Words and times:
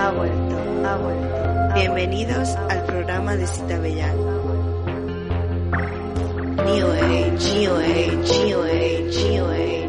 ha 0.00 0.10
vuelto, 0.12 0.56
ha 0.84 0.96
vuelto. 0.96 1.74
Bienvenidos 1.74 2.48
al 2.68 2.84
programa 2.84 3.36
de 3.36 3.46
Cita 3.46 3.78
Bellán. 3.78 4.16
New 6.56 6.86
Age, 6.90 7.54
New 7.54 7.76
Age, 7.76 8.44
New 8.46 8.62
Age, 8.62 9.28
New 9.30 9.50
Age, 9.50 9.80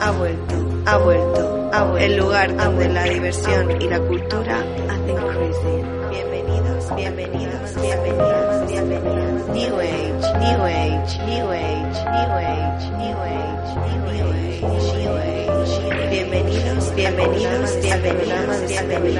Ha 0.00 0.10
vuelto, 0.10 0.56
ha 0.84 0.98
vuelto, 0.98 1.70
ha 1.72 1.84
vuelto. 1.84 1.98
El 1.98 2.16
lugar 2.18 2.54
donde 2.54 2.88
la 2.90 3.04
diversión 3.04 3.80
y 3.80 3.88
la 3.88 4.00
cultura 4.00 4.53
New 18.94 19.10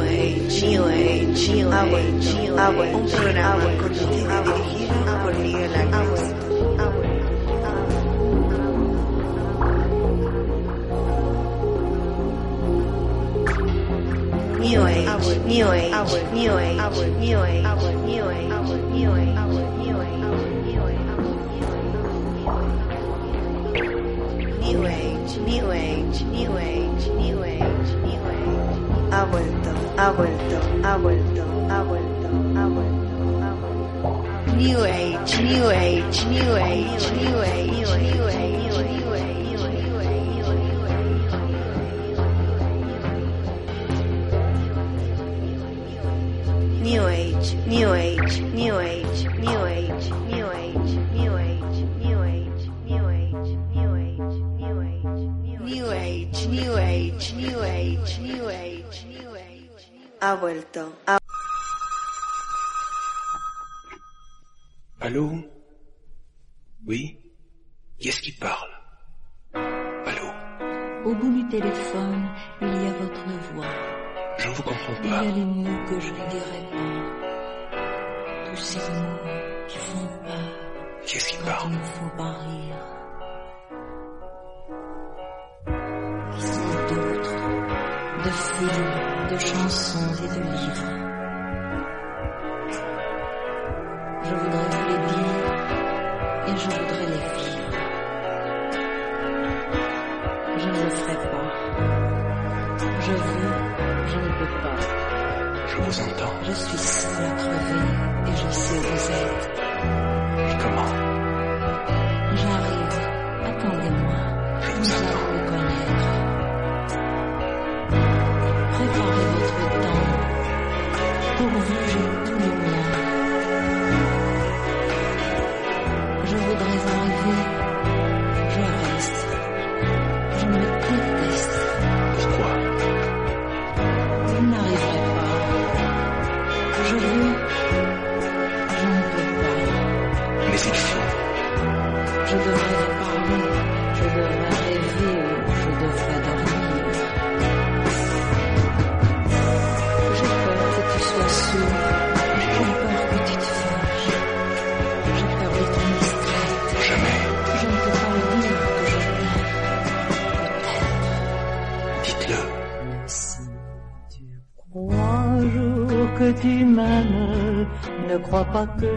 Age, 0.00 0.62
New 0.64 0.84
Age, 0.84 1.48
New 1.52 1.70
Age, 1.70 2.48
Agua, 2.56 2.86
un 2.86 3.06
programa 3.10 3.76
conducido 3.78 4.08
y 4.08 4.62
dirigido 4.62 5.22
por 5.22 5.34
Miguel 5.38 5.74
Ángel. 5.74 6.34
New 14.60 14.82
Age, 14.86 15.40
New 15.44 15.68
Age, 15.68 16.24
New 16.32 16.56
Age, 16.56 17.10
New 17.20 17.38
Age. 17.38 17.93
Ah, 30.86 30.98
bueno. 30.98 31.23
vuelto. 60.44 60.92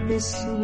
miss 0.07 0.33
you. 0.45 0.56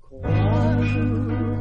crois 0.00 0.76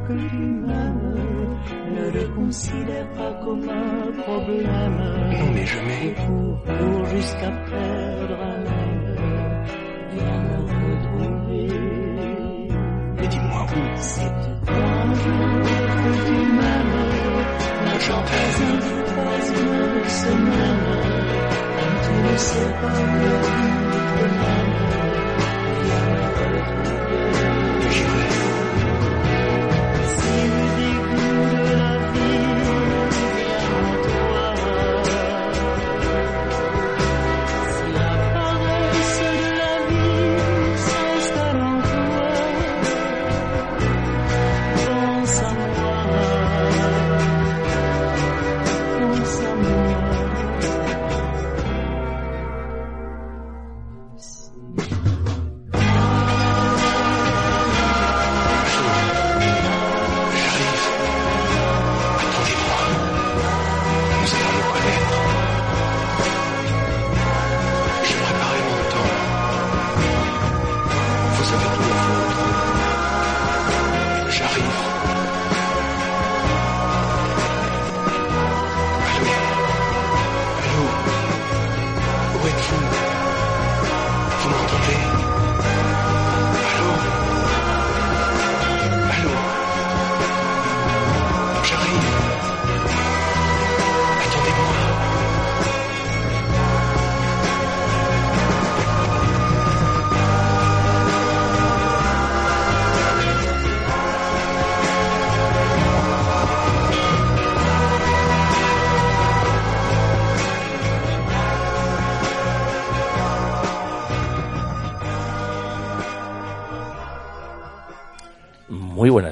que 0.07 0.13
tu 0.29 0.35
m'aimes, 0.35 1.59
ne 1.95 2.09
le 2.11 2.23
considère 2.35 3.09
pas 3.13 3.33
comme 3.43 3.69
un 3.69 4.11
problème. 4.23 4.97
Non, 5.39 5.51
mais 5.53 5.65
je 5.65 5.79
m'aime. 5.79 6.15
Cours, 6.15 7.05
jusqu'à 7.05 7.51
perdre 7.51 8.41
haleine. 8.41 9.65
Viens 10.11 10.39
me 10.47 10.57
retrouver. 10.75 11.67
Mais 13.17 13.27
dis-moi 13.27 13.65
où 13.65 13.81
C'est 13.95 14.21
que 14.21 14.51
tu 15.21 16.37
m'aimes. 16.57 16.95
N'attends 17.85 18.23
pas 18.31 18.45
un 18.61 19.03
troisième 19.11 20.09
semaine. 20.23 20.83
Comme 21.75 21.97
tu 22.05 22.13
ne 22.31 22.37
sais 22.37 22.71
pas 22.81 22.99
le 23.11 23.31
problème. 24.13 24.54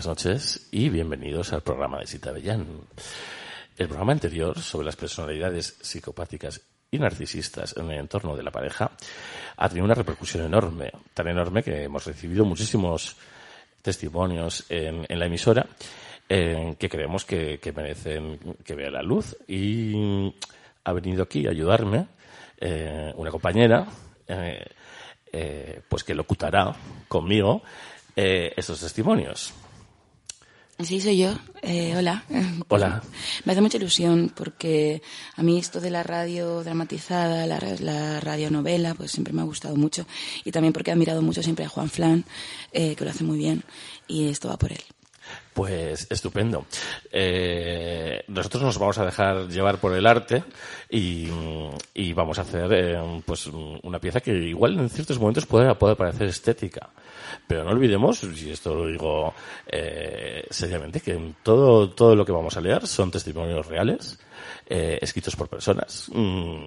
Buenas 0.03 0.25
noches 0.25 0.67
y 0.69 0.89
bienvenidos 0.89 1.53
al 1.53 1.61
programa 1.61 1.99
de 1.99 2.07
Sita 2.07 2.33
Bellán. 2.33 2.67
El 3.77 3.87
programa 3.87 4.11
anterior 4.11 4.59
sobre 4.59 4.83
las 4.87 4.97
personalidades 4.97 5.77
psicopáticas 5.79 6.59
y 6.91 6.99
narcisistas 6.99 7.77
en 7.77 7.89
el 7.89 7.99
entorno 7.99 8.35
de 8.35 8.43
la 8.43 8.51
pareja 8.51 8.91
ha 9.55 9.69
tenido 9.69 9.85
una 9.85 9.93
repercusión 9.93 10.45
enorme, 10.45 10.91
tan 11.13 11.29
enorme 11.29 11.63
que 11.63 11.83
hemos 11.83 12.05
recibido 12.05 12.43
muchísimos 12.43 13.15
testimonios 13.81 14.65
en, 14.67 15.05
en 15.07 15.19
la 15.19 15.27
emisora 15.27 15.67
eh, 16.27 16.75
que 16.77 16.89
creemos 16.89 17.23
que, 17.23 17.61
merecen 17.73 18.57
que 18.61 18.75
vea 18.75 18.91
la 18.91 19.03
luz 19.03 19.37
y 19.47 20.35
ha 20.83 20.91
venido 20.91 21.23
aquí 21.23 21.47
a 21.47 21.51
ayudarme 21.51 22.07
eh, 22.57 23.13
una 23.15 23.31
compañera 23.31 23.87
eh, 24.27 24.65
eh, 25.31 25.81
pues 25.87 26.03
que 26.03 26.13
locutará 26.13 26.75
conmigo 27.07 27.63
estos 28.15 28.81
testimonios. 28.81 29.62
Sí, 30.79 30.99
soy 30.99 31.17
yo. 31.17 31.33
Eh, 31.61 31.95
hola. 31.95 32.25
Hola. 32.67 33.01
Me 33.45 33.53
hace 33.53 33.61
mucha 33.61 33.77
ilusión 33.77 34.31
porque 34.35 35.01
a 35.35 35.43
mí 35.43 35.57
esto 35.57 35.79
de 35.79 35.91
la 35.91 36.03
radio 36.03 36.63
dramatizada, 36.63 37.45
la, 37.45 37.59
la 37.79 38.19
radionovela, 38.19 38.93
pues 38.95 39.11
siempre 39.11 39.33
me 39.33 39.41
ha 39.41 39.45
gustado 39.45 39.75
mucho. 39.75 40.05
Y 40.43 40.51
también 40.51 40.73
porque 40.73 40.91
he 40.91 40.93
admirado 40.93 41.21
mucho 41.21 41.43
siempre 41.43 41.65
a 41.65 41.69
Juan 41.69 41.89
Flan, 41.89 42.25
eh, 42.71 42.95
que 42.95 43.05
lo 43.05 43.11
hace 43.11 43.23
muy 43.23 43.37
bien. 43.37 43.63
Y 44.07 44.27
esto 44.27 44.49
va 44.49 44.57
por 44.57 44.71
él. 44.71 44.83
Pues 45.53 46.07
estupendo. 46.09 46.65
Eh, 47.11 48.23
nosotros 48.27 48.63
nos 48.63 48.77
vamos 48.77 48.97
a 48.97 49.05
dejar 49.05 49.47
llevar 49.47 49.77
por 49.77 49.93
el 49.93 50.07
arte 50.07 50.43
y, 50.89 51.27
y 51.93 52.13
vamos 52.13 52.39
a 52.39 52.41
hacer 52.41 52.71
eh, 52.73 53.21
pues 53.25 53.47
una 53.47 53.99
pieza 53.99 54.19
que 54.19 54.31
igual 54.31 54.79
en 54.79 54.89
ciertos 54.89 55.19
momentos 55.19 55.45
puede, 55.45 55.73
puede 55.75 55.95
parecer 55.95 56.27
estética. 56.27 56.89
Pero 57.47 57.63
no 57.63 57.71
olvidemos, 57.71 58.23
y 58.23 58.51
esto 58.51 58.73
lo 58.73 58.87
digo 58.87 59.33
eh, 59.67 60.45
seriamente, 60.49 61.01
que 61.01 61.33
todo, 61.43 61.89
todo 61.89 62.15
lo 62.15 62.25
que 62.25 62.31
vamos 62.31 62.55
a 62.57 62.61
leer 62.61 62.87
son 62.87 63.11
testimonios 63.11 63.65
reales, 63.67 64.19
eh, 64.67 64.99
escritos 65.01 65.35
por 65.35 65.49
personas 65.49 66.09
mm, 66.13 66.65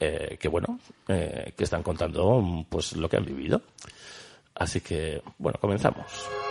eh, 0.00 0.36
que, 0.38 0.48
bueno, 0.48 0.78
que 1.06 1.64
están 1.64 1.82
contando 1.82 2.66
pues 2.68 2.96
lo 2.96 3.08
que 3.08 3.16
han 3.16 3.24
vivido. 3.24 3.62
Así 4.54 4.80
que, 4.80 5.22
bueno, 5.38 5.58
comenzamos. 5.60 6.45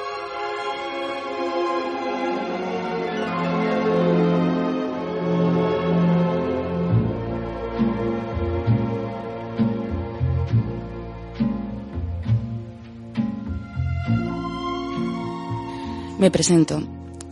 Me 16.18 16.32
presento. 16.32 16.82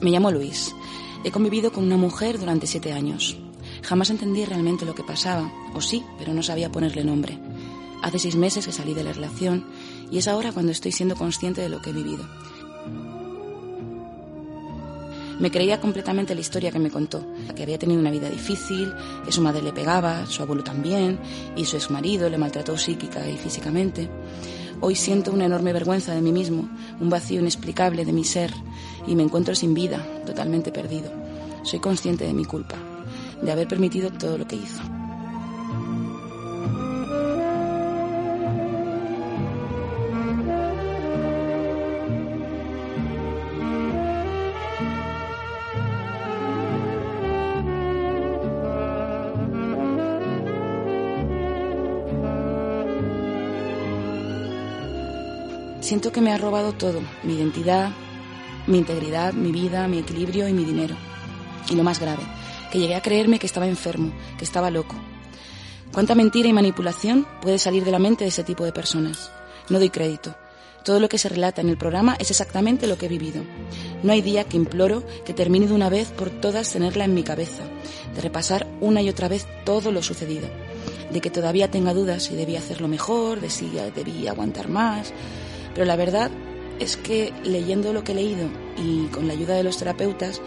Me 0.01 0.11
llamo 0.11 0.29
Luis. 0.29 0.75
He 1.23 1.31
convivido 1.31 1.71
con 1.71 1.85
una 1.85 1.95
mujer 1.95 2.37
durante 2.37 2.67
siete 2.67 2.91
años. 2.91 3.37
Jamás 3.81 4.09
entendí 4.09 4.43
realmente 4.43 4.85
lo 4.85 4.93
que 4.93 5.03
pasaba, 5.03 5.49
o 5.73 5.79
sí, 5.79 6.03
pero 6.19 6.33
no 6.33 6.43
sabía 6.43 6.69
ponerle 6.69 7.05
nombre. 7.05 7.39
Hace 8.01 8.19
seis 8.19 8.35
meses 8.35 8.65
que 8.65 8.73
salí 8.73 8.93
de 8.93 9.05
la 9.05 9.13
relación 9.13 9.65
y 10.11 10.17
es 10.17 10.27
ahora 10.27 10.51
cuando 10.51 10.73
estoy 10.73 10.91
siendo 10.91 11.15
consciente 11.15 11.61
de 11.61 11.69
lo 11.69 11.81
que 11.81 11.91
he 11.91 11.93
vivido. 11.93 12.27
Me 15.39 15.49
creía 15.49 15.79
completamente 15.79 16.35
la 16.35 16.41
historia 16.41 16.71
que 16.71 16.79
me 16.79 16.91
contó, 16.91 17.25
que 17.55 17.63
había 17.63 17.79
tenido 17.79 18.01
una 18.01 18.11
vida 18.11 18.29
difícil, 18.29 18.93
que 19.23 19.31
su 19.31 19.41
madre 19.41 19.61
le 19.61 19.71
pegaba, 19.71 20.25
su 20.25 20.43
abuelo 20.43 20.63
también, 20.63 21.19
y 21.55 21.63
su 21.63 21.77
exmarido 21.77 22.29
le 22.29 22.37
maltrató 22.37 22.77
psíquica 22.77 23.27
y 23.29 23.37
físicamente. 23.37 24.09
Hoy 24.85 24.95
siento 24.95 25.31
una 25.31 25.45
enorme 25.45 25.71
vergüenza 25.71 26.13
de 26.13 26.19
mí 26.19 26.33
mismo, 26.33 26.67
un 26.99 27.09
vacío 27.09 27.39
inexplicable 27.39 28.03
de 28.03 28.11
mi 28.11 28.25
ser, 28.25 28.53
y 29.07 29.15
me 29.15 29.23
encuentro 29.23 29.55
sin 29.55 29.73
vida, 29.73 30.05
totalmente 30.25 30.73
perdido. 30.73 31.09
Soy 31.63 31.79
consciente 31.79 32.25
de 32.25 32.33
mi 32.33 32.43
culpa, 32.43 32.75
de 33.41 33.49
haber 33.49 33.69
permitido 33.69 34.11
todo 34.11 34.37
lo 34.37 34.45
que 34.45 34.57
hizo. 34.57 34.81
Siento 55.83 56.13
que 56.13 56.21
me 56.21 56.31
ha 56.31 56.37
robado 56.37 56.71
todo, 56.71 57.01
mi 57.23 57.33
identidad, 57.33 57.91
mi 58.67 58.77
integridad, 58.77 59.33
mi 59.33 59.51
vida, 59.51 59.85
mi 59.89 59.99
equilibrio 59.99 60.47
y 60.47 60.53
mi 60.53 60.63
dinero. 60.63 60.95
Y 61.69 61.75
lo 61.75 61.83
más 61.83 61.99
grave, 61.99 62.23
que 62.71 62.79
llegué 62.79 62.95
a 62.95 63.01
creerme 63.01 63.37
que 63.37 63.47
estaba 63.47 63.67
enfermo, 63.67 64.13
que 64.37 64.45
estaba 64.45 64.71
loco. 64.71 64.95
¿Cuánta 65.91 66.15
mentira 66.15 66.47
y 66.47 66.53
manipulación 66.53 67.27
puede 67.41 67.59
salir 67.59 67.83
de 67.83 67.91
la 67.91 67.99
mente 67.99 68.23
de 68.23 68.29
ese 68.29 68.45
tipo 68.45 68.63
de 68.63 68.71
personas? 68.71 69.29
No 69.67 69.77
doy 69.77 69.89
crédito. 69.89 70.33
Todo 70.85 71.01
lo 71.01 71.09
que 71.09 71.17
se 71.17 71.27
relata 71.27 71.59
en 71.59 71.67
el 71.67 71.77
programa 71.77 72.15
es 72.17 72.31
exactamente 72.31 72.87
lo 72.87 72.97
que 72.97 73.07
he 73.07 73.09
vivido. 73.09 73.43
No 74.03 74.13
hay 74.13 74.21
día 74.21 74.45
que 74.45 74.55
imploro 74.55 75.03
que 75.25 75.33
termine 75.33 75.67
de 75.67 75.73
una 75.73 75.89
vez 75.89 76.11
por 76.11 76.29
todas 76.29 76.71
tenerla 76.71 77.03
en 77.03 77.13
mi 77.13 77.23
cabeza, 77.23 77.63
de 78.15 78.21
repasar 78.21 78.67
una 78.79 79.01
y 79.01 79.09
otra 79.09 79.27
vez 79.27 79.45
todo 79.65 79.91
lo 79.91 80.01
sucedido, 80.01 80.47
de 81.11 81.19
que 81.19 81.29
todavía 81.29 81.69
tenga 81.69 81.93
dudas 81.93 82.23
si 82.23 82.37
debía 82.37 82.59
hacerlo 82.59 82.87
mejor, 82.87 83.41
de 83.41 83.49
si 83.49 83.69
debía 83.93 84.31
aguantar 84.31 84.69
más. 84.69 85.11
Pero 85.73 85.85
la 85.85 85.95
verdad 85.95 86.31
es 86.79 86.97
que 86.97 87.33
leyendo 87.43 87.93
lo 87.93 88.03
que 88.03 88.11
he 88.11 88.15
leído 88.15 88.47
y 88.77 89.07
con 89.07 89.27
la 89.27 89.33
ayuda 89.33 89.55
de 89.55 89.63
los 89.63 89.77
terapeutas, 89.77 90.41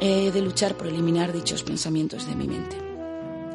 he 0.00 0.30
de 0.30 0.42
luchar 0.42 0.76
por 0.76 0.88
eliminar 0.88 1.32
dichos 1.32 1.62
pensamientos 1.62 2.26
de 2.26 2.34
mi 2.34 2.48
mente. 2.48 2.76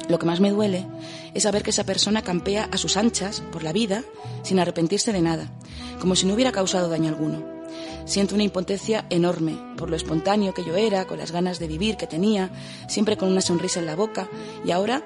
Lo 0.08 0.18
que 0.18 0.26
más 0.26 0.40
me 0.40 0.50
duele 0.50 0.86
es 1.34 1.42
saber 1.42 1.62
que 1.62 1.70
esa 1.70 1.84
persona 1.84 2.22
campea 2.22 2.68
a 2.72 2.78
sus 2.78 2.96
anchas 2.96 3.42
por 3.52 3.62
la 3.62 3.72
vida 3.72 4.02
sin 4.42 4.58
arrepentirse 4.58 5.12
de 5.12 5.20
nada, 5.20 5.52
como 6.00 6.16
si 6.16 6.26
no 6.26 6.34
hubiera 6.34 6.52
causado 6.52 6.88
daño 6.88 7.08
alguno. 7.08 7.58
Siento 8.06 8.34
una 8.34 8.44
impotencia 8.44 9.04
enorme 9.10 9.58
por 9.76 9.90
lo 9.90 9.96
espontáneo 9.96 10.54
que 10.54 10.64
yo 10.64 10.76
era, 10.76 11.06
con 11.06 11.18
las 11.18 11.30
ganas 11.30 11.58
de 11.58 11.68
vivir 11.68 11.98
que 11.98 12.06
tenía, 12.06 12.50
siempre 12.88 13.18
con 13.18 13.30
una 13.30 13.42
sonrisa 13.42 13.80
en 13.80 13.86
la 13.86 13.96
boca, 13.96 14.30
y 14.64 14.70
ahora, 14.70 15.02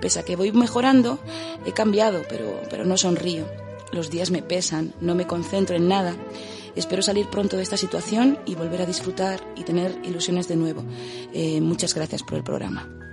pese 0.00 0.20
a 0.20 0.22
que 0.22 0.36
voy 0.36 0.52
mejorando, 0.52 1.18
he 1.66 1.72
cambiado, 1.72 2.22
pero, 2.28 2.62
pero 2.70 2.84
no 2.84 2.96
sonrío. 2.96 3.63
Los 3.94 4.10
días 4.10 4.32
me 4.32 4.42
pesan, 4.42 4.92
no 5.00 5.14
me 5.14 5.28
concentro 5.28 5.76
en 5.76 5.86
nada. 5.86 6.16
Espero 6.74 7.00
salir 7.00 7.28
pronto 7.30 7.56
de 7.56 7.62
esta 7.62 7.76
situación 7.76 8.40
y 8.44 8.56
volver 8.56 8.82
a 8.82 8.86
disfrutar 8.86 9.40
y 9.54 9.62
tener 9.62 9.96
ilusiones 10.02 10.48
de 10.48 10.56
nuevo. 10.56 10.82
Eh, 11.32 11.60
muchas 11.60 11.94
gracias 11.94 12.24
por 12.24 12.34
el 12.34 12.42
programa. 12.42 13.03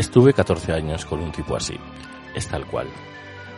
Estuve 0.00 0.32
14 0.32 0.72
años 0.72 1.04
con 1.04 1.20
un 1.20 1.30
tipo 1.30 1.54
así. 1.54 1.76
Es 2.34 2.48
tal 2.48 2.64
cual. 2.64 2.86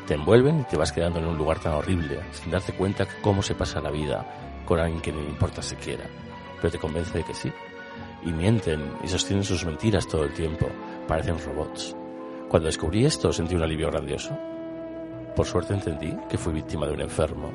Te 0.09 0.15
envuelven 0.15 0.59
y 0.59 0.65
te 0.65 0.77
vas 0.77 0.91
quedando 0.91 1.21
en 1.21 1.27
un 1.27 1.39
lugar 1.39 1.61
tan 1.61 1.75
horrible, 1.75 2.19
sin 2.33 2.51
darte 2.51 2.73
cuenta 2.73 3.07
cómo 3.23 3.45
se 3.45 3.55
pasa 3.55 3.81
la 3.81 3.93
vida 3.93 4.27
con 4.65 4.81
alguien 4.81 5.01
que 5.01 5.13
le 5.13 5.21
importa 5.21 5.63
siquiera. 5.63 6.03
Pero 6.57 6.73
te 6.73 6.81
convence 6.81 7.17
de 7.17 7.23
que 7.23 7.33
sí. 7.33 7.53
Y 8.25 8.33
mienten 8.33 8.93
y 9.05 9.07
sostienen 9.07 9.45
sus 9.45 9.65
mentiras 9.65 10.09
todo 10.09 10.25
el 10.25 10.35
tiempo. 10.35 10.69
Parecen 11.07 11.39
robots. 11.39 11.95
Cuando 12.49 12.67
descubrí 12.67 13.05
esto 13.05 13.33
sentí 13.33 13.55
un 13.55 13.63
alivio 13.63 13.93
grandioso. 13.93 14.37
Por 15.37 15.47
suerte 15.47 15.75
entendí 15.75 16.13
que 16.29 16.39
fui 16.39 16.55
víctima 16.55 16.89
de 16.89 16.95
un 16.95 17.03
enfermo 17.03 17.53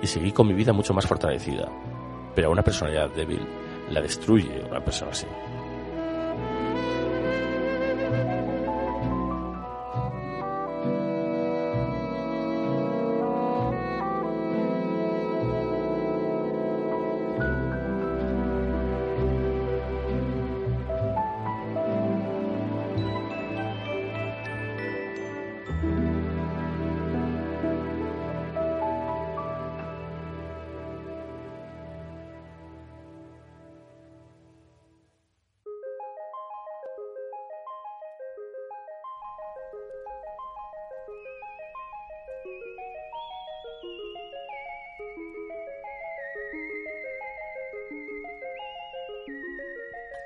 y 0.00 0.06
seguí 0.06 0.30
con 0.30 0.46
mi 0.46 0.54
vida 0.54 0.72
mucho 0.72 0.94
más 0.94 1.04
fortalecida. 1.04 1.68
Pero 2.36 2.46
a 2.46 2.52
una 2.52 2.62
personalidad 2.62 3.10
débil 3.10 3.44
la 3.90 4.00
destruye 4.00 4.62
una 4.70 4.84
persona 4.84 5.10
así. 5.10 5.26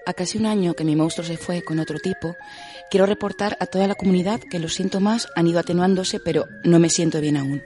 A 0.07 0.13
casi 0.13 0.37
un 0.37 0.45
año 0.45 0.75
que 0.75 0.85
mi 0.85 0.97
monstruo 0.97 1.27
se 1.27 1.39
fue 1.39 1.63
con 1.63 1.79
otro 1.79 1.99
tipo, 1.99 2.37
quiero 2.91 3.07
reportar 3.07 3.57
a 3.59 3.67
toda 3.67 3.89
la 3.89 3.95
comunidad 3.95 4.41
que 4.41 4.59
los 4.59 4.75
síntomas 4.75 5.29
han 5.35 5.47
ido 5.47 5.59
atenuándose, 5.59 6.21
pero 6.21 6.47
no 6.63 6.79
me 6.79 6.91
siento 6.91 7.23
bien 7.23 7.39
aún. 7.39 7.63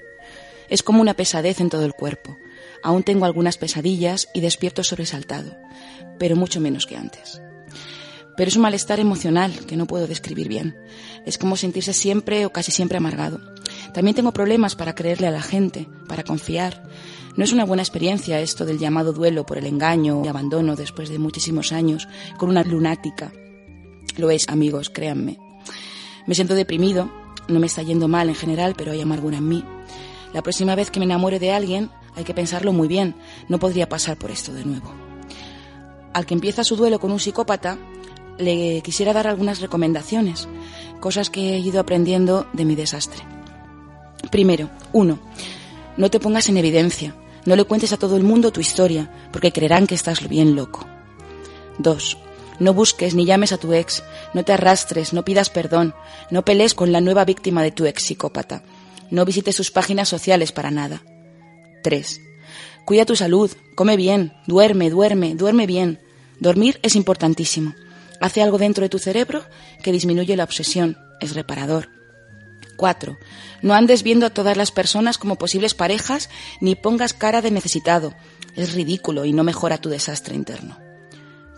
Es 0.68 0.84
como 0.84 1.00
una 1.00 1.14
pesadez 1.14 1.60
en 1.60 1.68
todo 1.68 1.84
el 1.84 1.94
cuerpo. 1.94 2.38
Aún 2.82 3.02
tengo 3.02 3.24
algunas 3.24 3.58
pesadillas 3.58 4.28
y 4.34 4.40
despierto 4.40 4.84
sobresaltado, 4.84 5.56
pero 6.18 6.36
mucho 6.36 6.60
menos 6.60 6.86
que 6.86 6.96
antes. 6.96 7.42
Pero 8.36 8.50
es 8.50 8.54
un 8.54 8.62
malestar 8.62 9.00
emocional 9.00 9.66
que 9.66 9.76
no 9.76 9.88
puedo 9.88 10.06
describir 10.06 10.46
bien. 10.46 10.76
Es 11.26 11.38
como 11.38 11.56
sentirse 11.56 11.92
siempre 11.92 12.46
o 12.46 12.52
casi 12.52 12.70
siempre 12.70 12.98
amargado. 12.98 13.40
También 13.92 14.14
tengo 14.14 14.32
problemas 14.32 14.76
para 14.76 14.94
creerle 14.94 15.26
a 15.26 15.32
la 15.32 15.42
gente, 15.42 15.88
para 16.06 16.22
confiar. 16.22 16.84
No 17.38 17.44
es 17.44 17.52
una 17.52 17.64
buena 17.64 17.84
experiencia 17.84 18.40
esto 18.40 18.64
del 18.64 18.80
llamado 18.80 19.12
duelo 19.12 19.46
por 19.46 19.58
el 19.58 19.66
engaño 19.66 20.22
y 20.24 20.26
abandono 20.26 20.74
después 20.74 21.08
de 21.08 21.20
muchísimos 21.20 21.70
años 21.70 22.08
con 22.36 22.48
una 22.48 22.64
lunática. 22.64 23.30
Lo 24.16 24.32
es, 24.32 24.48
amigos, 24.48 24.90
créanme. 24.90 25.38
Me 26.26 26.34
siento 26.34 26.56
deprimido, 26.56 27.08
no 27.46 27.60
me 27.60 27.68
está 27.68 27.82
yendo 27.82 28.08
mal 28.08 28.28
en 28.28 28.34
general, 28.34 28.74
pero 28.76 28.90
hay 28.90 29.00
amargura 29.00 29.36
en 29.36 29.46
mí. 29.46 29.64
La 30.34 30.42
próxima 30.42 30.74
vez 30.74 30.90
que 30.90 30.98
me 30.98 31.04
enamore 31.04 31.38
de 31.38 31.52
alguien 31.52 31.90
hay 32.16 32.24
que 32.24 32.34
pensarlo 32.34 32.72
muy 32.72 32.88
bien, 32.88 33.14
no 33.48 33.60
podría 33.60 33.88
pasar 33.88 34.18
por 34.18 34.32
esto 34.32 34.52
de 34.52 34.64
nuevo. 34.64 34.92
Al 36.14 36.26
que 36.26 36.34
empieza 36.34 36.64
su 36.64 36.74
duelo 36.74 36.98
con 36.98 37.12
un 37.12 37.20
psicópata, 37.20 37.78
le 38.38 38.80
quisiera 38.82 39.12
dar 39.12 39.28
algunas 39.28 39.60
recomendaciones, 39.60 40.48
cosas 40.98 41.30
que 41.30 41.54
he 41.54 41.60
ido 41.60 41.78
aprendiendo 41.78 42.48
de 42.52 42.64
mi 42.64 42.74
desastre. 42.74 43.22
Primero, 44.32 44.70
uno, 44.92 45.20
no 45.96 46.10
te 46.10 46.18
pongas 46.18 46.48
en 46.48 46.56
evidencia, 46.56 47.14
no 47.44 47.56
le 47.56 47.64
cuentes 47.64 47.92
a 47.92 47.96
todo 47.96 48.16
el 48.16 48.22
mundo 48.22 48.52
tu 48.52 48.60
historia, 48.60 49.10
porque 49.32 49.52
creerán 49.52 49.86
que 49.86 49.94
estás 49.94 50.26
bien 50.28 50.56
loco. 50.56 50.86
Dos, 51.78 52.18
no 52.58 52.74
busques 52.74 53.14
ni 53.14 53.24
llames 53.24 53.52
a 53.52 53.58
tu 53.58 53.72
ex, 53.72 54.02
no 54.34 54.44
te 54.44 54.52
arrastres, 54.52 55.12
no 55.12 55.24
pidas 55.24 55.50
perdón, 55.50 55.94
no 56.30 56.44
pelees 56.44 56.74
con 56.74 56.92
la 56.92 57.00
nueva 57.00 57.24
víctima 57.24 57.62
de 57.62 57.70
tu 57.70 57.86
ex 57.86 58.02
psicópata, 58.02 58.62
no 59.10 59.24
visites 59.24 59.56
sus 59.56 59.70
páginas 59.70 60.08
sociales 60.08 60.52
para 60.52 60.70
nada. 60.70 61.02
3. 61.82 62.20
Cuida 62.84 63.04
tu 63.04 63.16
salud, 63.16 63.50
come 63.74 63.96
bien, 63.96 64.32
duerme, 64.46 64.90
duerme, 64.90 65.34
duerme 65.34 65.66
bien. 65.66 66.00
Dormir 66.40 66.78
es 66.82 66.96
importantísimo. 66.96 67.74
Hace 68.20 68.42
algo 68.42 68.58
dentro 68.58 68.82
de 68.82 68.88
tu 68.88 68.98
cerebro 68.98 69.44
que 69.82 69.92
disminuye 69.92 70.36
la 70.36 70.44
obsesión, 70.44 70.96
es 71.20 71.34
reparador. 71.34 71.97
4. 72.78 73.18
No 73.60 73.74
andes 73.74 74.02
viendo 74.02 74.24
a 74.24 74.30
todas 74.30 74.56
las 74.56 74.70
personas 74.70 75.18
como 75.18 75.36
posibles 75.36 75.74
parejas 75.74 76.30
ni 76.60 76.76
pongas 76.76 77.12
cara 77.12 77.42
de 77.42 77.50
necesitado. 77.50 78.14
Es 78.56 78.72
ridículo 78.72 79.26
y 79.26 79.34
no 79.34 79.44
mejora 79.44 79.78
tu 79.78 79.90
desastre 79.90 80.34
interno. 80.34 80.78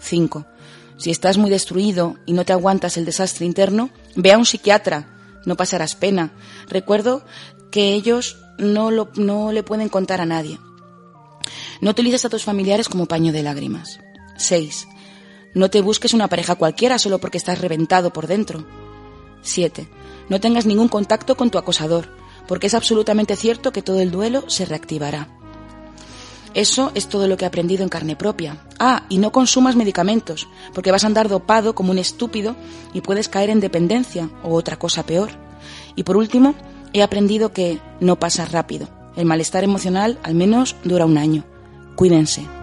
5. 0.00 0.46
Si 0.96 1.10
estás 1.10 1.38
muy 1.38 1.50
destruido 1.50 2.16
y 2.26 2.32
no 2.32 2.44
te 2.44 2.52
aguantas 2.52 2.96
el 2.96 3.04
desastre 3.04 3.46
interno, 3.46 3.90
ve 4.16 4.32
a 4.32 4.38
un 4.38 4.46
psiquiatra. 4.46 5.06
No 5.46 5.56
pasarás 5.56 5.94
pena. 5.94 6.32
Recuerdo 6.68 7.24
que 7.70 7.92
ellos 7.92 8.38
no, 8.58 8.90
lo, 8.90 9.10
no 9.14 9.52
le 9.52 9.62
pueden 9.62 9.88
contar 9.88 10.20
a 10.20 10.26
nadie. 10.26 10.58
No 11.80 11.90
utilices 11.90 12.24
a 12.24 12.28
tus 12.30 12.44
familiares 12.44 12.88
como 12.88 13.06
paño 13.06 13.32
de 13.32 13.42
lágrimas. 13.42 14.00
6. 14.36 14.88
No 15.54 15.68
te 15.68 15.82
busques 15.82 16.14
una 16.14 16.28
pareja 16.28 16.54
cualquiera 16.54 16.98
solo 16.98 17.18
porque 17.18 17.38
estás 17.38 17.60
reventado 17.60 18.12
por 18.12 18.26
dentro. 18.26 18.64
7. 19.42 19.88
No 20.30 20.40
tengas 20.40 20.64
ningún 20.64 20.88
contacto 20.88 21.36
con 21.36 21.50
tu 21.50 21.58
acosador, 21.58 22.08
porque 22.48 22.68
es 22.68 22.74
absolutamente 22.74 23.36
cierto 23.36 23.72
que 23.72 23.82
todo 23.82 24.00
el 24.00 24.10
duelo 24.10 24.44
se 24.48 24.64
reactivará. 24.64 25.28
Eso 26.54 26.90
es 26.94 27.08
todo 27.08 27.28
lo 27.28 27.36
que 27.36 27.44
he 27.44 27.48
aprendido 27.48 27.82
en 27.82 27.88
carne 27.88 28.16
propia. 28.16 28.56
Ah, 28.78 29.04
y 29.08 29.18
no 29.18 29.30
consumas 29.32 29.76
medicamentos, 29.76 30.48
porque 30.72 30.90
vas 30.90 31.04
a 31.04 31.08
andar 31.08 31.28
dopado 31.28 31.74
como 31.74 31.90
un 31.92 31.98
estúpido 31.98 32.56
y 32.92 33.02
puedes 33.02 33.28
caer 33.28 33.50
en 33.50 33.60
dependencia 33.60 34.30
o 34.42 34.54
otra 34.54 34.78
cosa 34.78 35.04
peor. 35.04 35.30
Y 35.94 36.04
por 36.04 36.16
último, 36.16 36.54
he 36.92 37.02
aprendido 37.02 37.52
que 37.52 37.80
no 38.00 38.18
pasa 38.18 38.44
rápido. 38.46 38.88
El 39.16 39.26
malestar 39.26 39.64
emocional 39.64 40.18
al 40.22 40.34
menos 40.34 40.76
dura 40.84 41.06
un 41.06 41.18
año. 41.18 41.44
Cuídense. 41.96 42.59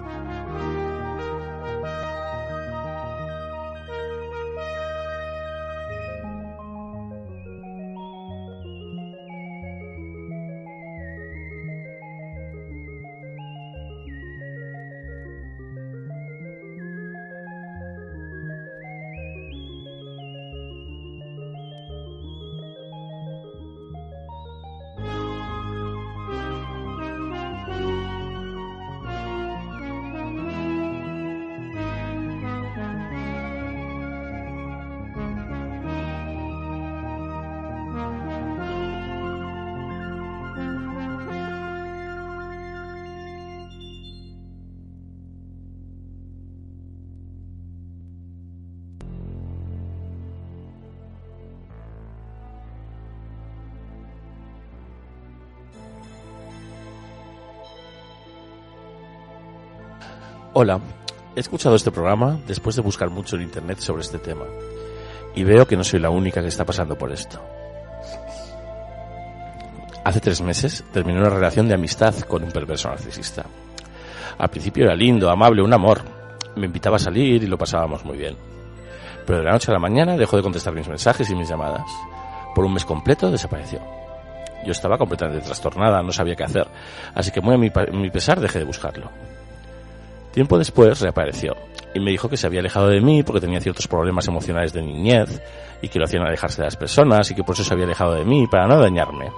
Hola, 60.60 60.80
he 61.36 61.40
escuchado 61.40 61.76
este 61.76 61.92
programa 61.92 62.40
después 62.48 62.76
de 62.76 62.82
buscar 62.82 63.12
mucho 63.12 63.36
en 63.36 63.44
Internet 63.44 63.78
sobre 63.78 64.02
este 64.02 64.18
tema 64.18 64.46
y 65.36 65.44
veo 65.44 65.68
que 65.68 65.78
no 65.78 65.84
soy 65.84 66.00
la 66.00 66.10
única 66.10 66.42
que 66.42 66.48
está 66.48 66.66
pasando 66.66 66.98
por 66.98 67.12
esto. 67.12 67.40
Hace 70.04 70.20
tres 70.20 70.42
meses 70.42 70.84
terminé 70.92 71.20
una 71.20 71.30
relación 71.30 71.68
de 71.68 71.76
amistad 71.76 72.16
con 72.22 72.44
un 72.44 72.52
perverso 72.52 72.90
narcisista. 72.90 73.46
Al 74.40 74.50
principio 74.50 74.86
era 74.86 74.96
lindo, 74.96 75.30
amable, 75.30 75.62
un 75.62 75.76
amor. 75.76 76.02
Me 76.56 76.66
invitaba 76.66 76.96
a 76.96 77.00
salir 77.02 77.44
y 77.44 77.46
lo 77.46 77.60
pasábamos 77.60 78.04
muy 78.04 78.18
bien. 78.18 78.36
Pero 79.28 79.38
de 79.38 79.46
la 79.46 79.52
noche 79.52 79.70
a 79.70 79.76
la 79.76 79.80
mañana 79.80 80.18
dejó 80.18 80.38
de 80.38 80.42
contestar 80.42 80.74
mis 80.74 80.88
mensajes 80.88 81.30
y 81.30 81.36
mis 81.36 81.48
llamadas. 81.48 81.86
Por 82.56 82.66
un 82.66 82.74
mes 82.74 82.84
completo 82.84 83.30
desapareció. 83.30 83.80
Yo 84.66 84.72
estaba 84.72 84.98
completamente 84.98 85.46
trastornada, 85.46 86.02
no 86.02 86.12
sabía 86.12 86.36
qué 86.36 86.46
hacer, 86.46 86.68
así 87.14 87.30
que 87.30 87.42
muy 87.42 87.54
a 87.54 87.58
mi, 87.60 87.72
mi 87.92 88.10
pesar 88.10 88.40
dejé 88.40 88.58
de 88.58 88.66
buscarlo. 88.66 89.12
Tiempo 90.32 90.58
después 90.58 91.00
reapareció 91.02 91.56
y 91.94 92.00
me 92.00 92.12
dijo 92.12 92.30
que 92.30 92.38
se 92.38 92.48
había 92.48 92.60
alejado 92.60 92.90
de 92.90 93.02
mí 93.02 93.24
porque 93.24 93.42
tenía 93.42 93.60
ciertos 93.60 93.88
problemas 93.88 94.28
emocionales 94.28 94.74
de 94.74 94.82
niñez 94.82 95.42
y 95.82 95.90
que 95.90 96.00
lo 96.00 96.06
hacían 96.06 96.24
alejarse 96.24 96.62
de 96.62 96.66
las 96.68 96.76
personas 96.76 97.30
y 97.32 97.36
que 97.36 97.44
por 97.44 97.56
eso 97.56 97.64
se 97.64 97.74
había 97.74 97.86
alejado 97.86 98.14
de 98.14 98.26
mí 98.26 98.48
para 98.48 98.68
no 98.68 98.80
dañarme. 98.80 99.32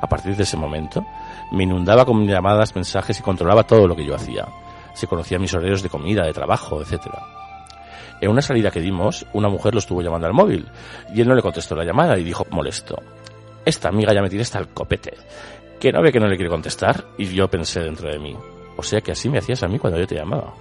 A 0.00 0.06
partir 0.06 0.36
de 0.36 0.42
ese 0.42 0.56
momento, 0.56 1.06
me 1.52 1.64
inundaba 1.64 2.04
con 2.04 2.26
llamadas, 2.26 2.74
mensajes 2.74 3.18
y 3.18 3.22
controlaba 3.22 3.62
todo 3.62 3.88
lo 3.88 3.96
que 3.96 4.04
yo 4.04 4.14
hacía. 4.14 4.46
Se 4.92 5.06
conocía 5.06 5.38
mis 5.38 5.54
horarios 5.54 5.82
de 5.82 5.88
comida, 5.88 6.24
de 6.24 6.32
trabajo, 6.32 6.82
etc. 6.82 7.06
En 8.20 8.30
una 8.30 8.42
salida 8.42 8.70
que 8.70 8.80
dimos, 8.80 9.26
una 9.32 9.48
mujer 9.48 9.72
lo 9.74 9.78
estuvo 9.78 10.02
llamando 10.02 10.26
al 10.26 10.34
móvil 10.34 10.68
y 11.14 11.20
él 11.20 11.28
no 11.28 11.34
le 11.34 11.42
contestó 11.42 11.74
la 11.74 11.84
llamada 11.84 12.18
y 12.18 12.24
dijo 12.24 12.46
molesto. 12.50 12.96
Esta 13.64 13.88
amiga 13.88 14.12
ya 14.12 14.20
me 14.20 14.28
tiene 14.28 14.42
hasta 14.42 14.58
el 14.58 14.68
copete. 14.68 15.14
Que 15.80 15.90
no 15.90 16.02
ve 16.02 16.12
que 16.12 16.20
no 16.20 16.26
le 16.26 16.36
quiere 16.36 16.50
contestar 16.50 17.04
y 17.16 17.26
yo 17.26 17.48
pensé 17.48 17.80
dentro 17.80 18.10
de 18.10 18.18
mí. 18.18 18.36
O 18.76 18.82
sea 18.82 19.00
que 19.00 19.12
así 19.12 19.28
me 19.28 19.38
hacías 19.38 19.62
a 19.62 19.68
mí 19.68 19.78
cuando 19.78 19.98
yo 19.98 20.06
te 20.06 20.16
llamaba. 20.16 20.54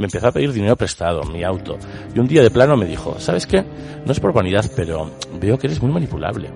Me 0.00 0.06
empezó 0.06 0.28
a 0.28 0.32
pedir 0.32 0.50
dinero 0.50 0.76
prestado, 0.76 1.22
mi 1.24 1.44
auto, 1.44 1.78
y 2.14 2.18
un 2.18 2.26
día 2.26 2.42
de 2.42 2.50
plano 2.50 2.74
me 2.74 2.86
dijo, 2.86 3.20
¿sabes 3.20 3.46
qué? 3.46 3.62
No 4.06 4.12
es 4.12 4.18
por 4.18 4.32
vanidad, 4.32 4.64
pero 4.74 5.10
veo 5.38 5.58
que 5.58 5.66
eres 5.66 5.82
muy 5.82 5.92
manipulable. 5.92 6.48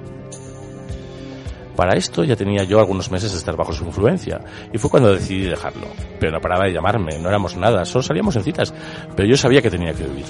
Para 1.77 1.97
esto 1.97 2.23
ya 2.23 2.37
tenía 2.37 2.63
yo 2.65 2.79
algunos 2.79 3.11
meses 3.11 3.33
de 3.33 3.39
estar 3.39 3.57
bajo 3.57 3.73
su 3.73 3.85
influencia, 3.85 4.41
y 4.73 4.79
fue 4.79 4.91
cuando 4.91 5.13
decidí 5.13 5.43
dejarlo. 5.43 5.87
Pero 6.21 6.33
no 6.33 6.41
paraba 6.41 6.67
de 6.67 6.73
llamarme, 6.73 7.19
no 7.19 7.29
éramos 7.29 7.57
nada, 7.57 7.85
solo 7.85 8.03
salíamos 8.03 8.37
en 8.37 8.45
citas, 8.45 8.73
pero 9.17 9.29
yo 9.29 9.37
sabía 9.37 9.61
que 9.61 9.71
tenía 9.71 9.93
que 9.93 10.05
vivir. 10.05 10.27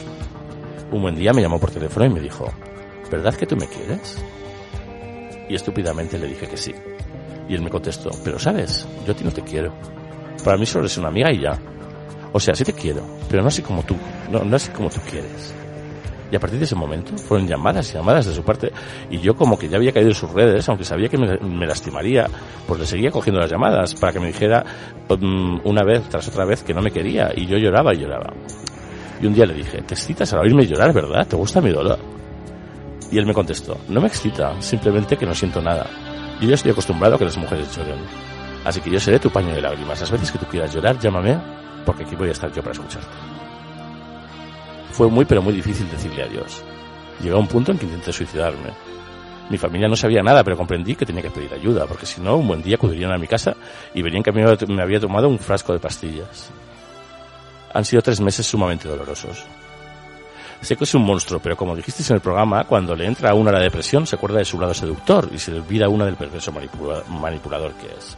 Un 0.91 1.03
buen 1.03 1.15
día 1.15 1.33
me 1.33 1.43
llamó 1.43 1.59
por 1.59 1.71
teléfono 1.71 2.07
y 2.07 2.11
me 2.11 2.21
dijo, 2.21 2.51
¿verdad 3.11 3.35
que 3.35 3.47
tú 3.47 3.57
me 3.57 3.67
quieres? 3.67 4.23
Y 5.49 5.55
estúpidamente 5.55 6.19
le 6.19 6.29
dije 6.29 6.49
que 6.49 6.57
sí. 6.57 6.75
Y 7.49 7.55
él 7.55 7.63
me 7.63 7.69
contestó, 7.69 8.11
pero 8.25 8.39
sabes, 8.39 8.87
yo 9.07 9.13
a 9.13 9.17
ti 9.17 9.25
no 9.25 9.31
te 9.31 9.43
quiero. 9.43 9.75
Para 10.43 10.57
mí 10.57 10.65
solo 10.65 10.85
eres 10.85 10.97
una 10.97 11.09
amiga 11.09 11.31
y 11.31 11.41
ya. 11.41 11.59
O 12.33 12.41
sea, 12.41 12.55
sí 12.55 12.65
te 12.65 12.73
quiero, 12.73 13.03
pero 13.29 13.43
no 13.43 13.49
así 13.49 13.61
como 13.61 13.83
tú, 13.83 13.97
no, 14.31 14.45
no 14.45 14.57
así 14.57 14.71
como 14.71 14.89
tú 14.89 15.01
quieres. 15.09 15.55
Y 16.31 16.37
a 16.37 16.41
partir 16.41 16.59
de 16.59 16.65
ese 16.65 16.75
momento 16.75 17.17
fueron 17.17 17.47
llamadas 17.47 17.91
y 17.91 17.95
llamadas 17.95 18.27
de 18.27 18.35
su 18.35 18.43
parte. 18.43 18.73
Y 19.11 19.19
yo 19.19 19.35
como 19.35 19.59
que 19.59 19.69
ya 19.69 19.77
había 19.77 19.93
caído 19.93 20.09
en 20.09 20.15
sus 20.15 20.31
redes, 20.33 20.69
aunque 20.69 20.85
sabía 20.85 21.09
que 21.09 21.19
me, 21.19 21.67
lastimaría, 21.67 22.27
pues 22.67 22.81
le 22.81 22.87
seguía 22.87 23.11
cogiendo 23.11 23.41
las 23.41 23.51
llamadas 23.51 23.95
para 23.95 24.13
que 24.13 24.21
me 24.21 24.29
dijera 24.29 24.65
um, 25.09 25.61
una 25.65 25.85
vez 25.85 26.09
tras 26.09 26.27
otra 26.29 26.45
vez 26.45 26.63
que 26.63 26.75
no 26.75 26.81
me 26.81 26.91
quería. 26.91 27.33
Y 27.37 27.47
yo 27.47 27.57
lloraba 27.57 27.95
y 27.95 27.99
lloraba. 27.99 28.33
Y 29.21 29.27
un 29.27 29.35
día 29.35 29.47
le 29.47 29.55
dije, 29.55 29.83
te 29.83 29.95
excitas 29.95 30.33
al 30.33 30.41
oírme 30.41 30.67
llorar, 30.67 30.93
¿verdad? 30.93 31.27
¿Te 31.27 31.37
gusta 31.37 31.61
mi 31.61 31.71
dolor? 31.71 31.99
Y 33.11 33.19
él 33.19 33.27
me 33.27 33.35
contestó, 33.35 33.79
no 33.89 34.01
me 34.01 34.09
excita, 34.09 34.61
simplemente 34.61 35.17
que 35.17 35.27
no 35.27 35.35
siento 35.35 35.61
nada. 35.61 35.87
Yo 36.41 36.49
ya 36.49 36.55
estoy 36.55 36.73
acostumbrado 36.73 37.15
a 37.15 37.19
que 37.19 37.25
las 37.25 37.37
mujeres 37.37 37.75
lloren. 37.77 38.01
Así 38.65 38.81
que 38.81 38.91
yo 38.91 38.99
seré 38.99 39.19
tu 39.19 39.31
paño 39.31 39.55
de 39.55 39.61
lágrimas. 39.61 40.01
Las 40.01 40.11
veces 40.11 40.33
que 40.33 40.39
tú 40.39 40.47
quieras 40.47 40.75
llorar, 40.75 40.99
llámame, 40.99 41.39
porque 41.85 42.05
aquí 42.05 42.17
voy 42.17 42.31
a 42.31 42.33
estar 42.33 42.51
yo 42.53 42.63
para 42.63 42.73
escucharte. 42.73 43.34
Fue 44.95 45.09
muy 45.09 45.25
pero 45.25 45.43
muy 45.43 45.53
difícil 45.53 45.91
decirle 45.91 46.23
adiós. 46.23 46.63
Llegó 47.21 47.39
a 47.39 47.41
un 47.41 47.49
punto 47.49 47.73
en 47.73 47.79
que 47.79 47.85
intenté 47.85 48.13
suicidarme. 48.13 48.71
Mi 49.51 49.59
familia 49.59 49.89
no 49.89 49.97
sabía 49.97 50.23
nada, 50.23 50.45
pero 50.45 50.57
comprendí 50.57 50.95
que 50.95 51.05
tenía 51.05 51.21
que 51.21 51.33
pedir 51.33 51.53
ayuda, 51.53 51.85
porque 51.87 52.07
si 52.07 52.21
no, 52.21 52.37
un 52.37 52.47
buen 52.47 52.63
día 52.63 52.77
acudirían 52.77 53.11
a 53.11 53.19
mi 53.19 53.27
casa 53.27 53.57
y 53.93 54.03
verían 54.03 54.23
que 54.23 54.31
me 54.31 54.83
había 54.83 55.01
tomado 55.01 55.29
un 55.29 55.41
frasco 55.41 55.73
de 55.73 55.81
pastillas. 55.81 56.53
Han 57.73 57.85
sido 57.85 58.03
tres 58.03 58.21
meses 58.21 58.47
sumamente 58.47 58.87
dolorosos. 58.87 59.45
Sé 60.61 60.77
que 60.77 60.85
es 60.85 60.95
un 60.95 61.03
monstruo, 61.03 61.41
pero 61.41 61.57
como 61.57 61.75
dijisteis 61.75 62.11
en 62.11 62.17
el 62.17 62.23
programa, 62.23 62.63
cuando 62.63 62.95
le 62.95 63.05
entra 63.05 63.31
a 63.31 63.35
una 63.35 63.51
la 63.51 63.59
depresión 63.59 64.07
se 64.07 64.15
acuerda 64.15 64.39
de 64.39 64.45
su 64.45 64.61
lado 64.61 64.75
seductor 64.75 65.29
y 65.35 65.41
se 65.41 65.53
olvida 65.53 65.89
una 65.89 66.05
del 66.05 66.15
perverso 66.15 66.53
manipulador 67.09 67.73
que 67.73 67.87
es. 67.87 68.17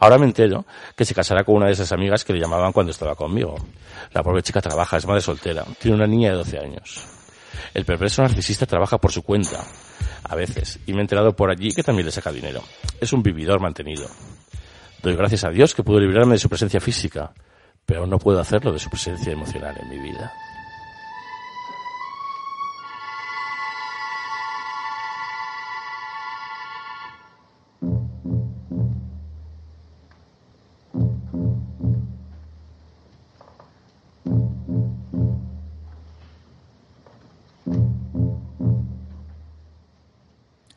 Ahora 0.00 0.16
me 0.16 0.24
entero 0.24 0.64
que 0.96 1.04
se 1.04 1.14
casará 1.14 1.44
con 1.44 1.56
una 1.56 1.66
de 1.66 1.72
esas 1.72 1.92
amigas 1.92 2.24
que 2.24 2.32
le 2.32 2.40
llamaban 2.40 2.72
cuando 2.72 2.90
estaba 2.90 3.14
conmigo. 3.14 3.56
La 4.12 4.22
pobre 4.22 4.42
chica 4.42 4.62
trabaja, 4.62 4.96
es 4.96 5.06
madre 5.06 5.20
soltera, 5.20 5.64
tiene 5.78 5.96
una 5.96 6.06
niña 6.06 6.30
de 6.30 6.36
12 6.36 6.58
años. 6.58 7.04
El 7.74 7.84
perverso 7.84 8.22
narcisista 8.22 8.64
trabaja 8.64 8.98
por 8.98 9.12
su 9.12 9.22
cuenta, 9.22 9.62
a 10.24 10.34
veces, 10.34 10.80
y 10.86 10.92
me 10.92 10.98
he 10.98 11.02
enterado 11.02 11.36
por 11.36 11.50
allí 11.50 11.72
que 11.72 11.82
también 11.82 12.06
le 12.06 12.12
saca 12.12 12.32
dinero. 12.32 12.62
Es 12.98 13.12
un 13.12 13.22
vividor 13.22 13.60
mantenido. 13.60 14.08
Doy 15.02 15.14
gracias 15.16 15.44
a 15.44 15.50
Dios 15.50 15.74
que 15.74 15.82
pudo 15.82 16.00
librarme 16.00 16.32
de 16.32 16.38
su 16.38 16.48
presencia 16.48 16.80
física, 16.80 17.32
pero 17.84 18.06
no 18.06 18.18
puedo 18.18 18.40
hacerlo 18.40 18.72
de 18.72 18.78
su 18.78 18.88
presencia 18.88 19.32
emocional 19.32 19.76
en 19.82 19.88
mi 19.90 19.98
vida. 19.98 20.32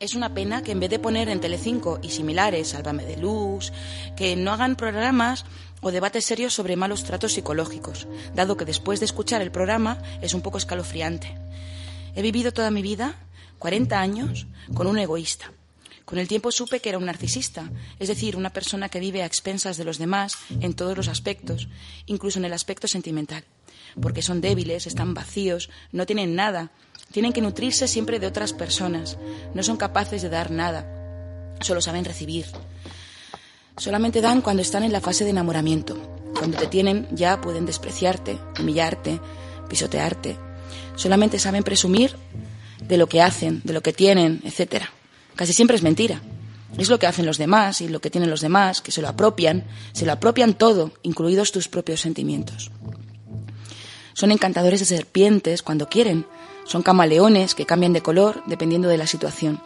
Es 0.04 0.14
una 0.14 0.34
pena 0.34 0.62
que 0.62 0.72
en 0.72 0.80
vez 0.80 0.90
de 0.90 0.98
poner 0.98 1.30
en 1.30 1.40
Telecinco 1.40 1.98
y 2.02 2.10
similares, 2.10 2.68
Sálvame 2.68 3.06
de 3.06 3.16
Luz, 3.16 3.72
que 4.18 4.36
no 4.36 4.52
hagan 4.52 4.76
programas 4.76 5.46
o 5.80 5.92
debates 5.92 6.26
serios 6.26 6.52
sobre 6.52 6.76
malos 6.76 7.04
tratos 7.04 7.32
psicológicos, 7.32 8.06
dado 8.34 8.58
que 8.58 8.66
después 8.66 9.00
de 9.00 9.06
escuchar 9.06 9.40
el 9.40 9.50
programa 9.50 9.96
es 10.20 10.34
un 10.34 10.42
poco 10.42 10.58
escalofriante. 10.58 11.34
He 12.14 12.20
vivido 12.20 12.52
toda 12.52 12.70
mi 12.70 12.82
vida, 12.82 13.14
40 13.58 13.98
años, 13.98 14.46
con 14.74 14.88
un 14.88 14.98
egoísta. 14.98 15.52
Con 16.04 16.18
el 16.18 16.28
tiempo 16.28 16.52
supe 16.52 16.80
que 16.80 16.90
era 16.90 16.98
un 16.98 17.06
narcisista, 17.06 17.70
es 17.98 18.08
decir, 18.08 18.36
una 18.36 18.52
persona 18.52 18.90
que 18.90 19.00
vive 19.00 19.22
a 19.22 19.26
expensas 19.26 19.78
de 19.78 19.84
los 19.84 19.96
demás 19.96 20.36
en 20.60 20.74
todos 20.74 20.98
los 20.98 21.08
aspectos, 21.08 21.68
incluso 22.04 22.38
en 22.38 22.44
el 22.44 22.52
aspecto 22.52 22.88
sentimental, 22.88 23.46
porque 24.02 24.20
son 24.20 24.42
débiles, 24.42 24.86
están 24.86 25.14
vacíos, 25.14 25.70
no 25.92 26.04
tienen 26.04 26.34
nada 26.34 26.72
tienen 27.14 27.32
que 27.32 27.40
nutrirse 27.40 27.86
siempre 27.86 28.18
de 28.18 28.26
otras 28.26 28.52
personas. 28.52 29.18
No 29.54 29.62
son 29.62 29.76
capaces 29.76 30.20
de 30.20 30.28
dar 30.28 30.50
nada. 30.50 30.84
Solo 31.60 31.80
saben 31.80 32.04
recibir. 32.04 32.44
Solamente 33.76 34.20
dan 34.20 34.40
cuando 34.40 34.62
están 34.62 34.82
en 34.82 34.90
la 34.90 35.00
fase 35.00 35.22
de 35.22 35.30
enamoramiento. 35.30 35.96
Cuando 36.36 36.58
te 36.58 36.66
tienen 36.66 37.06
ya 37.12 37.40
pueden 37.40 37.66
despreciarte, 37.66 38.36
humillarte, 38.58 39.20
pisotearte. 39.68 40.36
Solamente 40.96 41.38
saben 41.38 41.62
presumir 41.62 42.16
de 42.82 42.96
lo 42.96 43.06
que 43.06 43.22
hacen, 43.22 43.60
de 43.62 43.74
lo 43.74 43.80
que 43.80 43.92
tienen, 43.92 44.42
etc. 44.44 44.82
Casi 45.36 45.52
siempre 45.52 45.76
es 45.76 45.84
mentira. 45.84 46.20
Es 46.78 46.88
lo 46.88 46.98
que 46.98 47.06
hacen 47.06 47.26
los 47.26 47.38
demás 47.38 47.80
y 47.80 47.86
lo 47.86 48.00
que 48.00 48.10
tienen 48.10 48.28
los 48.28 48.40
demás, 48.40 48.80
que 48.80 48.90
se 48.90 49.02
lo 49.02 49.08
apropian, 49.08 49.66
se 49.92 50.04
lo 50.04 50.10
apropian 50.10 50.54
todo, 50.54 50.90
incluidos 51.04 51.52
tus 51.52 51.68
propios 51.68 52.00
sentimientos. 52.00 52.72
Son 54.14 54.32
encantadores 54.32 54.80
de 54.80 54.86
serpientes 54.86 55.62
cuando 55.62 55.88
quieren, 55.88 56.26
son 56.64 56.82
camaleones 56.82 57.54
que 57.54 57.66
cambian 57.66 57.92
de 57.92 58.02
color 58.02 58.42
dependiendo 58.46 58.88
de 58.88 58.98
la 58.98 59.06
situación. 59.06 59.60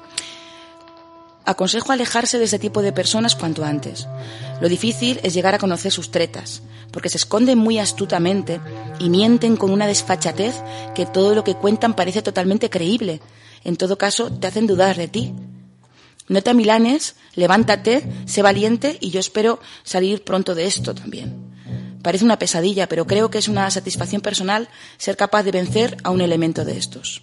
Aconsejo 1.45 1.93
alejarse 1.93 2.39
de 2.39 2.45
ese 2.45 2.59
tipo 2.59 2.83
de 2.83 2.93
personas 2.93 3.35
cuanto 3.35 3.65
antes. 3.65 4.07
Lo 4.61 4.69
difícil 4.69 5.19
es 5.23 5.33
llegar 5.33 5.55
a 5.55 5.59
conocer 5.59 5.91
sus 5.91 6.11
tretas, 6.11 6.63
porque 6.93 7.09
se 7.09 7.17
esconden 7.17 7.57
muy 7.57 7.79
astutamente 7.79 8.61
y 8.99 9.09
mienten 9.09 9.57
con 9.57 9.71
una 9.71 9.87
desfachatez 9.87 10.57
que 10.95 11.07
todo 11.07 11.35
lo 11.35 11.45
que 11.45 11.55
cuentan 11.55 11.95
parece 11.95 12.21
totalmente 12.21 12.69
creíble. 12.69 13.23
En 13.65 13.77
todo 13.77 13.97
caso, 13.97 14.31
te 14.31 14.47
hacen 14.47 14.67
dudar 14.67 14.97
de 14.97 15.09
ti. 15.09 15.33
No 16.29 16.43
te 16.43 16.51
amilanes, 16.51 17.17
levántate, 17.35 18.07
sé 18.27 18.43
valiente 18.43 18.99
y 19.01 19.11
yo 19.11 19.19
espero 19.19 19.59
salir 19.85 20.25
pronto 20.25 20.55
de 20.55 20.67
esto 20.67 20.95
también. 20.95 21.48
Parece 22.03 22.25
una 22.25 22.39
pesadilla, 22.39 22.89
pero 22.89 23.07
creo 23.07 23.31
que 23.31 23.39
es 23.39 23.49
una 23.49 23.71
satisfacción 23.71 24.21
personal 24.21 24.69
ser 24.97 25.17
capaz 25.17 25.43
de 25.43 25.53
vencer 25.53 25.97
a 26.05 26.11
un 26.11 26.21
elemento 26.21 26.65
de 26.65 26.79
estos. 26.79 27.23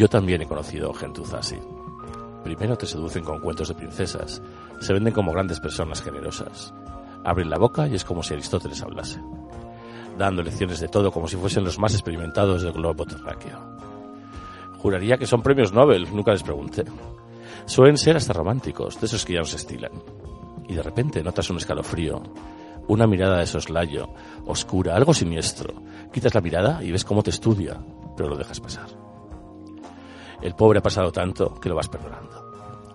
Yo 0.00 0.08
también 0.08 0.40
he 0.40 0.46
conocido 0.46 0.94
gentuza 0.94 1.40
así. 1.40 1.58
Primero 2.42 2.74
te 2.74 2.86
seducen 2.86 3.22
con 3.22 3.38
cuentos 3.38 3.68
de 3.68 3.74
princesas, 3.74 4.40
se 4.80 4.94
venden 4.94 5.12
como 5.12 5.30
grandes 5.30 5.60
personas 5.60 6.00
generosas. 6.00 6.72
Abren 7.22 7.50
la 7.50 7.58
boca 7.58 7.86
y 7.86 7.96
es 7.96 8.04
como 8.06 8.22
si 8.22 8.32
Aristóteles 8.32 8.80
hablase, 8.80 9.20
dando 10.16 10.42
lecciones 10.42 10.80
de 10.80 10.88
todo 10.88 11.12
como 11.12 11.28
si 11.28 11.36
fuesen 11.36 11.64
los 11.64 11.78
más 11.78 11.92
experimentados 11.92 12.62
del 12.62 12.72
globo 12.72 13.04
terráqueo. 13.04 13.58
Juraría 14.78 15.18
que 15.18 15.26
son 15.26 15.42
premios 15.42 15.74
Nobel, 15.74 16.08
nunca 16.16 16.32
les 16.32 16.44
pregunté. 16.44 16.86
Suelen 17.66 17.98
ser 17.98 18.16
hasta 18.16 18.32
románticos, 18.32 18.98
de 18.98 19.06
esos 19.06 19.26
que 19.26 19.34
ya 19.34 19.40
nos 19.40 19.52
estilan. 19.52 19.92
Y 20.66 20.76
de 20.76 20.82
repente 20.82 21.22
notas 21.22 21.50
un 21.50 21.58
escalofrío, 21.58 22.22
una 22.88 23.06
mirada 23.06 23.40
de 23.40 23.46
soslayo, 23.46 24.08
oscura, 24.46 24.96
algo 24.96 25.12
siniestro. 25.12 25.74
Quitas 26.10 26.34
la 26.34 26.40
mirada 26.40 26.82
y 26.82 26.90
ves 26.90 27.04
cómo 27.04 27.22
te 27.22 27.28
estudia, 27.28 27.78
pero 28.16 28.30
lo 28.30 28.38
dejas 28.38 28.60
pasar. 28.60 29.09
El 30.42 30.54
pobre 30.54 30.78
ha 30.78 30.82
pasado 30.82 31.12
tanto 31.12 31.54
que 31.60 31.68
lo 31.68 31.76
vas 31.76 31.88
perdonando. 31.88 32.50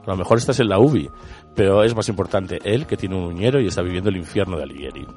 A 0.05 0.11
lo 0.11 0.17
mejor 0.17 0.37
estás 0.37 0.59
en 0.59 0.69
la 0.69 0.79
UBI, 0.79 1.09
pero 1.55 1.83
es 1.83 1.95
más 1.95 2.07
importante 2.09 2.59
él 2.63 2.85
que 2.85 2.97
tiene 2.97 3.15
un 3.15 3.23
uñero 3.23 3.59
y 3.59 3.67
está 3.67 3.81
viviendo 3.81 4.09
el 4.09 4.17
infierno 4.17 4.57
de 4.57 4.63
Alighieri. 4.63 5.07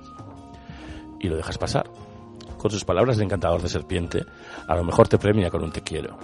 Y 1.20 1.28
lo 1.28 1.36
dejas 1.36 1.58
pasar. 1.58 1.90
Con 2.56 2.70
sus 2.70 2.84
palabras 2.84 3.18
de 3.18 3.24
encantador 3.24 3.60
de 3.60 3.68
serpiente, 3.68 4.24
a 4.66 4.74
lo 4.74 4.84
mejor 4.84 5.06
te 5.08 5.18
premia 5.18 5.50
con 5.50 5.62
un 5.62 5.70
te 5.70 5.82
quiero. 5.82 6.16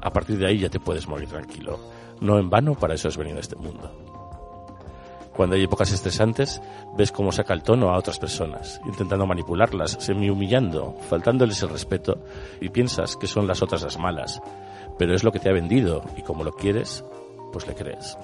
A 0.00 0.10
partir 0.10 0.38
de 0.38 0.46
ahí 0.46 0.58
ya 0.58 0.70
te 0.70 0.80
puedes 0.80 1.06
morir 1.06 1.28
tranquilo. 1.28 1.78
No 2.20 2.38
en 2.38 2.48
vano, 2.48 2.74
para 2.74 2.94
eso 2.94 3.08
has 3.08 3.16
venido 3.16 3.36
a 3.36 3.40
este 3.40 3.56
mundo. 3.56 3.92
Cuando 5.36 5.54
hay 5.54 5.62
épocas 5.62 5.92
estresantes, 5.92 6.60
ves 6.96 7.12
cómo 7.12 7.30
saca 7.30 7.54
el 7.54 7.62
tono 7.62 7.90
a 7.90 7.98
otras 7.98 8.18
personas, 8.18 8.80
intentando 8.86 9.24
manipularlas, 9.24 9.96
semi 10.00 10.30
humillando, 10.30 10.96
faltándoles 11.08 11.62
el 11.62 11.68
respeto, 11.68 12.18
y 12.60 12.70
piensas 12.70 13.16
que 13.16 13.28
son 13.28 13.46
las 13.46 13.62
otras 13.62 13.82
las 13.82 13.98
malas, 14.00 14.40
pero 14.98 15.14
es 15.14 15.24
lo 15.24 15.32
que 15.32 15.38
te 15.38 15.48
ha 15.48 15.52
vendido 15.52 16.02
y 16.16 16.22
como 16.22 16.44
lo 16.44 16.52
quieres, 16.52 17.04
pues 17.52 17.66
le 17.66 17.74
crees. 17.74 18.18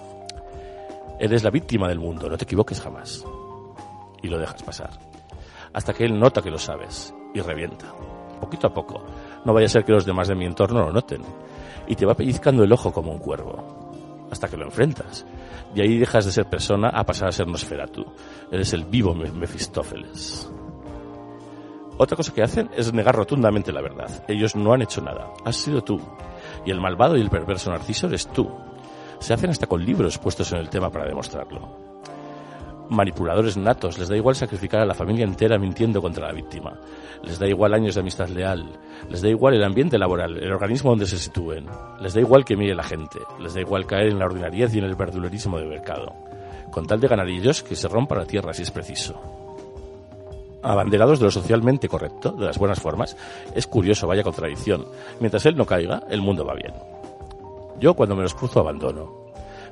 Eres 1.18 1.44
la 1.44 1.50
víctima 1.50 1.88
del 1.88 2.00
mundo, 2.00 2.28
no 2.28 2.36
te 2.36 2.44
equivoques 2.44 2.80
jamás. 2.80 3.24
Y 4.22 4.28
lo 4.28 4.38
dejas 4.38 4.62
pasar. 4.62 4.90
Hasta 5.72 5.92
que 5.92 6.04
él 6.04 6.18
nota 6.18 6.42
que 6.42 6.50
lo 6.50 6.58
sabes 6.58 7.14
y 7.34 7.40
revienta. 7.40 7.86
Poquito 8.40 8.66
a 8.66 8.74
poco. 8.74 9.02
No 9.44 9.52
vaya 9.52 9.66
a 9.66 9.70
ser 9.70 9.84
que 9.84 9.92
los 9.92 10.04
demás 10.04 10.28
de 10.28 10.34
mi 10.34 10.44
entorno 10.44 10.80
lo 10.80 10.92
noten. 10.92 11.22
Y 11.86 11.94
te 11.94 12.06
va 12.06 12.14
pellizcando 12.14 12.64
el 12.64 12.72
ojo 12.72 12.92
como 12.92 13.12
un 13.12 13.18
cuervo. 13.18 14.26
Hasta 14.30 14.48
que 14.48 14.56
lo 14.56 14.64
enfrentas. 14.64 15.24
Y 15.74 15.80
ahí 15.80 15.98
dejas 15.98 16.24
de 16.24 16.32
ser 16.32 16.46
persona 16.46 16.88
a 16.88 17.04
pasar 17.04 17.28
a 17.28 17.32
ser 17.32 17.46
Nosferatu. 17.46 18.04
Eres 18.50 18.72
el 18.72 18.84
vivo 18.84 19.14
Mefistófeles. 19.14 20.50
Otra 21.96 22.16
cosa 22.16 22.32
que 22.32 22.42
hacen 22.42 22.70
es 22.76 22.92
negar 22.92 23.14
rotundamente 23.14 23.72
la 23.72 23.80
verdad. 23.80 24.24
Ellos 24.26 24.56
no 24.56 24.72
han 24.72 24.82
hecho 24.82 25.00
nada. 25.00 25.30
Has 25.44 25.56
sido 25.56 25.82
tú. 25.82 26.00
Y 26.64 26.70
el 26.70 26.80
malvado 26.80 27.16
y 27.16 27.20
el 27.20 27.30
perverso 27.30 27.70
Narciso 27.70 28.06
eres 28.06 28.26
tú. 28.28 28.50
Se 29.18 29.34
hacen 29.34 29.50
hasta 29.50 29.66
con 29.66 29.84
libros 29.84 30.18
puestos 30.18 30.52
en 30.52 30.58
el 30.58 30.68
tema 30.68 30.90
para 30.90 31.06
demostrarlo. 31.06 31.94
Manipuladores 32.90 33.56
natos, 33.56 33.98
les 33.98 34.08
da 34.08 34.16
igual 34.16 34.34
sacrificar 34.34 34.82
a 34.82 34.86
la 34.86 34.94
familia 34.94 35.24
entera 35.24 35.58
mintiendo 35.58 36.02
contra 36.02 36.26
la 36.26 36.34
víctima, 36.34 36.78
les 37.22 37.38
da 37.38 37.48
igual 37.48 37.72
años 37.72 37.94
de 37.94 38.02
amistad 38.02 38.28
leal, 38.28 38.78
les 39.08 39.22
da 39.22 39.28
igual 39.28 39.54
el 39.54 39.64
ambiente 39.64 39.98
laboral, 39.98 40.36
el 40.36 40.52
organismo 40.52 40.90
donde 40.90 41.06
se 41.06 41.16
sitúen, 41.16 41.66
les 42.00 42.12
da 42.12 42.20
igual 42.20 42.44
que 42.44 42.56
mire 42.56 42.74
la 42.74 42.82
gente, 42.82 43.20
les 43.40 43.54
da 43.54 43.62
igual 43.62 43.86
caer 43.86 44.08
en 44.08 44.18
la 44.18 44.26
ordinariedad 44.26 44.70
y 44.70 44.78
en 44.78 44.84
el 44.84 44.96
verdulerismo 44.96 45.58
de 45.58 45.64
mercado, 45.64 46.12
con 46.70 46.86
tal 46.86 47.00
de 47.00 47.08
ganar 47.08 47.28
ellos 47.28 47.62
que 47.62 47.74
se 47.74 47.88
rompa 47.88 48.16
la 48.16 48.26
tierra 48.26 48.52
si 48.52 48.62
es 48.62 48.70
preciso. 48.70 49.43
Abanderados 50.64 51.18
de 51.18 51.26
lo 51.26 51.30
socialmente 51.30 51.88
correcto, 51.88 52.32
de 52.32 52.46
las 52.46 52.56
buenas 52.56 52.80
formas, 52.80 53.14
es 53.54 53.66
curioso, 53.66 54.06
vaya 54.06 54.22
contradicción. 54.22 54.86
Mientras 55.20 55.44
él 55.44 55.56
no 55.56 55.66
caiga, 55.66 56.04
el 56.08 56.22
mundo 56.22 56.42
va 56.42 56.54
bien. 56.54 56.72
Yo 57.78 57.92
cuando 57.92 58.16
me 58.16 58.22
los 58.22 58.34
cruzo 58.34 58.60
abandono, 58.60 59.12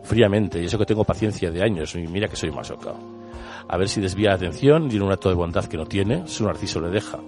fríamente, 0.03 0.61
y 0.61 0.67
eso 0.67 0.77
que 0.77 0.85
tengo 0.85 1.03
paciencia 1.03 1.51
de 1.51 1.63
años, 1.63 1.95
y 1.95 2.07
mira 2.07 2.29
que 2.29 2.37
soy 2.37 2.51
masoca. 2.51 2.93
A 3.69 3.77
ver 3.79 3.89
si 3.89 4.03
desvía 4.03 4.29
la 4.29 4.35
atención 4.35 4.91
en 4.91 5.03
un 5.03 5.11
acto 5.11 5.31
de 5.31 5.35
bondad 5.35 5.65
que 5.65 5.79
no 5.79 5.87
tiene, 5.87 6.27
su 6.27 6.45
narciso 6.45 6.79
le 6.79 6.91
deja. 6.91 7.19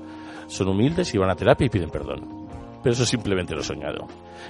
Son 0.47 0.69
humildes 0.69 1.15
y 1.15 1.19
van 1.19 1.31
a 1.31 1.35
terapia 1.35 1.67
y 1.67 1.71
piden 1.71 1.89
perdón. 1.89 2.49
Pero 2.83 2.93
eso 2.93 3.07
simplemente 3.07 3.55
lo 3.55 3.63
he 3.63 3.65
soñado. 3.65 4.07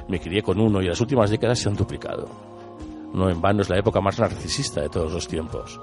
Me 0.08 0.18
crié 0.18 0.42
con 0.42 0.58
uno 0.58 0.82
y 0.82 0.88
las 0.88 1.00
últimas 1.00 1.30
décadas 1.30 1.60
se 1.60 1.68
han 1.68 1.76
duplicado. 1.76 2.26
No 3.12 3.30
en 3.30 3.40
vano 3.40 3.62
es 3.62 3.70
la 3.70 3.78
época 3.78 4.00
más 4.00 4.18
narcisista 4.18 4.80
de 4.80 4.88
todos 4.88 5.12
los 5.12 5.28
tiempos. 5.28 5.80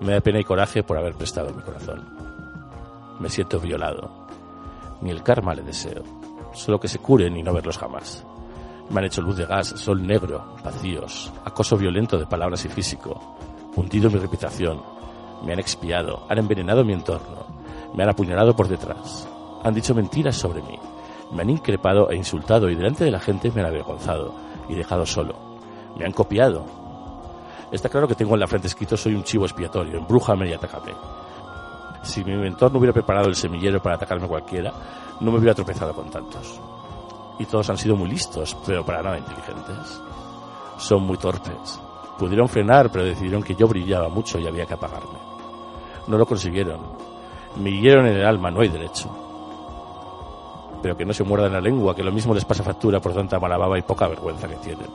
Me 0.00 0.12
da 0.12 0.20
pena 0.22 0.40
y 0.40 0.44
coraje 0.44 0.82
por 0.82 0.96
haber 0.96 1.12
prestado 1.12 1.52
mi 1.52 1.60
corazón. 1.60 2.33
Me 3.18 3.28
siento 3.28 3.60
violado. 3.60 4.10
Ni 5.00 5.10
el 5.10 5.22
karma 5.22 5.54
le 5.54 5.62
deseo. 5.62 6.02
Solo 6.52 6.78
que 6.78 6.88
se 6.88 6.98
curen 6.98 7.36
y 7.36 7.42
no 7.42 7.52
verlos 7.52 7.78
jamás. 7.78 8.24
Me 8.90 9.00
han 9.00 9.06
hecho 9.06 9.22
luz 9.22 9.36
de 9.36 9.46
gas, 9.46 9.68
sol 9.68 10.06
negro, 10.06 10.56
vacíos, 10.62 11.32
acoso 11.44 11.76
violento 11.76 12.18
de 12.18 12.26
palabras 12.26 12.64
y 12.64 12.68
físico, 12.68 13.36
hundido 13.76 14.10
mi 14.10 14.18
reputación. 14.18 14.82
Me 15.44 15.52
han 15.52 15.58
expiado, 15.58 16.26
han 16.28 16.38
envenenado 16.38 16.84
mi 16.84 16.92
entorno, 16.92 17.46
me 17.94 18.02
han 18.02 18.10
apuñalado 18.10 18.54
por 18.54 18.68
detrás, 18.68 19.26
han 19.62 19.74
dicho 19.74 19.94
mentiras 19.94 20.36
sobre 20.36 20.62
mí, 20.62 20.78
me 21.32 21.42
han 21.42 21.50
increpado 21.50 22.10
e 22.10 22.16
insultado 22.16 22.68
y 22.68 22.74
delante 22.74 23.04
de 23.04 23.10
la 23.10 23.20
gente 23.20 23.50
me 23.50 23.62
han 23.62 23.68
avergonzado 23.68 24.34
y 24.68 24.74
dejado 24.74 25.06
solo. 25.06 25.34
Me 25.96 26.04
han 26.04 26.12
copiado. 26.12 26.64
Está 27.72 27.88
claro 27.88 28.06
que 28.06 28.14
tengo 28.14 28.34
en 28.34 28.40
la 28.40 28.46
frente 28.46 28.68
escrito 28.68 28.96
soy 28.96 29.14
un 29.14 29.24
chivo 29.24 29.44
expiatorio, 29.44 29.98
embrújame 29.98 30.48
y 30.48 30.52
atácame. 30.52 30.92
Si 32.04 32.24
mi 32.24 32.36
mentor 32.36 32.70
no 32.70 32.78
hubiera 32.78 32.92
preparado 32.92 33.28
el 33.28 33.34
semillero 33.34 33.82
para 33.82 33.96
atacarme 33.96 34.28
cualquiera, 34.28 34.72
no 35.20 35.32
me 35.32 35.38
hubiera 35.38 35.54
tropezado 35.54 35.92
con 35.92 36.10
tantos 36.10 36.60
y 37.38 37.46
todos 37.46 37.68
han 37.70 37.78
sido 37.78 37.96
muy 37.96 38.08
listos, 38.08 38.56
pero 38.66 38.84
para 38.84 39.02
nada 39.02 39.18
inteligentes. 39.18 40.00
Son 40.78 41.02
muy 41.02 41.16
torpes. 41.16 41.80
Pudieron 42.18 42.48
frenar, 42.48 42.90
pero 42.90 43.04
decidieron 43.04 43.42
que 43.42 43.54
yo 43.54 43.66
brillaba 43.66 44.08
mucho 44.08 44.38
y 44.38 44.46
había 44.46 44.66
que 44.66 44.74
apagarme. 44.74 45.18
No 46.06 46.16
lo 46.16 46.26
consiguieron. 46.26 46.80
Me 47.56 47.70
hirieron 47.70 48.06
en 48.06 48.16
el 48.16 48.26
alma, 48.26 48.50
no 48.50 48.60
hay 48.60 48.68
derecho. 48.68 49.10
Pero 50.82 50.96
que 50.96 51.04
no 51.04 51.12
se 51.12 51.24
muerdan 51.24 51.52
la 51.52 51.60
lengua, 51.60 51.94
que 51.94 52.04
lo 52.04 52.12
mismo 52.12 52.34
les 52.34 52.44
pasa 52.44 52.62
factura 52.62 53.00
por 53.00 53.14
tanta 53.14 53.40
mala 53.40 53.56
baba 53.56 53.78
y 53.78 53.82
poca 53.82 54.06
vergüenza 54.06 54.48
que 54.48 54.56
tienen. 54.56 54.86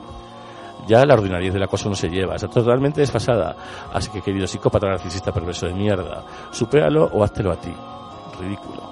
Ya 0.86 1.04
la 1.04 1.14
ordinariedad 1.14 1.54
de 1.54 1.60
la 1.60 1.66
cosa 1.68 1.88
no 1.88 1.94
se 1.94 2.08
lleva, 2.08 2.36
está 2.36 2.48
totalmente 2.48 3.00
desfasada. 3.00 3.54
Así 3.92 4.10
que, 4.10 4.22
querido 4.22 4.46
psicópata 4.46 4.88
narcisista 4.88 5.32
perverso 5.32 5.66
de 5.66 5.74
mierda, 5.74 6.24
supéralo 6.50 7.10
o 7.12 7.22
háztelo 7.22 7.52
a 7.52 7.56
ti. 7.56 7.72
Ridículo. 8.38 8.90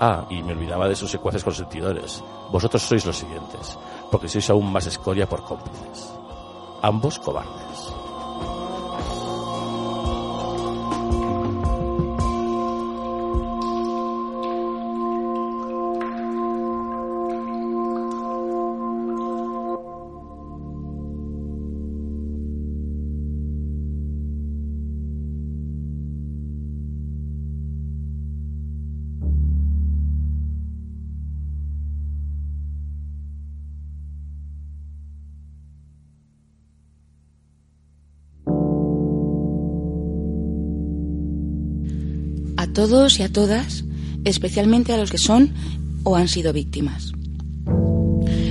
Ah, 0.00 0.24
y 0.30 0.42
me 0.42 0.52
olvidaba 0.52 0.88
de 0.88 0.94
sus 0.94 1.10
secuaces 1.10 1.42
consentidores. 1.42 2.22
Vosotros 2.50 2.82
sois 2.82 3.04
los 3.04 3.16
siguientes, 3.16 3.78
porque 4.10 4.28
sois 4.28 4.48
aún 4.50 4.70
más 4.70 4.86
escoria 4.86 5.28
por 5.28 5.42
cómplices. 5.42 6.14
Ambos 6.82 7.18
cobardes. 7.18 8.07
Todos 42.78 43.18
y 43.18 43.24
a 43.24 43.32
todas, 43.32 43.82
especialmente 44.24 44.92
a 44.92 44.98
los 44.98 45.10
que 45.10 45.18
son 45.18 45.52
o 46.04 46.14
han 46.14 46.28
sido 46.28 46.52
víctimas. 46.52 47.12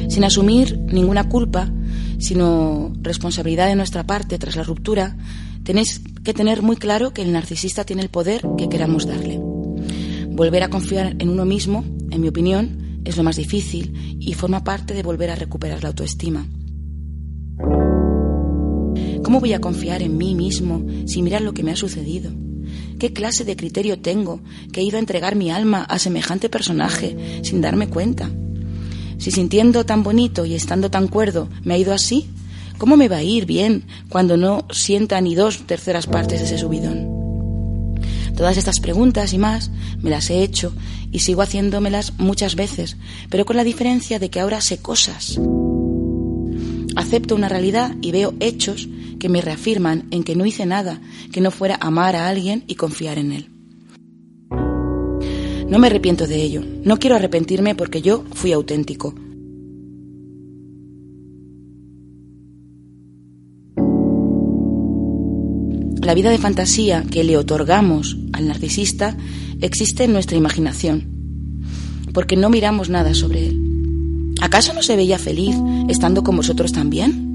Sin 0.10 0.26
asumir 0.26 0.78
ninguna 0.80 1.30
culpa, 1.30 1.72
sino 2.20 2.92
responsabilidad 3.02 3.68
de 3.68 3.78
nuestra 3.78 4.06
parte 4.06 4.38
tras 4.38 4.58
la 4.58 4.64
ruptura, 4.64 5.16
tenéis 5.64 6.02
que 6.26 6.34
tener 6.34 6.62
muy 6.62 6.76
claro 6.76 7.14
que 7.14 7.22
el 7.22 7.32
narcisista 7.32 7.86
tiene 7.86 8.02
el 8.02 8.10
poder 8.10 8.46
que 8.58 8.68
queramos 8.68 9.08
darle. 9.08 9.40
Volver 10.30 10.64
a 10.64 10.70
confiar 10.70 11.16
en 11.20 11.30
uno 11.30 11.46
mismo, 11.46 11.86
en 12.12 12.20
mi 12.20 12.28
opinión, 12.28 13.00
es 13.06 13.16
lo 13.16 13.24
más 13.24 13.38
difícil 13.38 14.18
y 14.20 14.34
forma 14.34 14.66
parte 14.66 14.94
de 14.94 15.04
volver 15.04 15.30
a 15.30 15.36
recuperar 15.36 15.84
la 15.84 15.88
autoestima. 15.88 16.46
¿Cómo 19.24 19.40
voy 19.40 19.54
a 19.54 19.62
confiar 19.62 20.02
en 20.02 20.18
mí 20.18 20.36
mismo 20.36 20.86
si 21.06 21.22
mirar 21.22 21.44
lo 21.44 21.54
que 21.54 21.64
me 21.64 21.72
ha 21.72 21.78
sucedido? 21.78 22.30
¿Qué 23.00 23.14
clase 23.14 23.46
de 23.46 23.56
criterio 23.56 24.00
tengo 24.00 24.40
que 24.72 24.82
he 24.82 24.84
ido 24.84 24.98
a 24.98 25.00
entregar 25.00 25.36
mi 25.36 25.52
alma 25.52 25.84
a 25.84 26.00
semejante 26.00 26.50
personaje 26.50 27.42
sin 27.44 27.62
darme 27.62 27.90
cuenta? 27.90 28.30
Si 29.20 29.32
sintiendo 29.32 29.86
tan 29.86 30.04
bonito 30.04 30.46
y 30.46 30.56
estando 30.56 30.90
tan 30.90 31.08
cuerdo 31.08 31.48
me 31.64 31.76
ha 31.76 31.78
ido 31.78 31.94
así, 31.94 32.28
¿cómo 32.78 32.98
me 32.98 33.08
va 33.08 33.18
a 33.18 33.24
ir 33.24 33.46
bien 33.46 33.86
cuando 34.10 34.36
no 34.36 34.66
sienta 34.72 35.22
ni 35.22 35.36
dos 35.36 35.68
terceras 35.68 36.08
partes 36.08 36.40
de 36.40 36.46
ese 36.46 36.58
subidón? 36.58 37.18
Todas 38.36 38.58
estas 38.58 38.80
preguntas 38.80 39.34
y 39.34 39.38
más 39.38 39.72
me 40.00 40.10
las 40.10 40.30
he 40.30 40.44
hecho 40.44 40.74
y 41.12 41.20
sigo 41.20 41.42
haciéndomelas 41.42 42.14
muchas 42.18 42.56
veces, 42.56 42.98
pero 43.30 43.46
con 43.46 43.58
la 43.58 43.64
diferencia 43.64 44.20
de 44.20 44.30
que 44.30 44.40
ahora 44.40 44.62
sé 44.62 44.78
cosas. 44.78 45.40
Acepto 46.98 47.36
una 47.36 47.48
realidad 47.48 47.96
y 48.02 48.12
veo 48.12 48.34
hechos 48.40 48.90
que 49.20 49.30
me 49.30 49.40
reafirman 49.40 50.08
en 50.10 50.24
que 50.24 50.36
no 50.36 50.48
hice 50.48 50.66
nada 50.66 51.00
que 51.32 51.42
no 51.42 51.52
fuera 51.52 51.78
amar 51.80 52.16
a 52.16 52.28
alguien 52.28 52.64
y 52.66 52.74
confiar 52.74 53.20
en 53.20 53.32
él. 53.34 53.50
No 55.70 55.78
me 55.78 55.88
arrepiento 55.88 56.26
de 56.26 56.42
ello, 56.42 56.64
no 56.84 56.98
quiero 56.98 57.16
arrepentirme 57.16 57.76
porque 57.76 58.02
yo 58.02 58.24
fui 58.34 58.52
auténtico. 58.52 59.14
La 66.02 66.16
vida 66.16 66.32
de 66.32 66.40
fantasía 66.40 67.04
que 67.04 67.24
le 67.24 67.38
otorgamos 67.38 68.18
al 68.34 68.48
narcisista 68.48 69.16
existe 69.62 70.06
en 70.06 70.14
nuestra 70.14 70.36
imaginación, 70.36 71.06
porque 72.12 72.38
no 72.38 72.50
miramos 72.50 72.90
nada 72.90 73.14
sobre 73.14 73.50
él. 73.50 73.67
¿Acaso 74.42 74.74
no 74.74 74.84
se 74.84 74.96
veía 74.96 75.18
feliz 75.18 75.56
estando 75.90 76.24
con 76.24 76.36
vosotros 76.36 76.72
también? 76.72 77.28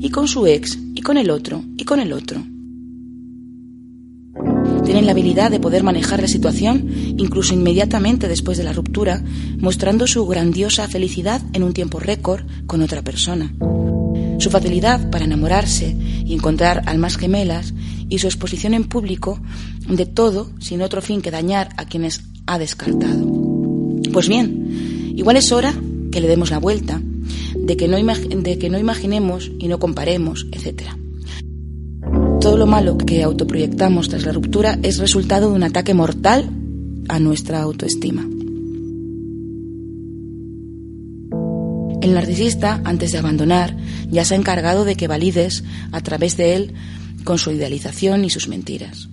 y 0.00 0.10
con 0.10 0.28
su 0.28 0.46
ex, 0.46 0.78
y 0.94 1.02
con 1.02 1.18
el 1.18 1.30
otro, 1.30 1.64
y 1.76 1.84
con 1.84 2.00
el 2.00 2.12
otro. 2.12 2.44
Tienen 4.84 5.06
la 5.06 5.12
habilidad 5.12 5.50
de 5.50 5.58
poder 5.58 5.82
manejar 5.82 6.20
la 6.20 6.28
situación 6.28 6.88
incluso 7.18 7.54
inmediatamente 7.54 8.28
después 8.28 8.58
de 8.58 8.64
la 8.64 8.72
ruptura, 8.72 9.22
mostrando 9.58 10.06
su 10.06 10.26
grandiosa 10.26 10.86
felicidad 10.86 11.42
en 11.52 11.64
un 11.64 11.72
tiempo 11.72 11.98
récord 11.98 12.44
con 12.66 12.82
otra 12.82 13.02
persona. 13.02 13.52
Su 14.38 14.50
facilidad 14.50 15.10
para 15.10 15.24
enamorarse 15.24 15.96
y 16.24 16.34
encontrar 16.34 16.82
almas 16.86 17.16
gemelas 17.16 17.74
y 18.08 18.18
su 18.18 18.26
exposición 18.26 18.74
en 18.74 18.84
público 18.84 19.40
de 19.88 20.06
todo 20.06 20.50
sin 20.60 20.82
otro 20.82 21.02
fin 21.02 21.22
que 21.22 21.30
dañar 21.30 21.70
a 21.76 21.86
quienes 21.86 22.22
ha 22.46 22.58
descartado. 22.58 23.26
Pues 24.12 24.28
bien, 24.28 25.14
igual 25.16 25.36
es 25.36 25.50
hora 25.50 25.74
que 26.10 26.20
le 26.20 26.28
demos 26.28 26.50
la 26.50 26.58
vuelta 26.58 27.00
de 27.54 27.76
que 27.76 27.88
no, 27.88 27.96
de 27.96 28.58
que 28.58 28.70
no 28.70 28.78
imaginemos 28.78 29.50
y 29.58 29.68
no 29.68 29.78
comparemos, 29.78 30.46
etc. 30.52 30.90
Todo 32.40 32.56
lo 32.56 32.66
malo 32.66 32.96
que 32.98 33.22
autoproyectamos 33.22 34.08
tras 34.08 34.24
la 34.24 34.32
ruptura 34.32 34.78
es 34.82 34.98
resultado 34.98 35.50
de 35.50 35.56
un 35.56 35.62
ataque 35.62 35.94
mortal 35.94 36.50
a 37.08 37.18
nuestra 37.18 37.62
autoestima. 37.62 38.26
El 42.02 42.14
narcisista, 42.14 42.80
antes 42.84 43.10
de 43.10 43.18
abandonar, 43.18 43.76
ya 44.10 44.24
se 44.24 44.34
ha 44.34 44.36
encargado 44.36 44.84
de 44.84 44.94
que 44.94 45.08
valides 45.08 45.64
a 45.90 46.00
través 46.02 46.36
de 46.36 46.54
él 46.54 46.74
con 47.24 47.38
su 47.38 47.50
idealización 47.50 48.24
y 48.24 48.30
sus 48.30 48.46
mentiras. 48.46 49.08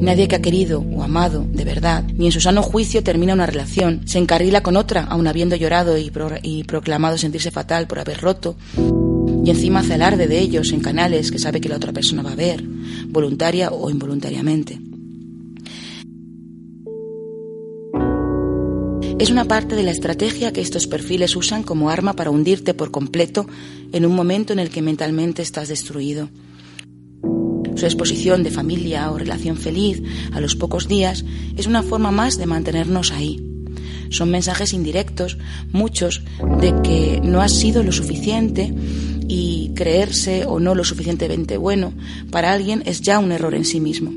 Nadie 0.00 0.28
que 0.28 0.36
ha 0.36 0.42
querido 0.42 0.80
o 0.80 1.02
amado 1.02 1.46
de 1.50 1.64
verdad, 1.64 2.04
ni 2.16 2.26
en 2.26 2.32
su 2.32 2.40
sano 2.40 2.62
juicio 2.62 3.02
termina 3.02 3.32
una 3.32 3.46
relación, 3.46 4.02
se 4.06 4.18
encarrila 4.18 4.62
con 4.62 4.76
otra, 4.76 5.04
aun 5.04 5.26
habiendo 5.26 5.56
llorado 5.56 5.96
y, 5.98 6.64
proclamado 6.64 7.18
sentirse 7.18 7.50
fatal 7.50 7.86
por 7.86 7.98
haber 7.98 8.20
roto, 8.20 8.56
y 9.44 9.50
encima 9.50 9.80
hace 9.80 9.94
alarde 9.94 10.26
de 10.26 10.38
ellos 10.38 10.72
en 10.72 10.80
canales 10.80 11.30
que 11.30 11.38
sabe 11.38 11.60
que 11.60 11.68
la 11.68 11.76
otra 11.76 11.92
persona 11.92 12.22
va 12.22 12.32
a 12.32 12.36
ver, 12.36 12.62
voluntaria 13.08 13.70
o 13.70 13.88
involuntariamente. 13.90 14.78
Es 19.18 19.30
una 19.30 19.46
parte 19.46 19.76
de 19.76 19.82
la 19.82 19.92
estrategia 19.92 20.52
que 20.52 20.60
estos 20.60 20.86
perfiles 20.86 21.36
usan 21.36 21.62
como 21.62 21.88
arma 21.88 22.12
para 22.12 22.30
hundirte 22.30 22.74
por 22.74 22.90
completo 22.90 23.46
en 23.92 24.04
un 24.04 24.14
momento 24.14 24.52
en 24.52 24.58
el 24.58 24.68
que 24.68 24.82
mentalmente 24.82 25.40
estás 25.40 25.68
destruido. 25.68 26.28
Su 27.76 27.84
exposición 27.84 28.42
de 28.42 28.50
familia 28.50 29.10
o 29.10 29.18
relación 29.18 29.56
feliz 29.56 30.02
a 30.32 30.40
los 30.40 30.56
pocos 30.56 30.88
días 30.88 31.24
es 31.56 31.66
una 31.66 31.82
forma 31.82 32.10
más 32.10 32.38
de 32.38 32.46
mantenernos 32.46 33.12
ahí. 33.12 33.42
Son 34.08 34.30
mensajes 34.30 34.72
indirectos, 34.72 35.36
muchos, 35.72 36.22
de 36.60 36.74
que 36.82 37.20
no 37.22 37.42
has 37.42 37.52
sido 37.52 37.82
lo 37.82 37.92
suficiente 37.92 38.72
y 39.28 39.72
creerse 39.74 40.46
o 40.46 40.58
no 40.58 40.74
lo 40.74 40.84
suficientemente 40.84 41.58
bueno 41.58 41.92
para 42.30 42.52
alguien 42.52 42.82
es 42.86 43.02
ya 43.02 43.18
un 43.18 43.32
error 43.32 43.54
en 43.54 43.64
sí 43.64 43.80
mismo. 43.80 44.10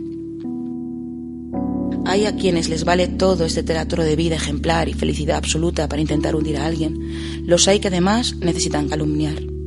Hay 2.06 2.26
a 2.26 2.36
quienes 2.36 2.70
les 2.70 2.86
vale 2.86 3.08
todo 3.08 3.46
este 3.46 3.62
teatro 3.62 4.04
de 4.04 4.16
vida 4.16 4.36
ejemplar 4.36 4.88
y 4.88 4.94
felicidad 4.94 5.38
absoluta 5.38 5.90
para 5.90 6.02
intentar 6.02 6.36
hundir 6.36 6.58
a 6.58 6.66
alguien. 6.66 7.46
Los 7.46 7.68
hay 7.68 7.80
que 7.80 7.90
además 7.90 8.36
necesitan 8.38 8.88
calumniar. 8.88 9.59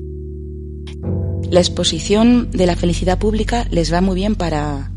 La 1.53 1.61
exposición 1.61 2.51
de 2.51 2.65
la 2.65 2.77
felicidad 2.77 3.19
pública 3.19 3.67
les 3.71 3.93
va 3.93 4.01
muy 4.01 4.15
bien 4.15 4.37
para 4.37 4.91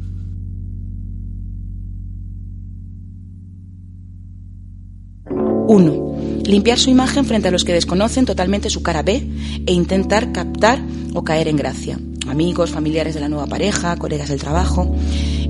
Uno, 5.68 6.15
limpiar 6.46 6.80
su 6.80 6.89
imagen 6.89 7.26
frente 7.26 7.50
a 7.50 7.52
los 7.52 7.65
que 7.65 7.74
desconocen 7.74 8.24
totalmente 8.26 8.70
su 8.70 8.82
cara 8.84 9.04
B 9.04 9.28
e 9.65 9.74
intentar 9.74 10.32
captar 10.32 10.80
o 11.13 11.26
caer 11.26 11.50
en 11.50 11.58
gracia. 11.58 12.00
Amigos, 12.26 12.72
familiares 12.72 13.15
de 13.15 13.20
la 13.20 13.28
nueva 13.28 13.48
pareja, 13.48 13.98
colegas 13.98 14.30
del 14.30 14.39
trabajo. 14.39 14.96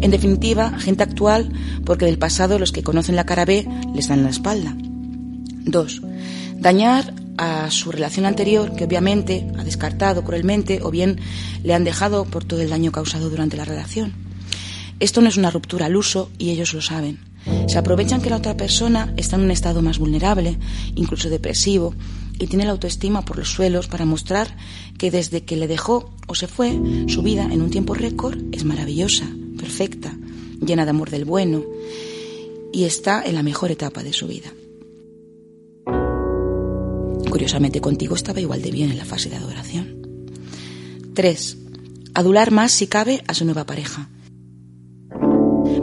En 0.02 0.10
definitiva, 0.10 0.72
gente 0.80 1.04
actual, 1.04 1.52
porque 1.86 2.06
del 2.06 2.18
pasado 2.18 2.58
los 2.58 2.72
que 2.72 2.82
conocen 2.82 3.16
la 3.16 3.28
cara 3.28 3.46
B 3.46 3.68
les 3.94 4.08
dan 4.08 4.24
la 4.24 4.32
espalda. 4.32 4.76
2. 5.66 6.02
Dañar 6.58 7.14
a 7.38 7.70
su 7.72 7.92
relación 7.92 8.26
anterior, 8.26 8.76
que 8.76 8.86
obviamente 8.86 9.48
ha 9.58 9.64
descartado 9.64 10.24
cruelmente 10.24 10.80
o 10.82 10.92
bien 10.92 11.20
le 11.64 11.74
han 11.74 11.84
dejado 11.84 12.26
por 12.26 12.44
todo 12.44 12.62
el 12.62 12.70
daño 12.70 12.92
causado 12.92 13.30
durante 13.30 13.58
la 13.58 13.66
relación. 13.66 14.14
Esto 15.00 15.22
no 15.22 15.28
es 15.28 15.38
una 15.38 15.52
ruptura 15.52 15.88
al 15.88 15.96
uso 15.96 16.30
y 16.38 16.52
ellos 16.52 16.74
lo 16.74 16.82
saben. 16.82 17.20
Se 17.68 17.78
aprovechan 17.78 18.22
que 18.22 18.30
la 18.30 18.38
otra 18.38 18.58
persona 18.58 19.14
está 19.18 19.36
en 19.36 19.44
un 19.44 19.52
estado 19.52 19.82
más 19.82 20.00
vulnerable, 20.00 20.58
incluso 20.96 21.30
depresivo, 21.30 21.94
y 22.40 22.48
tiene 22.48 22.66
la 22.66 22.72
autoestima 22.72 23.24
por 23.24 23.38
los 23.38 23.50
suelos 23.50 23.88
para 23.88 24.06
mostrar 24.06 24.56
que 24.98 25.12
desde 25.12 25.44
que 25.44 25.56
le 25.56 25.68
dejó 25.68 26.12
o 26.28 26.36
se 26.36 26.48
fue, 26.48 26.80
su 27.08 27.22
vida 27.22 27.48
en 27.52 27.62
un 27.62 27.70
tiempo 27.70 27.94
récord 27.94 28.40
es 28.52 28.64
maravillosa, 28.64 29.26
perfecta, 29.58 30.18
llena 30.66 30.86
de 30.86 30.92
amor 30.92 31.12
del 31.12 31.26
bueno 31.26 31.64
y 32.74 32.84
está 32.84 33.24
en 33.24 33.36
la 33.36 33.44
mejor 33.44 33.72
etapa 33.72 34.04
de 34.04 34.14
su 34.14 34.28
vida. 34.28 34.52
Curiosamente 37.36 37.82
contigo 37.82 38.16
estaba 38.16 38.40
igual 38.40 38.62
de 38.62 38.72
bien 38.72 38.92
en 38.92 38.98
la 38.98 39.04
fase 39.04 39.30
de 39.30 39.36
adoración. 39.36 39.98
3. 41.16 41.58
Adular 42.14 42.50
más 42.52 42.72
si 42.72 42.88
cabe 42.88 43.26
a 43.28 43.34
su 43.34 43.44
nueva 43.44 43.66
pareja. 43.66 44.08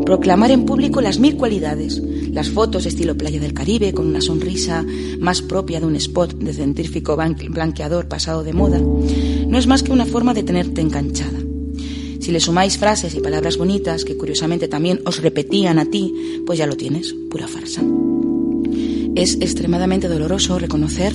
Proclamar 0.06 0.50
en 0.50 0.64
público 0.64 1.02
las 1.02 1.18
mil 1.18 1.36
cualidades, 1.36 2.00
las 2.30 2.48
fotos 2.48 2.86
estilo 2.86 3.18
playa 3.18 3.38
del 3.38 3.52
Caribe 3.52 3.92
con 3.92 4.06
una 4.06 4.22
sonrisa 4.22 4.82
más 5.18 5.42
propia 5.42 5.78
de 5.78 5.84
un 5.84 5.96
spot 5.96 6.38
de 6.38 6.54
científico 6.54 7.18
blanqueador 7.18 8.08
pasado 8.08 8.44
de 8.44 8.54
moda, 8.54 8.78
no 8.78 9.58
es 9.58 9.66
más 9.66 9.82
que 9.82 9.92
una 9.92 10.06
forma 10.06 10.32
de 10.32 10.44
tenerte 10.44 10.80
enganchada. 10.80 11.38
Si 12.18 12.32
le 12.32 12.40
sumáis 12.40 12.78
frases 12.78 13.14
y 13.14 13.20
palabras 13.20 13.58
bonitas 13.58 14.06
que 14.06 14.16
curiosamente 14.16 14.68
también 14.68 15.02
os 15.04 15.20
repetían 15.20 15.78
a 15.78 15.84
ti, 15.84 16.14
pues 16.46 16.58
ya 16.58 16.66
lo 16.66 16.78
tienes, 16.78 17.14
pura 17.28 17.46
farsa. 17.46 17.82
Es 19.14 19.34
extremadamente 19.40 20.08
doloroso 20.08 20.58
reconocer 20.58 21.12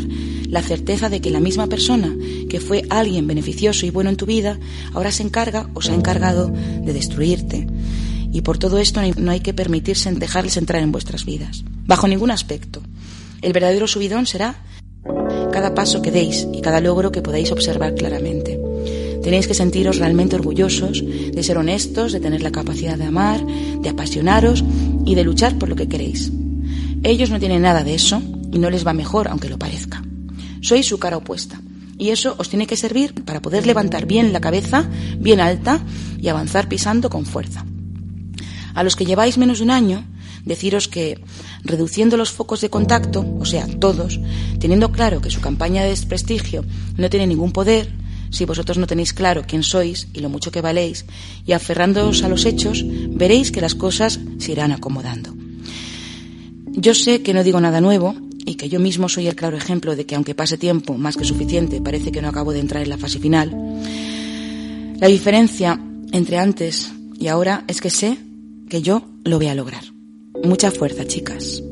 la 0.47 0.61
certeza 0.61 1.09
de 1.09 1.19
que 1.19 1.31
la 1.31 1.39
misma 1.39 1.67
persona 1.67 2.15
que 2.47 2.59
fue 2.59 2.83
alguien 2.89 3.27
beneficioso 3.27 3.85
y 3.85 3.89
bueno 3.89 4.09
en 4.09 4.17
tu 4.17 4.25
vida 4.25 4.59
ahora 4.93 5.11
se 5.11 5.23
encarga 5.23 5.69
o 5.73 5.81
se 5.81 5.91
ha 5.91 5.95
encargado 5.95 6.47
de 6.47 6.93
destruirte, 6.93 7.67
y 8.31 8.41
por 8.41 8.57
todo 8.57 8.77
esto 8.77 9.01
no 9.17 9.31
hay 9.31 9.39
que 9.39 9.53
permitirse 9.53 10.11
dejarles 10.11 10.57
entrar 10.57 10.81
en 10.83 10.91
vuestras 10.91 11.25
vidas, 11.25 11.63
bajo 11.85 12.07
ningún 12.07 12.31
aspecto. 12.31 12.81
El 13.41 13.53
verdadero 13.53 13.87
subidón 13.87 14.25
será 14.25 14.63
cada 15.51 15.73
paso 15.73 16.01
que 16.01 16.11
deis 16.11 16.47
y 16.53 16.61
cada 16.61 16.81
logro 16.81 17.11
que 17.11 17.21
podáis 17.21 17.51
observar 17.51 17.95
claramente. 17.95 18.59
Tenéis 19.23 19.47
que 19.47 19.53
sentiros 19.53 19.97
realmente 19.97 20.35
orgullosos 20.35 21.03
de 21.03 21.43
ser 21.43 21.57
honestos, 21.57 22.13
de 22.13 22.19
tener 22.19 22.41
la 22.41 22.51
capacidad 22.51 22.97
de 22.97 23.05
amar, 23.05 23.43
de 23.81 23.89
apasionaros 23.89 24.63
y 25.05 25.15
de 25.15 25.23
luchar 25.23 25.57
por 25.57 25.69
lo 25.69 25.75
que 25.75 25.89
queréis. 25.89 26.31
Ellos 27.03 27.29
no 27.29 27.39
tienen 27.39 27.61
nada 27.61 27.83
de 27.83 27.95
eso 27.95 28.21
y 28.51 28.59
no 28.59 28.69
les 28.69 28.85
va 28.85 28.93
mejor 28.93 29.27
aunque 29.27 29.49
lo 29.49 29.57
parezca. 29.57 30.03
Sois 30.61 30.85
su 30.85 30.99
cara 30.99 31.17
opuesta 31.17 31.61
y 31.97 32.09
eso 32.09 32.35
os 32.37 32.49
tiene 32.49 32.67
que 32.67 32.77
servir 32.77 33.13
para 33.25 33.41
poder 33.41 33.65
levantar 33.65 34.05
bien 34.05 34.33
la 34.33 34.41
cabeza, 34.41 34.89
bien 35.19 35.39
alta 35.39 35.81
y 36.19 36.27
avanzar 36.27 36.67
pisando 36.67 37.09
con 37.09 37.25
fuerza. 37.25 37.65
A 38.73 38.83
los 38.83 38.95
que 38.95 39.05
lleváis 39.05 39.37
menos 39.37 39.57
de 39.57 39.63
un 39.63 39.71
año, 39.71 40.05
deciros 40.45 40.87
que, 40.87 41.19
reduciendo 41.63 42.17
los 42.17 42.31
focos 42.31 42.61
de 42.61 42.69
contacto, 42.69 43.25
o 43.39 43.45
sea, 43.45 43.67
todos, 43.79 44.19
teniendo 44.59 44.91
claro 44.91 45.21
que 45.21 45.31
su 45.31 45.41
campaña 45.41 45.83
de 45.83 45.89
desprestigio 45.89 46.63
no 46.95 47.09
tiene 47.09 47.27
ningún 47.27 47.51
poder, 47.51 47.91
si 48.29 48.45
vosotros 48.45 48.77
no 48.77 48.87
tenéis 48.87 49.13
claro 49.13 49.43
quién 49.47 49.63
sois 49.63 50.07
y 50.13 50.19
lo 50.19 50.29
mucho 50.29 50.51
que 50.51 50.61
valéis, 50.61 51.05
y 51.45 51.53
aferrándoos 51.53 52.23
a 52.23 52.29
los 52.29 52.45
hechos, 52.45 52.83
veréis 52.85 53.51
que 53.51 53.61
las 53.61 53.75
cosas 53.75 54.19
se 54.37 54.51
irán 54.51 54.71
acomodando. 54.71 55.36
Yo 56.79 56.93
sé 56.93 57.23
que 57.23 57.33
no 57.33 57.43
digo 57.43 57.59
nada 57.59 57.81
nuevo 57.81 58.13
y 58.45 58.53
que 58.53 58.69
yo 58.69 58.79
mismo 58.79 59.09
soy 59.09 59.27
el 59.27 59.35
claro 59.35 59.57
ejemplo 59.57 59.95
de 59.95 60.05
que 60.05 60.13
aunque 60.13 60.35
pase 60.35 60.59
tiempo 60.59 60.93
más 60.93 61.17
que 61.17 61.25
suficiente, 61.25 61.81
parece 61.81 62.11
que 62.11 62.21
no 62.21 62.29
acabo 62.29 62.53
de 62.53 62.59
entrar 62.59 62.83
en 62.83 62.89
la 62.89 62.99
fase 62.99 63.17
final. 63.17 63.49
La 64.99 65.07
diferencia 65.07 65.81
entre 66.11 66.37
antes 66.37 66.91
y 67.19 67.29
ahora 67.29 67.63
es 67.67 67.81
que 67.81 67.89
sé 67.89 68.19
que 68.69 68.83
yo 68.83 69.01
lo 69.23 69.37
voy 69.37 69.47
a 69.47 69.55
lograr. 69.55 69.83
Mucha 70.43 70.69
fuerza, 70.69 71.03
chicas. 71.07 71.63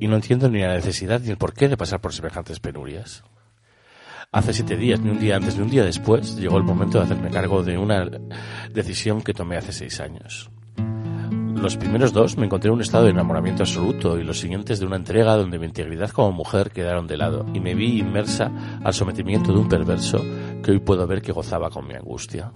Y 0.00 0.08
no 0.08 0.16
entiendo 0.16 0.48
ni 0.48 0.60
la 0.60 0.74
necesidad 0.74 1.20
ni 1.20 1.30
el 1.30 1.36
porqué 1.36 1.68
de 1.68 1.76
pasar 1.76 2.00
por 2.00 2.12
semejantes 2.12 2.60
penurias. 2.60 3.24
Hace 4.32 4.52
siete 4.52 4.76
días, 4.76 5.00
ni 5.00 5.10
un 5.10 5.20
día 5.20 5.36
antes 5.36 5.56
ni 5.56 5.62
un 5.62 5.70
día 5.70 5.84
después, 5.84 6.36
llegó 6.36 6.58
el 6.58 6.64
momento 6.64 6.98
de 6.98 7.04
hacerme 7.04 7.30
cargo 7.30 7.62
de 7.62 7.78
una 7.78 8.04
decisión 8.72 9.22
que 9.22 9.32
tomé 9.32 9.56
hace 9.56 9.72
seis 9.72 10.00
años. 10.00 10.50
Los 11.54 11.76
primeros 11.76 12.12
dos 12.12 12.36
me 12.36 12.44
encontré 12.44 12.68
en 12.68 12.74
un 12.74 12.82
estado 12.82 13.04
de 13.04 13.10
enamoramiento 13.10 13.62
absoluto 13.62 14.18
y 14.18 14.24
los 14.24 14.40
siguientes 14.40 14.80
de 14.80 14.86
una 14.86 14.96
entrega 14.96 15.36
donde 15.36 15.58
mi 15.58 15.66
integridad 15.66 16.10
como 16.10 16.32
mujer 16.32 16.70
quedaron 16.72 17.06
de 17.06 17.16
lado 17.16 17.46
y 17.54 17.60
me 17.60 17.74
vi 17.74 18.00
inmersa 18.00 18.50
al 18.82 18.92
sometimiento 18.92 19.52
de 19.52 19.60
un 19.60 19.68
perverso 19.68 20.22
que 20.62 20.72
hoy 20.72 20.80
puedo 20.80 21.06
ver 21.06 21.22
que 21.22 21.32
gozaba 21.32 21.70
con 21.70 21.86
mi 21.86 21.94
angustia. 21.94 22.52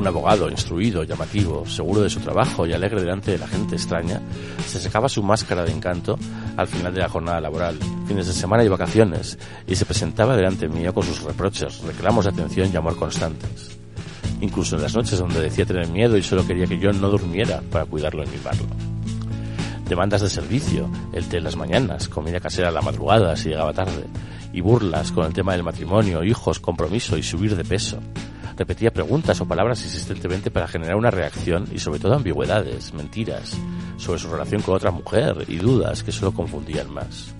Un 0.00 0.06
abogado 0.06 0.48
instruido, 0.48 1.04
llamativo, 1.04 1.66
seguro 1.66 2.00
de 2.00 2.08
su 2.08 2.20
trabajo 2.20 2.66
y 2.66 2.72
alegre 2.72 3.02
delante 3.02 3.32
de 3.32 3.38
la 3.38 3.46
gente 3.46 3.74
extraña, 3.74 4.22
se 4.66 4.80
sacaba 4.80 5.10
su 5.10 5.22
máscara 5.22 5.62
de 5.62 5.72
encanto 5.72 6.18
al 6.56 6.66
final 6.68 6.94
de 6.94 7.00
la 7.00 7.08
jornada 7.10 7.38
laboral, 7.38 7.78
fines 8.08 8.26
de 8.26 8.32
semana 8.32 8.64
y 8.64 8.68
vacaciones, 8.68 9.38
y 9.66 9.76
se 9.76 9.84
presentaba 9.84 10.34
delante 10.34 10.68
mío 10.68 10.94
con 10.94 11.04
sus 11.04 11.20
reproches, 11.20 11.82
reclamos 11.82 12.24
de 12.24 12.30
atención 12.30 12.70
y 12.72 12.76
amor 12.78 12.96
constantes. 12.96 13.78
Incluso 14.40 14.76
en 14.76 14.82
las 14.84 14.96
noches 14.96 15.18
donde 15.18 15.38
decía 15.38 15.66
tener 15.66 15.86
miedo 15.88 16.16
y 16.16 16.22
solo 16.22 16.46
quería 16.46 16.64
que 16.64 16.78
yo 16.78 16.90
no 16.94 17.10
durmiera 17.10 17.60
para 17.70 17.84
cuidarlo 17.84 18.24
y 18.24 18.28
mimarlo. 18.28 18.68
Demandas 19.86 20.22
de 20.22 20.30
servicio, 20.30 20.90
el 21.12 21.28
té 21.28 21.36
en 21.36 21.44
las 21.44 21.56
mañanas, 21.56 22.08
comida 22.08 22.40
casera 22.40 22.70
a 22.70 22.72
la 22.72 22.80
madrugada 22.80 23.36
si 23.36 23.50
llegaba 23.50 23.74
tarde, 23.74 24.06
y 24.50 24.62
burlas 24.62 25.12
con 25.12 25.26
el 25.26 25.34
tema 25.34 25.52
del 25.52 25.62
matrimonio, 25.62 26.24
hijos, 26.24 26.58
compromiso 26.58 27.18
y 27.18 27.22
subir 27.22 27.54
de 27.54 27.64
peso 27.64 28.00
repetía 28.60 28.92
preguntas 28.92 29.40
o 29.40 29.48
palabras 29.48 29.82
insistentemente 29.84 30.50
para 30.50 30.68
generar 30.68 30.94
una 30.94 31.10
reacción 31.10 31.64
y 31.72 31.78
sobre 31.78 31.98
todo 31.98 32.12
ambigüedades, 32.12 32.92
mentiras, 32.92 33.56
sobre 33.96 34.18
su 34.18 34.28
relación 34.28 34.60
con 34.60 34.74
otra 34.74 34.90
mujer 34.90 35.46
y 35.48 35.56
dudas 35.56 36.02
que 36.02 36.12
solo 36.12 36.32
confundían 36.32 36.92
más. 36.92 37.34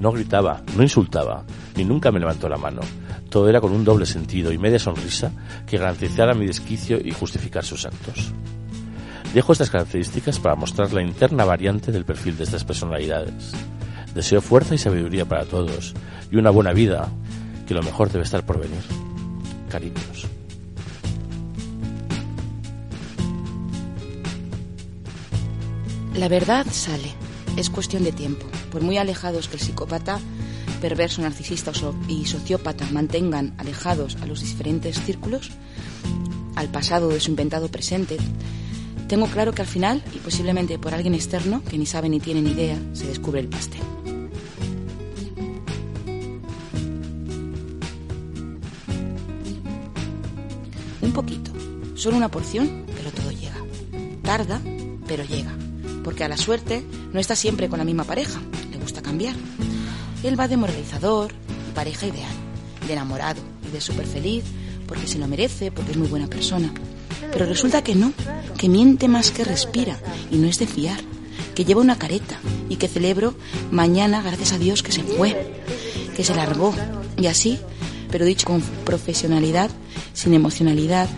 No 0.00 0.10
gritaba, 0.10 0.60
no 0.76 0.82
insultaba, 0.82 1.44
ni 1.76 1.84
nunca 1.84 2.10
me 2.10 2.18
levantó 2.18 2.48
la 2.48 2.56
mano. 2.56 2.80
Todo 3.30 3.48
era 3.48 3.60
con 3.60 3.70
un 3.70 3.84
doble 3.84 4.06
sentido 4.06 4.50
y 4.50 4.58
media 4.58 4.80
sonrisa 4.80 5.30
que 5.64 5.78
garantizara 5.78 6.34
mi 6.34 6.46
desquicio 6.46 6.98
y 7.00 7.12
justificar 7.12 7.64
sus 7.64 7.86
actos. 7.86 8.32
Dejo 9.34 9.52
estas 9.52 9.70
características 9.70 10.40
para 10.40 10.56
mostrar 10.56 10.92
la 10.92 11.02
interna 11.02 11.44
variante 11.44 11.92
del 11.92 12.04
perfil 12.04 12.36
de 12.36 12.42
estas 12.42 12.64
personalidades. 12.64 13.52
Deseo 14.16 14.40
fuerza 14.40 14.74
y 14.74 14.78
sabiduría 14.78 15.26
para 15.26 15.44
todos 15.44 15.94
y 16.32 16.36
una 16.36 16.50
buena 16.50 16.72
vida, 16.72 17.08
que 17.66 17.74
lo 17.74 17.82
mejor 17.82 18.10
debe 18.10 18.24
estar 18.24 18.44
por 18.46 18.58
venir. 18.58 18.82
Cariños. 19.68 20.26
La 26.14 26.28
verdad 26.28 26.66
sale. 26.70 27.12
Es 27.56 27.70
cuestión 27.70 28.04
de 28.04 28.12
tiempo. 28.12 28.46
Por 28.70 28.82
muy 28.82 28.98
alejados 28.98 29.48
que 29.48 29.56
el 29.56 29.62
psicópata, 29.62 30.18
perverso, 30.80 31.22
narcisista 31.22 31.72
y 32.08 32.26
sociópata 32.26 32.86
mantengan 32.92 33.54
alejados 33.58 34.16
a 34.22 34.26
los 34.26 34.40
diferentes 34.40 35.00
círculos, 35.00 35.50
al 36.54 36.68
pasado 36.68 37.08
de 37.08 37.20
su 37.20 37.30
inventado 37.30 37.68
presente, 37.68 38.16
tengo 39.08 39.26
claro 39.26 39.52
que 39.52 39.62
al 39.62 39.68
final, 39.68 40.02
y 40.14 40.18
posiblemente 40.18 40.78
por 40.78 40.92
alguien 40.92 41.14
externo 41.14 41.62
que 41.68 41.78
ni 41.78 41.86
sabe 41.86 42.08
ni 42.08 42.18
tiene 42.18 42.42
ni 42.42 42.50
idea, 42.50 42.78
se 42.92 43.06
descubre 43.06 43.40
el 43.40 43.48
pastel. 43.48 43.82
Un 51.06 51.12
poquito, 51.12 51.52
solo 51.94 52.16
una 52.16 52.28
porción, 52.28 52.84
pero 52.96 53.12
todo 53.12 53.30
llega. 53.30 53.54
Tarda, 54.22 54.60
pero 55.06 55.22
llega. 55.22 55.56
Porque 56.02 56.24
a 56.24 56.28
la 56.28 56.36
suerte 56.36 56.84
no 57.12 57.20
está 57.20 57.36
siempre 57.36 57.68
con 57.68 57.78
la 57.78 57.84
misma 57.84 58.02
pareja, 58.02 58.40
le 58.72 58.78
gusta 58.78 59.02
cambiar. 59.02 59.36
Él 60.24 60.38
va 60.38 60.48
de 60.48 60.56
moralizador, 60.56 61.30
pareja 61.76 62.08
ideal, 62.08 62.34
de 62.88 62.92
enamorado 62.92 63.40
y 63.68 63.70
de 63.70 63.80
súper 63.80 64.04
feliz, 64.04 64.42
porque 64.88 65.06
se 65.06 65.20
lo 65.20 65.28
merece, 65.28 65.70
porque 65.70 65.92
es 65.92 65.96
muy 65.96 66.08
buena 66.08 66.26
persona. 66.26 66.72
Pero 67.32 67.46
resulta 67.46 67.84
que 67.84 67.94
no, 67.94 68.12
que 68.58 68.68
miente 68.68 69.06
más 69.06 69.30
que 69.30 69.44
respira 69.44 69.96
y 70.32 70.38
no 70.38 70.48
es 70.48 70.58
de 70.58 70.66
fiar, 70.66 70.98
que 71.54 71.64
lleva 71.64 71.82
una 71.82 71.98
careta 71.98 72.40
y 72.68 72.76
que 72.76 72.88
celebro 72.88 73.36
mañana, 73.70 74.22
gracias 74.22 74.52
a 74.52 74.58
Dios, 74.58 74.82
que 74.82 74.90
se 74.90 75.04
fue, 75.04 75.62
que 76.16 76.24
se 76.24 76.34
largó. 76.34 76.74
Y 77.16 77.28
así, 77.28 77.60
pero 78.10 78.24
dicho 78.24 78.48
con 78.48 78.60
profesionalidad, 78.60 79.70
sin 80.16 80.32
emocionalidad 80.32 81.08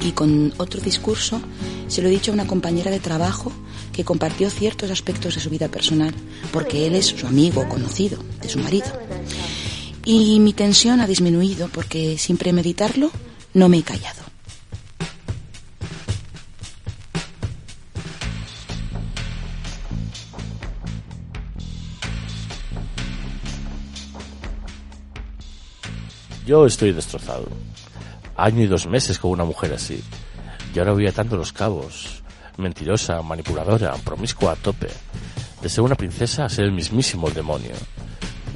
y 0.00 0.12
con 0.12 0.54
otro 0.58 0.80
discurso, 0.80 1.40
se 1.88 2.00
lo 2.00 2.08
he 2.08 2.12
dicho 2.12 2.30
a 2.30 2.34
una 2.34 2.46
compañera 2.46 2.90
de 2.90 3.00
trabajo 3.00 3.52
que 3.92 4.04
compartió 4.04 4.48
ciertos 4.48 4.90
aspectos 4.90 5.34
de 5.34 5.40
su 5.40 5.50
vida 5.50 5.68
personal, 5.68 6.14
porque 6.52 6.86
él 6.86 6.94
es 6.94 7.06
su 7.06 7.26
amigo 7.26 7.68
conocido 7.68 8.18
de 8.40 8.48
su 8.48 8.60
marido. 8.60 8.86
Y 10.04 10.38
mi 10.38 10.52
tensión 10.52 11.00
ha 11.00 11.06
disminuido 11.08 11.68
porque 11.68 12.16
sin 12.16 12.36
premeditarlo 12.36 13.10
no 13.54 13.68
me 13.68 13.78
he 13.78 13.82
callado. 13.82 14.22
Yo 26.46 26.64
estoy 26.64 26.92
destrozado. 26.92 27.65
Año 28.36 28.62
y 28.62 28.66
dos 28.66 28.86
meses 28.86 29.18
con 29.18 29.30
una 29.30 29.44
mujer 29.44 29.72
así. 29.72 30.02
Y 30.74 30.78
ahora 30.78 30.92
voy 30.92 31.06
atando 31.06 31.36
los 31.36 31.52
cabos. 31.52 32.22
Mentirosa, 32.58 33.22
manipuladora, 33.22 33.94
promiscua 34.04 34.52
a 34.52 34.56
tope. 34.56 34.88
De 35.62 35.68
ser 35.68 35.82
una 35.82 35.94
princesa 35.94 36.44
a 36.44 36.48
ser 36.48 36.66
el 36.66 36.72
mismísimo 36.72 37.30
demonio. 37.30 37.72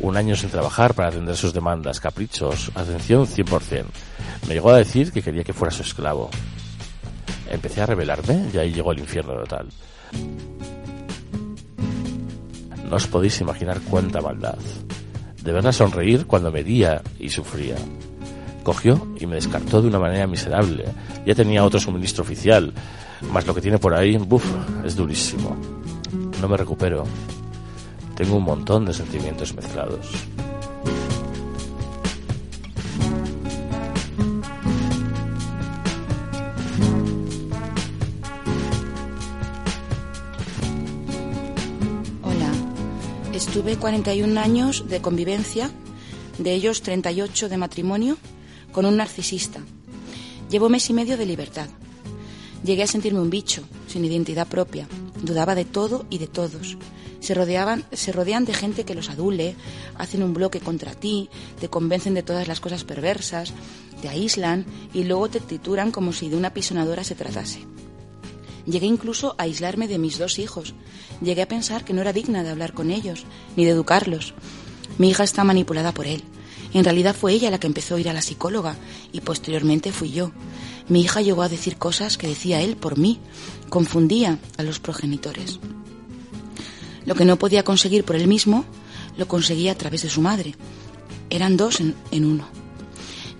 Un 0.00 0.16
año 0.16 0.36
sin 0.36 0.50
trabajar 0.50 0.94
para 0.94 1.08
atender 1.08 1.36
sus 1.36 1.54
demandas, 1.54 2.00
caprichos, 2.00 2.70
atención 2.74 3.26
100%. 3.26 3.84
Me 4.48 4.54
llegó 4.54 4.70
a 4.70 4.76
decir 4.76 5.12
que 5.12 5.22
quería 5.22 5.44
que 5.44 5.52
fuera 5.52 5.74
su 5.74 5.82
esclavo. 5.82 6.30
Empecé 7.50 7.80
a 7.80 7.86
rebelarme 7.86 8.48
y 8.52 8.58
ahí 8.58 8.72
llegó 8.72 8.92
el 8.92 9.00
infierno 9.00 9.34
total. 9.34 9.68
No 12.88 12.96
os 12.96 13.06
podéis 13.06 13.40
imaginar 13.40 13.80
cuánta 13.88 14.20
maldad. 14.20 14.58
de 15.42 15.72
sonreír 15.72 16.26
cuando 16.26 16.50
me 16.50 16.62
día 16.62 17.02
y 17.18 17.28
sufría. 17.30 17.76
Cogió 18.62 19.06
y 19.18 19.26
me 19.26 19.36
descartó 19.36 19.80
de 19.80 19.88
una 19.88 19.98
manera 19.98 20.26
miserable. 20.26 20.84
Ya 21.26 21.34
tenía 21.34 21.64
otro 21.64 21.80
suministro 21.80 22.22
oficial, 22.22 22.72
más 23.32 23.46
lo 23.46 23.54
que 23.54 23.60
tiene 23.60 23.78
por 23.78 23.94
ahí, 23.94 24.16
buf, 24.16 24.44
es 24.84 24.96
durísimo. 24.96 25.56
No 26.40 26.48
me 26.48 26.56
recupero. 26.56 27.04
Tengo 28.14 28.36
un 28.36 28.44
montón 28.44 28.84
de 28.84 28.92
sentimientos 28.92 29.54
mezclados. 29.54 30.06
Hola, 42.22 42.52
estuve 43.32 43.76
41 43.76 44.38
años 44.38 44.88
de 44.88 45.00
convivencia, 45.00 45.70
de 46.38 46.52
ellos 46.52 46.82
38 46.82 47.48
de 47.48 47.56
matrimonio, 47.56 48.16
con 48.72 48.86
un 48.86 48.96
narcisista. 48.96 49.60
Llevo 50.50 50.68
mes 50.68 50.88
y 50.90 50.92
medio 50.92 51.16
de 51.16 51.26
libertad. 51.26 51.68
Llegué 52.64 52.82
a 52.82 52.86
sentirme 52.86 53.20
un 53.20 53.30
bicho, 53.30 53.62
sin 53.86 54.04
identidad 54.04 54.46
propia. 54.46 54.86
Dudaba 55.22 55.54
de 55.54 55.64
todo 55.64 56.06
y 56.10 56.18
de 56.18 56.26
todos. 56.26 56.76
Se, 57.20 57.34
rodeaban, 57.34 57.84
se 57.92 58.12
rodean 58.12 58.44
de 58.44 58.54
gente 58.54 58.84
que 58.84 58.94
los 58.94 59.10
adule, 59.10 59.54
hacen 59.96 60.22
un 60.22 60.34
bloque 60.34 60.60
contra 60.60 60.94
ti, 60.94 61.28
te 61.60 61.68
convencen 61.68 62.14
de 62.14 62.22
todas 62.22 62.48
las 62.48 62.60
cosas 62.60 62.84
perversas, 62.84 63.52
te 64.00 64.08
aíslan 64.08 64.64
y 64.94 65.04
luego 65.04 65.28
te 65.28 65.40
trituran 65.40 65.92
como 65.92 66.12
si 66.12 66.28
de 66.28 66.36
una 66.36 66.54
pisonadora 66.54 67.04
se 67.04 67.14
tratase. 67.14 67.60
Llegué 68.66 68.86
incluso 68.86 69.34
a 69.38 69.44
aislarme 69.44 69.88
de 69.88 69.98
mis 69.98 70.18
dos 70.18 70.38
hijos. 70.38 70.74
Llegué 71.20 71.42
a 71.42 71.48
pensar 71.48 71.84
que 71.84 71.92
no 71.92 72.00
era 72.00 72.12
digna 72.12 72.42
de 72.42 72.50
hablar 72.50 72.72
con 72.72 72.90
ellos, 72.90 73.24
ni 73.56 73.64
de 73.64 73.70
educarlos. 73.70 74.34
Mi 74.98 75.10
hija 75.10 75.24
está 75.24 75.44
manipulada 75.44 75.92
por 75.92 76.06
él. 76.06 76.22
En 76.72 76.84
realidad 76.84 77.16
fue 77.16 77.32
ella 77.32 77.50
la 77.50 77.58
que 77.58 77.66
empezó 77.66 77.96
a 77.96 78.00
ir 78.00 78.08
a 78.08 78.12
la 78.12 78.22
psicóloga 78.22 78.76
y 79.12 79.20
posteriormente 79.20 79.92
fui 79.92 80.10
yo. 80.10 80.30
Mi 80.88 81.02
hija 81.02 81.20
llegó 81.20 81.42
a 81.42 81.48
decir 81.48 81.76
cosas 81.76 82.16
que 82.16 82.28
decía 82.28 82.60
él 82.60 82.76
por 82.76 82.98
mí. 82.98 83.18
Confundía 83.68 84.38
a 84.56 84.62
los 84.62 84.78
progenitores. 84.78 85.58
Lo 87.06 87.14
que 87.14 87.24
no 87.24 87.36
podía 87.36 87.64
conseguir 87.64 88.04
por 88.04 88.16
él 88.16 88.28
mismo, 88.28 88.64
lo 89.16 89.26
conseguía 89.26 89.72
a 89.72 89.76
través 89.76 90.02
de 90.02 90.10
su 90.10 90.20
madre. 90.20 90.54
Eran 91.28 91.56
dos 91.56 91.80
en, 91.80 91.94
en 92.10 92.24
uno. 92.24 92.48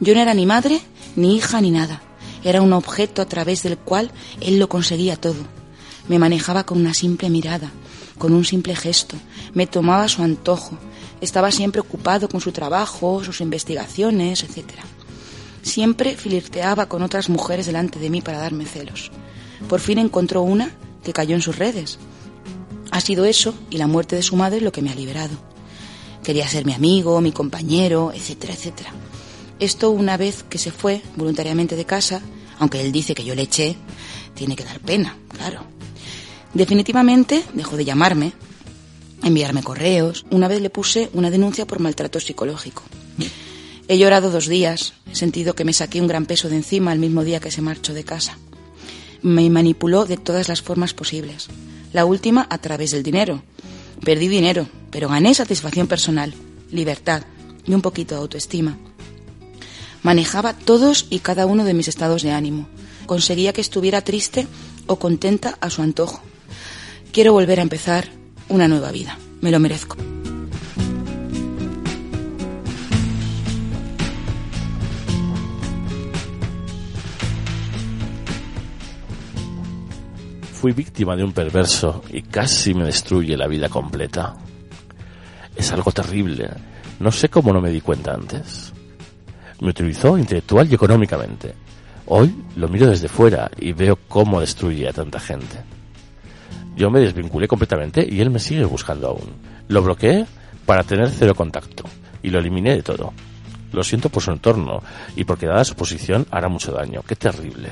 Yo 0.00 0.14
no 0.14 0.20
era 0.20 0.34
ni 0.34 0.46
madre, 0.46 0.80
ni 1.16 1.36
hija, 1.36 1.60
ni 1.60 1.70
nada. 1.70 2.02
Era 2.42 2.62
un 2.62 2.72
objeto 2.72 3.20
a 3.20 3.26
través 3.26 3.62
del 3.62 3.76
cual 3.76 4.10
él 4.40 4.58
lo 4.58 4.68
conseguía 4.68 5.16
todo. 5.16 5.44
Me 6.08 6.18
manejaba 6.18 6.64
con 6.64 6.78
una 6.78 6.94
simple 6.94 7.30
mirada, 7.30 7.70
con 8.18 8.32
un 8.32 8.44
simple 8.44 8.74
gesto. 8.74 9.16
Me 9.52 9.66
tomaba 9.66 10.08
su 10.08 10.22
antojo. 10.22 10.78
Estaba 11.20 11.50
siempre 11.50 11.80
ocupado 11.80 12.28
con 12.28 12.40
su 12.40 12.52
trabajo, 12.52 13.22
sus 13.22 13.40
investigaciones, 13.40 14.42
etc. 14.42 14.70
Siempre 15.62 16.16
flirteaba 16.16 16.86
con 16.86 17.02
otras 17.02 17.28
mujeres 17.28 17.66
delante 17.66 17.98
de 17.98 18.10
mí 18.10 18.22
para 18.22 18.38
darme 18.38 18.64
celos. 18.64 19.10
Por 19.68 19.80
fin 19.80 19.98
encontró 19.98 20.42
una 20.42 20.74
que 21.04 21.12
cayó 21.12 21.34
en 21.34 21.42
sus 21.42 21.58
redes. 21.58 21.98
Ha 22.90 23.00
sido 23.00 23.24
eso 23.24 23.54
y 23.68 23.76
la 23.76 23.86
muerte 23.86 24.16
de 24.16 24.22
su 24.22 24.36
madre 24.36 24.60
lo 24.60 24.72
que 24.72 24.82
me 24.82 24.90
ha 24.90 24.94
liberado. 24.94 25.36
Quería 26.22 26.48
ser 26.48 26.66
mi 26.66 26.72
amigo, 26.72 27.20
mi 27.20 27.32
compañero, 27.32 28.12
etcétera, 28.14 28.54
etcétera. 28.54 28.90
Esto 29.58 29.90
una 29.90 30.16
vez 30.16 30.42
que 30.42 30.58
se 30.58 30.72
fue 30.72 31.02
voluntariamente 31.16 31.76
de 31.76 31.84
casa, 31.84 32.22
aunque 32.58 32.80
él 32.80 32.92
dice 32.92 33.14
que 33.14 33.24
yo 33.24 33.34
le 33.34 33.42
eché, 33.42 33.76
tiene 34.34 34.56
que 34.56 34.64
dar 34.64 34.80
pena, 34.80 35.16
claro. 35.28 35.64
Definitivamente 36.54 37.44
dejó 37.52 37.76
de 37.76 37.84
llamarme, 37.84 38.32
enviarme 39.22 39.62
correos. 39.62 40.24
Una 40.30 40.48
vez 40.48 40.60
le 40.60 40.70
puse 40.70 41.10
una 41.12 41.30
denuncia 41.30 41.66
por 41.66 41.80
maltrato 41.80 42.20
psicológico. 42.20 42.82
He 43.88 43.98
llorado 43.98 44.30
dos 44.30 44.46
días, 44.46 44.94
he 45.10 45.16
sentido 45.16 45.54
que 45.54 45.64
me 45.64 45.72
saqué 45.72 46.00
un 46.00 46.06
gran 46.06 46.26
peso 46.26 46.48
de 46.48 46.56
encima 46.56 46.92
el 46.92 47.00
mismo 47.00 47.24
día 47.24 47.40
que 47.40 47.50
se 47.50 47.62
marchó 47.62 47.92
de 47.92 48.04
casa. 48.04 48.38
Me 49.22 49.50
manipuló 49.50 50.06
de 50.06 50.16
todas 50.16 50.48
las 50.48 50.62
formas 50.62 50.94
posibles. 50.94 51.48
La 51.92 52.04
última 52.04 52.46
a 52.50 52.58
través 52.58 52.92
del 52.92 53.02
dinero. 53.02 53.42
Perdí 54.04 54.28
dinero, 54.28 54.68
pero 54.90 55.08
gané 55.08 55.34
satisfacción 55.34 55.88
personal, 55.88 56.34
libertad 56.70 57.24
y 57.66 57.74
un 57.74 57.82
poquito 57.82 58.14
de 58.14 58.20
autoestima. 58.20 58.78
Manejaba 60.02 60.54
todos 60.54 61.06
y 61.10 61.18
cada 61.18 61.46
uno 61.46 61.64
de 61.64 61.74
mis 61.74 61.88
estados 61.88 62.22
de 62.22 62.30
ánimo. 62.30 62.68
Conseguía 63.06 63.52
que 63.52 63.60
estuviera 63.60 64.02
triste 64.02 64.46
o 64.86 64.96
contenta 64.96 65.58
a 65.60 65.68
su 65.68 65.82
antojo. 65.82 66.22
Quiero 67.12 67.32
volver 67.32 67.58
a 67.58 67.62
empezar 67.62 68.19
una 68.50 68.68
nueva 68.68 68.90
vida. 68.90 69.16
Me 69.40 69.50
lo 69.50 69.58
merezco. 69.58 69.96
Fui 80.52 80.72
víctima 80.72 81.16
de 81.16 81.24
un 81.24 81.32
perverso 81.32 82.02
y 82.10 82.22
casi 82.22 82.74
me 82.74 82.84
destruye 82.84 83.36
la 83.36 83.46
vida 83.46 83.70
completa. 83.70 84.34
Es 85.56 85.72
algo 85.72 85.90
terrible. 85.90 86.50
No 86.98 87.10
sé 87.10 87.30
cómo 87.30 87.52
no 87.52 87.62
me 87.62 87.70
di 87.70 87.80
cuenta 87.80 88.12
antes. 88.12 88.72
Me 89.60 89.70
utilizó 89.70 90.18
intelectual 90.18 90.70
y 90.70 90.74
económicamente. 90.74 91.54
Hoy 92.06 92.34
lo 92.56 92.68
miro 92.68 92.88
desde 92.88 93.08
fuera 93.08 93.50
y 93.58 93.72
veo 93.72 93.96
cómo 94.08 94.40
destruye 94.40 94.88
a 94.88 94.92
tanta 94.92 95.18
gente. 95.18 95.79
Yo 96.80 96.90
me 96.90 97.00
desvinculé 97.00 97.46
completamente 97.46 98.08
y 98.10 98.22
él 98.22 98.30
me 98.30 98.38
sigue 98.38 98.64
buscando 98.64 99.08
aún. 99.08 99.34
Lo 99.68 99.82
bloqueé 99.82 100.24
para 100.64 100.82
tener 100.82 101.10
cero 101.10 101.34
contacto 101.34 101.84
y 102.22 102.30
lo 102.30 102.38
eliminé 102.38 102.74
de 102.74 102.82
todo. 102.82 103.12
Lo 103.70 103.84
siento 103.84 104.08
por 104.08 104.22
su 104.22 104.30
entorno 104.30 104.82
y 105.14 105.24
porque 105.24 105.46
dada 105.46 105.62
su 105.62 105.74
posición 105.74 106.26
hará 106.30 106.48
mucho 106.48 106.72
daño. 106.72 107.02
Qué 107.06 107.16
terrible. 107.16 107.68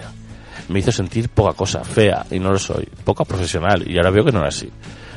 Me 0.69 0.81
hizo 0.81 0.93
sentir 0.93 1.31
poca 1.31 1.57
cosa, 1.57 1.83
fea, 1.85 2.27
y 2.31 2.39
no 2.39 2.53
lo 2.53 2.59
soy, 2.59 2.87
poca 3.03 3.25
profesional, 3.25 3.91
y 3.91 3.97
ahora 3.97 4.11
veo 4.11 4.27
que 4.27 4.33
no 4.33 4.47
es 4.47 4.55
así. 4.55 4.71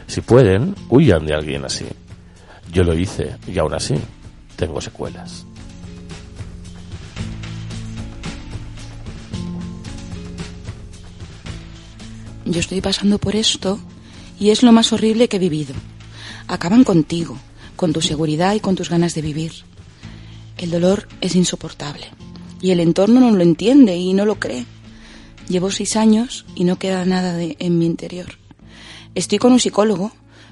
Si 0.08 0.22
pueden, 0.22 0.74
huyan 0.88 1.26
de 1.26 1.34
alguien 1.34 1.66
así. 1.66 1.86
Yo 2.72 2.86
lo 2.86 2.94
hice, 2.94 3.36
y 3.46 3.60
aún 3.60 3.74
así, 3.74 3.96
tengo 4.56 4.80
secuelas. 4.80 5.46
Yo 12.52 12.60
estoy 12.60 12.82
pasando 12.82 13.18
por 13.18 13.38
esto 13.38 13.80
y 14.38 14.50
es 14.50 14.62
lo 14.62 14.74
más 14.74 14.92
horrible 14.92 15.30
que 15.30 15.38
he 15.38 15.40
vivido. 15.40 15.74
Acaban 16.50 16.84
contigo, 16.84 17.38
con 17.78 17.94
tu 17.94 18.02
seguridad 18.02 18.54
y 18.56 18.60
con 18.60 18.76
tus 18.76 18.90
ganas 18.90 19.16
de 19.16 19.22
vivir. 19.22 19.54
El 20.58 20.70
dolor 20.70 21.08
es 21.22 21.36
insoportable 21.36 22.08
y 22.62 22.72
el 22.72 22.82
entorno 22.82 23.22
no 23.22 23.32
lo 23.32 23.42
entiende 23.42 23.96
y 23.96 24.12
no 24.14 24.26
lo 24.26 24.38
cree. 24.38 24.66
Llevo 25.48 25.72
seis 25.72 25.96
años 25.96 26.46
y 26.54 26.66
no 26.66 26.78
queda 26.78 27.06
nada 27.06 27.34
de, 27.36 27.56
en 27.60 27.80
mi 27.80 27.86
interior. 27.86 28.38
Estoy 29.16 29.38
con 29.38 29.54
un 29.54 29.62
psicólogo, 29.62 30.12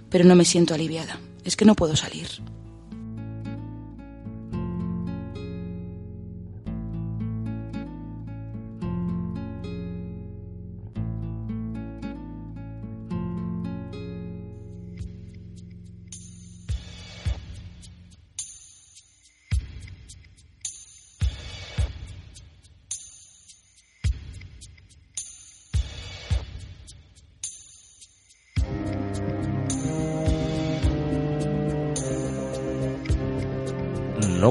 pero 0.10 0.24
no 0.24 0.36
me 0.36 0.45
siento 0.45 0.74
aliviada. 0.74 1.20
Es 1.43 1.58
que 1.58 1.66
no 1.66 1.76
puedo 1.76 1.97
salir. 1.97 2.30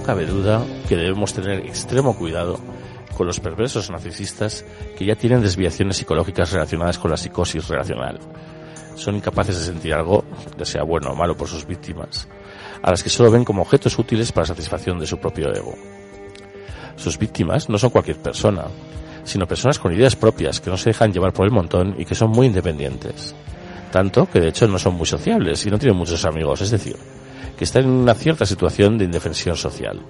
Cabe 0.09 0.25
duda 0.25 0.65
que 0.89 0.97
debemos 0.97 1.35
tener 1.35 1.67
extremo 1.67 2.17
cuidado 2.17 2.59
con 3.15 3.27
los 3.27 3.41
perversos 3.41 3.91
narcisistas 3.91 4.65
que 4.97 5.05
ya 5.05 5.17
tienen 5.17 5.43
desviaciones 5.43 5.99
psicológicas 5.99 6.51
relacionadas 6.51 6.99
con 6.99 7.11
la 7.11 7.19
psicosis 7.19 7.69
relacional. 7.69 8.19
Son 8.95 9.17
incapaces 9.17 9.59
de 9.59 9.67
sentir 9.67 9.93
algo, 9.93 10.25
ya 10.57 10.65
sea 10.65 10.83
bueno 10.83 11.11
o 11.11 11.15
malo 11.15 11.37
por 11.37 11.47
sus 11.47 11.67
víctimas, 11.67 12.27
a 12.81 12.91
las 12.91 13.03
que 13.03 13.11
solo 13.11 13.31
ven 13.31 13.45
como 13.45 13.61
objetos 13.61 13.99
útiles 13.99 14.33
para 14.33 14.47
satisfacción 14.47 14.99
de 14.99 15.07
su 15.07 15.19
propio 15.19 15.55
ego. 15.55 15.75
Sus 16.97 17.19
víctimas 17.19 17.69
no 17.69 17.77
son 17.77 17.91
cualquier 17.91 18.17
persona, 18.17 18.65
sino 19.25 19.47
personas 19.47 19.79
con 19.79 19.93
ideas 19.93 20.17
propias 20.17 20.59
que 20.63 20.71
no 20.71 20.79
se 20.79 20.89
dejan 20.89 21.13
llevar 21.13 21.35
por 21.35 21.45
el 21.45 21.53
montón 21.53 21.97
y 21.99 22.07
que 22.07 22.15
son 22.15 22.31
muy 22.31 22.47
independientes. 22.47 23.35
Tanto 23.93 24.25
que 24.25 24.41
de 24.41 24.49
hecho 24.49 24.67
no 24.69 24.79
son 24.79 24.95
muy 24.95 25.07
sociables 25.07 25.67
y 25.67 25.71
no 25.71 25.79
tienen 25.79 25.99
muchos 25.99 26.25
amigos, 26.25 26.63
es 26.63 26.71
decir, 26.71 26.97
que 27.57 27.65
están 27.65 27.85
en 27.85 27.91
una 27.91 28.15
cierta 28.15 28.47
situación 28.47 28.99
de 28.99 29.05
indefensión 29.05 29.57
social. 29.57 30.01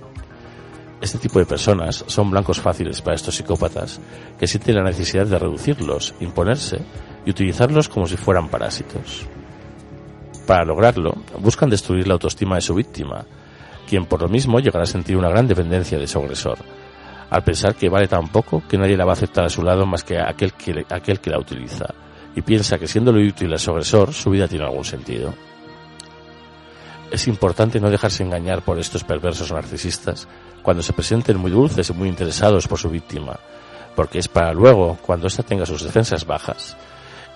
Este 1.01 1.19
tipo 1.19 1.39
de 1.39 1.47
personas 1.47 2.05
son 2.09 2.31
blancos 2.31 2.61
fáciles 2.61 3.01
para 3.01 3.15
estos 3.15 3.37
psicópatas 3.37 4.01
que 4.39 4.47
sienten 4.47 4.77
la 4.77 4.83
necesidad 4.83 5.27
de 5.27 5.39
reducirlos, 5.39 6.15
imponerse 6.21 6.81
y 7.25 7.31
utilizarlos 7.31 7.89
como 7.89 8.07
si 8.07 8.17
fueran 8.17 8.49
parásitos. 8.49 9.27
Para 10.47 10.65
lograrlo, 10.65 11.15
buscan 11.39 11.71
destruir 11.71 12.09
la 12.09 12.15
autoestima 12.15 12.57
de 12.57 12.63
su 12.63 12.75
víctima 12.75 13.25
quien 13.89 14.05
por 14.05 14.21
lo 14.21 14.29
mismo 14.29 14.61
llegará 14.61 14.85
a 14.85 14.87
sentir 14.87 15.17
una 15.17 15.31
gran 15.31 15.49
dependencia 15.49 15.99
de 15.99 16.07
su 16.07 16.19
agresor, 16.19 16.59
al 17.31 17.43
pensar 17.43 17.75
que 17.75 17.89
vale 17.89 18.07
tan 18.07 18.29
poco 18.29 18.63
que 18.69 18.77
nadie 18.77 18.97
la 18.97 19.07
va 19.07 19.13
a 19.13 19.15
aceptar 19.15 19.47
a 19.47 19.49
su 19.49 19.63
lado 19.63 19.87
más 19.87 20.05
que 20.05 20.19
aquel 20.21 20.53
que, 20.53 20.85
aquel 20.91 21.21
que 21.21 21.31
la 21.31 21.39
utiliza, 21.39 21.87
y 22.37 22.43
piensa 22.43 22.79
que 22.79 22.87
siendo 22.87 23.13
lo 23.13 23.27
útil 23.27 23.53
a 23.55 23.59
su 23.59 23.71
agresor, 23.71 24.13
su 24.13 24.31
vida 24.31 24.47
tiene 24.47 24.67
algún 24.67 24.85
sentido. 24.85 25.35
Es 27.11 27.27
importante 27.27 27.81
no 27.81 27.91
dejarse 27.91 28.23
engañar 28.23 28.63
por 28.63 28.79
estos 28.79 29.03
perversos 29.03 29.51
narcisistas 29.51 30.29
cuando 30.63 30.83
se 30.83 30.93
presenten 30.93 31.39
muy 31.39 31.51
dulces 31.51 31.89
y 31.89 31.93
muy 31.95 32.09
interesados 32.09 32.69
por 32.69 32.79
su 32.79 32.91
víctima, 32.91 33.39
porque 33.97 34.19
es 34.19 34.29
para 34.29 34.53
luego, 34.53 34.99
cuando 35.07 35.27
ésta 35.27 35.43
tenga 35.43 35.65
sus 35.65 35.83
defensas 35.83 36.27
bajas, 36.27 36.77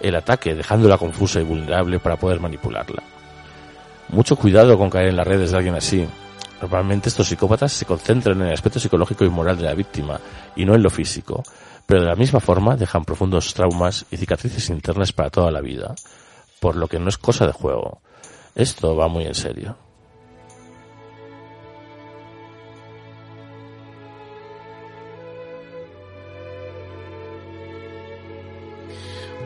el 0.01 0.15
ataque 0.15 0.55
dejándola 0.55 0.99
confusa 0.99 1.41
y 1.41 1.45
vulnerable 1.45 1.99
para 2.01 2.17
poder 2.17 2.41
manipularla. 2.41 3.03
Mucho 4.11 4.37
cuidado 4.37 4.77
con 4.77 4.91
caer 4.91 5.09
en 5.09 5.17
las 5.17 5.27
redes 5.27 5.53
de 5.53 5.57
alguien 5.57 5.75
así. 5.75 6.07
Normalmente 6.61 7.09
estos 7.09 7.29
psicópatas 7.29 7.73
se 7.73 7.87
concentran 7.87 8.41
en 8.43 8.49
el 8.49 8.53
aspecto 8.53 8.79
psicológico 8.79 9.25
y 9.25 9.31
moral 9.31 9.57
de 9.57 9.65
la 9.65 9.75
víctima 9.75 10.21
y 10.55 10.67
no 10.67 10.75
en 10.75 10.83
lo 10.83 10.91
físico, 10.91 11.43
pero 11.87 12.03
de 12.03 12.09
la 12.09 12.15
misma 12.15 12.41
forma 12.41 12.77
dejan 12.77 13.05
profundos 13.05 13.55
traumas 13.55 14.05
y 14.11 14.19
cicatrices 14.19 14.69
internas 14.69 15.13
para 15.13 15.31
toda 15.31 15.51
la 15.51 15.61
vida, 15.61 15.95
por 16.61 16.77
lo 16.77 16.89
que 16.89 16.99
no 16.99 17.09
es 17.09 17.17
cosa 17.17 17.47
de 17.47 17.53
juego. 17.53 18.03
Esto 18.55 18.95
va 18.95 19.09
muy 19.09 19.25
en 19.25 19.35
serio. 19.35 19.77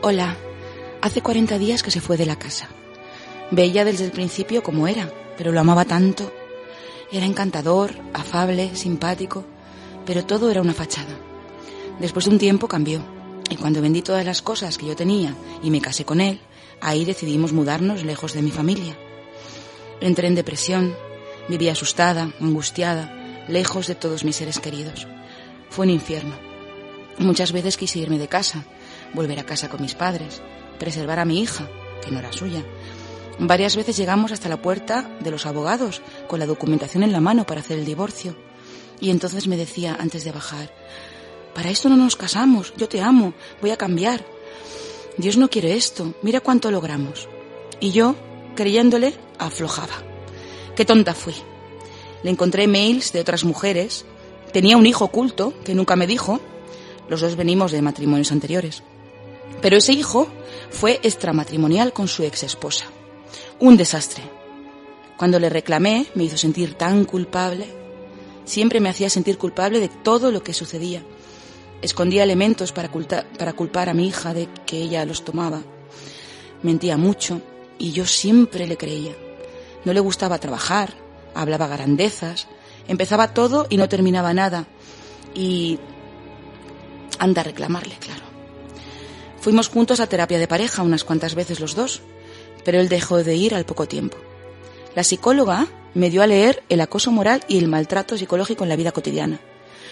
Hola, 0.01 0.35
hace 1.01 1.21
40 1.21 1.57
días 1.57 1.83
que 1.83 1.91
se 1.91 2.01
fue 2.01 2.17
de 2.17 2.25
la 2.25 2.37
casa. 2.37 2.67
Veía 3.49 3.85
desde 3.85 4.05
el 4.05 4.11
principio 4.11 4.61
como 4.61 4.87
era, 4.87 5.09
pero 5.37 5.51
lo 5.51 5.59
amaba 5.59 5.85
tanto. 5.85 6.31
Era 7.11 7.25
encantador, 7.25 7.91
afable, 8.13 8.75
simpático, 8.75 9.45
pero 10.05 10.25
todo 10.25 10.51
era 10.51 10.61
una 10.61 10.73
fachada. 10.73 11.17
Después 11.99 12.25
de 12.25 12.31
un 12.31 12.37
tiempo 12.37 12.67
cambió, 12.67 13.01
y 13.49 13.55
cuando 13.55 13.81
vendí 13.81 14.01
todas 14.01 14.25
las 14.25 14.41
cosas 14.41 14.77
que 14.77 14.85
yo 14.85 14.95
tenía 14.95 15.33
y 15.63 15.71
me 15.71 15.81
casé 15.81 16.05
con 16.05 16.21
él, 16.21 16.41
ahí 16.81 17.05
decidimos 17.05 17.53
mudarnos 17.53 18.03
lejos 18.03 18.33
de 18.33 18.41
mi 18.41 18.51
familia. 18.51 18.97
Entré 20.01 20.27
en 20.27 20.35
depresión, 20.35 20.95
vivía 21.47 21.71
asustada, 21.71 22.31
angustiada, 22.39 23.45
lejos 23.47 23.87
de 23.87 23.95
todos 23.95 24.23
mis 24.23 24.35
seres 24.35 24.59
queridos. 24.59 25.07
Fue 25.69 25.85
un 25.85 25.91
infierno. 25.91 26.35
Muchas 27.19 27.51
veces 27.51 27.77
quise 27.77 27.99
irme 27.99 28.19
de 28.19 28.27
casa, 28.27 28.65
volver 29.13 29.39
a 29.39 29.45
casa 29.45 29.69
con 29.69 29.81
mis 29.81 29.95
padres, 29.95 30.41
preservar 30.77 31.19
a 31.19 31.25
mi 31.25 31.41
hija, 31.41 31.67
que 32.03 32.11
no 32.11 32.19
era 32.19 32.31
suya. 32.31 32.63
Varias 33.39 33.75
veces 33.75 33.97
llegamos 33.97 34.31
hasta 34.31 34.49
la 34.49 34.61
puerta 34.61 35.09
de 35.19 35.31
los 35.31 35.45
abogados 35.45 36.01
con 36.27 36.39
la 36.39 36.45
documentación 36.45 37.03
en 37.03 37.11
la 37.11 37.21
mano 37.21 37.45
para 37.45 37.61
hacer 37.61 37.77
el 37.77 37.85
divorcio. 37.85 38.35
Y 38.99 39.11
entonces 39.11 39.47
me 39.47 39.57
decía 39.57 39.95
antes 39.99 40.23
de 40.23 40.31
bajar, 40.31 40.73
para 41.53 41.69
esto 41.69 41.89
no 41.89 41.97
nos 41.97 42.15
casamos, 42.15 42.73
yo 42.77 42.87
te 42.87 43.01
amo, 43.01 43.33
voy 43.61 43.71
a 43.71 43.77
cambiar. 43.77 44.23
Dios 45.17 45.37
no 45.37 45.49
quiere 45.49 45.75
esto, 45.75 46.13
mira 46.21 46.41
cuánto 46.41 46.69
logramos. 46.69 47.27
Y 47.79 47.91
yo, 47.91 48.15
creyéndole, 48.55 49.13
aflojaba. 49.39 50.03
Qué 50.75 50.85
tonta 50.85 51.13
fui. 51.13 51.33
Le 52.23 52.29
encontré 52.29 52.67
mails 52.67 53.13
de 53.13 53.21
otras 53.21 53.43
mujeres, 53.43 54.05
tenía 54.51 54.77
un 54.77 54.85
hijo 54.85 55.05
oculto 55.05 55.53
que 55.63 55.73
nunca 55.73 55.95
me 55.95 56.07
dijo, 56.07 56.39
los 57.09 57.21
dos 57.21 57.35
venimos 57.35 57.71
de 57.71 57.81
matrimonios 57.81 58.31
anteriores. 58.31 58.83
Pero 59.61 59.77
ese 59.77 59.93
hijo 59.93 60.27
fue 60.69 60.99
extramatrimonial 61.03 61.93
con 61.93 62.07
su 62.07 62.23
ex 62.23 62.43
esposa. 62.43 62.85
Un 63.59 63.77
desastre. 63.77 64.23
Cuando 65.17 65.39
le 65.39 65.49
reclamé, 65.49 66.05
me 66.13 66.25
hizo 66.25 66.37
sentir 66.37 66.75
tan 66.75 67.05
culpable. 67.05 67.65
Siempre 68.45 68.79
me 68.79 68.89
hacía 68.89 69.09
sentir 69.09 69.37
culpable 69.37 69.79
de 69.79 69.89
todo 69.89 70.31
lo 70.31 70.43
que 70.43 70.53
sucedía. 70.53 71.01
Escondía 71.81 72.23
elementos 72.23 72.71
para, 72.71 72.89
culpar 72.89 73.89
a 73.89 73.93
mi 73.93 74.07
hija 74.07 74.33
de 74.33 74.47
que 74.65 74.77
ella 74.77 75.05
los 75.05 75.23
tomaba. 75.23 75.61
Mentía 76.63 76.97
mucho 76.97 77.41
y 77.77 77.91
yo 77.91 78.05
siempre 78.05 78.67
le 78.67 78.77
creía. 78.77 79.15
No 79.85 79.93
le 79.93 79.99
gustaba 79.99 80.39
trabajar, 80.39 80.93
hablaba 81.35 81.67
grandezas, 81.67 82.47
empezaba 82.87 83.33
todo 83.33 83.67
y 83.69 83.77
no 83.77 83.87
terminaba 83.87 84.33
nada. 84.33 84.65
Y 85.35 85.79
anda 87.19 87.41
a 87.41 87.45
reclamarle, 87.45 87.95
claro. 87.99 88.23
Fuimos 89.39 89.69
juntos 89.69 89.99
a 89.99 90.07
terapia 90.07 90.39
de 90.39 90.47
pareja 90.47 90.81
unas 90.81 91.03
cuantas 91.03 91.35
veces 91.35 91.59
los 91.59 91.75
dos, 91.75 92.01
pero 92.65 92.79
él 92.79 92.89
dejó 92.89 93.23
de 93.23 93.35
ir 93.35 93.53
al 93.53 93.65
poco 93.65 93.87
tiempo. 93.87 94.17
La 94.95 95.03
psicóloga 95.03 95.67
me 95.93 96.09
dio 96.09 96.23
a 96.23 96.27
leer 96.27 96.63
el 96.69 96.81
acoso 96.81 97.11
moral 97.11 97.43
y 97.47 97.59
el 97.59 97.67
maltrato 97.67 98.17
psicológico 98.17 98.63
en 98.63 98.69
la 98.69 98.75
vida 98.75 98.91
cotidiana, 98.91 99.39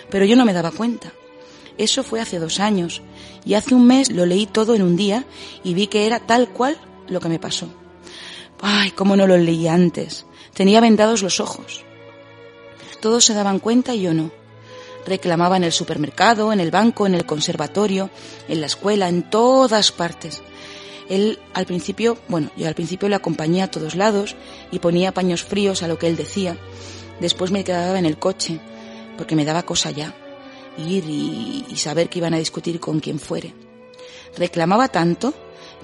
pero 0.09 0.25
yo 0.25 0.35
no 0.35 0.45
me 0.45 0.53
daba 0.53 0.71
cuenta. 0.71 1.13
Eso 1.77 2.03
fue 2.03 2.21
hace 2.21 2.39
dos 2.39 2.59
años, 2.59 3.01
y 3.43 3.53
hace 3.55 3.75
un 3.75 3.85
mes 3.85 4.11
lo 4.11 4.25
leí 4.25 4.45
todo 4.45 4.75
en 4.75 4.81
un 4.81 4.95
día 4.95 5.25
y 5.63 5.73
vi 5.73 5.87
que 5.87 6.05
era 6.05 6.19
tal 6.19 6.49
cual 6.49 6.77
lo 7.07 7.19
que 7.19 7.29
me 7.29 7.39
pasó. 7.39 7.67
Ay, 8.61 8.91
cómo 8.91 9.15
no 9.15 9.27
lo 9.27 9.37
leí 9.37 9.67
antes. 9.67 10.25
Tenía 10.53 10.79
vendados 10.79 11.21
los 11.21 11.39
ojos. 11.39 11.83
Todos 13.01 13.25
se 13.25 13.33
daban 13.33 13.59
cuenta 13.59 13.93
y 13.93 14.01
yo 14.01 14.13
no. 14.13 14.31
Reclamaba 15.05 15.57
en 15.57 15.65
el 15.65 15.71
supermercado, 15.71 16.51
en 16.51 16.59
el 16.59 16.71
banco, 16.71 17.05
en 17.05 17.13
el 17.13 17.25
conservatorio, 17.25 18.09
en 18.47 18.61
la 18.61 18.67
escuela, 18.67 19.09
en 19.09 19.29
todas 19.29 19.91
partes. 19.91 20.41
Él 21.09 21.37
al 21.53 21.67
principio, 21.67 22.17
bueno, 22.27 22.49
yo 22.57 22.67
al 22.67 22.73
principio 22.73 23.09
le 23.09 23.15
acompañé 23.15 23.61
a 23.61 23.69
todos 23.69 23.95
lados 23.95 24.35
y 24.71 24.79
ponía 24.79 25.13
paños 25.13 25.43
fríos 25.43 25.83
a 25.83 25.87
lo 25.87 25.99
que 25.99 26.07
él 26.07 26.15
decía. 26.15 26.57
Después 27.19 27.51
me 27.51 27.63
quedaba 27.63 27.99
en 27.99 28.05
el 28.05 28.17
coche, 28.17 28.59
porque 29.17 29.35
me 29.35 29.45
daba 29.45 29.63
cosa 29.63 29.91
ya, 29.91 30.15
ir 30.77 31.05
y, 31.07 31.75
saber 31.77 32.09
que 32.09 32.19
iban 32.19 32.33
a 32.33 32.39
discutir 32.39 32.79
con 32.79 32.99
quien 32.99 33.19
fuere. 33.19 33.53
Reclamaba 34.37 34.87
tanto 34.87 35.33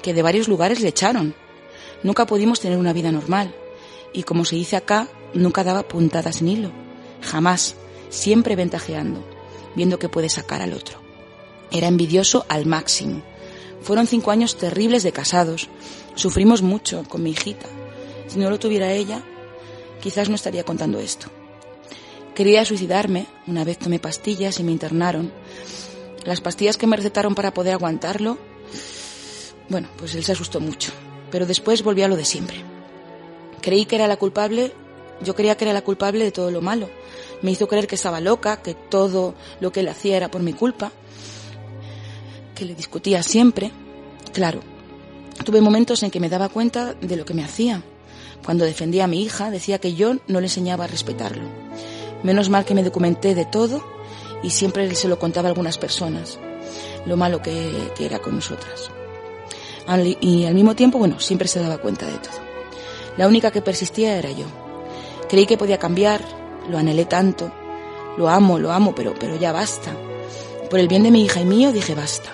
que 0.01 0.13
de 0.13 0.21
varios 0.21 0.47
lugares 0.47 0.81
le 0.81 0.89
echaron. 0.89 1.35
Nunca 2.03 2.25
pudimos 2.25 2.59
tener 2.59 2.77
una 2.77 2.93
vida 2.93 3.11
normal. 3.11 3.53
Y 4.13 4.23
como 4.23 4.45
se 4.45 4.55
dice 4.55 4.75
acá, 4.75 5.07
nunca 5.33 5.63
daba 5.63 5.83
puntadas 5.83 6.41
en 6.41 6.47
hilo. 6.49 6.71
Jamás 7.21 7.75
siempre 8.09 8.55
ventajeando, 8.55 9.23
viendo 9.75 9.99
que 9.99 10.09
puede 10.09 10.29
sacar 10.29 10.61
al 10.61 10.73
otro. 10.73 10.99
Era 11.71 11.87
envidioso 11.87 12.45
al 12.49 12.65
máximo. 12.65 13.23
Fueron 13.81 14.07
cinco 14.07 14.31
años 14.31 14.57
terribles 14.57 15.03
de 15.03 15.11
casados. 15.11 15.69
Sufrimos 16.15 16.61
mucho 16.61 17.03
con 17.07 17.23
mi 17.23 17.31
hijita. 17.31 17.67
Si 18.27 18.37
no 18.37 18.49
lo 18.49 18.59
tuviera 18.59 18.91
ella, 18.91 19.23
quizás 20.01 20.29
no 20.29 20.35
estaría 20.35 20.63
contando 20.63 20.99
esto. 20.99 21.27
Quería 22.35 22.63
suicidarme, 22.63 23.27
una 23.45 23.63
vez 23.63 23.77
tomé 23.77 23.99
pastillas 23.99 24.59
y 24.59 24.63
me 24.63 24.71
internaron. 24.71 25.31
Las 26.23 26.39
pastillas 26.39 26.77
que 26.77 26.87
me 26.87 26.95
recetaron 26.95 27.35
para 27.35 27.53
poder 27.53 27.73
aguantarlo, 27.73 28.37
bueno, 29.69 29.89
pues 29.97 30.15
él 30.15 30.23
se 30.23 30.31
asustó 30.31 30.59
mucho, 30.59 30.91
pero 31.29 31.45
después 31.45 31.83
volvió 31.83 32.05
a 32.05 32.07
lo 32.07 32.15
de 32.15 32.25
siempre. 32.25 32.57
Creí 33.61 33.85
que 33.85 33.95
era 33.95 34.07
la 34.07 34.17
culpable, 34.17 34.73
yo 35.21 35.35
creía 35.35 35.55
que 35.57 35.65
era 35.65 35.73
la 35.73 35.83
culpable 35.83 36.23
de 36.23 36.31
todo 36.31 36.51
lo 36.51 36.61
malo, 36.61 36.89
me 37.41 37.51
hizo 37.51 37.67
creer 37.67 37.87
que 37.87 37.95
estaba 37.95 38.21
loca, 38.21 38.61
que 38.61 38.75
todo 38.75 39.35
lo 39.59 39.71
que 39.71 39.81
él 39.81 39.89
hacía 39.89 40.17
era 40.17 40.31
por 40.31 40.41
mi 40.41 40.53
culpa, 40.53 40.91
que 42.55 42.65
le 42.65 42.75
discutía 42.75 43.23
siempre. 43.23 43.71
Claro, 44.31 44.61
tuve 45.43 45.59
momentos 45.61 46.03
en 46.03 46.11
que 46.11 46.19
me 46.19 46.29
daba 46.29 46.49
cuenta 46.49 46.93
de 46.93 47.15
lo 47.15 47.25
que 47.25 47.33
me 47.33 47.43
hacía. 47.43 47.83
Cuando 48.45 48.65
defendía 48.65 49.03
a 49.03 49.07
mi 49.07 49.21
hija, 49.21 49.51
decía 49.51 49.79
que 49.79 49.93
yo 49.95 50.15
no 50.27 50.39
le 50.39 50.47
enseñaba 50.47 50.85
a 50.85 50.87
respetarlo. 50.87 51.43
Menos 52.23 52.49
mal 52.49 52.65
que 52.65 52.75
me 52.75 52.83
documenté 52.83 53.35
de 53.35 53.45
todo 53.45 53.83
y 54.43 54.49
siempre 54.49 54.93
se 54.95 55.07
lo 55.07 55.19
contaba 55.19 55.47
a 55.47 55.51
algunas 55.51 55.77
personas, 55.77 56.39
lo 57.05 57.17
malo 57.17 57.41
que, 57.41 57.91
que 57.95 58.05
era 58.05 58.19
con 58.19 58.35
nosotras. 58.35 58.91
Y 60.21 60.45
al 60.45 60.53
mismo 60.53 60.75
tiempo, 60.75 60.99
bueno, 60.99 61.19
siempre 61.19 61.47
se 61.47 61.59
daba 61.59 61.77
cuenta 61.79 62.05
de 62.05 62.17
todo. 62.17 62.39
La 63.17 63.27
única 63.27 63.51
que 63.51 63.61
persistía 63.61 64.17
era 64.17 64.31
yo. 64.31 64.45
Creí 65.27 65.45
que 65.45 65.57
podía 65.57 65.77
cambiar, 65.77 66.21
lo 66.69 66.77
anhelé 66.77 67.05
tanto. 67.05 67.51
Lo 68.17 68.29
amo, 68.29 68.59
lo 68.59 68.71
amo, 68.71 68.93
pero, 68.95 69.13
pero 69.19 69.35
ya 69.37 69.51
basta. 69.51 69.91
Por 70.69 70.79
el 70.79 70.87
bien 70.87 71.03
de 71.03 71.11
mi 71.11 71.23
hija 71.23 71.41
y 71.41 71.45
mío 71.45 71.71
dije 71.71 71.95
basta. 71.95 72.29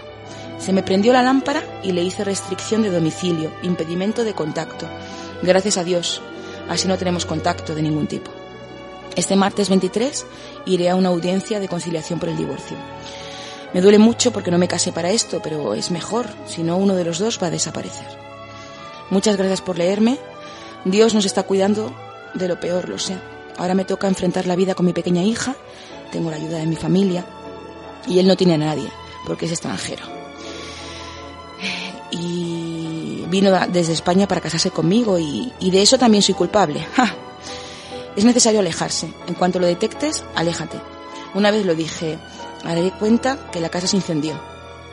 Se 0.59 0.73
me 0.73 0.83
prendió 0.83 1.13
la 1.13 1.21
lámpara 1.21 1.63
y 1.83 1.91
le 1.91 2.03
hice 2.03 2.23
restricción 2.23 2.81
de 2.81 2.89
domicilio, 2.89 3.51
impedimento 3.63 4.23
de 4.23 4.33
contacto. 4.33 4.87
Gracias 5.43 5.77
a 5.77 5.83
Dios, 5.83 6.21
así 6.69 6.87
no 6.87 6.97
tenemos 6.97 7.25
contacto 7.25 7.75
de 7.75 7.83
ningún 7.83 8.07
tipo. 8.07 8.36
Este 9.17 9.35
martes 9.35 9.67
23 9.67 10.27
iré 10.67 10.91
a 10.91 10.95
una 10.95 11.09
audiencia 11.09 11.59
de 11.59 11.67
conciliación 11.67 12.19
por 12.19 12.29
el 12.29 12.37
divorcio. 12.37 12.77
Me 13.73 13.81
duele 13.81 13.97
mucho 13.97 14.31
porque 14.31 14.51
no 14.51 14.59
me 14.59 14.67
casé 14.67 14.91
para 14.91 15.09
esto, 15.09 15.41
pero 15.41 15.73
es 15.73 15.89
mejor, 15.89 16.27
si 16.45 16.61
no 16.61 16.77
uno 16.77 16.95
de 16.95 17.03
los 17.03 17.17
dos 17.17 17.39
va 17.41 17.47
a 17.47 17.51
desaparecer. 17.51 18.05
Muchas 19.09 19.35
gracias 19.35 19.61
por 19.61 19.79
leerme. 19.79 20.19
Dios 20.85 21.15
nos 21.15 21.25
está 21.25 21.41
cuidando 21.41 21.91
de 22.35 22.47
lo 22.47 22.59
peor, 22.59 22.89
lo 22.89 22.99
sé. 22.99 23.17
Ahora 23.57 23.73
me 23.73 23.85
toca 23.85 24.07
enfrentar 24.07 24.45
la 24.45 24.55
vida 24.55 24.75
con 24.75 24.85
mi 24.85 24.93
pequeña 24.93 25.23
hija, 25.23 25.55
tengo 26.11 26.29
la 26.29 26.37
ayuda 26.37 26.59
de 26.59 26.67
mi 26.67 26.75
familia 26.75 27.25
y 28.07 28.19
él 28.19 28.27
no 28.27 28.37
tiene 28.37 28.53
a 28.53 28.59
nadie 28.59 28.87
porque 29.25 29.47
es 29.47 29.51
extranjero. 29.51 30.05
Y 32.11 33.25
vino 33.29 33.51
desde 33.69 33.93
España 33.93 34.27
para 34.27 34.41
casarse 34.41 34.69
conmigo 34.69 35.17
y, 35.17 35.51
de 35.59 35.81
eso 35.81 35.97
también 35.97 36.21
soy 36.21 36.35
culpable. 36.35 36.85
Es 38.17 38.25
necesario 38.25 38.61
alejarse. 38.61 39.13
En 39.27 39.35
cuanto 39.35 39.59
lo 39.59 39.67
detectes, 39.67 40.25
aléjate. 40.33 40.81
Una 41.35 41.51
vez 41.51 41.67
lo 41.67 41.75
dije, 41.75 42.17
haré 42.63 42.91
cuenta 42.91 43.37
que 43.51 43.61
la 43.61 43.69
casa 43.69 43.85
se 43.85 43.95
incendió 43.95 44.41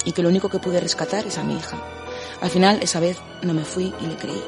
y 0.05 0.13
que 0.13 0.23
lo 0.23 0.29
único 0.29 0.51
que 0.51 0.59
pude 0.59 0.79
rescatar 0.79 1.27
es 1.27 1.39
a 1.39 1.43
mi 1.43 1.57
hija. 1.57 1.79
Al 2.43 2.51
final, 2.51 2.81
esa 2.83 3.01
vez 3.01 3.17
no 3.41 3.55
me 3.55 3.65
fui 3.65 3.95
y 3.99 4.07
le 4.07 4.17
creí. 4.17 4.45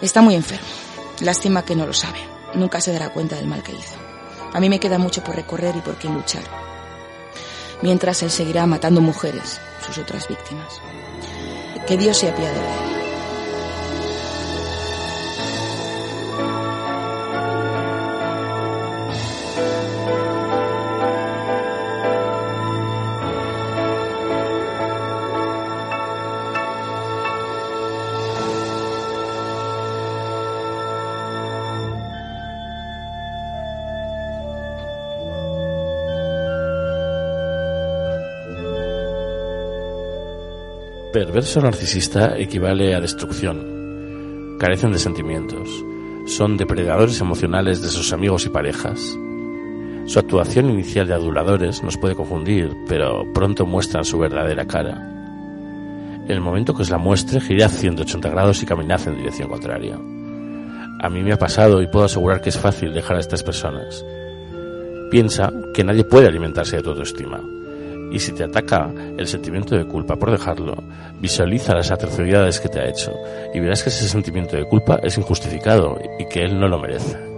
Está 0.00 0.22
muy 0.22 0.36
enfermo. 0.36 0.68
Lástima 1.18 1.64
que 1.64 1.74
no 1.74 1.84
lo 1.84 1.92
sabe. 1.92 2.20
Nunca 2.54 2.80
se 2.80 2.92
dará 2.92 3.12
cuenta 3.12 3.34
del 3.34 3.48
mal 3.48 3.64
que 3.64 3.72
hizo. 3.72 3.96
A 4.52 4.60
mí 4.60 4.68
me 4.68 4.78
queda 4.78 4.98
mucho 4.98 5.24
por 5.24 5.34
recorrer 5.34 5.74
y 5.74 5.80
por 5.80 5.96
qué 5.96 6.08
luchar. 6.08 6.44
Mientras 7.82 8.22
él 8.22 8.30
seguirá 8.30 8.66
matando 8.66 9.00
mujeres, 9.00 9.60
sus 9.84 9.98
otras 9.98 10.28
víctimas. 10.28 10.80
Que 11.88 11.96
Dios 11.96 12.18
se 12.18 12.28
apiade. 12.28 13.01
Perverso 41.24 41.60
narcisista 41.60 42.36
equivale 42.36 42.96
a 42.96 43.00
destrucción. 43.00 44.56
Carecen 44.58 44.90
de 44.90 44.98
sentimientos. 44.98 45.68
Son 46.26 46.56
depredadores 46.56 47.20
emocionales 47.20 47.80
de 47.80 47.90
sus 47.90 48.12
amigos 48.12 48.44
y 48.44 48.48
parejas. 48.48 49.16
Su 50.06 50.18
actuación 50.18 50.68
inicial 50.68 51.06
de 51.06 51.14
aduladores 51.14 51.80
nos 51.84 51.96
puede 51.96 52.16
confundir, 52.16 52.72
pero 52.88 53.22
pronto 53.32 53.64
muestran 53.66 54.04
su 54.04 54.18
verdadera 54.18 54.66
cara. 54.66 54.96
En 56.24 56.32
el 56.32 56.40
momento 56.40 56.74
que 56.74 56.82
os 56.82 56.90
la 56.90 56.98
muestre, 56.98 57.40
girad 57.40 57.70
180 57.70 58.28
grados 58.28 58.60
y 58.64 58.66
caminad 58.66 59.06
en 59.06 59.18
dirección 59.18 59.48
contraria. 59.48 59.94
A 59.94 61.08
mí 61.08 61.22
me 61.22 61.34
ha 61.34 61.38
pasado 61.38 61.80
y 61.82 61.86
puedo 61.86 62.06
asegurar 62.06 62.40
que 62.40 62.48
es 62.48 62.58
fácil 62.58 62.92
dejar 62.92 63.18
a 63.18 63.20
estas 63.20 63.44
personas. 63.44 64.04
Piensa 65.08 65.52
que 65.72 65.84
nadie 65.84 66.02
puede 66.02 66.26
alimentarse 66.26 66.78
de 66.78 66.82
tu 66.82 66.90
autoestima 66.90 67.40
y 68.12 68.18
si 68.18 68.32
te 68.32 68.44
ataca 68.44 68.90
el 69.16 69.26
sentimiento 69.26 69.74
de 69.74 69.86
culpa 69.86 70.16
por 70.16 70.30
dejarlo, 70.30 70.76
visualiza 71.18 71.74
las 71.74 71.90
atrocidades 71.90 72.60
que 72.60 72.68
te 72.68 72.80
ha 72.80 72.88
hecho 72.88 73.12
y 73.54 73.60
verás 73.60 73.82
que 73.82 73.88
ese 73.88 74.08
sentimiento 74.08 74.56
de 74.56 74.66
culpa 74.66 75.00
es 75.02 75.16
injustificado 75.16 75.98
y 76.18 76.26
que 76.26 76.40
él 76.40 76.60
no 76.60 76.68
lo 76.68 76.78
merece. 76.78 77.32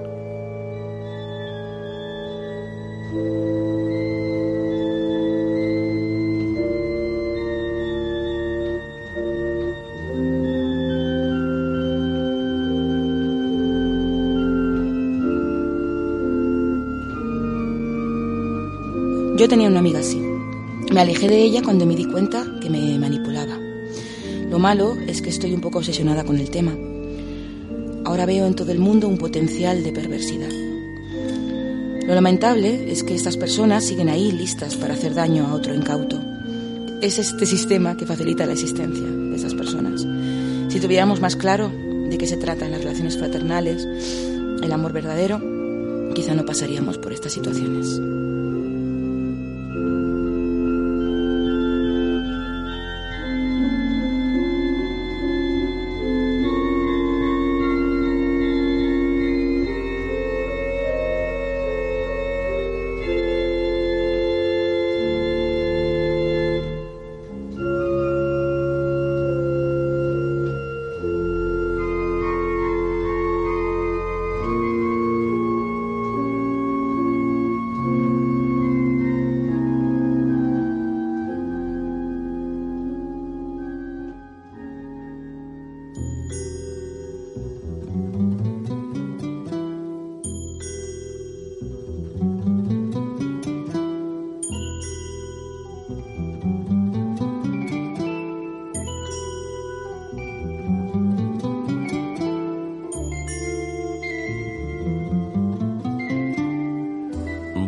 Yo 19.37 19.49
tenía 19.49 19.69
una 19.69 19.81
amiga 19.81 19.99
así. 19.99 20.24
Me 20.95 21.01
alejé 21.01 21.27
de 21.27 21.43
ella 21.43 21.61
cuando 21.61 21.87
me 21.87 21.97
di 21.97 22.05
cuenta 22.05 22.47
que 22.61 22.71
me 22.71 22.97
manipulaba. 23.01 23.59
Lo 24.49 24.61
malo 24.61 24.97
es 25.09 25.23
que 25.23 25.31
estoy 25.31 25.53
un 25.53 25.61
poco 25.61 25.79
obsesionada 25.79 26.23
con 26.23 26.39
el 26.39 26.51
tema. 26.51 26.73
Ahora 28.05 28.27
veo 28.27 28.47
en 28.47 28.55
todo 28.55 28.71
el 28.71 28.79
mundo 28.79 29.09
un 29.09 29.19
potencial 29.19 29.83
de 29.83 29.91
perversidad. 29.91 30.51
Lo 32.07 32.15
lamentable 32.15 32.93
es 32.93 33.03
que 33.03 33.17
estas 33.17 33.37
personas 33.37 33.85
siguen 33.85 34.09
ahí 34.09 34.31
listas 34.31 34.77
para 34.77 34.95
hacer 34.95 35.15
daño 35.15 35.49
a 35.49 35.55
otro 35.55 35.75
incauto. 35.75 36.23
Es 37.03 37.19
este 37.19 37.45
sistema 37.45 37.97
que 37.97 38.07
facilita 38.07 38.47
la 38.47 38.53
existencia 38.53 39.05
de 39.05 39.35
esas 39.35 39.55
personas. 39.55 40.07
Si 40.69 40.79
tuviéramos 40.79 41.21
más 41.21 41.35
claro 41.35 41.73
de 42.09 42.17
qué 42.17 42.29
se 42.29 42.37
trata 42.37 42.67
en 42.67 42.71
las 42.71 42.85
relaciones 42.85 43.19
fraternales, 43.19 43.85
el 44.63 44.73
amor 44.73 44.93
verdadero, 44.93 45.43
quizá 46.15 46.37
no 46.37 46.47
pasaríamos 46.47 46.99
por 46.99 47.13
estas 47.13 47.33
situaciones. 47.33 48.01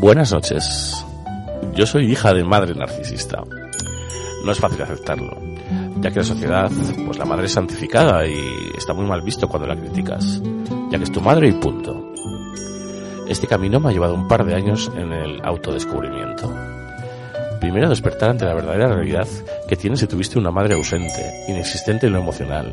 Buenas 0.07 0.31
noches. 0.31 1.05
Yo 1.75 1.85
soy 1.85 2.13
hija 2.13 2.33
de 2.33 2.45
madre 2.45 2.77
narcisista. 2.77 3.43
No 4.45 4.53
es 4.53 4.61
fácil 4.61 4.81
aceptarlo, 4.81 5.37
ya 6.01 6.13
que 6.13 6.21
la 6.21 6.25
sociedad, 6.25 6.71
pues 7.05 7.19
la 7.19 7.25
madre 7.25 7.47
es 7.47 7.53
santificada 7.55 8.25
y 8.25 8.39
está 8.79 8.95
muy 8.95 9.05
mal 9.05 9.23
visto 9.23 9.49
cuando 9.49 9.67
la 9.67 9.75
criticas, 9.75 10.41
ya 10.93 10.99
que 10.99 11.03
es 11.03 11.11
tu 11.11 11.21
madre 11.21 11.49
y 11.49 11.53
punto. 11.55 12.13
Este 13.27 13.49
camino 13.49 13.81
me 13.81 13.89
ha 13.89 13.93
llevado 13.93 14.15
un 14.15 14.29
par 14.29 14.45
de 14.45 14.55
años 14.55 14.93
en 14.97 15.13
el 15.13 15.45
autodescubrimiento. 15.45 16.55
Primero 17.59 17.89
despertar 17.89 18.31
ante 18.31 18.45
la 18.45 18.55
verdadera 18.55 18.95
realidad 18.95 19.27
que 19.69 19.75
tienes 19.75 19.99
si 19.99 20.07
tuviste 20.07 20.39
una 20.39 20.53
madre 20.53 20.75
ausente, 20.75 21.45
inexistente 21.49 22.07
en 22.07 22.13
lo 22.13 22.21
emocional, 22.21 22.73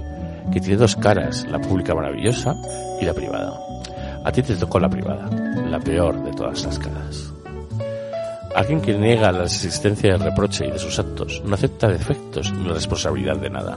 que 0.53 0.59
tiene 0.59 0.77
dos 0.77 0.95
caras, 0.97 1.47
la 1.49 1.57
pública 1.57 1.95
maravillosa 1.95 2.53
y 3.01 3.05
la 3.05 3.13
privada. 3.15 3.59
A 4.23 4.31
ti 4.31 4.43
te 4.43 4.55
tocó 4.55 4.79
la 4.79 4.87
privada, 4.87 5.27
la 5.73 5.79
peor 5.79 6.23
de 6.23 6.31
todas 6.33 6.63
las 6.65 6.77
caras. 6.77 7.33
Alguien 8.55 8.79
que 8.79 8.95
niega 8.95 9.31
la 9.31 9.45
existencia 9.45 10.11
del 10.11 10.21
reproche 10.21 10.67
y 10.67 10.69
de 10.69 10.77
sus 10.77 10.99
actos 10.99 11.41
no 11.43 11.55
acepta 11.55 11.87
defectos 11.87 12.53
ni 12.53 12.67
la 12.67 12.75
responsabilidad 12.75 13.37
de 13.37 13.49
nada. 13.49 13.75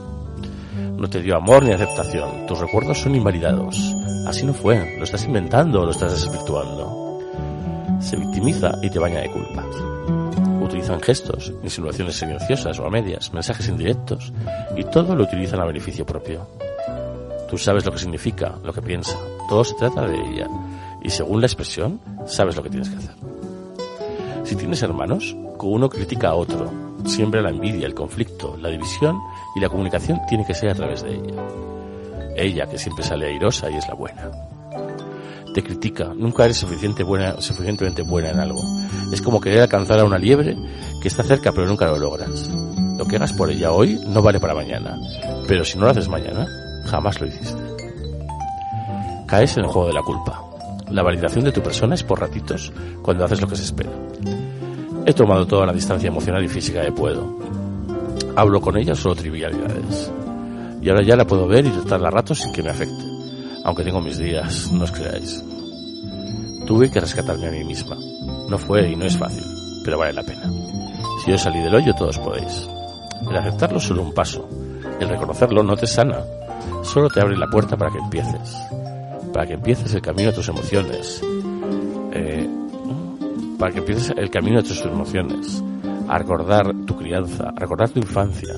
No 0.99 1.09
te 1.09 1.23
dio 1.23 1.37
amor 1.37 1.63
ni 1.63 1.73
aceptación, 1.73 2.47
tus 2.47 2.59
recuerdos 2.59 2.99
son 2.99 3.15
invalidados. 3.15 3.81
Así 4.27 4.45
no 4.45 4.53
fue, 4.53 4.99
lo 4.99 5.05
estás 5.05 5.25
inventando 5.25 5.81
o 5.81 5.85
lo 5.87 5.91
estás 5.93 6.13
desvirtuando. 6.13 7.23
Se 8.03 8.17
victimiza 8.17 8.73
y 8.83 8.91
te 8.91 8.99
baña 8.99 9.21
de 9.21 9.31
culpa. 9.31 9.65
Utilizan 10.61 11.01
gestos, 11.01 11.51
insinuaciones 11.63 12.17
silenciosas 12.17 12.79
o 12.79 12.85
a 12.85 12.91
medias, 12.91 13.33
mensajes 13.33 13.69
indirectos, 13.69 14.35
y 14.77 14.85
todo 14.85 15.17
lo 15.17 15.25
utilizan 15.25 15.61
a 15.61 15.65
beneficio 15.65 16.05
propio. 16.05 16.47
Tú 17.49 17.57
sabes 17.57 17.87
lo 17.87 17.93
que 17.93 17.99
significa, 17.99 18.55
lo 18.63 18.75
que 18.75 18.83
piensa. 18.83 19.17
Todo 19.49 19.65
se 19.65 19.77
trata 19.77 20.07
de 20.07 20.17
ella. 20.17 20.47
Y 21.03 21.11
según 21.11 21.41
la 21.41 21.47
expresión, 21.47 22.01
sabes 22.27 22.57
lo 22.57 22.63
que 22.63 22.71
tienes 22.71 22.89
que 22.91 22.97
hacer. 22.97 23.15
Si 24.45 24.57
tienes 24.57 24.83
hermanos, 24.83 25.37
uno 25.67 25.89
critica 25.89 26.29
a 26.29 26.35
otro. 26.35 26.71
Siempre 27.05 27.43
la 27.43 27.51
envidia, 27.51 27.87
el 27.87 27.95
conflicto, 27.95 28.57
la 28.57 28.69
división 28.69 29.19
y 29.55 29.61
la 29.61 29.69
comunicación 29.69 30.21
tiene 30.29 30.45
que 30.45 30.55
ser 30.55 30.71
a 30.71 30.75
través 30.75 31.03
de 31.03 31.15
ella. 31.15 31.43
Ella, 32.37 32.67
que 32.67 32.79
siempre 32.79 33.05
sale 33.05 33.27
airosa 33.27 33.71
y 33.71 33.77
es 33.77 33.89
la 33.89 33.95
buena. 33.95 34.31
Te 35.55 35.63
critica, 35.63 36.13
nunca 36.15 36.45
eres 36.45 36.65
buena, 37.07 37.41
suficientemente 37.41 38.03
buena 38.03 38.31
en 38.31 38.41
algo. 38.41 38.63
Es 39.13 39.23
como 39.23 39.41
querer 39.41 39.63
alcanzar 39.63 40.01
a 40.01 40.05
una 40.05 40.19
liebre 40.19 40.55
que 41.01 41.09
está 41.09 41.23
cerca 41.23 41.53
pero 41.53 41.67
nunca 41.67 41.87
lo 41.87 41.99
logras. 41.99 42.51
Lo 42.99 43.07
que 43.07 43.17
hagas 43.17 43.33
por 43.33 43.51
ella 43.51 43.73
hoy 43.73 43.99
no 44.09 44.23
vale 44.23 44.41
para 44.41 44.55
mañana. 44.55 44.99
Pero 45.49 45.65
si 45.65 45.79
no 45.79 45.85
lo 45.85 45.93
haces 45.93 46.09
mañana, 46.09 46.47
jamás 46.87 47.21
lo 47.21 47.27
hiciste. 47.27 47.63
Caes 49.27 49.57
en 49.57 49.65
el 49.65 49.71
juego 49.71 49.89
de 49.89 49.95
la 49.95 50.03
culpa. 50.03 50.46
La 50.91 51.03
validación 51.03 51.45
de 51.45 51.53
tu 51.53 51.63
persona 51.63 51.95
es 51.95 52.03
por 52.03 52.21
ratitos, 52.21 52.73
cuando 53.03 53.25
haces 53.25 53.41
lo 53.41 53.49
que 53.49 53.57
se 53.57 53.65
espera. 53.65 53.91
He 55.05 55.13
tomado 55.13 55.47
toda 55.47 55.67
la 55.67 55.73
distancia 55.73 56.09
emocional 56.09 56.45
y 56.45 56.49
física 56.49 56.83
que 56.83 56.93
puedo. 56.93 57.39
Hablo 58.37 58.61
con 58.61 58.77
ella 58.77 58.95
solo 58.95 59.15
trivialidades. 59.15 60.13
Y 60.81 60.89
ahora 60.89 61.03
ya 61.03 61.17
la 61.17 61.27
puedo 61.27 61.49
ver 61.49 61.67
y 61.67 61.71
tratarla 61.71 62.09
a 62.09 62.13
ratos 62.13 62.39
sin 62.39 62.53
que 62.53 62.63
me 62.63 62.71
afecte. 62.71 63.05
Aunque 63.65 63.83
tengo 63.83 64.01
mis 64.01 64.19
días, 64.19 64.71
no 64.73 64.85
os 64.85 64.93
creáis. 64.93 65.43
Tuve 66.67 66.91
que 66.91 67.01
rescatarme 67.01 67.49
a 67.49 67.53
mí 67.53 67.65
misma. 67.65 67.97
No 68.49 68.59
fue 68.59 68.89
y 68.91 68.97
no 68.97 69.07
es 69.07 69.17
fácil, 69.17 69.45
pero 69.85 69.99
vale 69.99 70.13
la 70.13 70.23
pena. 70.23 70.51
Si 71.25 71.31
yo 71.31 71.39
salí 71.39 71.61
del 71.61 71.75
hoyo, 71.75 71.95
todos 71.95 72.19
podéis. 72.19 72.69
El 73.29 73.37
aceptarlo 73.37 73.79
es 73.79 73.85
solo 73.85 74.03
un 74.03 74.15
paso. 74.15 74.49
El 75.01 75.09
reconocerlo 75.09 75.63
no 75.63 75.77
te 75.77 75.87
sana. 75.87 76.21
Solo 76.83 77.09
te 77.09 77.21
abre 77.21 77.37
la 77.37 77.49
puerta 77.49 77.77
para 77.77 77.91
que 77.91 77.99
empieces. 77.99 78.57
Para 79.33 79.47
que 79.47 79.55
empieces 79.55 79.95
el 79.95 80.03
camino 80.03 80.31
de 80.31 80.37
tus 80.37 80.49
emociones. 80.49 81.21
Eh, 82.13 82.49
para 83.59 83.73
que 83.73 83.79
empieces 83.79 84.15
el 84.17 84.31
camino 84.31 84.63
de 84.63 84.69
tus 84.69 84.81
emociones. 84.83 85.63
A 86.09 86.19
recordar 86.19 86.73
tu 86.87 86.97
crianza, 86.97 87.51
a 87.51 87.59
recordar 87.59 87.91
tu 87.91 87.99
infancia. 87.99 88.55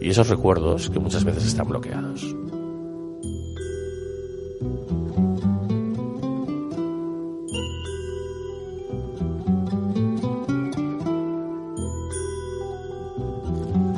Y 0.00 0.10
esos 0.10 0.28
recuerdos 0.28 0.90
que 0.90 0.98
muchas 0.98 1.24
veces 1.24 1.46
están 1.46 1.68
bloqueados. 1.68 2.34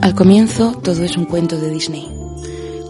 Al 0.03 0.17
comienzo 0.17 0.73
todo 0.83 1.05
es 1.05 1.17
un 1.17 1.27
cuento 1.27 1.57
de 1.57 1.71
Disney. 1.71 2.22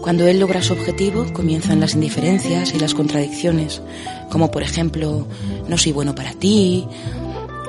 Cuando 0.03 0.27
él 0.27 0.41
logra 0.41 0.61
su 0.61 0.73
objetivo 0.73 1.25
comienzan 1.31 1.79
las 1.79 1.93
indiferencias 1.93 2.73
y 2.73 2.77
las 2.77 2.93
contradicciones, 2.93 3.81
como 4.29 4.51
por 4.51 4.61
ejemplo, 4.61 5.25
no 5.69 5.77
soy 5.77 5.93
bueno 5.93 6.13
para 6.13 6.33
ti, 6.33 6.85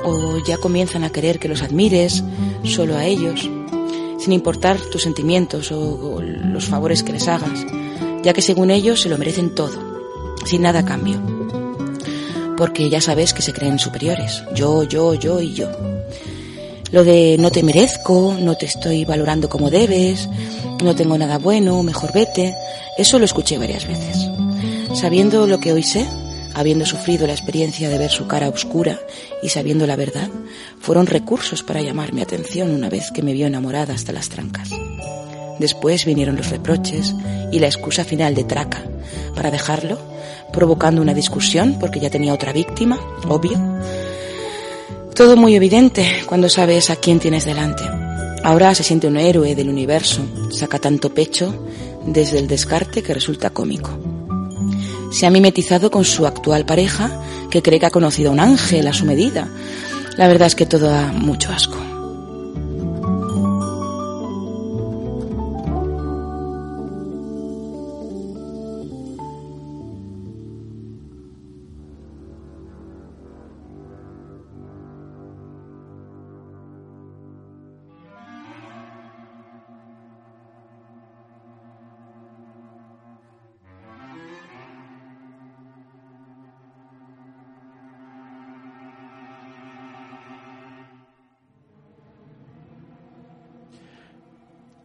o 0.03 0.39
ya 0.45 0.57
comienzan 0.57 1.05
a 1.05 1.11
querer 1.11 1.39
que 1.39 1.47
los 1.47 1.63
admires 1.63 2.25
solo 2.65 2.97
a 2.97 3.05
ellos, 3.05 3.49
sin 4.19 4.33
importar 4.33 4.81
tus 4.81 5.03
sentimientos 5.03 5.71
o, 5.71 6.21
los 6.21 6.65
favores 6.65 7.05
que 7.05 7.13
les 7.13 7.29
hagas, 7.29 7.65
ya 8.25 8.33
que 8.33 8.43
según 8.43 8.73
ellos 8.73 9.01
se 9.01 9.09
lo 9.09 9.17
merecen 9.17 9.55
todo, 9.55 10.03
sin 10.45 10.63
nada 10.63 10.81
a 10.81 10.85
cambio. 10.85 11.21
Porque 12.57 12.91
ya 12.91 13.01
sabes 13.01 13.33
que 13.33 13.43
se 13.43 13.53
creen 13.53 13.79
superiores, 13.79 14.43
yo, 14.57 14.83
yo, 14.83 15.15
yo 15.15 15.41
y 15.41 15.55
yo. 15.55 15.69
Lo 16.91 17.05
de 17.05 17.37
no 17.39 17.53
te 17.53 17.63
merezco, 17.63 18.37
no 18.41 18.57
te 18.57 18.67
estoy 18.67 19.05
valorando 19.05 19.49
como 19.49 19.71
debes, 19.71 20.29
no 20.83 20.95
tengo 20.95 21.19
nada 21.19 21.39
bueno, 21.39 21.83
mejor 21.83 22.13
vete, 22.13 22.55
eso 22.99 23.19
lo 23.19 23.25
escuché 23.25 23.59
varias 23.59 23.87
veces. 23.87 24.29
Sabiendo 24.95 25.47
lo 25.47 25.59
que 25.61 25.73
hoy 25.73 25.83
sé, 25.83 26.07
habiendo 26.55 26.87
sufrido 26.87 27.27
la 27.27 27.33
experiencia 27.33 27.89
de 27.89 27.99
ver 27.99 28.11
su 28.11 28.27
cara 28.27 28.49
oscura 28.49 28.99
y 29.43 29.49
sabiendo 29.49 29.87
la 29.87 29.97
verdad, 29.97 30.29
fueron 30.81 31.07
recursos 31.07 31.63
para 31.63 31.83
llamar 31.83 32.13
mi 32.13 32.23
atención 32.23 32.71
una 32.71 32.89
vez 32.89 33.11
que 33.11 33.23
me 33.23 33.33
vio 33.33 33.47
enamorada 33.47 33.95
hasta 33.95 34.13
las 34.13 34.29
trancas. 34.29 34.71
Después 35.59 36.05
vinieron 36.05 36.37
los 36.37 36.51
reproches 36.51 37.15
y 37.53 37.59
la 37.59 37.67
excusa 37.67 38.05
final 38.05 38.35
de 38.35 38.45
traca 38.45 38.83
para 39.35 39.51
dejarlo, 39.51 39.99
provocando 40.53 41.03
una 41.03 41.15
discusión 41.15 41.77
porque 41.79 42.01
ya 42.01 42.11
tenía 42.11 42.35
otra 42.35 42.53
víctima, 42.53 42.99
obvio, 43.29 43.59
todo 45.15 45.37
muy 45.37 45.55
evidente 45.55 46.23
cuando 46.27 46.49
sabes 46.49 46.91
a 46.91 46.97
quién 46.97 47.21
tienes 47.21 47.45
delante. 47.45 48.04
Ahora 48.45 48.75
se 48.75 48.83
siente 48.83 49.07
un 49.07 49.17
héroe 49.17 49.55
del 49.55 49.71
universo, 49.71 50.21
saca 50.51 50.79
tanto 50.79 51.15
pecho 51.15 51.67
desde 52.05 52.39
el 52.39 52.47
descarte 52.47 53.03
que 53.03 53.15
resulta 53.15 53.49
cómico. 53.49 53.99
Se 55.11 55.25
ha 55.25 55.31
mimetizado 55.31 55.91
con 55.91 56.05
su 56.05 56.27
actual 56.27 56.67
pareja, 56.67 57.23
que 57.51 57.63
cree 57.63 57.81
que 57.81 57.87
ha 57.87 57.91
conocido 57.91 58.29
a 58.29 58.33
un 58.35 58.41
ángel 58.41 58.87
a 58.87 58.93
su 58.93 59.07
medida. 59.07 59.49
La 60.19 60.29
verdad 60.29 60.47
es 60.49 60.55
que 60.57 60.67
todo 60.67 60.89
da 60.89 61.11
mucho 61.11 61.53
asco. 61.53 61.94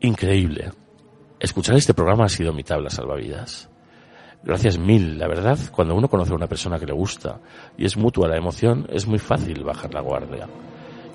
Increíble. 0.10 0.72
Escuchar 1.40 1.76
este 1.76 1.94
programa 1.94 2.26
ha 2.26 2.30
sido 2.30 2.52
mi 2.52 2.64
tabla 2.64 2.90
salvavidas. 2.90 3.70
Gracias 4.42 4.80
mil, 4.80 5.20
la 5.20 5.28
verdad, 5.28 5.60
cuando 5.72 5.94
uno 5.94 6.10
conoce 6.10 6.32
a 6.32 6.36
una 6.36 6.48
persona 6.48 6.80
que 6.80 6.88
le 6.88 6.94
gusta 6.94 7.40
y 7.78 7.86
es 7.86 7.96
mutua 7.96 8.28
la 8.28 8.36
emoción, 8.36 8.88
es 8.90 9.06
muy 9.06 9.20
fácil 9.20 9.64
bajar 9.64 9.94
la 9.94 10.02
guardia 10.02 10.48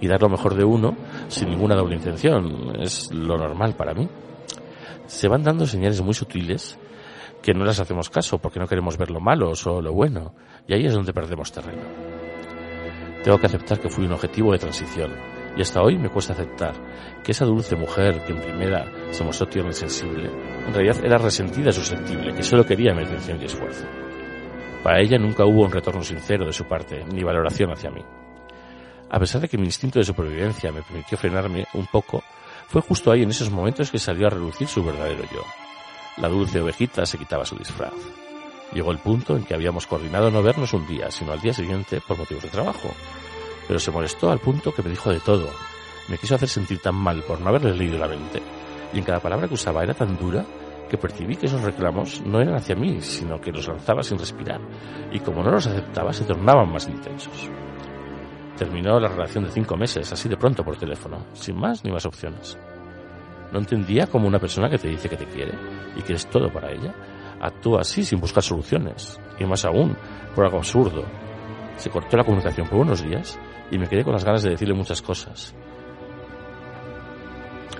y 0.00 0.06
dar 0.06 0.22
lo 0.22 0.28
mejor 0.28 0.54
de 0.54 0.62
uno 0.62 0.96
sin 1.26 1.50
ninguna 1.50 1.74
doble 1.74 1.96
intención. 1.96 2.76
Es 2.80 3.10
lo 3.12 3.36
normal 3.36 3.74
para 3.74 3.94
mí. 3.94 4.08
Se 5.06 5.26
van 5.26 5.42
dando 5.42 5.66
señales 5.66 6.00
muy 6.00 6.14
sutiles 6.14 6.78
que 7.42 7.52
no 7.52 7.64
las 7.64 7.80
hacemos 7.80 8.10
caso 8.10 8.38
porque 8.38 8.60
no 8.60 8.68
queremos 8.68 8.96
ver 8.96 9.10
lo 9.10 9.18
malo 9.18 9.50
o 9.66 9.82
lo 9.82 9.92
bueno 9.92 10.36
y 10.68 10.74
ahí 10.74 10.86
es 10.86 10.94
donde 10.94 11.12
perdemos 11.12 11.50
terreno. 11.50 11.82
Tengo 13.24 13.38
que 13.38 13.46
aceptar 13.46 13.80
que 13.80 13.90
fui 13.90 14.04
un 14.04 14.12
objetivo 14.12 14.52
de 14.52 14.58
transición 14.58 15.33
y 15.56 15.62
hasta 15.62 15.82
hoy 15.82 15.98
me 15.98 16.08
cuesta 16.08 16.32
aceptar 16.32 16.74
que 17.22 17.32
esa 17.32 17.44
dulce 17.44 17.76
mujer 17.76 18.24
que 18.24 18.32
en 18.32 18.40
primera 18.40 18.90
se 19.10 19.24
mostró 19.24 19.46
tierna 19.46 19.70
y 19.70 19.74
sensible, 19.74 20.30
en 20.66 20.74
realidad 20.74 21.04
era 21.04 21.18
resentida 21.18 21.70
y 21.70 21.72
susceptible, 21.72 22.34
que 22.34 22.42
solo 22.42 22.66
quería 22.66 22.94
mi 22.94 23.02
atención 23.02 23.40
y 23.40 23.44
esfuerzo. 23.44 23.84
Para 24.82 25.00
ella 25.00 25.18
nunca 25.18 25.44
hubo 25.44 25.62
un 25.62 25.72
retorno 25.72 26.02
sincero 26.02 26.44
de 26.44 26.52
su 26.52 26.64
parte, 26.64 27.04
ni 27.04 27.22
valoración 27.22 27.70
hacia 27.70 27.90
mí. 27.90 28.04
A 29.10 29.18
pesar 29.18 29.40
de 29.40 29.48
que 29.48 29.56
mi 29.56 29.64
instinto 29.64 29.98
de 29.98 30.04
supervivencia 30.04 30.72
me 30.72 30.82
permitió 30.82 31.16
frenarme 31.16 31.66
un 31.74 31.86
poco, 31.86 32.22
fue 32.66 32.82
justo 32.82 33.10
ahí 33.10 33.22
en 33.22 33.30
esos 33.30 33.50
momentos 33.50 33.90
que 33.90 33.98
salió 33.98 34.26
a 34.26 34.30
relucir 34.30 34.66
su 34.66 34.84
verdadero 34.84 35.22
yo. 35.32 35.42
La 36.16 36.28
dulce 36.28 36.60
ovejita 36.60 37.06
se 37.06 37.18
quitaba 37.18 37.44
su 37.44 37.56
disfraz. 37.56 37.94
Llegó 38.72 38.90
el 38.90 38.98
punto 38.98 39.36
en 39.36 39.44
que 39.44 39.54
habíamos 39.54 39.86
coordinado 39.86 40.30
no 40.30 40.42
vernos 40.42 40.72
un 40.72 40.86
día, 40.86 41.10
sino 41.10 41.32
al 41.32 41.40
día 41.40 41.52
siguiente 41.52 42.00
por 42.06 42.18
motivos 42.18 42.42
de 42.42 42.50
trabajo, 42.50 42.90
pero 43.66 43.78
se 43.78 43.90
molestó 43.90 44.30
al 44.30 44.38
punto 44.38 44.72
que 44.72 44.82
me 44.82 44.90
dijo 44.90 45.10
de 45.10 45.20
todo. 45.20 45.48
Me 46.08 46.18
quiso 46.18 46.34
hacer 46.34 46.48
sentir 46.48 46.80
tan 46.80 46.94
mal 46.94 47.22
por 47.22 47.40
no 47.40 47.48
haberle 47.48 47.74
leído 47.74 47.98
la 47.98 48.08
mente. 48.08 48.42
Y 48.92 48.98
en 48.98 49.04
cada 49.04 49.20
palabra 49.20 49.48
que 49.48 49.54
usaba 49.54 49.82
era 49.82 49.94
tan 49.94 50.16
dura 50.16 50.44
que 50.88 50.98
percibí 50.98 51.36
que 51.36 51.46
esos 51.46 51.62
reclamos 51.62 52.22
no 52.26 52.40
eran 52.40 52.56
hacia 52.56 52.76
mí, 52.76 53.00
sino 53.00 53.40
que 53.40 53.50
los 53.50 53.66
lanzaba 53.66 54.02
sin 54.02 54.18
respirar. 54.18 54.60
Y 55.10 55.20
como 55.20 55.42
no 55.42 55.50
los 55.50 55.66
aceptaba, 55.66 56.12
se 56.12 56.24
tornaban 56.24 56.70
más 56.70 56.86
intensos. 56.88 57.50
Terminó 58.56 59.00
la 59.00 59.08
relación 59.08 59.44
de 59.44 59.50
cinco 59.50 59.76
meses, 59.76 60.12
así 60.12 60.28
de 60.28 60.36
pronto 60.36 60.62
por 60.62 60.76
teléfono, 60.76 61.26
sin 61.32 61.56
más 61.56 61.84
ni 61.84 61.90
más 61.90 62.06
opciones. 62.06 62.56
No 63.50 63.58
entendía 63.58 64.06
cómo 64.06 64.28
una 64.28 64.38
persona 64.38 64.68
que 64.68 64.78
te 64.78 64.88
dice 64.88 65.08
que 65.08 65.16
te 65.16 65.26
quiere 65.26 65.54
y 65.96 66.02
que 66.02 66.14
es 66.14 66.26
todo 66.26 66.52
para 66.52 66.70
ella, 66.70 66.94
actúa 67.40 67.80
así 67.80 68.04
sin 68.04 68.20
buscar 68.20 68.42
soluciones. 68.42 69.18
Y 69.38 69.44
más 69.44 69.64
aún, 69.64 69.96
por 70.34 70.44
algo 70.44 70.58
absurdo. 70.58 71.04
Se 71.76 71.90
cortó 71.90 72.16
la 72.16 72.24
comunicación 72.24 72.68
por 72.68 72.78
unos 72.78 73.02
días 73.02 73.38
y 73.74 73.78
me 73.78 73.88
quedé 73.88 74.04
con 74.04 74.12
las 74.12 74.24
ganas 74.24 74.42
de 74.44 74.50
decirle 74.50 74.72
muchas 74.72 75.02
cosas. 75.02 75.52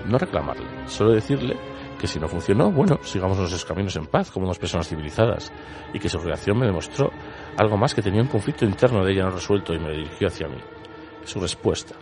No 0.05 0.17
reclamarle, 0.17 0.67
solo 0.87 1.13
decirle 1.13 1.55
que 1.97 2.05
si 2.05 2.19
no 2.19 2.27
funcionó, 2.27 2.69
bueno, 2.69 2.99
sigamos 3.01 3.37
nuestros 3.37 3.63
caminos 3.63 3.95
en 3.95 4.07
paz 4.07 4.29
como 4.29 4.45
dos 4.45 4.59
personas 4.59 4.89
civilizadas 4.89 5.53
y 5.93 5.99
que 5.99 6.09
su 6.09 6.19
reacción 6.19 6.59
me 6.59 6.65
demostró 6.65 7.11
algo 7.57 7.77
más 7.77 7.95
que 7.95 8.01
tenía 8.01 8.21
un 8.21 8.27
conflicto 8.27 8.65
interno 8.65 9.05
de 9.05 9.13
ella 9.13 9.23
no 9.23 9.31
resuelto 9.31 9.73
y 9.73 9.79
me 9.79 9.91
dirigió 9.91 10.27
hacia 10.27 10.49
mí. 10.49 10.57
Su 11.23 11.39
respuesta, 11.39 11.95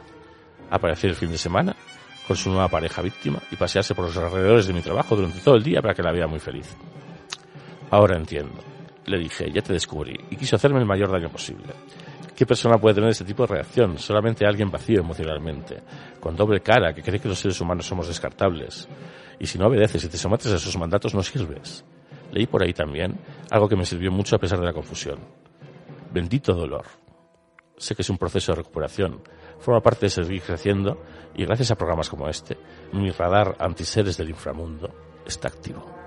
aparecer 0.71 1.11
el 1.11 1.15
fin 1.15 1.29
de 1.29 1.37
semana 1.37 1.75
con 2.27 2.35
su 2.35 2.49
nueva 2.49 2.69
pareja 2.69 3.03
víctima 3.03 3.39
y 3.51 3.55
pasearse 3.55 3.93
por 3.93 4.05
los 4.05 4.17
alrededores 4.17 4.65
de 4.65 4.73
mi 4.73 4.81
trabajo 4.81 5.15
durante 5.15 5.39
todo 5.39 5.55
el 5.55 5.63
día 5.63 5.83
para 5.83 5.93
que 5.93 6.01
la 6.01 6.11
vea 6.11 6.25
muy 6.25 6.39
feliz. 6.39 6.75
Ahora 7.91 8.17
entiendo. 8.17 8.59
Le 9.05 9.19
dije, 9.19 9.51
ya 9.51 9.61
te 9.61 9.73
descubrí, 9.73 10.17
y 10.31 10.37
quiso 10.37 10.55
hacerme 10.55 10.79
el 10.79 10.85
mayor 10.85 11.11
daño 11.11 11.29
posible. 11.29 11.73
¿Qué 12.35 12.47
persona 12.47 12.79
puede 12.79 12.95
tener 12.95 13.11
este 13.11 13.25
tipo 13.25 13.43
de 13.43 13.53
reacción? 13.53 13.99
Solamente 13.99 14.45
alguien 14.45 14.71
vacío 14.71 15.01
emocionalmente, 15.01 15.83
con 16.19 16.35
doble 16.35 16.61
cara, 16.61 16.91
que 16.91 17.03
cree 17.03 17.19
que 17.19 17.27
los 17.27 17.37
seres 17.37 17.61
humanos 17.61 17.85
somos 17.85 18.07
descartables. 18.07 18.87
Y 19.39 19.45
si 19.45 19.59
no 19.59 19.67
obedeces 19.67 20.03
y 20.03 20.09
te 20.09 20.17
sometes 20.17 20.51
a 20.51 20.57
sus 20.57 20.75
mandatos, 20.77 21.13
no 21.13 21.21
sirves. 21.21 21.85
Leí 22.31 22.47
por 22.47 22.63
ahí 22.63 22.73
también 22.73 23.19
algo 23.51 23.69
que 23.69 23.75
me 23.75 23.85
sirvió 23.85 24.11
mucho 24.11 24.35
a 24.35 24.39
pesar 24.39 24.59
de 24.59 24.65
la 24.65 24.73
confusión. 24.73 25.19
Bendito 26.11 26.53
dolor. 26.53 26.85
Sé 27.77 27.95
que 27.95 28.01
es 28.01 28.09
un 28.09 28.17
proceso 28.17 28.51
de 28.51 28.57
recuperación, 28.57 29.21
forma 29.59 29.81
parte 29.81 30.07
de 30.07 30.09
seguir 30.09 30.41
creciendo 30.41 31.03
y 31.35 31.45
gracias 31.45 31.71
a 31.71 31.75
programas 31.75 32.09
como 32.09 32.27
este, 32.27 32.57
mi 32.93 33.11
radar 33.11 33.55
antiseres 33.59 34.17
del 34.17 34.29
inframundo 34.29 34.89
está 35.25 35.49
activo. 35.49 36.02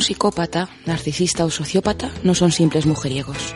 Un 0.00 0.04
psicópata, 0.04 0.70
narcisista 0.86 1.44
o 1.44 1.50
sociópata 1.52 2.08
no 2.24 2.32
son 2.32 2.52
simples 2.52 2.86
mujeriegos. 2.86 3.54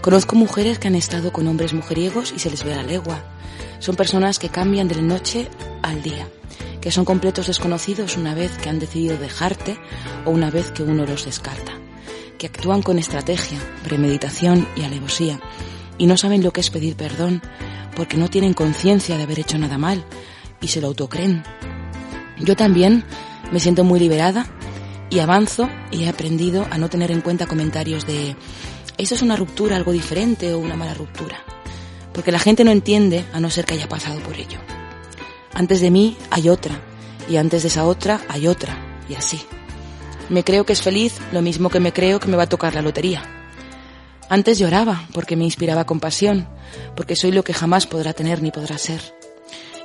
Conozco 0.00 0.34
mujeres 0.34 0.78
que 0.78 0.88
han 0.88 0.94
estado 0.94 1.34
con 1.34 1.46
hombres 1.48 1.74
mujeriegos 1.74 2.32
y 2.34 2.38
se 2.38 2.48
les 2.48 2.64
ve 2.64 2.72
a 2.72 2.76
la 2.76 2.82
legua. 2.82 3.22
Son 3.78 3.94
personas 3.94 4.38
que 4.38 4.48
cambian 4.48 4.88
de 4.88 5.02
noche 5.02 5.50
al 5.82 6.00
día, 6.00 6.28
que 6.80 6.90
son 6.90 7.04
completos 7.04 7.48
desconocidos 7.48 8.16
una 8.16 8.34
vez 8.34 8.56
que 8.56 8.70
han 8.70 8.78
decidido 8.78 9.18
dejarte 9.18 9.76
o 10.24 10.30
una 10.30 10.50
vez 10.50 10.70
que 10.70 10.82
uno 10.82 11.04
los 11.04 11.26
descarta, 11.26 11.72
que 12.38 12.46
actúan 12.46 12.80
con 12.80 12.98
estrategia, 12.98 13.58
premeditación 13.84 14.66
y 14.76 14.84
alevosía 14.84 15.40
y 15.98 16.06
no 16.06 16.16
saben 16.16 16.42
lo 16.42 16.54
que 16.54 16.62
es 16.62 16.70
pedir 16.70 16.96
perdón 16.96 17.42
porque 17.94 18.16
no 18.16 18.30
tienen 18.30 18.54
conciencia 18.54 19.18
de 19.18 19.24
haber 19.24 19.40
hecho 19.40 19.58
nada 19.58 19.76
mal 19.76 20.06
y 20.62 20.68
se 20.68 20.80
lo 20.80 20.86
autocreen. 20.86 21.44
Yo 22.38 22.56
también 22.56 23.04
me 23.52 23.60
siento 23.60 23.84
muy 23.84 24.00
liberada 24.00 24.55
y 25.10 25.20
avanzo 25.20 25.68
y 25.90 26.04
he 26.04 26.08
aprendido 26.08 26.66
a 26.70 26.78
no 26.78 26.88
tener 26.88 27.10
en 27.10 27.20
cuenta 27.20 27.46
comentarios 27.46 28.06
de 28.06 28.36
esto 28.98 29.14
es 29.14 29.22
una 29.22 29.36
ruptura, 29.36 29.76
algo 29.76 29.92
diferente 29.92 30.54
o 30.54 30.58
una 30.58 30.76
mala 30.76 30.94
ruptura. 30.94 31.44
Porque 32.12 32.32
la 32.32 32.38
gente 32.38 32.64
no 32.64 32.70
entiende 32.70 33.26
a 33.32 33.40
no 33.40 33.50
ser 33.50 33.66
que 33.66 33.74
haya 33.74 33.88
pasado 33.88 34.20
por 34.20 34.36
ello. 34.36 34.58
Antes 35.52 35.80
de 35.80 35.90
mí 35.90 36.16
hay 36.30 36.48
otra 36.48 36.80
y 37.28 37.36
antes 37.36 37.62
de 37.62 37.68
esa 37.68 37.84
otra 37.84 38.20
hay 38.28 38.48
otra 38.48 38.78
y 39.08 39.14
así. 39.14 39.42
Me 40.28 40.44
creo 40.44 40.64
que 40.64 40.72
es 40.72 40.82
feliz 40.82 41.18
lo 41.32 41.42
mismo 41.42 41.68
que 41.68 41.80
me 41.80 41.92
creo 41.92 42.18
que 42.18 42.28
me 42.28 42.36
va 42.36 42.44
a 42.44 42.48
tocar 42.48 42.74
la 42.74 42.82
lotería. 42.82 43.22
Antes 44.28 44.58
lloraba 44.58 45.06
porque 45.12 45.36
me 45.36 45.44
inspiraba 45.44 45.86
compasión, 45.86 46.48
porque 46.96 47.16
soy 47.16 47.32
lo 47.32 47.44
que 47.44 47.54
jamás 47.54 47.86
podrá 47.86 48.12
tener 48.12 48.42
ni 48.42 48.50
podrá 48.50 48.76
ser. 48.78 49.14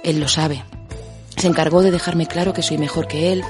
Él 0.04 0.20
lo 0.20 0.28
sabe. 0.28 0.64
Se 1.42 1.48
encargó 1.48 1.82
de 1.82 1.90
dejarme 1.90 2.28
claro 2.28 2.54
que 2.54 2.62
soy 2.62 2.78
mejor 2.78 3.08
que 3.08 3.34
él 3.34 3.44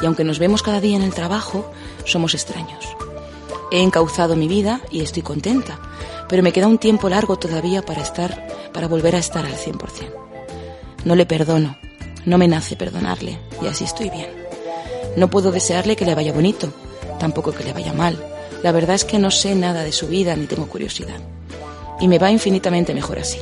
y 0.00 0.06
aunque 0.06 0.24
nos 0.24 0.40
vemos 0.40 0.64
cada 0.64 0.80
día 0.80 0.96
en 0.96 1.04
el 1.04 1.14
trabajo, 1.14 1.70
somos 2.04 2.34
extraños. 2.34 2.84
He 3.70 3.82
encauzado 3.82 4.34
mi 4.34 4.48
vida 4.48 4.80
y 4.90 5.00
estoy 5.00 5.22
contenta, 5.22 5.78
pero 6.28 6.42
me 6.42 6.50
queda 6.50 6.66
un 6.66 6.78
tiempo 6.78 7.08
largo 7.08 7.36
todavía 7.36 7.82
para 7.82 8.02
estar, 8.02 8.48
para 8.72 8.88
volver 8.88 9.14
a 9.14 9.20
estar 9.20 9.46
al 9.46 9.54
100%. 9.54 9.78
No 11.04 11.14
le 11.14 11.24
perdono, 11.24 11.78
no 12.24 12.36
me 12.36 12.48
nace 12.48 12.74
perdonarle 12.74 13.38
y 13.62 13.68
así 13.68 13.84
estoy 13.84 14.10
bien. 14.10 14.28
No 15.14 15.30
puedo 15.30 15.52
desearle 15.52 15.94
que 15.94 16.04
le 16.04 16.16
vaya 16.16 16.32
bonito, 16.32 16.72
tampoco 17.20 17.52
que 17.52 17.62
le 17.62 17.72
vaya 17.72 17.92
mal. 17.92 18.18
La 18.64 18.72
verdad 18.72 18.96
es 18.96 19.04
que 19.04 19.20
no 19.20 19.30
sé 19.30 19.54
nada 19.54 19.84
de 19.84 19.92
su 19.92 20.08
vida 20.08 20.34
ni 20.34 20.46
tengo 20.46 20.66
curiosidad. 20.66 21.20
Y 22.00 22.08
me 22.08 22.18
va 22.18 22.28
infinitamente 22.32 22.92
mejor 22.92 23.20
así. 23.20 23.38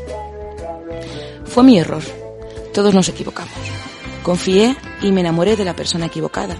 Fue 1.47 1.63
mi 1.63 1.79
error. 1.79 2.03
Todos 2.75 2.93
nos 2.93 3.09
equivocamos. 3.09 3.55
Confié 4.25 4.75
y 5.03 5.13
me 5.13 5.21
enamoré 5.21 5.55
de 5.55 5.67
la 5.67 5.77
persona 5.77 6.07
equivocada. 6.07 6.57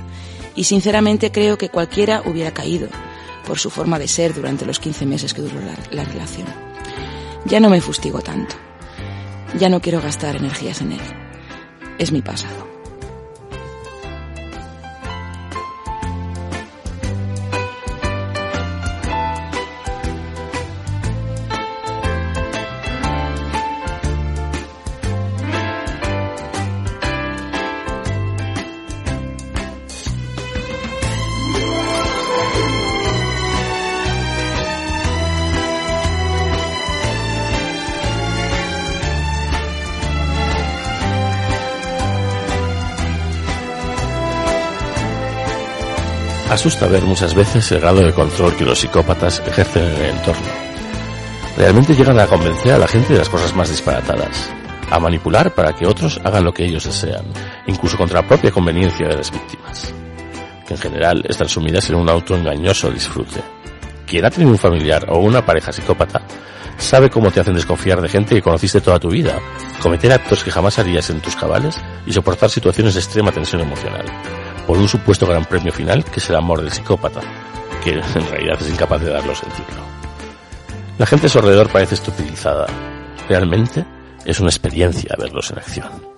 Y 0.55 0.65
sinceramente 0.65 1.33
creo 1.33 1.57
que 1.57 1.71
cualquiera 1.71 2.23
hubiera 2.27 2.53
caído 2.53 2.89
por 3.47 3.59
su 3.59 3.71
forma 3.71 3.99
de 3.99 4.07
ser 4.07 4.35
durante 4.35 4.67
los 4.67 4.79
15 4.79 5.07
meses 5.07 5.33
que 5.33 5.41
duró 5.41 5.59
la, 5.61 5.75
la 5.91 6.05
relación. 6.05 6.47
Ya 7.47 7.61
no 7.61 7.71
me 7.71 7.81
fustigo 7.81 8.21
tanto. 8.21 8.55
Ya 9.59 9.71
no 9.71 9.81
quiero 9.81 10.03
gastar 10.03 10.37
energías 10.37 10.83
en 10.83 10.93
él. 10.93 11.01
Es 11.99 12.13
mi 12.13 12.21
pasado. 12.21 12.64
Asusta 46.55 46.87
ver 46.87 47.03
muchas 47.03 47.35
veces 47.35 47.73
el 47.73 47.81
grado 47.81 48.01
de 48.01 48.13
control 48.13 48.55
que 48.55 48.65
los 48.65 48.79
psicópatas 48.79 49.43
ejercen 49.45 49.87
en 49.87 49.97
el 49.97 50.11
entorno. 50.11 50.47
Realmente 51.57 51.97
llegan 51.97 52.21
a 52.21 52.29
convencer 52.29 52.75
a 52.75 52.79
la 52.79 52.87
gente 52.87 53.13
de 53.13 53.19
las 53.19 53.29
cosas 53.29 53.57
más 53.57 53.71
disparatadas, 53.71 54.53
a 54.89 55.01
manipular 55.01 55.53
para 55.53 55.73
que 55.73 55.85
otros 55.85 56.21
hagan 56.23 56.45
lo 56.45 56.55
que 56.55 56.65
ellos 56.65 56.85
desean, 56.85 57.25
incluso 57.67 57.97
contra 57.97 58.23
la 58.23 58.29
propia 58.29 58.53
conveniencia 58.53 59.09
de 59.09 59.17
las 59.17 59.33
víctimas, 59.33 59.93
que 60.65 60.75
en 60.75 60.81
general 60.81 61.25
están 61.29 61.49
sumidas 61.49 61.91
en 61.91 61.97
un 61.97 62.09
autoengañoso 62.09 62.89
disfrute. 62.89 63.43
Quien 64.07 64.25
ha 64.25 64.31
tenido 64.31 64.53
un 64.53 64.59
familiar 64.59 65.07
o 65.09 65.19
una 65.19 65.45
pareja 65.45 65.73
psicópata 65.73 66.23
sabe 66.79 67.11
cómo 67.11 67.33
te 67.33 67.41
hacen 67.41 67.55
desconfiar 67.55 68.01
de 68.01 68.09
gente 68.09 68.37
que 68.37 68.43
conociste 68.43 68.81
toda 68.81 69.01
tu 69.01 69.11
vida, 69.11 69.41
cometer 69.83 70.13
actos 70.13 70.45
que 70.45 70.53
jamás 70.53 70.79
harías 70.79 71.11
en 71.11 71.21
tus 71.21 71.35
cabales 71.35 71.81
y 72.07 72.13
soportar 72.13 72.49
situaciones 72.49 72.95
de 72.95 73.01
extrema 73.01 73.33
tensión 73.33 73.61
emocional 73.61 74.05
por 74.67 74.79
un 74.79 74.89
supuesto 74.89 75.27
gran 75.27 75.45
premio 75.45 75.73
final 75.73 76.05
que 76.05 76.21
es 76.21 76.31
el 76.31 76.37
amor 76.37 76.61
del 76.61 76.73
psicópata, 76.73 77.21
que 77.83 77.91
en 77.93 78.29
realidad 78.31 78.59
es 78.61 78.71
incapaz 78.71 79.01
de 79.01 79.11
darlo 79.11 79.35
sentido. 79.35 79.69
La 80.99 81.07
gente 81.07 81.27
a 81.27 81.31
su 81.31 81.39
alrededor 81.39 81.69
parece 81.71 81.97
estupidizada. 81.97 82.67
Realmente 83.29 83.85
es 84.25 84.39
una 84.41 84.51
experiencia 84.51 85.15
verlos 85.19 85.51
en 85.51 85.59
acción. 85.59 86.14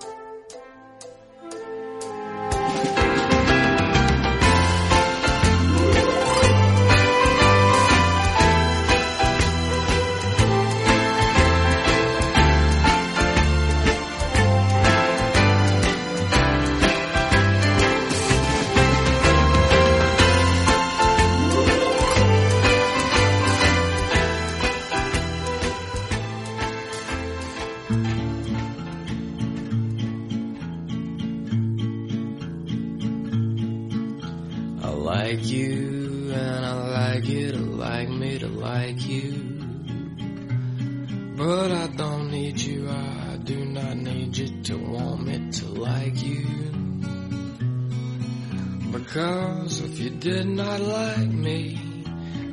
did 50.27 50.47
not 50.47 50.81
like 50.81 51.29
me, 51.29 51.79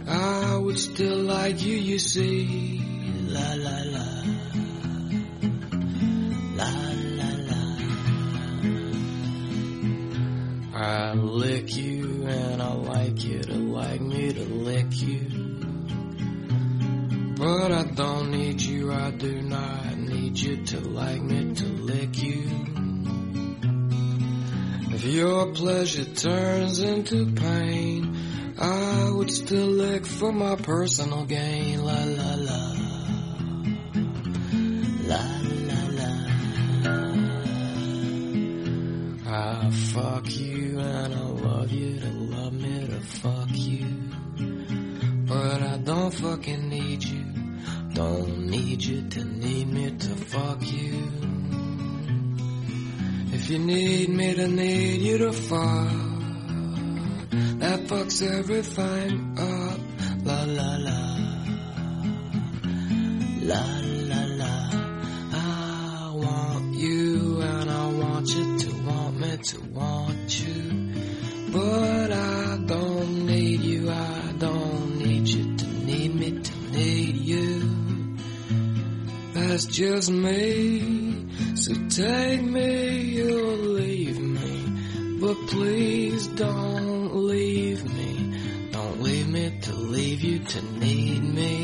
I 0.07 0.57
would 0.57 0.79
still 0.79 1.17
like 1.17 1.61
you, 1.61 1.75
you 1.75 1.99
see. 1.99 2.74
For 30.25 30.33
my 30.33 30.57
personal 30.57 31.25
gain. 31.25 31.83
La 31.85 32.03
la 32.05 32.35
la. 32.49 32.61
La 35.11 35.25
la 35.69 35.81
la. 35.99 36.13
I 39.27 39.71
fuck 39.93 40.31
you 40.31 40.79
and 40.79 41.15
I 41.15 41.27
love 41.47 41.73
you 41.73 42.01
to 42.01 42.11
love 42.11 42.53
me 42.53 42.87
to 42.87 43.01
fuck 43.01 43.49
you. 43.53 43.87
But 45.27 45.63
I 45.63 45.77
don't 45.79 46.15
fucking 46.15 46.69
need 46.69 47.03
you. 47.03 47.25
Don't 47.93 48.47
need 48.47 48.83
you 48.83 49.09
to 49.11 49.25
need 49.25 49.69
me 49.69 49.91
to 49.91 50.15
fuck 50.33 50.61
you. 50.63 51.34
If 53.45 53.51
you 53.51 53.59
need 53.59 54.09
me 54.09 54.33
to 54.33 54.49
need 54.49 55.03
you 55.03 55.19
to 55.19 55.31
fall, 55.31 55.85
that 57.61 57.81
fucks 57.89 58.23
everything 58.23 59.37
up. 59.39 59.81
La 60.25 60.45
la 60.45 60.77
la, 60.87 61.01
la 63.43 63.65
la 63.83 64.25
la. 64.41 64.71
I 65.35 66.13
want 66.15 66.75
you 66.75 67.43
and 67.43 67.71
I 67.71 67.87
want 67.93 68.35
you 68.35 68.59
to 68.61 68.71
want 68.87 69.21
me 69.21 69.37
to 69.37 69.61
want 69.75 70.41
you, 70.41 71.53
but 71.53 72.13
I 72.13 72.59
don't 72.65 73.27
need 73.27 73.61
you. 73.61 73.91
I 73.91 74.33
don't 74.39 74.99
need 75.01 75.29
you 75.29 75.55
to 75.55 75.67
need 75.85 76.15
me 76.15 76.41
to 76.41 76.73
need 76.73 77.17
you. 77.17 78.17
That's 79.35 79.67
just 79.67 80.11
me. 80.11 81.24
So 81.65 81.73
take 81.89 82.43
me 82.43 83.23
or 83.23 83.57
leave 83.57 84.21
me, 84.21 85.19
but 85.19 85.35
please 85.47 86.27
don't 86.27 87.15
leave 87.15 87.83
me. 87.91 88.69
Don't 88.71 89.01
leave 89.01 89.29
me 89.29 89.59
to 89.63 89.75
leave 89.75 90.21
you 90.21 90.41
to 90.41 90.63
need 90.79 91.25
me. 91.25 91.57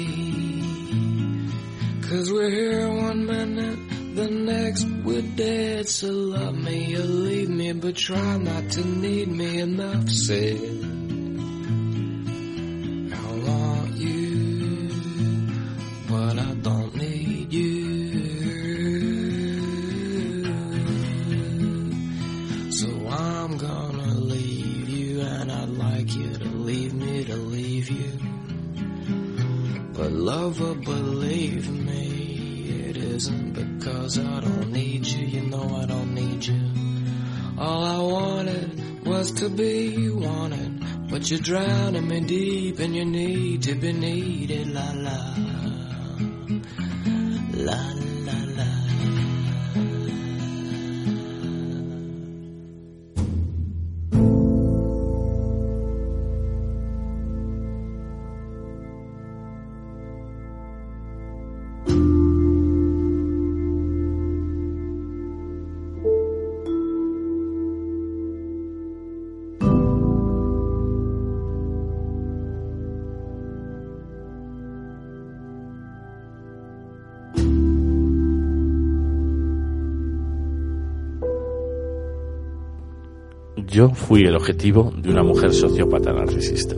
Cause 2.09 2.33
we're 2.33 2.49
here 2.49 2.89
one 2.89 3.27
minute, 3.27 4.15
the 4.15 4.31
next 4.31 4.87
we're 5.05 5.21
dead. 5.21 5.87
So 5.87 6.09
love 6.11 6.55
me 6.57 6.97
or 6.97 7.01
leave 7.01 7.51
me, 7.51 7.73
but 7.75 7.95
try 7.95 8.39
not 8.39 8.71
to 8.71 8.83
need 8.83 9.29
me. 9.29 9.59
Enough 9.61 10.09
said. 10.09 10.90
Lover, 30.41 30.75
believe 30.75 31.71
me, 31.71 32.87
it 32.89 32.97
isn't 32.97 33.53
because 33.53 34.19
I 34.19 34.41
don't 34.41 34.73
need 34.73 35.07
you. 35.07 35.27
You 35.27 35.43
know 35.51 35.67
I 35.83 35.85
don't 35.87 36.15
need 36.15 36.47
you. 36.47 36.61
All 37.59 37.85
I 37.85 37.99
wanted 38.15 39.07
was 39.07 39.33
to 39.33 39.51
be 39.51 40.09
wanted, 40.09 40.73
but 41.11 41.31
you're 41.31 41.41
drowning 41.41 42.09
me 42.09 42.21
deep, 42.21 42.79
and 42.79 42.97
you 42.97 43.05
need 43.05 43.63
to 43.65 43.75
be 43.75 43.93
needed. 43.93 44.69
La 44.69 44.89
la, 44.95 45.19
la 45.37 45.77
la 47.67 47.83
la. 47.99 48.10
Yo 83.71 83.89
fui 83.91 84.25
el 84.25 84.35
objetivo 84.35 84.93
de 84.97 85.11
una 85.11 85.23
mujer 85.23 85.53
sociópata 85.53 86.13
narcisista. 86.13 86.75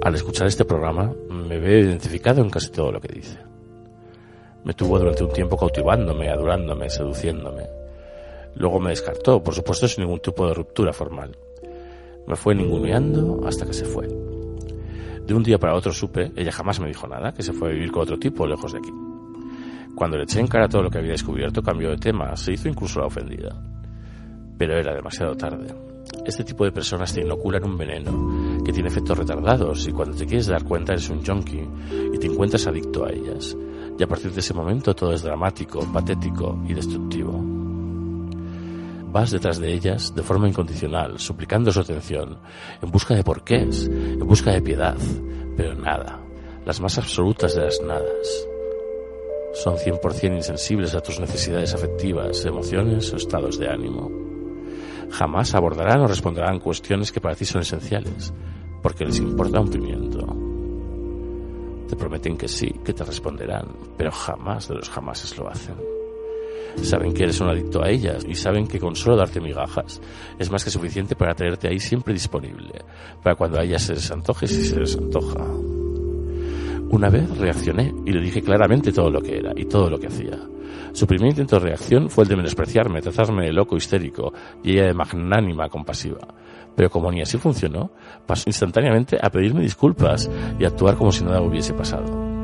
Al 0.00 0.14
escuchar 0.14 0.46
este 0.46 0.64
programa 0.64 1.12
me 1.28 1.58
veo 1.58 1.80
identificado 1.80 2.40
en 2.40 2.48
casi 2.48 2.70
todo 2.70 2.90
lo 2.90 2.98
que 3.02 3.12
dice. 3.12 3.38
Me 4.64 4.72
tuvo 4.72 4.98
durante 4.98 5.24
un 5.24 5.30
tiempo 5.30 5.58
cautivándome, 5.58 6.30
adorándome, 6.30 6.88
seduciéndome. 6.88 7.64
Luego 8.54 8.80
me 8.80 8.90
descartó, 8.90 9.42
por 9.42 9.52
supuesto 9.52 9.86
sin 9.86 10.04
ningún 10.04 10.20
tipo 10.20 10.46
de 10.48 10.54
ruptura 10.54 10.94
formal. 10.94 11.36
Me 12.26 12.34
fue 12.34 12.54
ninguneando 12.54 13.46
hasta 13.46 13.66
que 13.66 13.74
se 13.74 13.84
fue. 13.84 14.08
De 15.26 15.34
un 15.34 15.42
día 15.42 15.58
para 15.58 15.74
otro 15.74 15.92
supe, 15.92 16.32
ella 16.34 16.50
jamás 16.50 16.80
me 16.80 16.88
dijo 16.88 17.06
nada, 17.06 17.34
que 17.34 17.42
se 17.42 17.52
fue 17.52 17.68
a 17.68 17.72
vivir 17.72 17.92
con 17.92 18.04
otro 18.04 18.18
tipo 18.18 18.46
lejos 18.46 18.72
de 18.72 18.78
aquí. 18.78 18.92
Cuando 19.94 20.16
le 20.16 20.22
eché 20.22 20.40
en 20.40 20.46
cara 20.46 20.66
todo 20.66 20.84
lo 20.84 20.90
que 20.90 20.96
había 20.96 21.12
descubierto, 21.12 21.60
cambió 21.60 21.90
de 21.90 21.98
tema, 21.98 22.34
se 22.36 22.54
hizo 22.54 22.70
incluso 22.70 23.00
la 23.00 23.06
ofendida 23.08 23.77
pero 24.58 24.76
era 24.76 24.92
demasiado 24.92 25.36
tarde. 25.36 25.72
Este 26.26 26.44
tipo 26.44 26.64
de 26.64 26.72
personas 26.72 27.12
te 27.14 27.20
inoculan 27.20 27.64
un 27.64 27.78
veneno 27.78 28.62
que 28.64 28.72
tiene 28.72 28.88
efectos 28.88 29.16
retardados 29.16 29.86
y 29.86 29.92
cuando 29.92 30.16
te 30.16 30.26
quieres 30.26 30.48
dar 30.48 30.64
cuenta 30.64 30.92
eres 30.92 31.08
un 31.08 31.24
junkie 31.24 31.66
y 32.12 32.18
te 32.18 32.26
encuentras 32.26 32.66
adicto 32.66 33.06
a 33.06 33.10
ellas. 33.10 33.56
Y 33.98 34.02
a 34.02 34.06
partir 34.06 34.32
de 34.32 34.40
ese 34.40 34.54
momento 34.54 34.94
todo 34.94 35.12
es 35.12 35.22
dramático, 35.22 35.80
patético 35.92 36.60
y 36.68 36.74
destructivo. 36.74 37.40
Vas 39.10 39.30
detrás 39.30 39.58
de 39.58 39.72
ellas 39.72 40.14
de 40.14 40.22
forma 40.22 40.48
incondicional, 40.48 41.18
suplicando 41.18 41.72
su 41.72 41.80
atención, 41.80 42.38
en 42.82 42.90
busca 42.90 43.14
de 43.14 43.24
porqués, 43.24 43.86
en 43.86 44.26
busca 44.26 44.52
de 44.52 44.60
piedad, 44.60 44.96
pero 45.56 45.74
nada, 45.74 46.20
las 46.66 46.80
más 46.80 46.98
absolutas 46.98 47.54
de 47.54 47.64
las 47.64 47.80
nadas. 47.80 48.48
Son 49.54 49.76
100% 49.76 50.36
insensibles 50.36 50.94
a 50.94 51.00
tus 51.00 51.18
necesidades 51.18 51.74
afectivas, 51.74 52.44
emociones 52.44 53.10
o 53.12 53.16
estados 53.16 53.58
de 53.58 53.68
ánimo 53.68 54.27
jamás 55.10 55.54
abordarán 55.54 56.00
o 56.00 56.06
responderán 56.06 56.60
cuestiones 56.60 57.12
que 57.12 57.20
para 57.20 57.34
ti 57.34 57.44
son 57.44 57.62
esenciales, 57.62 58.32
porque 58.82 59.04
les 59.04 59.18
importa 59.18 59.60
un 59.60 59.70
pimiento. 59.70 60.26
Te 61.88 61.96
prometen 61.96 62.36
que 62.36 62.48
sí, 62.48 62.68
que 62.84 62.92
te 62.92 63.04
responderán, 63.04 63.68
pero 63.96 64.10
jamás 64.10 64.68
de 64.68 64.74
los 64.74 64.90
jamases 64.90 65.36
lo 65.38 65.48
hacen. 65.48 65.76
Saben 66.82 67.12
que 67.12 67.24
eres 67.24 67.40
un 67.40 67.48
adicto 67.48 67.82
a 67.82 67.88
ellas 67.88 68.24
y 68.28 68.34
saben 68.34 68.66
que 68.66 68.78
con 68.78 68.94
solo 68.94 69.16
darte 69.16 69.40
migajas 69.40 70.00
es 70.38 70.50
más 70.50 70.62
que 70.62 70.70
suficiente 70.70 71.16
para 71.16 71.34
tenerte 71.34 71.68
ahí 71.68 71.80
siempre 71.80 72.12
disponible, 72.12 72.84
para 73.22 73.36
cuando 73.36 73.58
a 73.58 73.64
ellas 73.64 73.82
se 73.82 73.94
les 73.94 74.10
antoje 74.10 74.46
si 74.46 74.62
se 74.64 74.78
les 74.78 74.96
antoja. 74.96 75.44
Una 76.90 77.10
vez 77.10 77.36
reaccioné 77.36 77.94
y 78.06 78.12
le 78.12 78.20
dije 78.20 78.40
claramente 78.40 78.92
todo 78.92 79.10
lo 79.10 79.20
que 79.20 79.36
era 79.36 79.52
y 79.54 79.66
todo 79.66 79.90
lo 79.90 79.98
que 79.98 80.06
hacía. 80.06 80.38
Su 80.92 81.06
primer 81.06 81.28
intento 81.28 81.56
de 81.56 81.66
reacción 81.66 82.08
fue 82.08 82.24
el 82.24 82.30
de 82.30 82.36
menospreciarme, 82.36 83.02
tratarme 83.02 83.44
de 83.44 83.52
loco 83.52 83.76
histérico 83.76 84.32
y 84.64 84.72
ella 84.72 84.86
de 84.86 84.94
magnánima 84.94 85.68
compasiva. 85.68 86.26
Pero 86.74 86.88
como 86.88 87.12
ni 87.12 87.20
así 87.20 87.36
funcionó, 87.36 87.90
pasó 88.26 88.44
instantáneamente 88.48 89.18
a 89.20 89.28
pedirme 89.30 89.62
disculpas 89.62 90.30
y 90.58 90.64
actuar 90.64 90.96
como 90.96 91.12
si 91.12 91.24
nada 91.24 91.42
hubiese 91.42 91.74
pasado. 91.74 92.38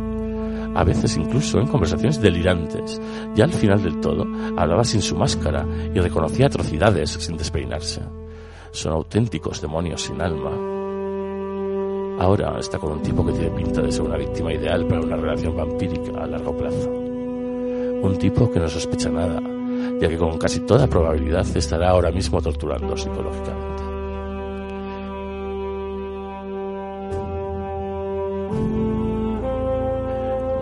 A 0.74 0.84
veces 0.84 1.16
incluso 1.16 1.58
en 1.58 1.68
conversaciones 1.68 2.20
delirantes, 2.20 3.00
ya 3.34 3.44
al 3.44 3.52
final 3.52 3.82
del 3.82 4.00
todo, 4.00 4.26
hablaba 4.56 4.84
sin 4.84 5.00
su 5.00 5.16
máscara 5.16 5.64
y 5.94 6.00
reconocía 6.00 6.46
atrocidades 6.46 7.10
sin 7.10 7.36
despeinarse. 7.36 8.02
Son 8.72 8.92
auténticos 8.92 9.62
demonios 9.62 10.02
sin 10.02 10.20
alma. 10.20 10.73
Ahora 12.18 12.58
está 12.60 12.78
con 12.78 12.92
un 12.92 13.02
tipo 13.02 13.26
que 13.26 13.32
tiene 13.32 13.50
pinta 13.50 13.82
de 13.82 13.90
ser 13.90 14.02
una 14.02 14.16
víctima 14.16 14.52
ideal 14.52 14.86
para 14.86 15.00
una 15.00 15.16
relación 15.16 15.56
vampírica 15.56 16.22
a 16.22 16.26
largo 16.26 16.56
plazo. 16.56 16.88
Un 16.90 18.16
tipo 18.18 18.50
que 18.50 18.60
no 18.60 18.68
sospecha 18.68 19.08
nada, 19.08 19.40
ya 20.00 20.08
que 20.08 20.16
con 20.16 20.38
casi 20.38 20.60
toda 20.60 20.86
probabilidad 20.86 21.44
estará 21.56 21.90
ahora 21.90 22.12
mismo 22.12 22.40
torturando 22.40 22.96
psicológicamente. 22.96 23.82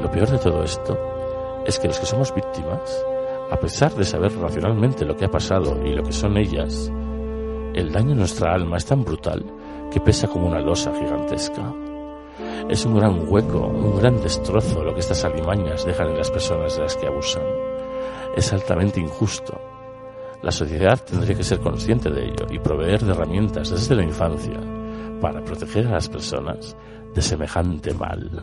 Lo 0.01 0.10
peor 0.10 0.31
de 0.31 0.39
todo 0.39 0.62
esto 0.64 0.98
es 1.66 1.78
que 1.78 1.89
los 1.89 2.01
que 2.01 2.06
somos 2.06 2.35
víctimas, 2.35 3.05
a 3.51 3.60
pesar 3.60 3.94
de 3.94 4.05
saber 4.05 4.35
racionalmente 4.39 5.05
lo 5.05 5.16
que 5.16 5.27
ha 5.27 5.31
pasado 5.31 5.78
y 5.85 5.93
lo 5.93 6.02
que 6.02 6.12
son 6.12 6.39
ellas, 6.39 6.90
el 7.74 7.93
daño 7.93 8.12
en 8.12 8.18
nuestra 8.18 8.55
alma 8.55 8.78
es 8.78 8.86
tan 8.86 9.05
brutal 9.05 9.44
que 9.93 10.01
pesa 10.01 10.27
como 10.27 10.47
una 10.47 10.60
losa 10.60 10.93
gigantesca. 10.94 11.73
Es 12.69 12.86
un 12.86 12.97
gran 12.97 13.27
hueco, 13.28 13.59
un 13.59 13.98
gran 13.98 14.20
destrozo 14.23 14.82
lo 14.82 14.94
que 14.94 15.01
estas 15.01 15.24
alimañas 15.24 15.85
dejan 15.85 16.09
en 16.09 16.19
las 16.19 16.31
personas 16.31 16.77
de 16.77 16.82
las 16.82 16.97
que 16.97 17.06
abusan. 17.06 17.44
Es 18.35 18.52
altamente 18.52 19.01
injusto. 19.01 19.60
La 20.43 20.51
sociedad 20.51 20.98
tendría 21.05 21.36
que 21.36 21.44
ser 21.44 21.60
consciente 21.60 22.10
de 22.10 22.24
ello 22.24 22.47
y 22.51 22.59
proveer 22.59 23.02
de 23.02 23.12
herramientas 23.12 23.70
desde 23.70 23.94
la 23.94 24.02
infancia 24.02 24.59
para 25.20 25.44
proteger 25.44 25.86
a 25.86 25.93
las 25.93 26.09
personas 26.09 26.74
de 27.14 27.23
semejante 27.23 27.93
mal. 27.93 28.43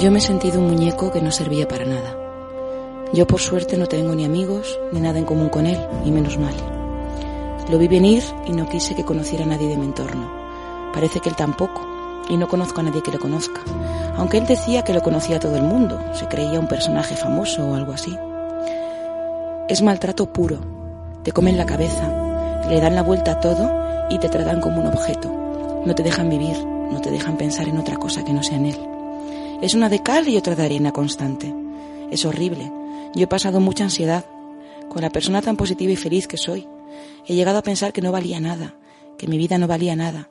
Yo 0.00 0.10
me 0.10 0.18
he 0.18 0.22
sentido 0.22 0.60
un 0.60 0.68
muñeco 0.68 1.12
que 1.12 1.20
no 1.20 1.30
servía 1.30 1.68
para 1.68 1.84
nada. 1.84 2.16
Yo 3.12 3.26
por 3.26 3.38
suerte 3.38 3.76
no 3.76 3.86
tengo 3.86 4.14
ni 4.14 4.24
amigos 4.24 4.80
ni 4.92 5.00
nada 5.00 5.18
en 5.18 5.26
común 5.26 5.50
con 5.50 5.66
él, 5.66 5.78
y 6.06 6.10
menos 6.10 6.38
mal. 6.38 6.54
Lo 7.68 7.76
vi 7.76 7.86
venir 7.86 8.22
y 8.46 8.52
no 8.52 8.66
quise 8.66 8.94
que 8.94 9.04
conociera 9.04 9.44
a 9.44 9.48
nadie 9.48 9.68
de 9.68 9.76
mi 9.76 9.84
entorno. 9.84 10.32
Parece 10.94 11.20
que 11.20 11.28
él 11.28 11.36
tampoco, 11.36 11.86
y 12.30 12.38
no 12.38 12.48
conozco 12.48 12.80
a 12.80 12.84
nadie 12.84 13.02
que 13.02 13.12
lo 13.12 13.18
conozca. 13.18 13.60
Aunque 14.16 14.38
él 14.38 14.46
decía 14.46 14.84
que 14.84 14.94
lo 14.94 15.02
conocía 15.02 15.36
a 15.36 15.40
todo 15.40 15.56
el 15.56 15.64
mundo, 15.64 16.00
se 16.14 16.26
creía 16.28 16.58
un 16.58 16.66
personaje 16.66 17.14
famoso 17.14 17.68
o 17.68 17.74
algo 17.74 17.92
así. 17.92 18.16
Es 19.68 19.82
maltrato 19.82 20.32
puro. 20.32 20.60
Te 21.24 21.32
comen 21.32 21.58
la 21.58 21.66
cabeza, 21.66 22.64
le 22.70 22.80
dan 22.80 22.94
la 22.94 23.02
vuelta 23.02 23.32
a 23.32 23.40
todo 23.40 23.70
y 24.08 24.18
te 24.18 24.30
tratan 24.30 24.62
como 24.62 24.80
un 24.80 24.86
objeto. 24.86 25.28
No 25.84 25.94
te 25.94 26.02
dejan 26.02 26.30
vivir, 26.30 26.56
no 26.90 27.02
te 27.02 27.10
dejan 27.10 27.36
pensar 27.36 27.68
en 27.68 27.76
otra 27.76 27.96
cosa 27.96 28.24
que 28.24 28.32
no 28.32 28.42
sea 28.42 28.56
en 28.56 28.64
él. 28.64 28.99
Es 29.62 29.74
una 29.74 29.88
de 29.90 30.02
cal 30.02 30.26
y 30.28 30.36
otra 30.38 30.54
de 30.54 30.64
arena 30.64 30.90
constante. 30.90 31.54
Es 32.10 32.24
horrible. 32.24 32.72
Yo 33.14 33.24
he 33.24 33.26
pasado 33.26 33.60
mucha 33.60 33.84
ansiedad. 33.84 34.24
Con 34.88 35.02
la 35.02 35.10
persona 35.10 35.42
tan 35.42 35.56
positiva 35.56 35.92
y 35.92 35.96
feliz 35.96 36.26
que 36.26 36.36
soy, 36.36 36.66
he 37.26 37.34
llegado 37.34 37.58
a 37.58 37.62
pensar 37.62 37.92
que 37.92 38.00
no 38.00 38.10
valía 38.10 38.40
nada, 38.40 38.74
que 39.18 39.28
mi 39.28 39.36
vida 39.36 39.58
no 39.58 39.68
valía 39.68 39.94
nada. 39.94 40.30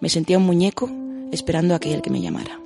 Me 0.00 0.08
sentía 0.08 0.38
un 0.38 0.46
muñeco 0.46 0.88
esperando 1.32 1.74
a 1.74 1.78
aquel 1.78 2.02
que 2.02 2.10
me 2.10 2.20
llamara. 2.20 2.60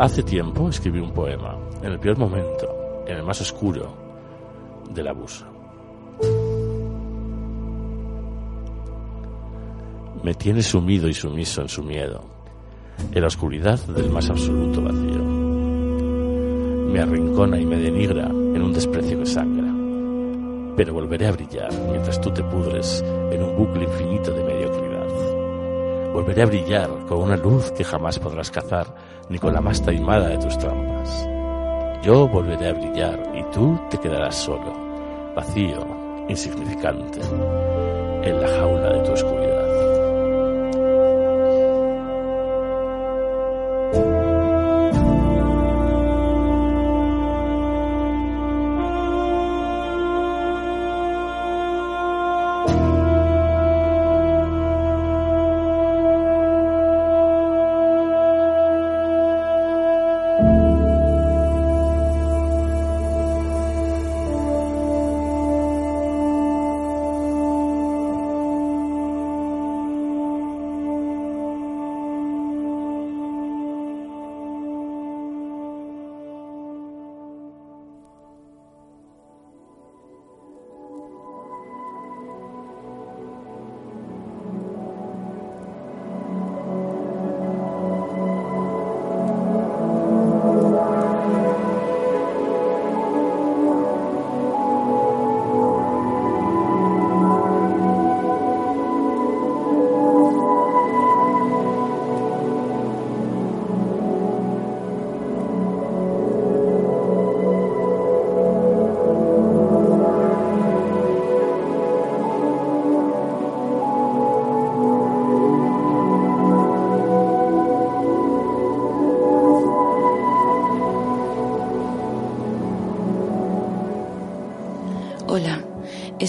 Hace 0.00 0.22
tiempo 0.22 0.70
escribí 0.70 0.98
un 0.98 1.12
poema, 1.12 1.58
en 1.82 1.92
el 1.92 2.00
peor 2.00 2.16
momento, 2.16 3.04
en 3.06 3.18
el 3.18 3.22
más 3.22 3.38
oscuro 3.42 3.92
del 4.94 5.06
abuso. 5.06 5.44
Me 10.22 10.32
tiene 10.32 10.62
sumido 10.62 11.06
y 11.06 11.12
sumiso 11.12 11.60
en 11.60 11.68
su 11.68 11.82
miedo, 11.82 12.24
en 13.12 13.20
la 13.20 13.26
oscuridad 13.26 13.78
del 13.88 14.08
más 14.08 14.30
absoluto 14.30 14.80
vacío. 14.80 15.22
Me 16.92 17.00
arrincona 17.00 17.60
y 17.60 17.66
me 17.66 17.76
denigra 17.76 18.28
en 18.28 18.62
un 18.62 18.72
desprecio 18.72 19.18
que 19.18 19.26
sangra. 19.26 19.70
Pero 20.78 20.94
volveré 20.94 21.26
a 21.26 21.32
brillar 21.32 21.70
mientras 21.90 22.18
tú 22.22 22.30
te 22.30 22.42
pudres 22.42 23.04
en 23.30 23.42
un 23.42 23.54
bucle 23.54 23.84
infinito 23.84 24.32
de 24.32 24.44
mediocridad. 24.44 24.90
Volveré 26.14 26.42
a 26.42 26.46
brillar 26.46 26.88
con 27.06 27.18
una 27.18 27.36
luz 27.36 27.70
que 27.72 27.84
jamás 27.84 28.18
podrás 28.18 28.50
cazar 28.50 28.86
ni 29.30 29.38
con 29.38 29.54
la 29.54 29.60
más 29.60 29.80
taimada 29.80 30.28
de 30.28 30.38
tus 30.38 30.58
trampas. 30.58 31.28
Yo 32.02 32.28
volveré 32.28 32.68
a 32.68 32.72
brillar 32.72 33.32
y 33.34 33.42
tú 33.54 33.80
te 33.88 33.96
quedarás 33.98 34.34
solo, 34.34 34.74
vacío, 35.36 35.86
insignificante, 36.28 37.20
en 38.22 38.40
la 38.40 38.48
jaula 38.48 38.92
de 38.92 39.00
tu 39.04 39.12
oscuridad. 39.12 39.49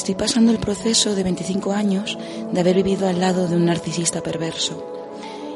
Estoy 0.01 0.15
pasando 0.15 0.51
el 0.51 0.57
proceso 0.57 1.13
de 1.13 1.21
25 1.21 1.73
años 1.73 2.17
de 2.51 2.59
haber 2.59 2.75
vivido 2.77 3.07
al 3.07 3.19
lado 3.19 3.47
de 3.47 3.55
un 3.55 3.65
narcisista 3.65 4.23
perverso. 4.23 4.83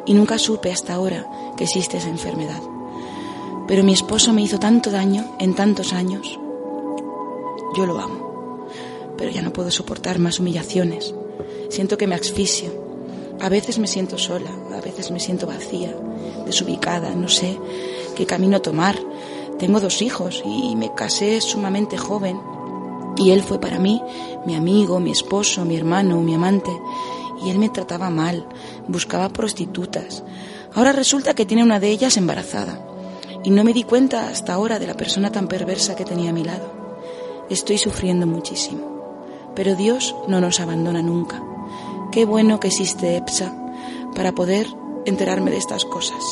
Y 0.06 0.14
nunca 0.14 0.38
supe 0.38 0.72
hasta 0.72 0.94
ahora 0.94 1.26
que 1.58 1.64
existe 1.64 1.98
esa 1.98 2.10
enfermedad. 2.10 2.62
Pero 3.68 3.84
mi 3.84 3.92
esposo 3.92 4.34
me 4.34 4.44
hizo 4.44 4.60
tanto 4.60 4.92
daño 4.92 5.36
en 5.40 5.56
tantos 5.56 5.94
años. 5.94 6.40
Yo 7.76 7.88
lo 7.88 8.00
amo. 8.00 8.68
Pero 9.18 9.32
ya 9.32 9.42
no 9.42 9.52
puedo 9.52 9.72
soportar 9.72 10.20
más 10.20 10.40
humillaciones. 10.40 11.16
Siento 11.70 11.98
que 11.98 12.06
me 12.06 12.14
asfixio. 12.14 12.70
A 13.42 13.50
veces 13.50 13.80
me 13.80 13.88
siento 13.88 14.20
sola, 14.20 14.52
a 14.78 14.80
veces 14.80 15.10
me 15.10 15.20
siento 15.20 15.48
vacía, 15.48 15.96
desubicada, 16.46 17.16
no 17.16 17.30
sé 17.30 17.58
qué 18.16 18.28
camino 18.28 18.62
tomar. 18.62 18.96
Tengo 19.58 19.80
dos 19.80 20.04
hijos 20.04 20.44
y 20.46 20.76
me 20.76 20.94
casé 20.94 21.42
sumamente 21.42 21.98
joven 21.98 22.40
y 23.26 23.32
él 23.32 23.42
fue 23.42 23.60
para 23.60 23.80
mí 23.80 24.04
mi 24.46 24.54
amigo, 24.54 25.00
mi 25.00 25.10
esposo, 25.10 25.66
mi 25.66 25.76
hermano, 25.76 26.22
mi 26.22 26.36
amante. 26.36 26.70
Y 27.44 27.50
él 27.50 27.58
me 27.58 27.70
trataba 27.70 28.12
mal, 28.12 28.46
buscaba 28.88 29.30
prostitutas. 29.30 30.24
Ahora 30.76 30.92
resulta 30.92 31.34
que 31.34 31.48
tiene 31.48 31.64
una 31.64 31.80
de 31.80 31.90
ellas 31.90 32.18
embarazada. 32.18 32.86
Y 33.44 33.50
no 33.50 33.64
me 33.64 33.74
di 33.74 33.84
cuenta 33.84 34.30
hasta 34.30 34.54
ahora 34.54 34.78
de 34.78 34.86
la 34.86 34.94
persona 34.94 35.32
tan 35.32 35.48
perversa 35.48 35.96
que 35.96 36.06
tenía 36.06 36.30
a 36.30 36.34
mi 36.34 36.44
lado. 36.44 36.72
Estoy 37.50 37.80
sufriendo 37.80 38.28
muchísimo. 38.28 39.52
Pero 39.56 39.76
Dios 39.76 40.16
no 40.28 40.40
nos 40.40 40.60
abandona 40.60 41.02
nunca. 41.02 41.42
Qué 42.12 42.26
bueno 42.26 42.60
que 42.60 42.68
existe 42.68 43.18
EPSA 43.18 43.56
para 44.14 44.34
poder 44.34 44.68
enterarme 45.06 45.50
de 45.50 45.58
estas 45.58 45.84
cosas. 45.84 46.24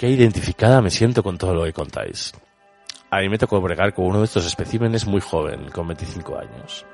Qué 0.00 0.08
identificada 0.08 0.80
me 0.80 0.88
siento 0.88 1.22
con 1.22 1.36
todo 1.36 1.52
lo 1.52 1.64
que 1.64 1.74
contáis. 1.74 2.32
A 3.10 3.18
mí 3.18 3.28
me 3.28 3.36
tocó 3.36 3.60
bregar 3.60 3.92
con 3.92 4.06
uno 4.06 4.20
de 4.20 4.24
estos 4.24 4.46
especímenes 4.46 5.06
muy 5.06 5.20
joven, 5.20 5.68
con 5.68 5.86
25 5.88 6.38
años. 6.38 6.86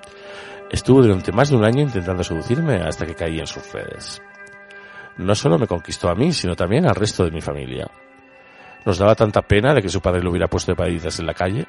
Estuvo 0.72 1.02
durante 1.02 1.30
más 1.30 1.50
de 1.50 1.56
un 1.56 1.64
año 1.64 1.82
intentando 1.82 2.24
seducirme 2.24 2.82
hasta 2.82 3.06
que 3.06 3.14
caí 3.14 3.38
en 3.38 3.46
sus 3.46 3.72
redes. 3.72 4.20
No 5.18 5.36
solo 5.36 5.56
me 5.56 5.68
conquistó 5.68 6.08
a 6.08 6.16
mí, 6.16 6.32
sino 6.32 6.56
también 6.56 6.84
al 6.84 6.96
resto 6.96 7.24
de 7.24 7.30
mi 7.30 7.40
familia. 7.40 7.88
Nos 8.84 8.98
daba 8.98 9.14
tanta 9.14 9.40
pena 9.40 9.72
de 9.72 9.82
que 9.82 9.88
su 9.88 10.00
padre 10.00 10.20
lo 10.20 10.30
hubiera 10.30 10.48
puesto 10.48 10.72
de 10.72 10.76
paditas 10.76 11.20
en 11.20 11.26
la 11.26 11.34
calle. 11.34 11.64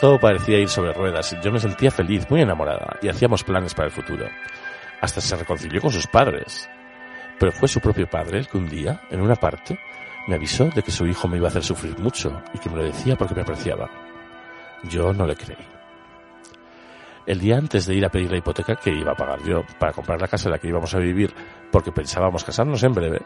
Todo 0.00 0.18
parecía 0.18 0.58
ir 0.58 0.68
sobre 0.68 0.92
ruedas. 0.92 1.36
Yo 1.44 1.52
me 1.52 1.60
sentía 1.60 1.92
feliz, 1.92 2.28
muy 2.28 2.40
enamorada, 2.40 2.98
y 3.00 3.08
hacíamos 3.08 3.44
planes 3.44 3.72
para 3.72 3.86
el 3.86 3.94
futuro. 3.94 4.26
Hasta 5.00 5.20
se 5.20 5.36
reconcilió 5.36 5.80
con 5.80 5.92
sus 5.92 6.08
padres. 6.08 6.68
Pero 7.38 7.52
fue 7.52 7.68
su 7.68 7.80
propio 7.80 8.08
padre 8.08 8.38
el 8.38 8.48
que 8.48 8.58
un 8.58 8.68
día, 8.68 9.02
en 9.10 9.20
una 9.20 9.34
parte, 9.34 9.78
me 10.26 10.36
avisó 10.36 10.66
de 10.66 10.82
que 10.82 10.90
su 10.90 11.06
hijo 11.06 11.28
me 11.28 11.36
iba 11.36 11.48
a 11.48 11.50
hacer 11.50 11.62
sufrir 11.62 11.98
mucho 11.98 12.42
y 12.52 12.58
que 12.58 12.70
me 12.70 12.76
lo 12.76 12.84
decía 12.84 13.16
porque 13.16 13.34
me 13.34 13.42
apreciaba. 13.42 13.90
Yo 14.84 15.12
no 15.12 15.26
le 15.26 15.36
creí. 15.36 15.56
El 17.26 17.40
día 17.40 17.56
antes 17.56 17.86
de 17.86 17.94
ir 17.94 18.04
a 18.04 18.10
pedir 18.10 18.30
la 18.30 18.38
hipoteca 18.38 18.76
que 18.76 18.90
iba 18.90 19.12
a 19.12 19.16
pagar 19.16 19.42
yo 19.44 19.62
para 19.78 19.92
comprar 19.92 20.20
la 20.20 20.28
casa 20.28 20.48
en 20.48 20.52
la 20.52 20.58
que 20.58 20.68
íbamos 20.68 20.94
a 20.94 20.98
vivir 20.98 21.34
porque 21.70 21.90
pensábamos 21.90 22.44
casarnos 22.44 22.82
en 22.82 22.92
breve, 22.92 23.22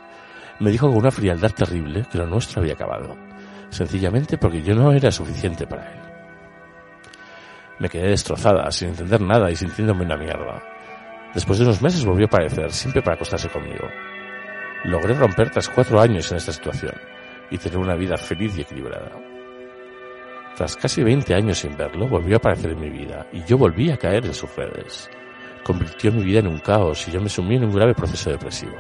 me 0.61 0.71
dijo 0.71 0.89
con 0.89 0.97
una 0.97 1.11
frialdad 1.11 1.51
terrible 1.51 2.05
que 2.11 2.19
lo 2.19 2.27
nuestro 2.27 2.61
había 2.61 2.75
acabado, 2.75 3.17
sencillamente 3.71 4.39
porque 4.39 4.63
yo 4.63 4.75
no 4.75 4.93
era 4.93 5.11
suficiente 5.11 5.67
para 5.67 5.93
él. 5.93 6.01
Me 7.81 7.89
quedé 7.89 8.09
destrozada, 8.09 8.71
sin 8.71 8.89
entender 8.89 9.21
nada 9.21 9.51
y 9.51 9.57
sintiéndome 9.57 10.05
una 10.05 10.17
mierda. 10.17 10.63
Después 11.35 11.59
de 11.59 11.65
unos 11.65 11.83
meses 11.83 12.05
volvió 12.05 12.27
a 12.27 12.29
aparecer, 12.29 12.73
siempre 12.73 13.03
para 13.03 13.17
acostarse 13.17 13.49
conmigo. 13.49 13.89
Logré 14.85 15.15
romper 15.15 15.51
tras 15.51 15.69
cuatro 15.69 16.01
años 16.01 16.31
en 16.31 16.39
esta 16.39 16.53
situación 16.53 16.95
y 17.51 17.59
tener 17.59 17.79
una 17.79 17.95
vida 17.95 18.17
feliz 18.17 18.57
y 18.57 18.63
equilibrada. 18.63 19.11
Tras 20.57 20.77
casi 20.77 21.03
20 21.03 21.35
años 21.35 21.59
sin 21.59 21.77
verlo, 21.77 22.09
volvió 22.09 22.37
a 22.37 22.39
aparecer 22.39 22.73
en 22.73 22.81
mi 22.81 22.91
vida 22.91 23.27
y 23.33 23.45
yo 23.45 23.59
volví 23.59 23.91
a 23.91 23.97
caer 23.97 24.27
en 24.27 24.35
sus 24.35 24.55
redes. 24.57 25.11
Convirtió 25.63 26.11
mi 26.11 26.25
vida 26.25 26.41
en 26.41 26.49
un 26.49 26.59
caos 26.59 27.07
y 27.09 27.13
yo 27.13 27.21
me 27.21 27.29
sumí 27.29 27.57
en 27.57 27.65
un 27.65 27.75
grave 27.75 27.95
proceso 27.95 28.31
depresivo. 28.31 28.77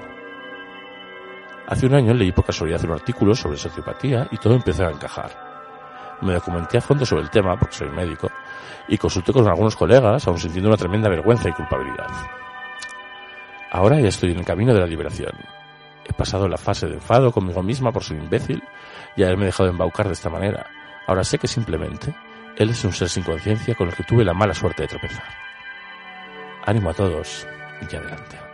Hace 1.68 1.86
un 1.86 1.94
año 1.94 2.14
leí 2.14 2.32
por 2.32 2.46
casualidad 2.46 2.82
un 2.84 2.92
artículo 2.92 3.34
sobre 3.34 3.58
sociopatía 3.58 4.26
y 4.30 4.38
todo 4.38 4.54
empezó 4.54 4.86
a 4.86 4.90
encajar. 4.90 6.16
Me 6.22 6.32
documenté 6.32 6.78
a 6.78 6.80
fondo 6.80 7.04
sobre 7.04 7.22
el 7.22 7.30
tema, 7.30 7.56
porque 7.58 7.76
soy 7.76 7.90
médico, 7.90 8.28
y 8.88 8.98
consulté 8.98 9.32
con 9.32 9.46
algunos 9.46 9.76
colegas, 9.76 10.26
aún 10.26 10.38
sintiendo 10.38 10.68
una 10.68 10.76
tremenda 10.76 11.08
vergüenza 11.08 11.48
y 11.48 11.52
culpabilidad. 11.52 12.08
Ahora 13.70 14.00
ya 14.00 14.08
estoy 14.08 14.32
en 14.32 14.38
el 14.38 14.44
camino 14.44 14.72
de 14.72 14.80
la 14.80 14.86
liberación. 14.86 15.32
He 16.04 16.12
pasado 16.14 16.48
la 16.48 16.56
fase 16.56 16.86
de 16.86 16.94
enfado 16.94 17.30
conmigo 17.30 17.62
misma 17.62 17.92
por 17.92 18.02
ser 18.02 18.16
imbécil 18.16 18.62
y 19.14 19.22
haberme 19.22 19.44
dejado 19.44 19.68
embaucar 19.68 20.06
de 20.06 20.14
esta 20.14 20.30
manera. 20.30 20.66
Ahora 21.06 21.22
sé 21.22 21.38
que 21.38 21.46
simplemente 21.46 22.14
él 22.56 22.70
es 22.70 22.82
un 22.84 22.92
ser 22.92 23.08
sin 23.08 23.22
conciencia 23.22 23.74
con 23.74 23.88
el 23.88 23.94
que 23.94 24.04
tuve 24.04 24.24
la 24.24 24.34
mala 24.34 24.54
suerte 24.54 24.82
de 24.82 24.88
tropezar. 24.88 25.24
Ánimo 26.64 26.90
a 26.90 26.94
todos 26.94 27.46
y 27.90 27.94
adelante. 27.94 28.47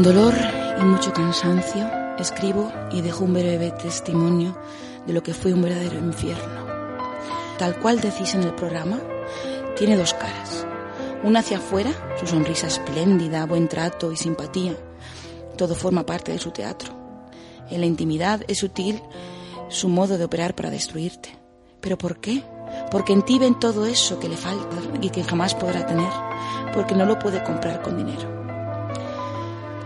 Con 0.00 0.14
dolor 0.14 0.34
y 0.80 0.82
mucho 0.82 1.12
cansancio 1.12 1.86
escribo 2.18 2.72
y 2.90 3.02
dejo 3.02 3.24
un 3.24 3.34
breve 3.34 3.70
testimonio 3.70 4.56
de 5.06 5.12
lo 5.12 5.22
que 5.22 5.34
fue 5.34 5.52
un 5.52 5.60
verdadero 5.60 5.98
infierno. 5.98 6.64
Tal 7.58 7.78
cual 7.78 8.00
decís 8.00 8.32
en 8.32 8.44
el 8.44 8.54
programa, 8.54 8.98
tiene 9.76 9.98
dos 9.98 10.14
caras. 10.14 10.66
Una 11.22 11.40
hacia 11.40 11.58
afuera, 11.58 11.90
su 12.18 12.26
sonrisa 12.26 12.68
espléndida, 12.68 13.44
buen 13.44 13.68
trato 13.68 14.10
y 14.10 14.16
simpatía. 14.16 14.74
Todo 15.58 15.74
forma 15.74 16.06
parte 16.06 16.32
de 16.32 16.38
su 16.38 16.50
teatro. 16.50 16.94
En 17.68 17.80
la 17.80 17.86
intimidad 17.86 18.40
es 18.48 18.56
sutil 18.56 19.02
su 19.68 19.90
modo 19.90 20.16
de 20.16 20.24
operar 20.24 20.54
para 20.54 20.70
destruirte. 20.70 21.38
¿Pero 21.82 21.98
por 21.98 22.20
qué? 22.20 22.42
Porque 22.90 23.12
en 23.12 23.20
ti 23.20 23.38
ven 23.38 23.60
todo 23.60 23.84
eso 23.84 24.18
que 24.18 24.30
le 24.30 24.38
falta 24.38 24.78
y 25.02 25.10
que 25.10 25.24
jamás 25.24 25.54
podrá 25.54 25.84
tener, 25.84 26.10
porque 26.72 26.94
no 26.94 27.04
lo 27.04 27.18
puede 27.18 27.44
comprar 27.44 27.82
con 27.82 27.98
dinero 27.98 28.39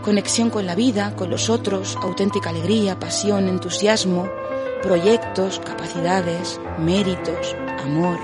conexión 0.05 0.51
con 0.51 0.67
la 0.67 0.75
vida, 0.75 1.17
con 1.17 1.31
los 1.31 1.49
otros, 1.49 1.97
auténtica 1.97 2.51
alegría, 2.51 3.01
pasión, 3.01 3.49
entusiasmo, 3.49 4.29
proyectos, 4.83 5.61
capacidades, 5.61 6.61
méritos, 6.79 7.57
amor, 7.83 8.19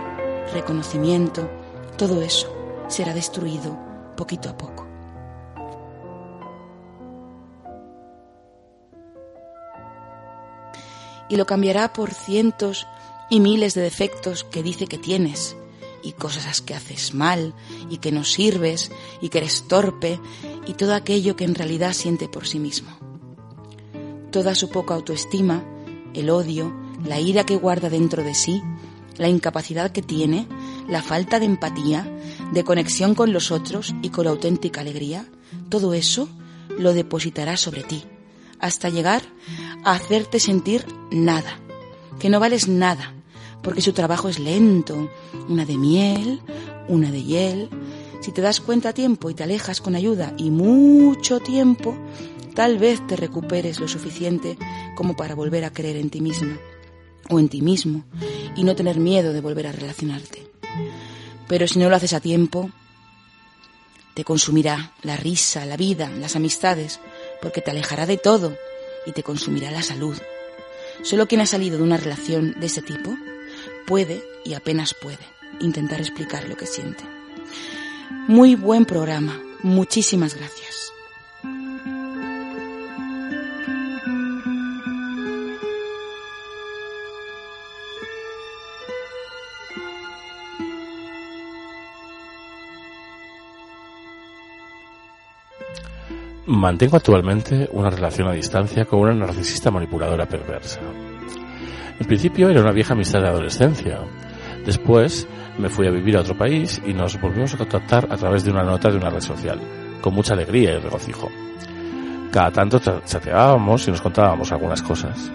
reconocimiento, 0.53 1.51
todo 1.97 2.21
eso 2.21 2.55
será 2.89 3.15
destruido 3.15 3.79
poquito 4.15 4.51
a 4.51 4.59
poco. 4.59 4.87
Y 11.31 11.37
lo 11.37 11.47
cambiará 11.47 11.95
por 11.95 12.13
cientos 12.13 12.87
y 13.31 13.41
miles 13.41 13.73
de 13.73 13.81
defectos 13.81 14.45
que 14.45 14.63
dice 14.63 14.87
que 14.87 14.99
tienes, 14.99 15.57
y 16.03 16.13
cosas 16.13 16.61
que 16.61 16.75
haces 16.75 17.15
mal, 17.15 17.55
y 17.89 17.99
que 17.99 18.13
no 18.13 18.25
sirves, 18.25 18.91
y 19.21 19.29
que 19.29 19.39
eres 19.39 19.65
torpe, 19.69 20.21
y 20.67 20.75
todo 20.75 20.95
aquello 20.95 21.37
que 21.37 21.45
en 21.45 21.55
realidad 21.55 21.93
siente 21.93 22.29
por 22.29 22.47
sí 22.47 22.59
mismo. 22.59 22.91
Toda 24.31 24.55
su 24.55 24.71
poca 24.71 24.95
autoestima, 24.95 25.65
el 26.15 26.31
odio, 26.31 26.75
la 27.05 27.21
ira 27.21 27.45
que 27.45 27.57
guarda 27.57 27.91
dentro 27.91 28.23
de 28.23 28.35
sí, 28.35 28.63
la 29.17 29.29
incapacidad 29.29 29.93
que 29.93 30.03
tiene, 30.03 30.47
la 30.89 31.03
falta 31.03 31.39
de 31.39 31.47
empatía, 31.47 32.11
de 32.53 32.65
conexión 32.65 33.15
con 33.15 33.33
los 33.33 33.51
otros 33.51 33.95
y 34.03 34.11
con 34.11 34.25
la 34.25 34.31
auténtica 34.31 34.81
alegría, 34.81 35.27
todo 35.69 35.95
eso 35.95 36.29
lo 36.79 36.93
depositará 36.93 37.57
sobre 37.57 37.83
ti, 37.83 38.05
hasta 38.59 38.89
llegar 38.89 39.23
a 39.85 39.93
hacerte 39.93 40.41
sentir 40.41 40.87
nada, 41.11 41.59
que 42.19 42.31
no 42.31 42.41
vales 42.41 42.69
nada, 42.69 43.15
porque 43.63 43.83
su 43.83 43.93
trabajo 43.93 44.29
es 44.29 44.39
lento, 44.39 45.11
una 45.49 45.65
de 45.65 45.77
miel, 45.77 46.41
una 46.89 47.11
de 47.11 47.23
hiel, 47.23 47.71
si 48.21 48.33
te 48.33 48.43
das 48.43 48.61
cuenta 48.61 48.91
a 48.91 48.93
tiempo 48.93 49.31
y 49.31 49.35
te 49.35 49.43
alejas 49.43 49.81
con 49.81 49.95
ayuda 49.95 50.35
y 50.37 50.51
mucho 50.51 51.41
tiempo, 51.41 51.97
tal 52.55 52.79
vez 52.79 53.07
te 53.07 53.17
recuperes 53.17 53.81
lo 53.81 53.89
suficiente 53.89 54.59
como 54.95 55.17
para 55.17 55.35
volver 55.35 55.65
a 55.65 55.73
creer 55.73 55.97
en 55.97 56.11
ti 56.11 56.21
misma 56.21 56.59
o 57.31 57.39
en 57.39 57.49
ti 57.49 57.63
mismo 57.63 58.05
y 58.57 58.65
no 58.65 58.77
tener 58.77 58.99
miedo 58.99 59.33
de 59.33 59.41
volver 59.41 59.67
a 59.67 59.73
relacionarte. 59.73 60.47
Pero 61.49 61.67
si 61.67 61.79
no 61.79 61.89
lo 61.89 61.97
haces 61.97 62.13
a 62.13 62.21
tiempo, 62.21 62.71
te 64.15 64.25
consumirá 64.25 64.93
la 65.03 65.17
risa, 65.17 65.65
la 65.65 65.77
vida, 65.77 66.11
las 66.11 66.37
amistades, 66.37 67.01
porque 67.41 67.61
te 67.61 67.71
alejará 67.71 68.07
de 68.07 68.19
todo 68.19 68.57
y 69.07 69.13
te 69.13 69.23
consumirá 69.23 69.71
la 69.71 69.83
salud. 69.83 70.17
Solo 71.03 71.27
quien 71.27 71.41
ha 71.41 71.47
salido 71.47 71.79
de 71.79 71.85
una 71.85 71.97
relación 71.97 72.55
de 72.61 72.67
ese 72.67 72.83
tipo 72.83 73.17
puede, 73.87 74.23
y 74.45 74.55
apenas 74.55 74.95
puede, 74.95 75.19
intentar 75.61 76.01
explicar 76.01 76.49
lo 76.49 76.57
que 76.57 76.67
siente. 76.67 77.05
Muy 78.29 78.55
buen 78.55 78.85
programa. 78.85 79.39
Muchísimas 79.63 80.35
gracias. 80.35 80.93
Mantengo 96.47 96.97
actualmente 96.97 97.69
una 97.73 97.91
relación 97.91 98.29
a 98.29 98.33
distancia 98.33 98.85
con 98.85 98.99
una 98.99 99.15
narcisista 99.15 99.71
manipuladora 99.71 100.27
perversa. 100.27 100.81
En 102.01 102.07
principio 102.07 102.49
era 102.49 102.63
una 102.63 102.73
vieja 102.73 102.95
amistad 102.95 103.21
de 103.21 103.29
adolescencia. 103.29 104.01
Después 104.65 105.29
me 105.59 105.69
fui 105.69 105.87
a 105.87 105.91
vivir 105.91 106.17
a 106.17 106.23
otro 106.23 106.37
país 106.37 106.81
y 106.85 106.95
nos 106.95 107.21
volvimos 107.21 107.53
a 107.55 107.59
contactar 107.59 108.09
a 108.11 108.17
través 108.17 108.43
de 108.43 108.51
una 108.51 108.65
nota 108.65 108.91
de 108.91 108.97
una 108.97 109.11
red 109.11 109.21
social, 109.21 109.61
con 110.01 110.15
mucha 110.15 110.33
alegría 110.33 110.73
y 110.73 110.79
regocijo. 110.79 111.31
Cada 112.33 112.51
tanto 112.51 112.81
chateábamos 113.05 113.87
y 113.87 113.91
nos 113.91 114.01
contábamos 114.01 114.51
algunas 114.51 114.81
cosas. 114.81 115.31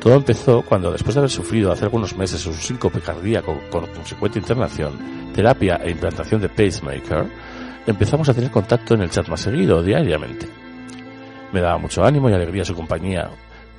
Todo 0.00 0.14
empezó 0.14 0.62
cuando, 0.62 0.92
después 0.92 1.14
de 1.14 1.20
haber 1.20 1.30
sufrido 1.30 1.72
hace 1.72 1.84
algunos 1.84 2.14
meses 2.14 2.44
un 2.46 2.54
síncope 2.54 3.00
cardíaco 3.00 3.58
con 3.70 3.86
consecuente 3.86 4.38
internación, 4.38 5.32
terapia 5.34 5.80
e 5.82 5.90
implantación 5.90 6.42
de 6.42 6.50
pacemaker, 6.50 7.26
empezamos 7.86 8.28
a 8.28 8.34
tener 8.34 8.50
contacto 8.50 8.94
en 8.94 9.02
el 9.02 9.10
chat 9.10 9.28
más 9.28 9.40
seguido, 9.40 9.82
diariamente. 9.82 10.46
Me 11.52 11.60
daba 11.60 11.78
mucho 11.78 12.04
ánimo 12.04 12.28
y 12.28 12.34
alegría 12.34 12.64
su 12.64 12.74
compañía 12.74 13.30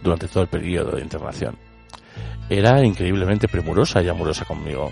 durante 0.03 0.28
todo 0.28 0.44
el 0.44 0.49
periodo 0.49 0.95
de 0.95 1.03
internación. 1.03 1.70
Era 2.52 2.84
increíblemente 2.84 3.48
premurosa 3.48 4.03
y 4.03 4.10
amorosa 4.10 4.44
conmigo. 4.44 4.91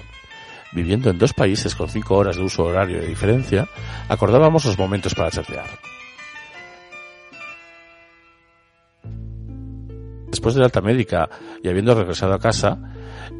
Viviendo 0.71 1.09
en 1.09 1.17
dos 1.17 1.33
países 1.33 1.75
con 1.75 1.89
cinco 1.89 2.15
horas 2.15 2.37
de 2.37 2.43
uso 2.43 2.63
horario 2.63 3.01
de 3.01 3.07
diferencia, 3.07 3.67
acordábamos 4.07 4.63
los 4.63 4.79
momentos 4.79 5.13
para 5.13 5.29
chatear. 5.29 5.65
Después 10.31 10.55
de 10.55 10.61
la 10.61 10.67
alta 10.67 10.79
médica 10.79 11.29
y 11.61 11.67
habiendo 11.67 11.93
regresado 11.95 12.33
a 12.33 12.39
casa, 12.39 12.79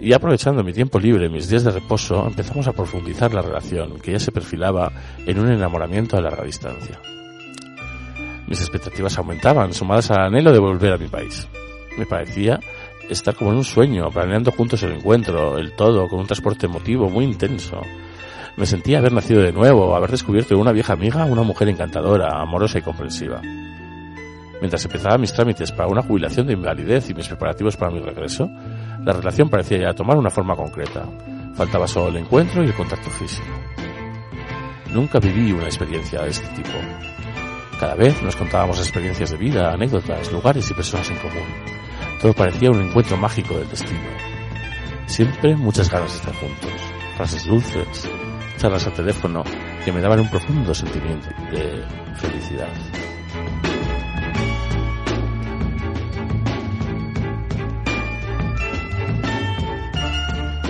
y 0.02 0.12
aprovechando 0.12 0.66
mi 0.66 0.74
tiempo 0.74 1.00
libre, 1.00 1.30
mis 1.30 1.48
días 1.48 1.64
de 1.64 1.72
reposo, 1.72 2.28
empezamos 2.28 2.68
a 2.68 2.74
profundizar 2.74 3.34
la 3.34 3.42
relación, 3.42 4.02
que 4.02 4.12
ya 4.12 4.20
se 4.20 4.34
perfilaba 4.34 4.92
en 5.26 5.40
un 5.40 5.50
enamoramiento 5.50 6.18
a 6.18 6.22
larga 6.22 6.44
distancia. 6.44 7.00
Mis 8.48 8.60
expectativas 8.60 9.18
aumentaban, 9.18 9.74
sumadas 9.74 10.12
al 10.12 10.26
anhelo 10.26 10.52
de 10.52 10.60
volver 10.60 10.92
a 10.92 10.98
mi 10.98 11.08
país. 11.08 11.48
Me 11.98 12.06
parecía 12.06 12.60
estar 13.10 13.36
como 13.36 13.52
en 13.52 13.58
un 13.58 13.64
sueño, 13.64 14.10
planeando 14.10 14.52
juntos 14.52 14.82
el 14.84 14.94
encuentro, 14.94 15.58
el 15.58 15.74
todo, 15.74 16.08
con 16.08 16.20
un 16.20 16.26
transporte 16.28 16.68
emotivo 16.68 17.10
muy 17.10 17.26
intenso. 17.26 17.82
Me 18.58 18.66
sentía 18.66 19.00
haber 19.00 19.14
nacido 19.14 19.42
de 19.42 19.52
nuevo, 19.52 19.96
haber 19.96 20.12
descubierto 20.12 20.54
en 20.54 20.62
una 20.62 20.72
vieja 20.72 20.94
amiga 20.94 21.26
una 21.26 21.44
mujer 21.44 21.70
encantadora, 21.70 22.42
amorosa 22.42 22.80
y 22.80 22.82
comprensiva. 22.82 23.42
Mientras 24.60 24.84
empezaba 24.84 25.18
mis 25.18 25.34
trámites 25.34 25.72
para 25.72 25.88
una 25.88 26.02
jubilación 26.02 26.46
de 26.48 26.54
invalidez 26.54 27.10
y 27.10 27.14
mis 27.14 27.28
preparativos 27.28 27.78
para 27.78 27.92
mi 27.92 28.00
regreso, 28.00 28.50
la 29.04 29.14
relación 29.14 29.50
parecía 29.50 29.78
ya 29.78 29.94
tomar 29.94 30.18
una 30.18 30.30
forma 30.30 30.56
concreta. 30.56 31.06
Faltaba 31.56 31.88
solo 31.88 32.10
el 32.10 32.18
encuentro 32.18 32.64
y 32.64 32.68
el 32.68 32.74
contacto 32.74 33.10
físico. 33.10 33.48
Nunca 34.94 35.20
viví 35.20 35.52
una 35.52 35.66
experiencia 35.66 36.22
de 36.22 36.30
este 36.30 36.48
tipo. 36.56 36.78
Cada 37.80 37.96
vez 37.96 38.22
nos 38.22 38.36
contábamos 38.36 38.80
experiencias 38.80 39.32
de 39.32 39.38
vida, 39.38 39.72
anécdotas, 39.72 40.32
lugares 40.34 40.70
y 40.70 40.74
personas 40.74 41.10
en 41.10 41.18
común. 41.18 41.89
Todo 42.22 42.34
parecía 42.34 42.70
un 42.70 42.82
encuentro 42.82 43.16
mágico 43.18 43.58
del 43.58 43.70
destino. 43.70 44.10
Siempre 45.06 45.56
muchas 45.56 45.90
ganas 45.90 46.12
de 46.12 46.18
estar 46.18 46.36
juntos, 46.36 46.72
frases 47.16 47.46
dulces, 47.46 48.10
charlas 48.58 48.86
al 48.88 48.94
teléfono 48.94 49.44
que 49.86 49.92
me 49.92 50.02
daban 50.02 50.20
un 50.20 50.30
profundo 50.30 50.74
sentimiento 50.74 51.30
de 51.52 51.84
felicidad. 52.16 52.68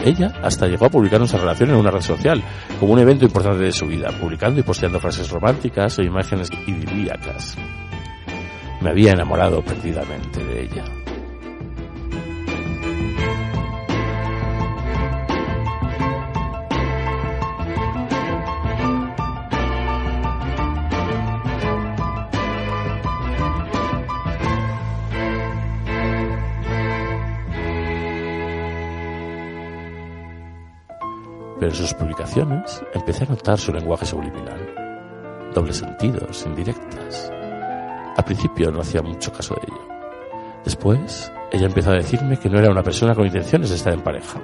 Ella 0.06 0.34
hasta 0.44 0.68
llegó 0.68 0.86
a 0.86 0.90
publicar 0.90 1.20
nuestra 1.20 1.40
relación 1.40 1.72
en 1.72 1.76
una 1.76 1.92
red 1.92 2.02
social, 2.02 2.42
como 2.80 2.94
un 2.94 3.00
evento 3.00 3.26
importante 3.26 3.64
de 3.64 3.72
su 3.72 3.86
vida, 3.88 4.10
publicando 4.20 4.60
y 4.60 4.64
posteando 4.64 5.00
frases 5.00 5.30
románticas 5.30 6.00
e 6.00 6.06
imágenes 6.06 6.50
idilíacas. 6.68 7.58
Me 8.82 8.92
había 8.92 9.12
enamorado 9.12 9.62
perdidamente 9.62 10.44
de 10.44 10.64
ella. 10.64 10.99
Pero 31.60 31.72
en 31.72 31.78
sus 31.78 31.94
publicaciones 31.94 32.82
empecé 32.94 33.26
a 33.26 33.28
notar 33.28 33.58
su 33.58 33.74
lenguaje 33.74 34.06
subliminal. 34.06 35.52
Dobles 35.54 35.78
sentidos, 35.78 36.46
indirectas. 36.46 37.32
Al 38.16 38.24
principio 38.24 38.72
no 38.72 38.82
hacía 38.82 39.02
mucho 39.02 39.32
caso 39.32 39.56
de 39.56 39.62
ello. 39.68 39.88
Después, 40.64 41.32
ella 41.52 41.66
empezó 41.66 41.92
a 41.92 41.96
decirme 41.96 42.38
que 42.38 42.50
no 42.50 42.60
era 42.60 42.72
una 42.72 42.84
persona 42.84 43.14
con 43.14 43.26
intenciones 43.26 43.70
de 43.70 43.76
estar 43.76 43.94
en 43.94 44.02
pareja, 44.02 44.40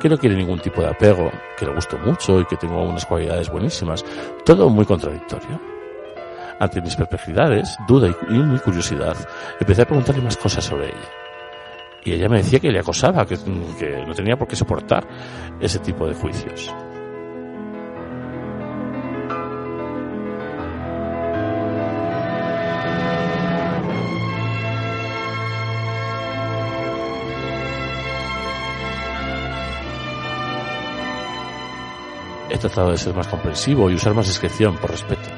que 0.00 0.08
no 0.08 0.18
quiere 0.18 0.36
ningún 0.36 0.60
tipo 0.60 0.80
de 0.80 0.88
apego, 0.88 1.30
que 1.56 1.66
le 1.66 1.74
gusto 1.74 1.98
mucho 1.98 2.40
y 2.40 2.44
que 2.44 2.56
tengo 2.56 2.82
unas 2.82 3.06
cualidades 3.06 3.50
buenísimas, 3.50 4.04
todo 4.44 4.68
muy 4.68 4.84
contradictorio. 4.84 5.60
Ante 6.60 6.80
mis 6.80 6.96
perplejidades, 6.96 7.76
duda 7.86 8.14
y 8.28 8.34
mi 8.34 8.58
curiosidad, 8.58 9.16
empecé 9.60 9.82
a 9.82 9.86
preguntarle 9.86 10.22
más 10.22 10.36
cosas 10.36 10.64
sobre 10.64 10.86
ella. 10.86 11.27
Y 12.08 12.12
ella 12.14 12.26
me 12.26 12.38
decía 12.38 12.58
que 12.58 12.70
le 12.70 12.78
acosaba, 12.78 13.26
que, 13.26 13.36
que 13.78 14.02
no 14.06 14.14
tenía 14.14 14.34
por 14.34 14.48
qué 14.48 14.56
soportar 14.56 15.06
ese 15.60 15.78
tipo 15.78 16.06
de 16.06 16.14
juicios. 16.14 16.74
He 32.48 32.56
tratado 32.56 32.92
de 32.92 32.96
ser 32.96 33.14
más 33.14 33.28
comprensivo 33.28 33.90
y 33.90 33.94
usar 33.96 34.14
más 34.14 34.26
discreción 34.26 34.78
por 34.78 34.92
respeto, 34.92 35.28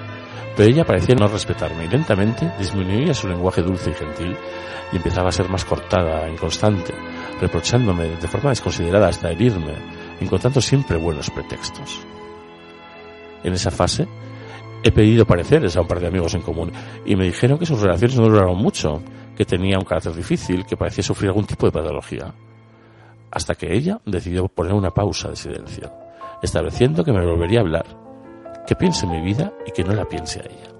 pero 0.60 0.72
ella 0.72 0.84
parecía 0.84 1.14
no 1.14 1.26
respetarme 1.26 1.86
y 1.86 1.88
lentamente 1.88 2.52
disminuía 2.58 3.14
su 3.14 3.26
lenguaje 3.26 3.62
dulce 3.62 3.92
y 3.92 3.94
gentil 3.94 4.36
y 4.92 4.96
empezaba 4.96 5.30
a 5.30 5.32
ser 5.32 5.48
más 5.48 5.64
cortada, 5.64 6.28
inconstante, 6.28 6.92
reprochándome 7.40 8.08
de 8.08 8.28
forma 8.28 8.50
desconsiderada 8.50 9.08
hasta 9.08 9.30
herirme, 9.30 9.72
encontrando 10.20 10.60
siempre 10.60 10.98
buenos 10.98 11.30
pretextos. 11.30 12.02
En 13.42 13.54
esa 13.54 13.70
fase 13.70 14.06
he 14.82 14.92
pedido 14.92 15.24
pareceres 15.24 15.78
a 15.78 15.80
un 15.80 15.88
par 15.88 15.98
de 15.98 16.08
amigos 16.08 16.34
en 16.34 16.42
común 16.42 16.70
y 17.06 17.16
me 17.16 17.24
dijeron 17.24 17.58
que 17.58 17.64
sus 17.64 17.80
relaciones 17.80 18.18
no 18.18 18.28
duraron 18.28 18.58
mucho, 18.58 19.02
que 19.34 19.46
tenía 19.46 19.78
un 19.78 19.86
carácter 19.86 20.12
difícil, 20.12 20.66
que 20.66 20.76
parecía 20.76 21.02
sufrir 21.02 21.30
algún 21.30 21.46
tipo 21.46 21.64
de 21.64 21.72
patología. 21.72 22.34
Hasta 23.30 23.54
que 23.54 23.74
ella 23.74 23.98
decidió 24.04 24.46
poner 24.46 24.74
una 24.74 24.90
pausa 24.90 25.30
de 25.30 25.36
silencio, 25.36 25.90
estableciendo 26.42 27.02
que 27.02 27.12
me 27.12 27.24
volvería 27.24 27.60
a 27.60 27.62
hablar, 27.62 27.99
que 28.70 28.76
piense 28.76 29.04
en 29.04 29.10
mi 29.10 29.20
vida 29.20 29.52
y 29.66 29.72
que 29.72 29.82
no 29.82 29.92
la 29.92 30.04
piense 30.04 30.38
a 30.38 30.44
ella. 30.44 30.70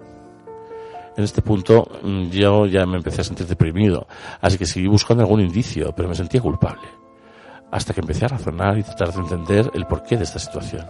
En 1.17 1.25
este 1.25 1.43
punto 1.43 1.89
mm, 2.05 2.31
yo 2.31 2.67
ya 2.67 2.87
me 2.87 2.99
empecé 2.99 3.23
a 3.23 3.25
sentir 3.25 3.49
deprimido, 3.49 4.07
así 4.41 4.59
que 4.59 4.65
seguí 4.65 4.87
buscando 4.87 5.25
algún 5.25 5.41
indicio, 5.41 5.93
pero 5.97 6.09
me 6.09 6.15
sentía 6.15 6.41
culpable. 6.41 6.87
Hasta 7.73 7.93
que 7.93 8.01
empecé 8.01 8.27
a 8.27 8.29
razonar 8.29 8.79
y 8.79 8.85
tratar 8.85 9.13
de 9.13 9.19
entender 9.19 9.73
el 9.75 9.87
porqué 9.87 10.17
de 10.17 10.23
esta 10.23 10.39
situación. 10.39 10.87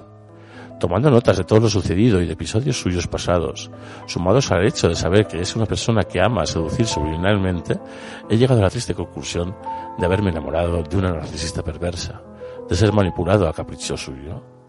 Tomando 0.79 1.11
notas 1.11 1.39
de 1.39 1.45
todo 1.45 1.61
lo 1.61 1.71
sucedido 1.71 2.21
y 2.21 2.27
de 2.27 2.35
episodios 2.35 2.79
suyos 2.79 3.07
pasados, 3.07 3.71
sumados 4.05 4.53
al 4.53 4.67
hecho 4.67 4.87
de 4.87 4.95
saber 4.95 5.27
que 5.27 5.41
es 5.41 5.57
una 5.57 5.65
persona 5.65 6.03
que 6.03 6.21
ama 6.21 6.45
seducir 6.45 6.85
subliminalmente, 6.85 7.81
he 8.29 8.37
llegado 8.37 8.61
a 8.61 8.65
la 8.65 8.71
triste 8.71 8.93
conclusión 8.93 9.57
de 9.97 10.05
haberme 10.05 10.33
enamorado 10.33 10.83
de 10.83 10.97
una 10.99 11.15
narcisista 11.15 11.63
perversa, 11.63 12.21
de 12.69 12.77
ser 12.77 12.93
manipulado 12.93 13.49
a 13.49 13.55
capricho 13.55 13.97
suyo. 13.97 14.60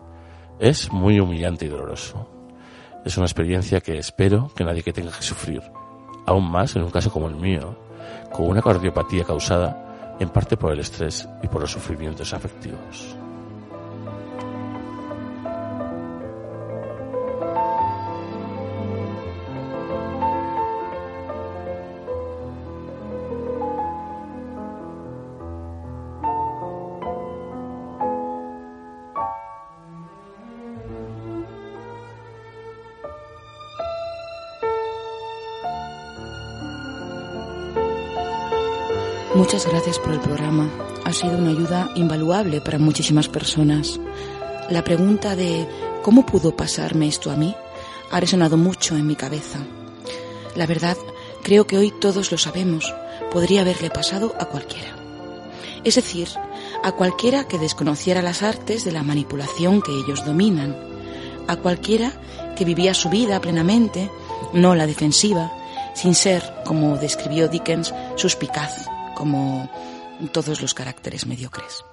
Es 0.62 0.92
muy 0.94 1.20
humillante 1.20 1.66
y 1.66 1.70
doloroso. 1.70 2.30
Es 3.04 3.18
una 3.18 3.26
experiencia 3.26 3.82
que 3.82 3.98
espero 3.98 4.52
que 4.56 4.64
nadie 4.64 4.84
que 4.84 4.94
tenga 4.94 5.10
que 5.10 5.24
sufrir, 5.24 5.64
aún 6.28 6.52
más 6.52 6.76
en 6.76 6.84
un 6.84 6.92
caso 6.92 7.12
como 7.12 7.28
el 7.28 7.36
mío, 7.36 7.76
con 8.32 8.48
una 8.48 8.62
cardiopatía 8.62 9.24
causada 9.24 10.16
en 10.20 10.30
parte 10.30 10.58
por 10.58 10.72
el 10.72 10.80
estrés 10.80 11.28
y 11.42 11.48
por 11.48 11.62
los 11.62 11.72
sufrimientos 11.72 12.32
afectivos. 12.36 13.18
Muchas 39.52 39.70
gracias 39.70 40.00
por 40.00 40.14
el 40.14 40.22
programa. 40.22 40.70
Ha 41.04 41.12
sido 41.12 41.38
una 41.38 41.50
ayuda 41.50 41.92
invaluable 41.96 42.62
para 42.62 42.80
muchísimas 42.80 43.28
personas. 43.28 44.00
La 44.70 44.82
pregunta 44.82 45.36
de 45.36 45.68
¿cómo 46.04 46.26
pudo 46.26 46.56
pasarme 46.56 47.10
esto 47.10 47.30
a 47.32 47.36
mí? 47.36 47.54
ha 48.12 48.20
resonado 48.22 48.56
mucho 48.56 48.96
en 48.96 49.06
mi 49.06 49.18
cabeza. 49.18 49.60
La 50.56 50.68
verdad, 50.68 50.96
creo 51.44 51.68
que 51.68 51.78
hoy 51.78 51.92
todos 51.92 52.32
lo 52.32 52.38
sabemos. 52.38 52.96
Podría 53.30 53.60
haberle 53.60 53.90
pasado 53.90 54.34
a 54.40 54.46
cualquiera. 54.46 54.96
Es 55.84 55.96
decir, 55.96 56.30
a 56.82 56.94
cualquiera 56.94 57.46
que 57.46 57.60
desconociera 57.60 58.22
las 58.22 58.44
artes 58.44 58.86
de 58.86 58.94
la 58.94 59.04
manipulación 59.04 59.82
que 59.82 59.92
ellos 59.92 60.26
dominan. 60.26 60.78
A 61.50 61.58
cualquiera 61.58 62.14
que 62.56 62.64
vivía 62.64 62.94
su 62.94 63.10
vida 63.10 63.42
plenamente, 63.42 64.10
no 64.54 64.76
la 64.76 64.88
defensiva, 64.88 65.52
sin 65.94 66.16
ser, 66.16 66.42
como 66.64 66.96
describió 66.96 67.50
Dickens, 67.50 67.94
suspicaz 68.16 68.91
como 69.22 69.70
todos 70.34 70.64
los 70.64 70.74
caracteres 70.74 71.28
mediocres. 71.28 71.86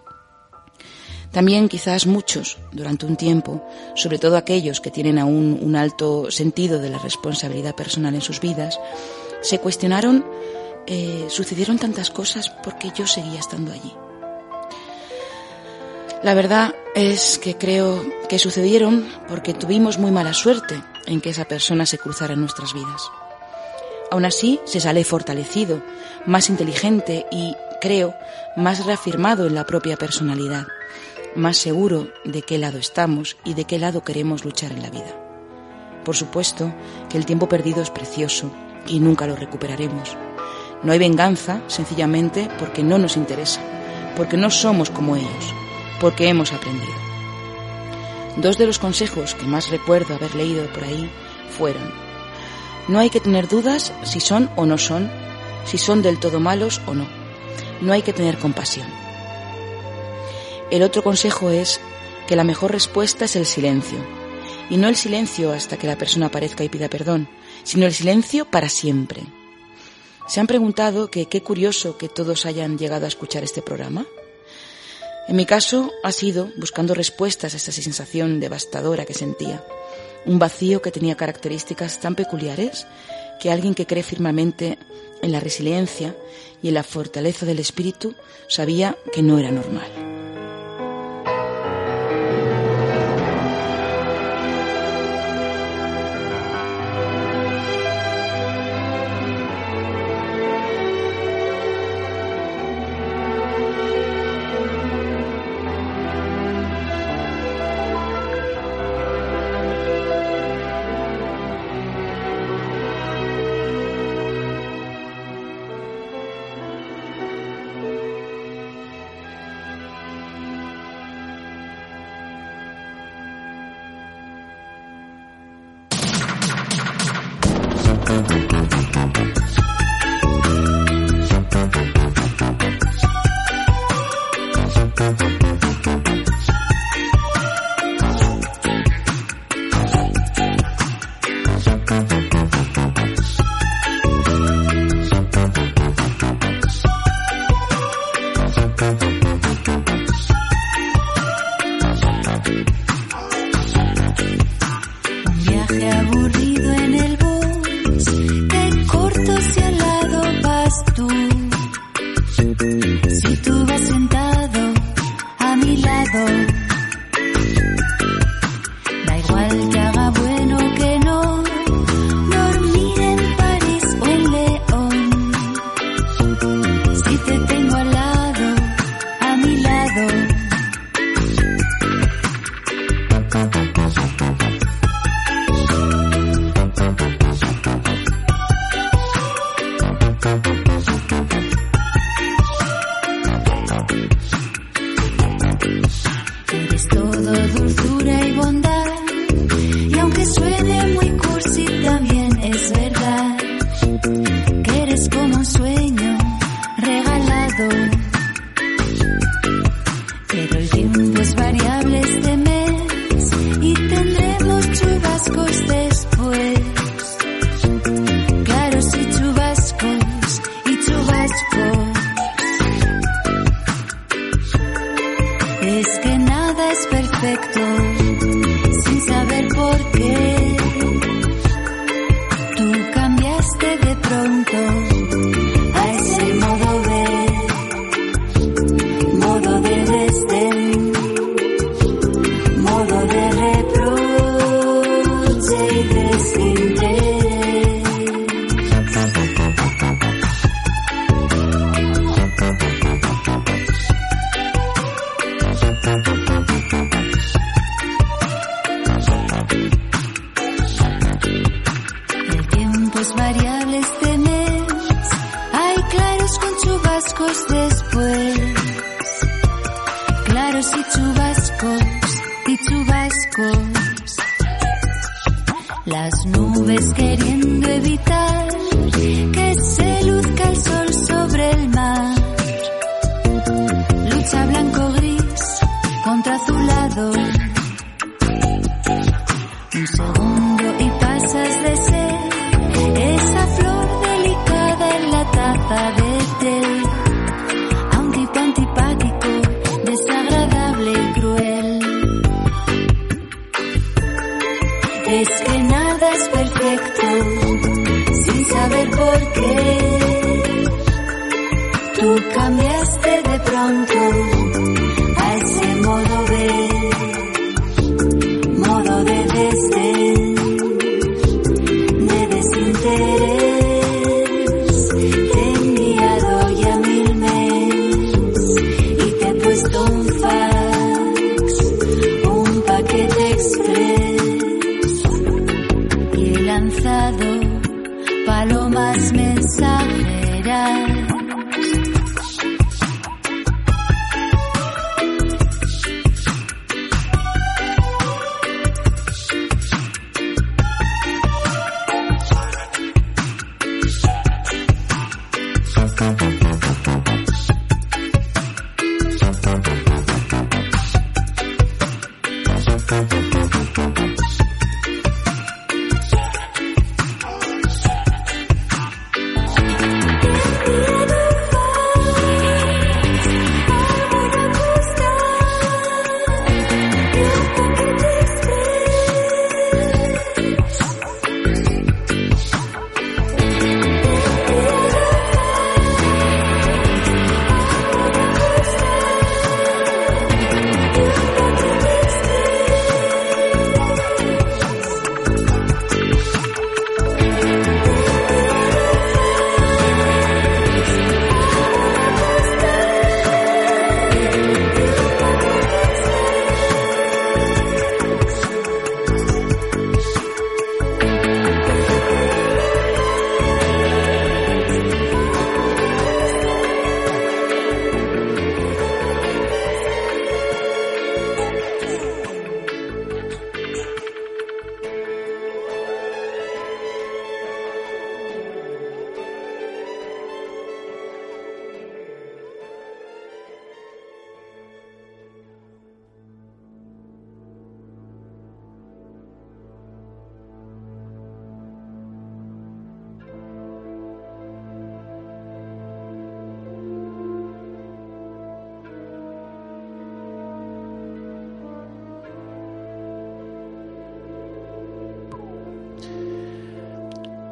También 1.31 1.69
quizás 1.69 2.07
muchos, 2.07 2.57
durante 2.73 3.05
un 3.05 3.17
tiempo, 3.17 3.63
sobre 3.95 4.19
todo 4.19 4.39
aquellos 4.39 4.81
que 4.81 4.91
tienen 4.91 5.19
aún 5.19 5.59
un 5.61 5.77
alto 5.77 6.31
sentido 6.31 6.79
de 6.79 6.89
la 6.89 6.97
responsabilidad 6.99 7.75
personal 7.75 8.15
en 8.15 8.23
sus 8.23 8.41
vidas, 8.41 8.81
se 9.43 9.59
cuestionaron, 9.59 10.25
eh, 10.87 11.27
sucedieron 11.29 11.79
tantas 11.79 12.09
cosas 12.09 12.49
porque 12.65 12.93
yo 12.97 13.07
seguía 13.07 13.41
estando 13.41 13.73
allí. 13.73 13.93
La 16.23 16.33
verdad 16.33 16.75
es 16.95 17.39
que 17.39 17.59
creo 17.59 18.03
que 18.31 18.39
sucedieron 18.39 19.07
porque 19.29 19.53
tuvimos 19.53 19.99
muy 19.99 20.11
mala 20.11 20.33
suerte 20.33 20.83
en 21.07 21.21
que 21.21 21.29
esa 21.29 21.45
persona 21.45 21.85
se 21.85 21.99
cruzara 21.99 22.33
en 22.33 22.41
nuestras 22.41 22.73
vidas. 22.73 23.03
Aún 24.11 24.25
así, 24.25 24.61
se 24.65 24.81
sale 24.81 25.05
fortalecido, 25.05 25.83
más 26.27 26.49
inteligente 26.49 27.27
y, 27.31 27.55
creo, 27.81 28.15
más 28.57 28.87
reafirmado 28.87 29.47
en 29.47 29.55
la 29.55 29.67
propia 29.67 29.97
personalidad, 29.97 30.67
más 31.35 31.59
seguro 31.59 32.09
de 32.25 32.43
qué 32.43 32.59
lado 32.59 32.79
estamos 32.79 33.37
y 33.45 33.55
de 33.55 33.65
qué 33.65 33.79
lado 33.79 34.03
queremos 34.03 34.45
luchar 34.45 34.73
en 34.73 34.83
la 34.83 34.91
vida. 34.91 35.15
Por 36.05 36.17
supuesto 36.17 36.73
que 37.11 37.19
el 37.19 37.27
tiempo 37.27 37.49
perdido 37.49 37.83
es 37.83 37.91
precioso 37.91 38.51
y 38.87 39.01
nunca 39.01 39.27
lo 39.27 39.37
recuperaremos. 39.37 40.17
No 40.83 40.93
hay 40.93 40.99
venganza 40.99 41.61
sencillamente 41.67 42.49
porque 42.59 42.83
no 42.83 42.99
nos 42.99 43.17
interesa, 43.17 43.61
porque 44.17 44.37
no 44.37 44.51
somos 44.51 44.91
como 44.91 45.17
ellos, 45.17 45.55
porque 46.01 46.29
hemos 46.29 46.53
aprendido. 46.53 46.95
Dos 48.37 48.57
de 48.57 48.67
los 48.67 48.79
consejos 48.79 49.35
que 49.35 49.47
más 49.47 49.69
recuerdo 49.71 50.15
haber 50.15 50.35
leído 50.35 50.67
por 50.73 50.85
ahí 50.85 51.11
fueron, 51.51 52.08
no 52.89 52.99
hay 52.99 53.11
que 53.11 53.21
tener 53.21 53.49
dudas 53.49 53.93
si 54.03 54.21
son 54.21 54.51
o 54.57 54.67
no 54.67 54.79
son, 54.79 55.11
si 55.65 55.79
son 55.79 56.03
del 56.03 56.19
todo 56.19 56.41
malos 56.41 56.81
o 56.87 56.95
no. 56.95 57.07
No 57.81 57.93
hay 57.93 58.03
que 58.03 58.13
tener 58.13 58.39
compasión. 58.39 58.89
El 60.71 60.83
otro 60.83 61.03
consejo 61.03 61.51
es 61.51 61.81
que 62.27 62.37
la 62.37 62.45
mejor 62.45 62.73
respuesta 62.73 63.27
es 63.27 63.37
el 63.37 63.47
silencio, 63.47 63.99
y 64.71 64.77
no 64.77 64.89
el 64.89 64.97
silencio 64.97 65.53
hasta 65.53 65.77
que 65.77 65.87
la 65.87 65.97
persona 65.97 66.27
aparezca 66.27 66.65
y 66.65 66.69
pida 66.69 66.89
perdón, 66.89 67.29
sino 67.63 67.87
el 67.87 67.95
silencio 67.95 68.45
para 68.45 68.69
siempre. 68.69 69.23
¿Se 70.27 70.41
han 70.41 70.47
preguntado 70.47 71.11
que 71.11 71.27
qué 71.27 71.43
curioso 71.43 71.97
que 71.97 72.09
todos 72.09 72.45
hayan 72.45 72.77
llegado 72.77 73.07
a 73.07 73.09
escuchar 73.09 73.45
este 73.45 73.63
programa? 73.63 74.05
En 75.27 75.37
mi 75.37 75.47
caso 75.47 75.91
ha 76.03 76.13
sido 76.13 76.51
buscando 76.57 76.95
respuestas 76.95 77.55
a 77.55 77.57
esa 77.57 77.73
sensación 77.73 78.41
devastadora 78.41 79.07
que 79.07 79.15
sentía, 79.15 79.65
un 80.27 80.39
vacío 80.39 80.83
que 80.83 80.91
tenía 80.91 81.17
características 81.17 82.01
tan 82.01 82.15
peculiares 82.15 82.87
que 83.41 83.51
alguien 83.51 83.75
que 83.75 83.87
cree 83.87 84.03
firmemente 84.03 84.79
en 85.23 85.33
la 85.33 85.41
resiliencia 85.41 86.15
y 86.63 86.69
en 86.69 86.75
la 86.75 86.83
fortaleza 86.83 87.47
del 87.47 87.59
espíritu 87.59 88.15
sabía 88.49 88.97
que 89.13 89.23
no 89.23 89.39
era 89.39 89.51
normal. 89.51 89.89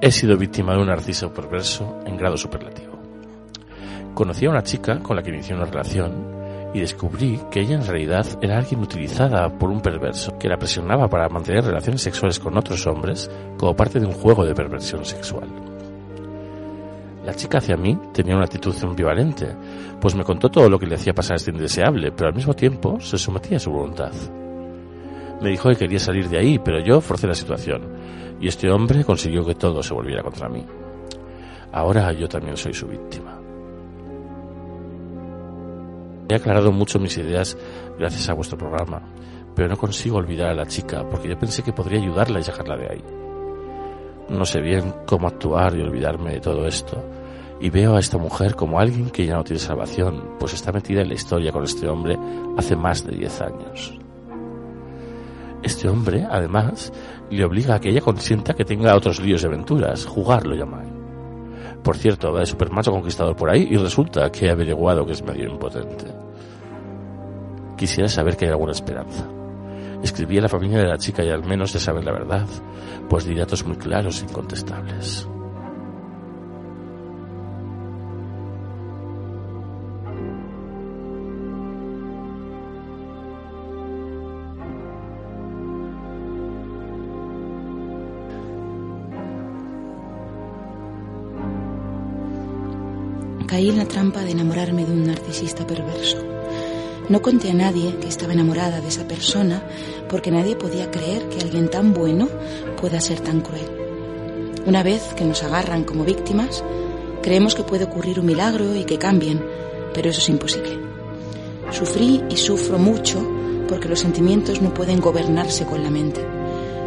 He 0.06 0.12
sido 0.12 0.36
víctima 0.36 0.72
de 0.72 0.82
un 0.82 0.86
narciso 0.86 1.32
perverso 1.32 1.98
en 2.06 2.16
grado 2.16 2.36
superlativo. 2.36 2.96
Conocí 4.14 4.46
a 4.46 4.50
una 4.50 4.62
chica 4.62 5.00
con 5.00 5.16
la 5.16 5.22
que 5.24 5.30
inicié 5.30 5.56
una 5.56 5.64
relación 5.64 6.70
y 6.72 6.78
descubrí 6.78 7.40
que 7.50 7.62
ella 7.62 7.74
en 7.74 7.84
realidad 7.84 8.24
era 8.40 8.56
alguien 8.56 8.82
utilizada 8.82 9.48
por 9.58 9.68
un 9.68 9.80
perverso 9.80 10.38
que 10.38 10.48
la 10.48 10.58
presionaba 10.58 11.08
para 11.08 11.28
mantener 11.28 11.64
relaciones 11.64 12.02
sexuales 12.02 12.38
con 12.38 12.56
otros 12.56 12.86
hombres 12.86 13.28
como 13.58 13.74
parte 13.74 13.98
de 13.98 14.06
un 14.06 14.12
juego 14.12 14.44
de 14.44 14.54
perversión 14.54 15.04
sexual. 15.04 15.48
La 17.24 17.34
chica 17.34 17.58
hacia 17.58 17.76
mí 17.76 17.98
tenía 18.12 18.36
una 18.36 18.44
actitud 18.44 18.76
ambivalente, 18.84 19.56
pues 20.00 20.14
me 20.14 20.22
contó 20.22 20.48
todo 20.48 20.70
lo 20.70 20.78
que 20.78 20.86
le 20.86 20.94
hacía 20.94 21.14
pasar 21.14 21.38
este 21.38 21.50
indeseable, 21.50 22.12
pero 22.12 22.28
al 22.28 22.36
mismo 22.36 22.54
tiempo 22.54 23.00
se 23.00 23.18
sometía 23.18 23.56
a 23.56 23.60
su 23.60 23.72
voluntad. 23.72 24.12
Me 25.40 25.50
dijo 25.50 25.68
que 25.70 25.76
quería 25.76 25.98
salir 25.98 26.28
de 26.28 26.38
ahí, 26.38 26.60
pero 26.60 26.78
yo 26.78 27.00
forcé 27.00 27.26
la 27.26 27.34
situación, 27.34 27.95
y 28.40 28.48
este 28.48 28.70
hombre 28.70 29.04
consiguió 29.04 29.44
que 29.44 29.54
todo 29.54 29.82
se 29.82 29.94
volviera 29.94 30.22
contra 30.22 30.48
mí. 30.48 30.64
Ahora 31.72 32.12
yo 32.12 32.28
también 32.28 32.56
soy 32.56 32.74
su 32.74 32.86
víctima. 32.86 33.40
He 36.28 36.34
aclarado 36.34 36.72
mucho 36.72 36.98
mis 36.98 37.16
ideas 37.18 37.56
gracias 37.98 38.28
a 38.28 38.34
vuestro 38.34 38.58
programa, 38.58 39.02
pero 39.54 39.68
no 39.68 39.76
consigo 39.76 40.18
olvidar 40.18 40.50
a 40.50 40.54
la 40.54 40.66
chica 40.66 41.08
porque 41.08 41.28
yo 41.28 41.38
pensé 41.38 41.62
que 41.62 41.72
podría 41.72 42.00
ayudarla 42.00 42.40
y 42.40 42.42
sacarla 42.42 42.76
de 42.76 42.90
ahí. 42.90 43.04
No 44.28 44.44
sé 44.44 44.60
bien 44.60 44.92
cómo 45.06 45.28
actuar 45.28 45.76
y 45.76 45.82
olvidarme 45.82 46.32
de 46.32 46.40
todo 46.40 46.66
esto, 46.66 47.02
y 47.60 47.70
veo 47.70 47.96
a 47.96 48.00
esta 48.00 48.18
mujer 48.18 48.54
como 48.54 48.80
alguien 48.80 49.10
que 49.10 49.24
ya 49.24 49.36
no 49.36 49.44
tiene 49.44 49.60
salvación, 49.60 50.36
pues 50.38 50.52
está 50.52 50.72
metida 50.72 51.02
en 51.02 51.08
la 51.08 51.14
historia 51.14 51.52
con 51.52 51.64
este 51.64 51.88
hombre 51.88 52.18
hace 52.56 52.76
más 52.76 53.06
de 53.06 53.16
10 53.16 53.40
años. 53.40 54.05
Este 55.66 55.88
hombre, 55.88 56.24
además, 56.30 56.92
le 57.28 57.44
obliga 57.44 57.74
a 57.74 57.80
que 57.80 57.88
ella 57.88 58.00
consienta 58.00 58.54
que 58.54 58.64
tenga 58.64 58.94
otros 58.94 59.18
líos 59.18 59.42
de 59.42 59.48
aventuras, 59.48 60.06
jugar 60.06 60.46
lo 60.46 60.54
llama. 60.54 60.84
Por 61.82 61.96
cierto, 61.96 62.32
va 62.32 62.38
de 62.38 62.46
supermacho 62.46 62.92
conquistador 62.92 63.34
por 63.34 63.50
ahí 63.50 63.66
y 63.68 63.76
resulta 63.76 64.30
que 64.30 64.46
he 64.46 64.50
averiguado 64.50 65.04
que 65.04 65.10
es 65.10 65.24
medio 65.24 65.50
impotente. 65.50 66.06
Quisiera 67.76 68.08
saber 68.08 68.36
que 68.36 68.44
hay 68.44 68.52
alguna 68.52 68.70
esperanza. 68.70 69.26
Escribí 70.04 70.38
a 70.38 70.42
la 70.42 70.48
familia 70.48 70.78
de 70.78 70.86
la 70.86 70.98
chica 70.98 71.24
y 71.24 71.30
al 71.30 71.44
menos 71.44 71.72
ya 71.72 71.80
saben 71.80 72.04
la 72.04 72.12
verdad, 72.12 72.46
pues 73.08 73.24
di 73.24 73.34
datos 73.34 73.66
muy 73.66 73.76
claros 73.76 74.22
e 74.22 74.26
incontestables. 74.26 75.28
Caí 93.56 93.70
en 93.70 93.78
la 93.78 93.88
trampa 93.88 94.20
de 94.20 94.32
enamorarme 94.32 94.84
de 94.84 94.92
un 94.92 95.06
narcisista 95.06 95.66
perverso. 95.66 96.18
No 97.08 97.22
conté 97.22 97.50
a 97.50 97.54
nadie 97.54 97.96
que 97.96 98.06
estaba 98.06 98.34
enamorada 98.34 98.82
de 98.82 98.88
esa 98.88 99.08
persona 99.08 99.62
porque 100.10 100.30
nadie 100.30 100.56
podía 100.56 100.90
creer 100.90 101.26
que 101.30 101.40
alguien 101.40 101.70
tan 101.70 101.94
bueno 101.94 102.28
pueda 102.78 103.00
ser 103.00 103.20
tan 103.20 103.40
cruel. 103.40 103.64
Una 104.66 104.82
vez 104.82 105.14
que 105.16 105.24
nos 105.24 105.42
agarran 105.42 105.84
como 105.84 106.04
víctimas, 106.04 106.62
creemos 107.22 107.54
que 107.54 107.62
puede 107.62 107.84
ocurrir 107.84 108.20
un 108.20 108.26
milagro 108.26 108.76
y 108.76 108.84
que 108.84 108.98
cambien, 108.98 109.42
pero 109.94 110.10
eso 110.10 110.20
es 110.20 110.28
imposible. 110.28 110.78
Sufrí 111.70 112.24
y 112.28 112.36
sufro 112.36 112.78
mucho 112.78 113.26
porque 113.68 113.88
los 113.88 114.00
sentimientos 114.00 114.60
no 114.60 114.74
pueden 114.74 115.00
gobernarse 115.00 115.64
con 115.64 115.82
la 115.82 115.88
mente. 115.88 116.20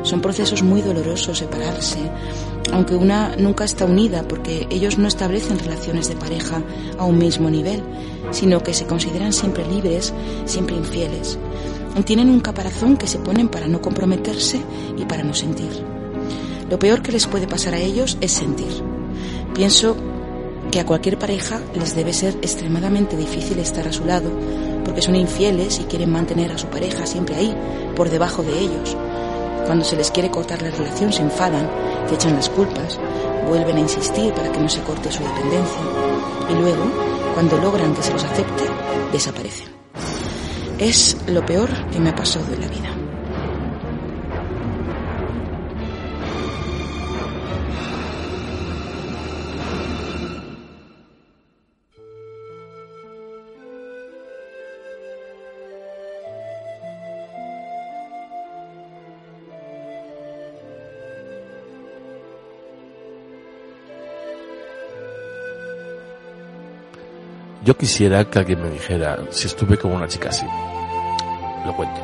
Son 0.03 0.21
procesos 0.21 0.61
muy 0.61 0.83
dolorosos 0.83 1.39
separarse, 1.39 1.97
aunque 2.71 2.95
una 2.95 3.35
nunca 3.37 3.63
está 3.63 3.85
unida 3.85 4.27
porque 4.27 4.67
ellos 4.69 4.97
no 4.97 5.07
establecen 5.07 5.59
relaciones 5.59 6.09
de 6.09 6.15
pareja 6.15 6.61
a 6.97 7.05
un 7.05 7.17
mismo 7.17 7.49
nivel, 7.49 7.81
sino 8.31 8.61
que 8.61 8.73
se 8.73 8.85
consideran 8.85 9.33
siempre 9.33 9.67
libres, 9.67 10.13
siempre 10.45 10.75
infieles. 10.75 11.37
Tienen 12.05 12.29
un 12.29 12.39
caparazón 12.39 12.95
que 12.95 13.07
se 13.07 13.19
ponen 13.19 13.49
para 13.49 13.67
no 13.67 13.81
comprometerse 13.81 14.61
y 14.97 15.03
para 15.05 15.23
no 15.23 15.33
sentir. 15.33 15.83
Lo 16.69 16.79
peor 16.79 17.01
que 17.01 17.11
les 17.11 17.27
puede 17.27 17.47
pasar 17.47 17.73
a 17.73 17.79
ellos 17.79 18.17
es 18.21 18.31
sentir. 18.31 18.71
Pienso 19.53 19.97
que 20.71 20.79
a 20.79 20.85
cualquier 20.85 21.17
pareja 21.17 21.59
les 21.75 21.95
debe 21.95 22.13
ser 22.13 22.35
extremadamente 22.41 23.17
difícil 23.17 23.59
estar 23.59 23.87
a 23.87 23.91
su 23.91 24.05
lado, 24.05 24.29
porque 24.85 25.01
son 25.01 25.15
infieles 25.15 25.79
y 25.79 25.83
quieren 25.83 26.11
mantener 26.11 26.51
a 26.51 26.57
su 26.57 26.67
pareja 26.67 27.05
siempre 27.05 27.35
ahí, 27.35 27.55
por 27.95 28.09
debajo 28.09 28.43
de 28.43 28.57
ellos. 28.59 28.95
Cuando 29.65 29.85
se 29.85 29.95
les 29.95 30.11
quiere 30.11 30.31
cortar 30.31 30.61
la 30.61 30.71
relación 30.71 31.13
se 31.13 31.21
enfadan, 31.21 31.69
te 32.07 32.15
echan 32.15 32.35
las 32.35 32.49
culpas, 32.49 32.99
vuelven 33.47 33.77
a 33.77 33.81
insistir 33.81 34.33
para 34.33 34.51
que 34.51 34.59
no 34.59 34.69
se 34.69 34.81
corte 34.81 35.11
su 35.11 35.23
dependencia. 35.23 35.81
Y 36.49 36.53
luego, 36.53 36.83
cuando 37.33 37.57
logran 37.57 37.93
que 37.93 38.03
se 38.03 38.13
los 38.13 38.23
acepte, 38.23 38.63
desaparecen. 39.11 39.67
Es 40.77 41.17
lo 41.27 41.45
peor 41.45 41.69
que 41.91 41.99
me 41.99 42.09
ha 42.09 42.15
pasado 42.15 42.53
en 42.53 42.61
la 42.61 42.67
vida. 42.67 42.98
Yo 67.69 67.77
quisiera 67.77 68.25
que 68.25 68.39
alguien 68.39 68.63
me 68.63 68.71
dijera 68.71 69.19
si 69.29 69.45
estuve 69.45 69.77
con 69.77 69.91
una 69.91 70.07
chica 70.07 70.29
así. 70.29 70.43
Lo 71.67 71.75
cuento. 71.75 72.01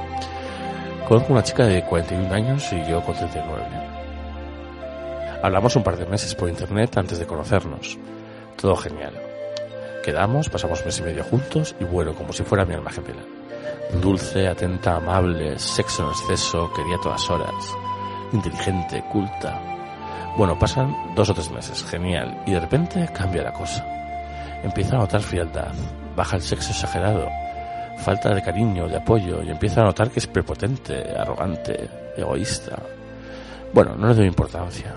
Conozco 1.08 1.34
una 1.34 1.42
chica 1.42 1.66
de 1.66 1.84
41 1.84 2.32
años 2.32 2.72
y 2.72 2.88
yo 2.88 3.02
con 3.02 3.16
39. 3.16 3.66
Hablamos 5.42 5.76
un 5.76 5.82
par 5.82 5.98
de 5.98 6.06
meses 6.06 6.36
por 6.36 6.50
internet 6.50 6.96
antes 6.98 7.18
de 7.18 7.26
conocernos. 7.26 7.98
Todo 8.62 8.76
genial. 8.76 9.20
Quedamos, 10.04 10.50
pasamos 10.50 10.86
mes 10.86 11.00
y 11.00 11.02
medio 11.02 11.24
juntos 11.24 11.76
y 11.80 11.84
bueno, 11.84 12.14
como 12.14 12.32
si 12.32 12.44
fuera 12.44 12.64
mi 12.64 12.76
alma 12.76 12.92
gemela. 12.92 13.24
Dulce, 14.00 14.48
atenta, 14.48 14.98
amable, 14.98 15.58
sexo 15.58 16.04
en 16.04 16.10
exceso, 16.10 16.72
quería 16.76 17.00
todas 17.02 17.28
horas. 17.28 17.56
Inteligente, 18.34 19.04
culta. 19.12 19.60
Bueno, 20.38 20.60
pasan 20.60 20.96
dos 21.16 21.32
o 21.32 21.34
tres 21.34 21.50
meses, 21.50 21.84
genial, 21.86 22.40
y 22.46 22.52
de 22.52 22.60
repente 22.60 23.10
cambia 23.12 23.42
la 23.42 23.54
cosa. 23.54 24.05
Empieza 24.64 24.96
a 24.96 25.00
notar 25.00 25.22
frialdad, 25.22 25.74
baja 26.16 26.38
el 26.38 26.42
sexo 26.42 26.72
exagerado, 26.72 27.28
falta 27.98 28.34
de 28.34 28.42
cariño, 28.42 28.88
de 28.88 28.98
apoyo, 28.98 29.44
y 29.44 29.50
empieza 29.50 29.82
a 29.82 29.86
notar 29.86 30.10
que 30.10 30.20
es 30.20 30.28
prepotente, 30.28 31.16
arrogante, 31.18 31.90
egoísta. 32.18 32.82
Bueno, 33.74 33.96
no 33.96 34.08
le 34.08 34.16
doy 34.16 34.28
importancia. 34.28 34.96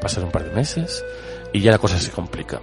Pasan 0.00 0.24
un 0.24 0.30
par 0.30 0.44
de 0.44 0.54
meses 0.54 1.04
y 1.52 1.60
ya 1.60 1.72
la 1.72 1.78
cosa 1.78 1.98
se 1.98 2.10
complica. 2.10 2.60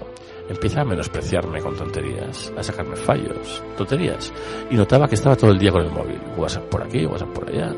Empieza 0.49 0.81
a 0.81 0.85
menospreciarme 0.85 1.59
con 1.61 1.75
tonterías, 1.75 2.53
a 2.57 2.63
sacarme 2.63 2.95
fallos, 2.95 3.61
tonterías. 3.77 4.31
Y 4.69 4.75
notaba 4.75 5.07
que 5.07 5.15
estaba 5.15 5.35
todo 5.35 5.51
el 5.51 5.59
día 5.59 5.71
con 5.71 5.83
el 5.83 5.91
móvil. 5.91 6.19
WhatsApp 6.37 6.69
por 6.69 6.83
aquí, 6.83 7.05
WhatsApp 7.05 7.33
por 7.33 7.49
allá. 7.49 7.73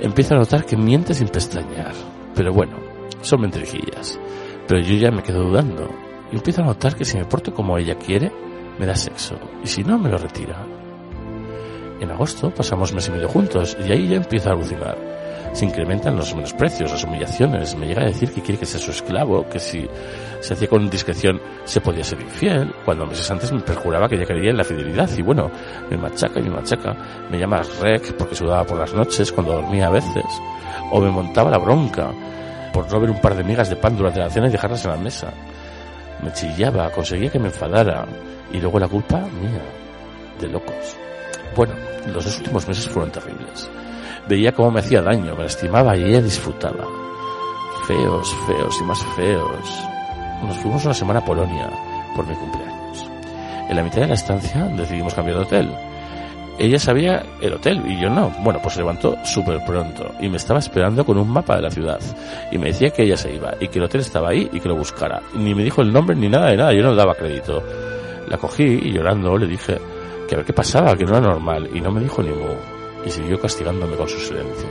Empieza 0.00 0.34
a 0.34 0.38
notar 0.38 0.66
que 0.66 0.76
miente 0.76 1.14
sin 1.14 1.28
pestañear. 1.28 1.94
Pero 2.34 2.52
bueno, 2.52 2.76
son 3.22 3.40
mentirijillas. 3.40 4.18
Pero 4.66 4.80
yo 4.80 4.96
ya 4.96 5.10
me 5.10 5.22
quedo 5.22 5.44
dudando. 5.44 5.88
Y 6.32 6.36
empiezo 6.36 6.62
a 6.62 6.66
notar 6.66 6.94
que 6.94 7.04
si 7.04 7.16
me 7.16 7.24
porto 7.24 7.54
como 7.54 7.78
ella 7.78 7.96
quiere, 7.96 8.30
me 8.78 8.86
da 8.86 8.94
sexo. 8.94 9.38
Y 9.62 9.66
si 9.66 9.82
no, 9.82 9.98
me 9.98 10.08
lo 10.08 10.18
retira. 10.18 10.64
En 12.00 12.10
agosto 12.10 12.50
pasamos 12.50 12.92
mes 12.92 13.08
y 13.08 13.10
medio 13.10 13.28
juntos 13.28 13.76
y 13.84 13.90
ahí 13.90 14.08
ya 14.08 14.16
empiezo 14.16 14.50
a 14.50 14.52
alucinar. 14.52 14.96
Se 15.52 15.64
incrementan 15.64 16.16
los 16.16 16.34
menosprecios, 16.34 16.92
las 16.92 17.02
humillaciones. 17.02 17.74
Me 17.74 17.86
llega 17.86 18.02
a 18.02 18.06
decir 18.06 18.30
que 18.30 18.42
quiere 18.42 18.60
que 18.60 18.66
sea 18.66 18.78
su 18.78 18.90
esclavo, 18.90 19.48
que 19.48 19.58
si 19.58 19.88
se 20.40 20.54
hacía 20.54 20.68
con 20.68 20.88
discreción 20.88 21.40
se 21.64 21.80
podía 21.80 22.04
ser 22.04 22.20
infiel, 22.20 22.72
cuando 22.84 23.06
meses 23.06 23.28
antes 23.30 23.50
me 23.50 23.60
perjuraba 23.60 24.08
que 24.08 24.14
ella 24.14 24.26
creía 24.26 24.50
en 24.50 24.58
la 24.58 24.64
fidelidad. 24.64 25.10
Y 25.16 25.22
bueno, 25.22 25.50
me 25.90 25.96
machaca 25.96 26.38
y 26.38 26.44
me 26.44 26.50
machaca. 26.50 26.94
Me 27.30 27.38
llama 27.38 27.62
rec 27.80 28.12
porque 28.16 28.36
sudaba 28.36 28.64
por 28.64 28.78
las 28.78 28.94
noches 28.94 29.32
cuando 29.32 29.54
dormía 29.54 29.88
a 29.88 29.90
veces. 29.90 30.24
O 30.92 31.00
me 31.00 31.10
montaba 31.10 31.50
la 31.50 31.58
bronca 31.58 32.12
por 32.72 32.90
no 32.92 33.00
ver 33.00 33.10
un 33.10 33.20
par 33.20 33.34
de 33.34 33.42
migas 33.42 33.70
de 33.70 33.76
pan 33.76 33.96
durante 33.96 34.20
la 34.20 34.30
cena 34.30 34.48
y 34.48 34.52
dejarlas 34.52 34.84
en 34.84 34.90
la 34.92 34.98
mesa. 34.98 35.32
Me 36.22 36.32
chillaba, 36.32 36.90
conseguía 36.90 37.30
que 37.30 37.38
me 37.38 37.48
enfadara. 37.48 38.06
Y 38.52 38.58
luego 38.58 38.78
la 38.78 38.88
culpa 38.88 39.18
mía, 39.18 39.62
de 40.40 40.48
locos. 40.48 40.96
Bueno, 41.54 41.74
los 42.06 42.24
dos 42.24 42.38
últimos 42.38 42.66
meses 42.66 42.88
fueron 42.88 43.10
terribles. 43.10 43.70
Veía 44.28 44.52
cómo 44.52 44.70
me 44.70 44.80
hacía 44.80 45.02
daño, 45.02 45.34
me 45.34 45.44
lastimaba 45.44 45.96
y 45.96 46.04
ella 46.04 46.22
disfrutaba. 46.22 46.86
Feos, 47.86 48.34
feos 48.46 48.80
y 48.80 48.84
más 48.84 49.04
feos. 49.16 49.84
Nos 50.42 50.56
fuimos 50.58 50.84
una 50.84 50.94
semana 50.94 51.20
a 51.20 51.24
Polonia 51.24 51.70
por 52.14 52.26
mi 52.26 52.34
cumpleaños. 52.34 53.10
En 53.68 53.76
la 53.76 53.82
mitad 53.82 54.02
de 54.02 54.08
la 54.08 54.14
estancia 54.14 54.64
decidimos 54.76 55.14
cambiar 55.14 55.38
de 55.38 55.42
hotel. 55.42 55.74
Ella 56.58 56.78
sabía 56.78 57.24
el 57.40 57.52
hotel 57.52 57.80
y 57.86 58.00
yo 58.00 58.10
no. 58.10 58.30
Bueno, 58.40 58.58
pues 58.60 58.74
se 58.74 58.80
levantó 58.80 59.16
súper 59.24 59.64
pronto 59.64 60.10
y 60.20 60.28
me 60.28 60.38
estaba 60.38 60.58
esperando 60.58 61.04
con 61.04 61.16
un 61.16 61.30
mapa 61.30 61.56
de 61.56 61.62
la 61.62 61.70
ciudad. 61.70 62.00
Y 62.50 62.58
me 62.58 62.68
decía 62.68 62.90
que 62.90 63.04
ella 63.04 63.16
se 63.16 63.32
iba 63.32 63.54
y 63.60 63.68
que 63.68 63.78
el 63.78 63.84
hotel 63.84 64.00
estaba 64.00 64.30
ahí 64.30 64.48
y 64.52 64.58
que 64.58 64.68
lo 64.68 64.76
buscara. 64.76 65.22
Ni 65.34 65.54
me 65.54 65.62
dijo 65.62 65.82
el 65.82 65.92
nombre 65.92 66.16
ni 66.16 66.28
nada 66.28 66.50
de 66.50 66.56
nada, 66.56 66.72
yo 66.72 66.82
no 66.82 66.90
le 66.90 66.96
daba 66.96 67.14
crédito. 67.14 67.62
La 68.28 68.36
cogí 68.38 68.64
y 68.64 68.92
llorando 68.92 69.38
le 69.38 69.46
dije 69.46 69.78
que 70.28 70.34
a 70.34 70.38
ver 70.38 70.46
qué 70.46 70.52
pasaba, 70.52 70.96
que 70.96 71.04
no 71.04 71.16
era 71.16 71.20
normal. 71.20 71.68
Y 71.72 71.80
no 71.80 71.92
me 71.92 72.00
dijo 72.00 72.22
ni 72.22 72.30
mu. 72.30 72.54
Y 73.06 73.10
siguió 73.10 73.40
castigándome 73.40 73.96
con 73.96 74.08
su 74.08 74.18
silencio. 74.18 74.68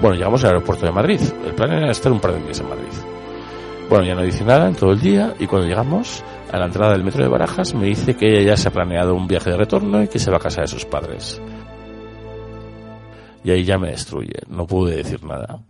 Bueno, 0.00 0.16
llegamos 0.16 0.44
al 0.44 0.50
aeropuerto 0.50 0.86
de 0.86 0.92
Madrid. 0.92 1.20
El 1.44 1.54
plan 1.54 1.72
era 1.72 1.90
estar 1.90 2.12
un 2.12 2.20
par 2.20 2.32
de 2.32 2.42
días 2.42 2.60
en 2.60 2.68
Madrid. 2.68 2.92
Bueno, 3.88 4.04
ya 4.04 4.14
no 4.14 4.22
dice 4.22 4.44
nada 4.44 4.68
en 4.68 4.74
todo 4.74 4.92
el 4.92 5.00
día 5.00 5.34
y 5.38 5.46
cuando 5.46 5.68
llegamos 5.68 6.22
a 6.56 6.60
la 6.60 6.66
entrada 6.66 6.92
del 6.92 7.04
metro 7.04 7.22
de 7.22 7.28
Barajas 7.28 7.74
me 7.74 7.86
dice 7.86 8.16
que 8.16 8.26
ella 8.26 8.52
ya 8.52 8.56
se 8.56 8.68
ha 8.68 8.72
planeado 8.72 9.14
un 9.14 9.26
viaje 9.26 9.50
de 9.50 9.58
retorno 9.58 10.02
y 10.02 10.08
que 10.08 10.18
se 10.18 10.30
va 10.30 10.38
a 10.38 10.40
casa 10.40 10.62
de 10.62 10.68
sus 10.68 10.86
padres. 10.86 11.40
Y 13.44 13.50
ahí 13.50 13.62
ya 13.62 13.78
me 13.78 13.90
destruye, 13.90 14.40
no 14.48 14.66
pude 14.66 14.96
decir 14.96 15.22
nada. 15.22 15.60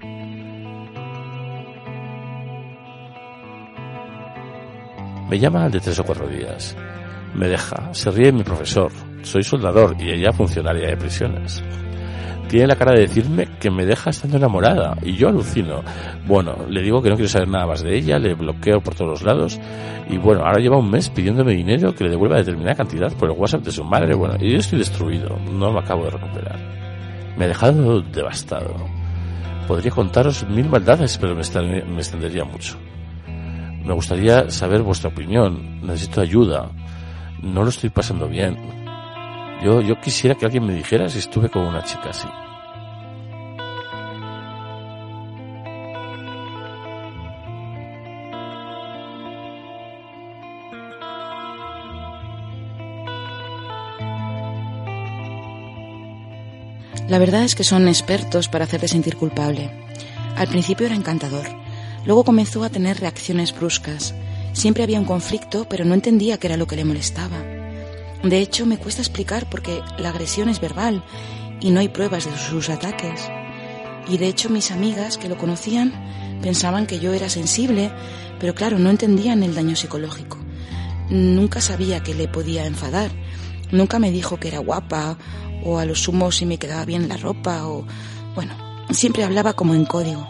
Me 5.29 5.39
llama 5.41 5.65
al 5.65 5.73
de 5.73 5.81
tres 5.81 5.99
o 5.99 6.05
cuatro 6.05 6.29
días. 6.29 6.77
Me 7.35 7.49
deja, 7.49 7.93
se 7.93 8.11
ríe 8.13 8.31
mi 8.31 8.45
profesor. 8.45 8.93
Soy 9.23 9.43
soldador 9.43 9.97
y 9.99 10.11
ella 10.11 10.33
funcionaria 10.33 10.89
de 10.89 10.97
prisiones. 10.97 11.63
Tiene 12.48 12.68
la 12.68 12.77
cara 12.77 12.93
de 12.93 13.01
decirme 13.01 13.48
que 13.59 13.70
me 13.70 13.85
deja 13.85 14.10
estando 14.10 14.36
enamorada 14.36 14.97
y 15.02 15.14
yo 15.14 15.28
alucino. 15.28 15.82
Bueno, 16.27 16.55
le 16.68 16.81
digo 16.81 17.02
que 17.02 17.10
no 17.10 17.16
quiero 17.16 17.28
saber 17.28 17.48
nada 17.48 17.66
más 17.66 17.82
de 17.82 17.97
ella, 17.97 18.18
le 18.18 18.35
bloqueo 18.35 18.81
por 18.81 18.94
todos 18.94 19.10
los 19.10 19.23
lados 19.23 19.59
y 20.09 20.16
bueno, 20.18 20.43
ahora 20.44 20.60
lleva 20.60 20.78
un 20.78 20.89
mes 20.89 21.10
pidiéndome 21.10 21.55
dinero 21.55 21.93
que 21.94 22.05
le 22.05 22.10
devuelva 22.10 22.36
determinada 22.36 22.77
cantidad 22.77 23.12
por 23.14 23.31
el 23.31 23.36
WhatsApp 23.36 23.62
de 23.62 23.73
su 23.73 23.82
madre. 23.85 24.14
Bueno, 24.14 24.36
y 24.39 24.52
yo 24.52 24.59
estoy 24.59 24.78
destruido, 24.78 25.36
no 25.52 25.73
me 25.73 25.81
acabo 25.81 26.05
de 26.05 26.10
recuperar. 26.10 26.59
Me 27.36 27.47
ha 27.47 27.48
dejado 27.48 28.01
devastado. 28.01 28.74
Podría 29.66 29.90
contaros 29.90 30.48
mil 30.48 30.68
maldades, 30.68 31.18
pero 31.18 31.35
me, 31.35 31.82
me 31.82 31.98
extendería 31.98 32.44
mucho. 32.44 32.77
Me 33.85 33.93
gustaría 33.93 34.48
saber 34.51 34.82
vuestra 34.82 35.10
opinión. 35.10 35.81
Necesito 35.81 36.20
ayuda. 36.20 36.70
No 37.43 37.62
lo 37.62 37.68
estoy 37.68 37.90
pasando 37.90 38.28
bien. 38.28 38.86
Yo, 39.66 39.80
yo 39.80 40.01
quisiera 40.01 40.36
que 40.36 40.44
alguien 40.44 40.64
me 40.64 40.72
dijera 40.72 41.09
si 41.09 41.18
estuve 41.18 41.48
con 41.48 41.62
una 41.62 41.82
chica 41.82 42.10
así. 42.10 42.28
La 57.09 57.18
verdad 57.18 57.43
es 57.43 57.56
que 57.56 57.64
son 57.64 57.88
expertos 57.88 58.48
para 58.48 58.66
hacerte 58.66 58.86
sentir 58.86 59.16
culpable. 59.16 59.72
Al 60.36 60.47
principio 60.47 60.86
era 60.86 60.94
encantador. 60.94 61.47
Luego 62.05 62.22
comenzó 62.22 62.62
a 62.62 62.70
tener 62.70 63.01
reacciones 63.01 63.52
bruscas. 63.52 64.14
Siempre 64.52 64.84
había 64.84 65.01
un 65.01 65.06
conflicto, 65.06 65.66
pero 65.68 65.84
no 65.84 65.94
entendía 65.94 66.38
qué 66.38 66.47
era 66.47 66.56
lo 66.56 66.68
que 66.68 66.76
le 66.76 66.84
molestaba. 66.84 67.56
De 68.28 68.40
hecho, 68.40 68.66
me 68.66 68.77
cuesta 68.77 69.03
explicar 69.03 69.48
porque 69.48 69.82
la 69.98 70.09
agresión 70.09 70.48
es 70.48 70.61
verbal 70.61 71.05
y 71.61 71.70
no 71.70 71.78
hay 71.78 71.89
pruebas 71.89 72.24
de 72.24 72.36
sus 72.36 72.69
ataques. 72.69 73.20
Y 74.09 74.19
de 74.19 74.27
hecho, 74.27 74.51
mis 74.51 74.73
amigas 74.73 75.16
que 75.16 75.28
lo 75.28 75.39
conocían 75.39 75.93
pensaban 76.43 76.86
que 76.86 76.98
yo 76.98 77.12
era 77.12 77.28
sensible, 77.28 77.93
pero 78.40 78.53
claro, 78.53 78.81
no 78.81 78.90
entendían 78.90 79.44
el 79.44 79.55
daño 79.55 79.77
psicológico. 79.77 80.39
Nunca 81.09 81.61
sabía 81.61 82.03
que 82.03 82.15
le 82.15 82.27
podía 82.27 82.66
enfadar. 82.66 83.12
Nunca 83.70 84.01
me 84.01 84.11
dijo 84.11 84.39
que 84.39 84.48
era 84.48 84.59
guapa 84.59 85.19
o 85.65 85.78
a 85.78 85.85
lo 85.85 85.94
sumo 85.94 86.32
si 86.32 86.47
me 86.47 86.59
quedaba 86.59 86.85
bien 86.85 87.09
la 87.09 87.16
ropa 87.16 87.69
o... 87.69 87.86
Bueno, 88.35 88.55
siempre 88.90 89.23
hablaba 89.23 89.53
como 89.53 89.74
en 89.74 89.85
código. 89.85 90.27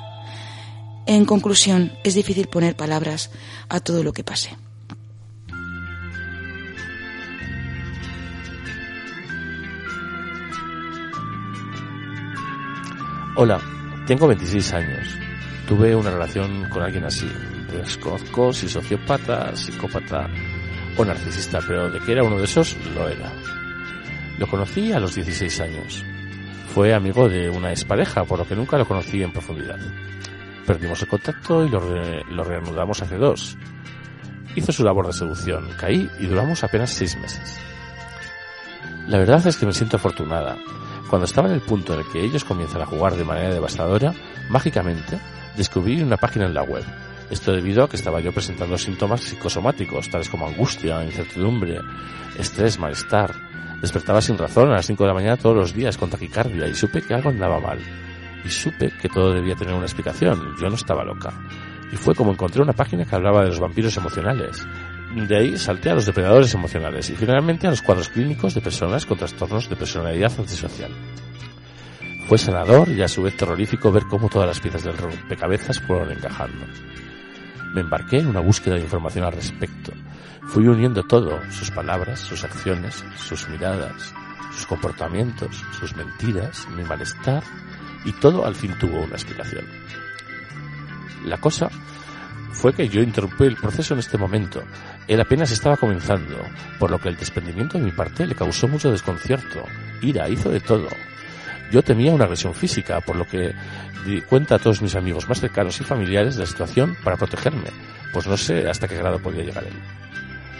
En 1.06 1.24
conclusión, 1.24 1.92
es 2.04 2.14
difícil 2.14 2.48
poner 2.48 2.76
palabras 2.76 3.30
a 3.70 3.80
todo 3.80 4.02
lo 4.02 4.12
que 4.12 4.22
pasé. 4.22 4.50
Hola, 13.36 13.60
tengo 14.06 14.26
26 14.28 14.72
años. 14.74 15.18
Tuve 15.68 15.94
una 15.94 16.10
relación 16.10 16.68
con 16.70 16.82
alguien 16.82 17.04
así. 17.04 17.28
Desconozco 17.70 18.52
si 18.52 18.68
sociópata, 18.68 19.54
psicópata 19.54 20.28
o 20.96 21.04
narcisista, 21.04 21.58
pero 21.66 21.90
de 21.90 22.00
que 22.00 22.12
era 22.12 22.22
uno 22.22 22.38
de 22.38 22.44
esos, 22.44 22.76
lo 22.94 23.08
era. 23.08 23.30
Lo 24.38 24.46
conocí 24.46 24.92
a 24.92 25.00
los 25.00 25.14
16 25.14 25.60
años. 25.60 26.04
Fue 26.74 26.94
amigo 26.94 27.28
de 27.28 27.48
una 27.50 27.70
expareja, 27.70 28.24
por 28.24 28.38
lo 28.38 28.46
que 28.46 28.54
nunca 28.56 28.78
lo 28.78 28.86
conocí 28.86 29.22
en 29.22 29.32
profundidad. 29.32 29.78
Perdimos 30.66 31.00
el 31.02 31.08
contacto 31.08 31.64
y 31.64 31.68
lo, 31.68 31.80
re- 31.80 32.22
lo 32.30 32.44
reanudamos 32.44 33.00
hace 33.02 33.16
dos. 33.16 33.56
hizo 34.54 34.72
su 34.72 34.84
labor 34.84 35.06
de 35.06 35.12
seducción. 35.12 35.68
Caí 35.78 36.08
y 36.18 36.26
duramos 36.26 36.64
apenas 36.64 36.90
seis 36.90 37.16
meses. 37.18 37.58
La 39.06 39.18
verdad 39.18 39.46
es 39.46 39.56
que 39.56 39.66
me 39.66 39.72
siento 39.72 39.96
afortunada. 39.96 40.56
Cuando 41.08 41.26
estaba 41.26 41.48
en 41.48 41.54
el 41.54 41.60
punto 41.60 41.94
en 41.94 42.00
el 42.00 42.06
que 42.06 42.20
ellos 42.20 42.44
comienzan 42.44 42.82
a 42.82 42.86
jugar 42.86 43.14
de 43.14 43.24
manera 43.24 43.54
devastadora, 43.54 44.12
mágicamente 44.48 45.18
descubrí 45.56 46.02
una 46.02 46.16
página 46.16 46.46
en 46.46 46.54
la 46.54 46.62
web. 46.62 46.84
Esto 47.30 47.52
debido 47.52 47.84
a 47.84 47.88
que 47.88 47.96
estaba 47.96 48.20
yo 48.20 48.32
presentando 48.32 48.76
síntomas 48.76 49.20
psicosomáticos, 49.20 50.10
tales 50.10 50.28
como 50.28 50.46
angustia, 50.46 51.04
incertidumbre, 51.04 51.80
estrés, 52.38 52.78
malestar. 52.78 53.34
Despertaba 53.80 54.20
sin 54.20 54.38
razón 54.38 54.70
a 54.70 54.74
las 54.74 54.86
5 54.86 55.02
de 55.02 55.08
la 55.08 55.14
mañana 55.14 55.36
todos 55.36 55.56
los 55.56 55.74
días 55.74 55.96
con 55.96 56.10
taquicardia 56.10 56.66
y 56.66 56.74
supe 56.74 57.02
que 57.02 57.14
algo 57.14 57.30
andaba 57.30 57.60
mal. 57.60 57.78
Y 58.44 58.48
supe 58.48 58.92
que 59.00 59.08
todo 59.08 59.32
debía 59.32 59.56
tener 59.56 59.74
una 59.74 59.86
explicación. 59.86 60.54
Yo 60.60 60.68
no 60.68 60.76
estaba 60.76 61.04
loca. 61.04 61.32
Y 61.92 61.96
fue 61.96 62.14
como 62.14 62.32
encontré 62.32 62.62
una 62.62 62.72
página 62.72 63.04
que 63.04 63.14
hablaba 63.14 63.42
de 63.42 63.48
los 63.48 63.60
vampiros 63.60 63.96
emocionales. 63.96 64.66
De 65.16 65.34
ahí 65.34 65.56
salté 65.56 65.88
a 65.88 65.94
los 65.94 66.04
depredadores 66.04 66.52
emocionales 66.52 67.08
y 67.08 67.16
finalmente 67.16 67.66
a 67.66 67.70
los 67.70 67.80
cuadros 67.80 68.10
clínicos 68.10 68.52
de 68.54 68.60
personas 68.60 69.06
con 69.06 69.16
trastornos 69.16 69.66
de 69.66 69.74
personalidad 69.74 70.30
antisocial. 70.38 70.90
Fue 72.28 72.36
sanador 72.36 72.90
y 72.90 73.00
a 73.00 73.08
su 73.08 73.22
vez 73.22 73.34
terrorífico 73.34 73.90
ver 73.90 74.02
cómo 74.10 74.28
todas 74.28 74.46
las 74.46 74.60
piezas 74.60 74.84
del 74.84 74.98
rompecabezas 74.98 75.80
fueron 75.80 76.12
encajando. 76.12 76.66
Me 77.72 77.80
embarqué 77.80 78.18
en 78.18 78.26
una 78.26 78.40
búsqueda 78.40 78.74
de 78.74 78.82
información 78.82 79.24
al 79.24 79.32
respecto. 79.32 79.92
Fui 80.48 80.68
uniendo 80.68 81.02
todo, 81.04 81.40
sus 81.50 81.70
palabras, 81.70 82.20
sus 82.20 82.44
acciones, 82.44 83.02
sus 83.16 83.48
miradas, 83.48 84.12
sus 84.52 84.66
comportamientos, 84.66 85.64
sus 85.80 85.96
mentiras, 85.96 86.68
mi 86.76 86.84
malestar, 86.84 87.42
y 88.04 88.12
todo 88.12 88.44
al 88.44 88.54
fin 88.54 88.76
tuvo 88.78 89.00
una 89.00 89.14
explicación. 89.14 89.64
La 91.24 91.38
cosa 91.38 91.70
fue 92.56 92.72
que 92.72 92.88
yo 92.88 93.02
interrumpí 93.02 93.44
el 93.44 93.56
proceso 93.56 93.92
en 93.92 94.00
este 94.00 94.16
momento. 94.16 94.62
Él 95.06 95.20
apenas 95.20 95.50
estaba 95.50 95.76
comenzando, 95.76 96.36
por 96.78 96.90
lo 96.90 96.98
que 96.98 97.10
el 97.10 97.16
desprendimiento 97.16 97.76
de 97.78 97.84
mi 97.84 97.90
parte 97.90 98.26
le 98.26 98.34
causó 98.34 98.66
mucho 98.66 98.90
desconcierto. 98.90 99.62
Ira, 100.00 100.28
hizo 100.28 100.50
de 100.50 100.60
todo. 100.60 100.88
Yo 101.70 101.82
temía 101.82 102.12
una 102.12 102.24
agresión 102.24 102.54
física, 102.54 103.00
por 103.00 103.16
lo 103.16 103.26
que 103.26 103.54
di 104.06 104.22
cuenta 104.22 104.54
a 104.54 104.58
todos 104.58 104.80
mis 104.80 104.94
amigos 104.94 105.28
más 105.28 105.40
cercanos 105.40 105.80
y 105.80 105.84
familiares 105.84 106.36
de 106.36 106.42
la 106.42 106.46
situación 106.46 106.96
para 107.04 107.16
protegerme, 107.16 107.70
pues 108.12 108.26
no 108.26 108.36
sé 108.36 108.68
hasta 108.68 108.88
qué 108.88 108.96
grado 108.96 109.18
podía 109.18 109.44
llegar 109.44 109.64
él. 109.64 109.74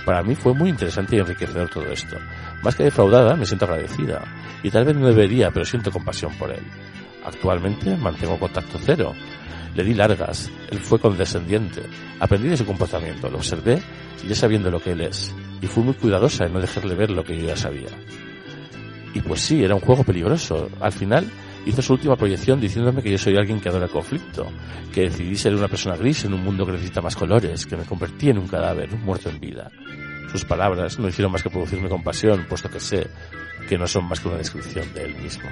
Para 0.05 0.23
mí 0.23 0.35
fue 0.35 0.53
muy 0.53 0.71
interesante 0.71 1.17
y 1.17 1.21
enriquecedor 1.21 1.69
todo 1.69 1.91
esto. 1.91 2.17
Más 2.63 2.77
que 2.77 2.85
defraudada, 2.85 3.37
me 3.37 3.47
siento 3.47 3.65
agradecida, 3.65 4.23
y 4.63 4.71
tal 4.71 4.85
vez 4.85 4.97
no 4.97 5.07
debería, 5.07 5.51
pero 5.51 5.65
siento 5.65 5.91
compasión 5.91 6.33
por 6.35 6.51
él. 6.53 6.63
Actualmente 7.25 7.97
mantengo 7.97 8.39
contacto 8.39 8.79
cero, 8.85 9.15
le 9.77 9.85
di 9.85 9.95
largas, 9.95 10.51
él 10.71 10.79
fue 10.79 10.99
condescendiente. 10.99 11.83
Aprendí 12.19 12.49
de 12.49 12.57
su 12.57 12.65
comportamiento, 12.65 13.29
lo 13.29 13.37
observé 13.37 13.81
ya 14.27 14.35
sabiendo 14.35 14.71
lo 14.71 14.81
que 14.81 14.93
él 14.93 15.03
es. 15.03 15.35
Y 15.61 15.67
fui 15.67 15.83
muy 15.83 15.95
cuidadosa 15.95 16.47
en 16.47 16.55
no 16.55 16.61
dejarle 16.61 16.95
ver 16.95 17.11
lo 17.11 17.23
que 17.23 17.39
yo 17.39 17.47
ya 17.47 17.57
sabía. 17.57 17.89
Y 19.15 19.21
pues 19.21 19.41
sí, 19.41 19.63
era 19.63 19.75
un 19.75 19.81
juego 19.81 20.03
peligroso. 20.03 20.69
Al 20.81 20.93
final 20.93 21.31
hizo 21.67 21.83
su 21.83 21.93
última 21.93 22.17
proyección 22.17 22.61
diciéndome 22.61 23.03
que 23.03 23.11
yo 23.11 23.19
soy 23.19 23.37
alguien 23.37 23.61
que 23.61 23.69
adora 23.69 23.85
el 23.85 23.91
conflicto, 23.91 24.47
que 24.93 25.03
decidí 25.03 25.37
ser 25.37 25.55
una 25.55 25.69
persona 25.69 25.97
gris 25.97 26.25
en 26.25 26.35
un 26.35 26.43
mundo 26.43 26.65
que 26.65 26.73
necesita 26.73 27.01
más 27.01 27.17
colores, 27.17 27.67
que 27.67 27.77
me 27.77 27.85
convertí 27.85 28.31
en 28.31 28.39
un 28.39 28.49
cadáver, 28.49 28.93
un 28.93 29.05
muerto 29.05 29.29
en 29.29 29.41
vida. 29.41 29.71
Sus 30.33 30.45
palabras 30.45 30.99
no 30.99 31.09
hicieron 31.09 31.33
más 31.33 31.43
que 31.43 31.51
producirme 31.51 31.89
compasión, 31.89 32.47
puesto 32.49 32.71
que 32.71 32.81
sé 32.81 33.07
que 33.69 33.79
no 33.79 33.87
son 33.87 34.05
más 34.05 34.21
que 34.21 34.29
una 34.29 34.39
descripción 34.39 34.93
de 34.95 35.05
él 35.05 35.15
mismo. 35.17 35.49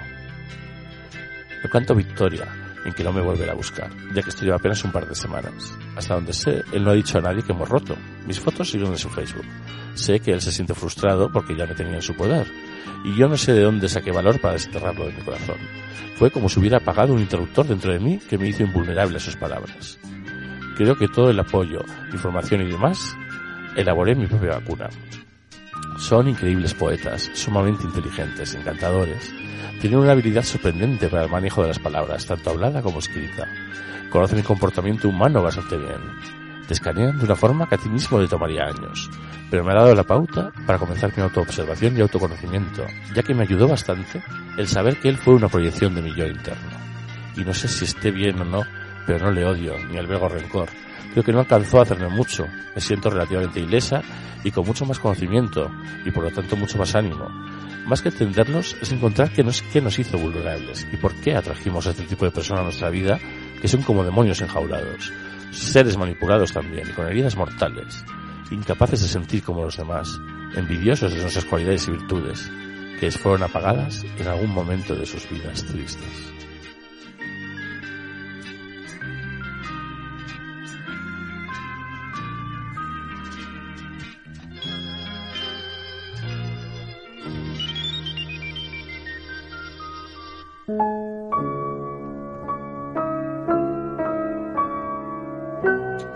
Me 1.62 1.70
canto 1.70 1.94
victoria, 1.94 2.46
en 2.84 2.92
que 2.92 3.04
no 3.04 3.12
me 3.12 3.20
volverá 3.20 3.52
a 3.52 3.56
buscar, 3.56 3.90
ya 4.14 4.22
que 4.22 4.30
estoy 4.30 4.50
apenas 4.50 4.84
un 4.84 4.92
par 4.92 5.08
de 5.08 5.14
semanas. 5.14 5.76
Hasta 5.96 6.14
donde 6.14 6.32
sé, 6.32 6.62
él 6.72 6.84
no 6.84 6.90
ha 6.90 6.94
dicho 6.94 7.18
a 7.18 7.22
nadie 7.22 7.42
que 7.42 7.52
hemos 7.52 7.68
roto. 7.68 7.96
Mis 8.26 8.40
fotos 8.40 8.70
siguen 8.70 8.88
en 8.88 8.98
su 8.98 9.08
Facebook. 9.08 9.46
Sé 9.94 10.20
que 10.20 10.32
él 10.32 10.40
se 10.40 10.52
siente 10.52 10.74
frustrado 10.74 11.30
porque 11.32 11.56
ya 11.56 11.66
me 11.66 11.74
tenía 11.74 11.96
en 11.96 12.02
su 12.02 12.14
poder. 12.14 12.46
Y 13.04 13.16
yo 13.16 13.28
no 13.28 13.36
sé 13.36 13.52
de 13.52 13.62
dónde 13.62 13.88
saqué 13.88 14.10
valor 14.10 14.40
para 14.40 14.54
desenterrarlo 14.54 15.06
de 15.06 15.12
mi 15.12 15.22
corazón. 15.22 15.56
Fue 16.16 16.30
como 16.30 16.48
si 16.48 16.60
hubiera 16.60 16.78
apagado 16.78 17.14
un 17.14 17.20
interruptor 17.20 17.66
dentro 17.66 17.92
de 17.92 17.98
mí 17.98 18.18
que 18.18 18.38
me 18.38 18.48
hizo 18.48 18.62
invulnerable 18.62 19.16
a 19.16 19.20
sus 19.20 19.36
palabras. 19.36 19.98
Creo 20.76 20.96
que 20.96 21.08
todo 21.08 21.30
el 21.30 21.38
apoyo, 21.38 21.80
información 22.12 22.62
y 22.62 22.70
demás, 22.70 23.16
elaboré 23.76 24.14
mi 24.14 24.26
propia 24.26 24.58
vacuna. 24.58 24.88
Son 25.98 26.28
increíbles 26.28 26.74
poetas, 26.74 27.30
sumamente 27.34 27.84
inteligentes, 27.84 28.54
encantadores. 28.54 29.32
Tienen 29.84 30.00
una 30.00 30.12
habilidad 30.12 30.42
sorprendente 30.44 31.10
para 31.10 31.24
el 31.24 31.30
manejo 31.30 31.60
de 31.60 31.68
las 31.68 31.78
palabras, 31.78 32.24
tanto 32.24 32.48
hablada 32.48 32.80
como 32.80 33.00
escrita. 33.00 33.46
Conocen 34.08 34.38
el 34.38 34.44
comportamiento 34.44 35.10
humano 35.10 35.42
bastante 35.42 35.76
bien. 35.76 36.00
Te 36.66 36.72
escanean 36.72 37.18
de 37.18 37.26
una 37.26 37.36
forma 37.36 37.68
que 37.68 37.74
a 37.74 37.78
ti 37.78 37.90
mismo 37.90 38.18
le 38.18 38.26
tomaría 38.26 38.64
años. 38.64 39.10
Pero 39.50 39.62
me 39.62 39.72
ha 39.72 39.74
dado 39.74 39.94
la 39.94 40.04
pauta 40.04 40.50
para 40.66 40.78
comenzar 40.78 41.12
mi 41.14 41.22
autoobservación 41.22 41.98
y 41.98 42.00
autoconocimiento, 42.00 42.86
ya 43.14 43.22
que 43.22 43.34
me 43.34 43.42
ayudó 43.42 43.68
bastante 43.68 44.22
el 44.56 44.66
saber 44.68 44.98
que 45.00 45.10
él 45.10 45.18
fue 45.18 45.34
una 45.34 45.48
proyección 45.48 45.94
de 45.94 46.00
mi 46.00 46.14
yo 46.14 46.24
interno. 46.24 46.78
Y 47.36 47.44
no 47.44 47.52
sé 47.52 47.68
si 47.68 47.84
esté 47.84 48.10
bien 48.10 48.40
o 48.40 48.44
no, 48.46 48.62
pero 49.06 49.26
no 49.26 49.32
le 49.32 49.44
odio, 49.44 49.74
ni 49.90 49.98
albergo 49.98 50.30
rencor. 50.30 50.70
Creo 51.12 51.22
que 51.22 51.32
no 51.32 51.40
alcanzó 51.40 51.80
a 51.80 51.82
hacerme 51.82 52.08
mucho. 52.08 52.46
Me 52.74 52.80
siento 52.80 53.10
relativamente 53.10 53.60
ilesa 53.60 54.00
y 54.44 54.50
con 54.50 54.64
mucho 54.64 54.86
más 54.86 54.98
conocimiento, 54.98 55.70
y 56.06 56.10
por 56.10 56.24
lo 56.24 56.30
tanto 56.30 56.56
mucho 56.56 56.78
más 56.78 56.94
ánimo. 56.94 57.28
Más 57.86 58.00
que 58.00 58.08
entenderlos, 58.08 58.76
es 58.80 58.92
encontrar 58.92 59.30
qué 59.30 59.44
nos, 59.44 59.60
qué 59.62 59.80
nos 59.80 59.98
hizo 59.98 60.18
vulnerables 60.18 60.86
y 60.90 60.96
por 60.96 61.14
qué 61.16 61.36
atrajimos 61.36 61.86
a 61.86 61.90
este 61.90 62.04
tipo 62.04 62.24
de 62.24 62.30
personas 62.30 62.60
a 62.60 62.64
nuestra 62.64 62.90
vida 62.90 63.18
que 63.60 63.68
son 63.68 63.82
como 63.82 64.04
demonios 64.04 64.40
enjaulados, 64.40 65.12
seres 65.50 65.96
manipulados 65.96 66.52
también, 66.52 66.90
con 66.92 67.06
heridas 67.06 67.36
mortales, 67.36 68.04
incapaces 68.50 69.02
de 69.02 69.08
sentir 69.08 69.42
como 69.42 69.64
los 69.64 69.76
demás, 69.76 70.18
envidiosos 70.56 71.12
de 71.12 71.20
nuestras 71.20 71.44
cualidades 71.44 71.88
y 71.88 71.92
virtudes, 71.92 72.50
que 72.98 73.06
les 73.06 73.18
fueron 73.18 73.42
apagadas 73.42 74.04
en 74.18 74.28
algún 74.28 74.50
momento 74.50 74.94
de 74.94 75.06
sus 75.06 75.28
vidas 75.28 75.64
tristes. 75.64 76.33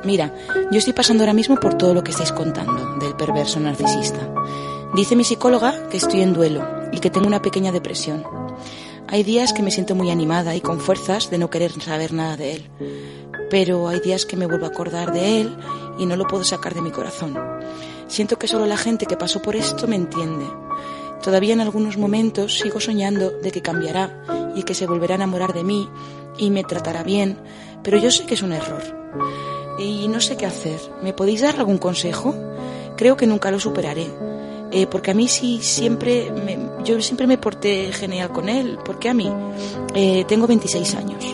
Mira, 0.04 0.32
yo 0.70 0.78
estoy 0.78 0.94
pasando 0.94 1.22
ahora 1.22 1.34
mismo 1.34 1.56
por 1.56 1.74
todo 1.74 1.92
lo 1.92 2.02
que 2.02 2.12
estáis 2.12 2.32
contando 2.32 2.96
del 2.96 3.14
perverso 3.14 3.60
narcisista. 3.60 4.20
Dice 4.94 5.16
mi 5.16 5.24
psicóloga 5.24 5.88
que 5.90 5.98
estoy 5.98 6.22
en 6.22 6.32
duelo 6.32 6.66
y 6.92 7.00
que 7.00 7.10
tengo 7.10 7.26
una 7.26 7.42
pequeña 7.42 7.72
depresión. 7.72 8.24
Hay 9.06 9.22
días 9.22 9.52
que 9.52 9.62
me 9.62 9.70
siento 9.70 9.94
muy 9.94 10.10
animada 10.10 10.56
y 10.56 10.62
con 10.62 10.80
fuerzas 10.80 11.28
de 11.28 11.36
no 11.36 11.50
querer 11.50 11.72
saber 11.82 12.14
nada 12.14 12.38
de 12.38 12.52
él. 12.54 12.70
Pero 13.50 13.88
hay 13.88 14.00
días 14.00 14.24
que 14.24 14.38
me 14.38 14.46
vuelvo 14.46 14.64
a 14.64 14.70
acordar 14.70 15.12
de 15.12 15.42
él 15.42 15.54
y 15.98 16.06
no 16.06 16.16
lo 16.16 16.26
puedo 16.26 16.44
sacar 16.44 16.74
de 16.74 16.80
mi 16.80 16.90
corazón. 16.90 17.36
Siento 18.06 18.38
que 18.38 18.48
solo 18.48 18.64
la 18.64 18.78
gente 18.78 19.04
que 19.04 19.18
pasó 19.18 19.42
por 19.42 19.56
esto 19.56 19.86
me 19.86 19.96
entiende. 19.96 20.46
Todavía 21.22 21.54
en 21.54 21.60
algunos 21.60 21.96
momentos 21.96 22.58
sigo 22.58 22.80
soñando 22.80 23.30
de 23.30 23.50
que 23.50 23.62
cambiará 23.62 24.22
y 24.54 24.62
que 24.62 24.74
se 24.74 24.86
volverá 24.86 25.14
a 25.14 25.16
enamorar 25.16 25.52
de 25.52 25.64
mí 25.64 25.88
y 26.38 26.50
me 26.50 26.64
tratará 26.64 27.02
bien, 27.02 27.38
pero 27.82 27.98
yo 27.98 28.10
sé 28.10 28.24
que 28.24 28.34
es 28.34 28.42
un 28.42 28.52
error. 28.52 28.82
Y 29.78 30.08
no 30.08 30.20
sé 30.20 30.36
qué 30.36 30.46
hacer. 30.46 30.80
¿Me 31.02 31.12
podéis 31.12 31.42
dar 31.42 31.56
algún 31.56 31.78
consejo? 31.78 32.34
Creo 32.96 33.16
que 33.16 33.26
nunca 33.26 33.50
lo 33.50 33.60
superaré. 33.60 34.08
Eh, 34.70 34.86
porque 34.86 35.12
a 35.12 35.14
mí 35.14 35.28
sí 35.28 35.60
siempre, 35.62 36.30
me, 36.30 36.58
yo 36.84 37.00
siempre 37.00 37.26
me 37.26 37.38
porté 37.38 37.92
genial 37.92 38.30
con 38.30 38.48
él. 38.48 38.78
Porque 38.84 39.08
a 39.08 39.14
mí 39.14 39.30
eh, 39.94 40.24
tengo 40.26 40.46
26 40.46 40.94
años. 40.96 41.24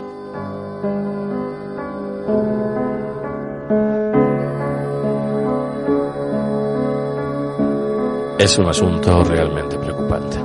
Es 8.38 8.58
un 8.58 8.66
asunto 8.66 9.22
realmente 9.22 9.78
preocupante. 9.78 10.38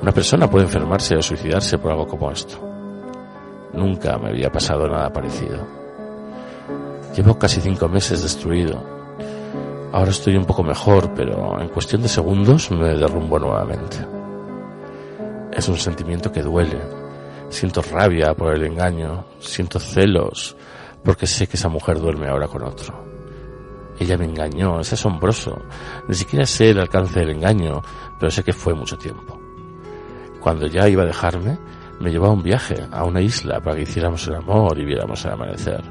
Una 0.00 0.12
persona 0.12 0.48
puede 0.48 0.64
enfermarse 0.64 1.16
o 1.16 1.22
suicidarse 1.22 1.76
por 1.76 1.90
algo 1.90 2.06
como 2.06 2.30
esto. 2.30 2.56
Nunca 3.72 4.16
me 4.16 4.28
había 4.28 4.50
pasado 4.50 4.86
nada 4.86 5.12
parecido. 5.12 5.66
Llevo 7.16 7.36
casi 7.36 7.60
cinco 7.60 7.88
meses 7.88 8.22
destruido. 8.22 8.80
Ahora 9.92 10.10
estoy 10.10 10.36
un 10.36 10.44
poco 10.44 10.62
mejor, 10.62 11.12
pero 11.14 11.60
en 11.60 11.68
cuestión 11.68 12.00
de 12.02 12.08
segundos 12.08 12.70
me 12.70 12.94
derrumbo 12.94 13.38
nuevamente. 13.40 13.96
Es 15.52 15.68
un 15.68 15.76
sentimiento 15.76 16.30
que 16.30 16.42
duele. 16.42 16.80
Siento 17.48 17.82
rabia 17.82 18.34
por 18.34 18.54
el 18.54 18.64
engaño, 18.64 19.24
siento 19.40 19.80
celos, 19.80 20.56
porque 21.02 21.26
sé 21.26 21.48
que 21.48 21.56
esa 21.56 21.68
mujer 21.68 21.98
duerme 21.98 22.28
ahora 22.28 22.46
con 22.46 22.62
otro. 22.62 23.07
Ella 23.98 24.16
me 24.16 24.26
engañó, 24.26 24.80
es 24.80 24.92
asombroso. 24.92 25.60
Ni 26.06 26.14
siquiera 26.14 26.46
sé 26.46 26.70
el 26.70 26.80
alcance 26.80 27.20
del 27.20 27.30
engaño, 27.30 27.82
pero 28.18 28.30
sé 28.30 28.44
que 28.44 28.52
fue 28.52 28.74
mucho 28.74 28.96
tiempo. 28.96 29.38
Cuando 30.40 30.66
ya 30.66 30.88
iba 30.88 31.02
a 31.02 31.06
dejarme, 31.06 31.58
me 32.00 32.10
llevó 32.10 32.26
a 32.26 32.32
un 32.32 32.42
viaje, 32.42 32.86
a 32.92 33.04
una 33.04 33.20
isla, 33.20 33.60
para 33.60 33.76
que 33.76 33.82
hiciéramos 33.82 34.26
el 34.28 34.36
amor 34.36 34.78
y 34.78 34.84
viéramos 34.84 35.24
el 35.24 35.32
amanecer. 35.32 35.82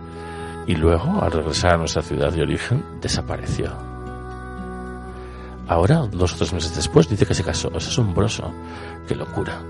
y 0.65 0.75
luego, 0.75 1.21
al 1.21 1.31
regresar 1.31 1.75
a 1.75 1.77
nuestra 1.77 2.01
ciudad 2.01 2.31
de 2.31 2.41
origen, 2.41 2.83
desapareció. 2.99 3.71
Ahora, 5.67 6.07
dos 6.11 6.33
o 6.33 6.37
tres 6.37 6.53
meses 6.53 6.75
después, 6.75 7.09
dice 7.09 7.25
que 7.25 7.33
se 7.33 7.43
casó. 7.43 7.69
Es 7.75 7.87
asombroso. 7.87 8.53
Qué 9.07 9.15
locura. 9.15 9.61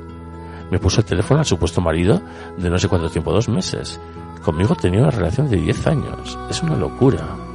Me 0.69 0.79
puso 0.79 1.01
el 1.01 1.05
teléfono 1.05 1.39
al 1.39 1.45
supuesto 1.45 1.81
marido 1.81 2.21
de 2.57 2.69
no 2.69 2.77
sé 2.77 2.87
cuánto 2.87 3.09
tiempo, 3.09 3.31
dos 3.31 3.49
meses. 3.49 3.99
Conmigo 4.43 4.75
tenía 4.75 5.01
una 5.01 5.11
relación 5.11 5.49
de 5.49 5.57
diez 5.57 5.85
años. 5.87 6.37
Es 6.49 6.61
una 6.61 6.75
locura. 6.75 7.46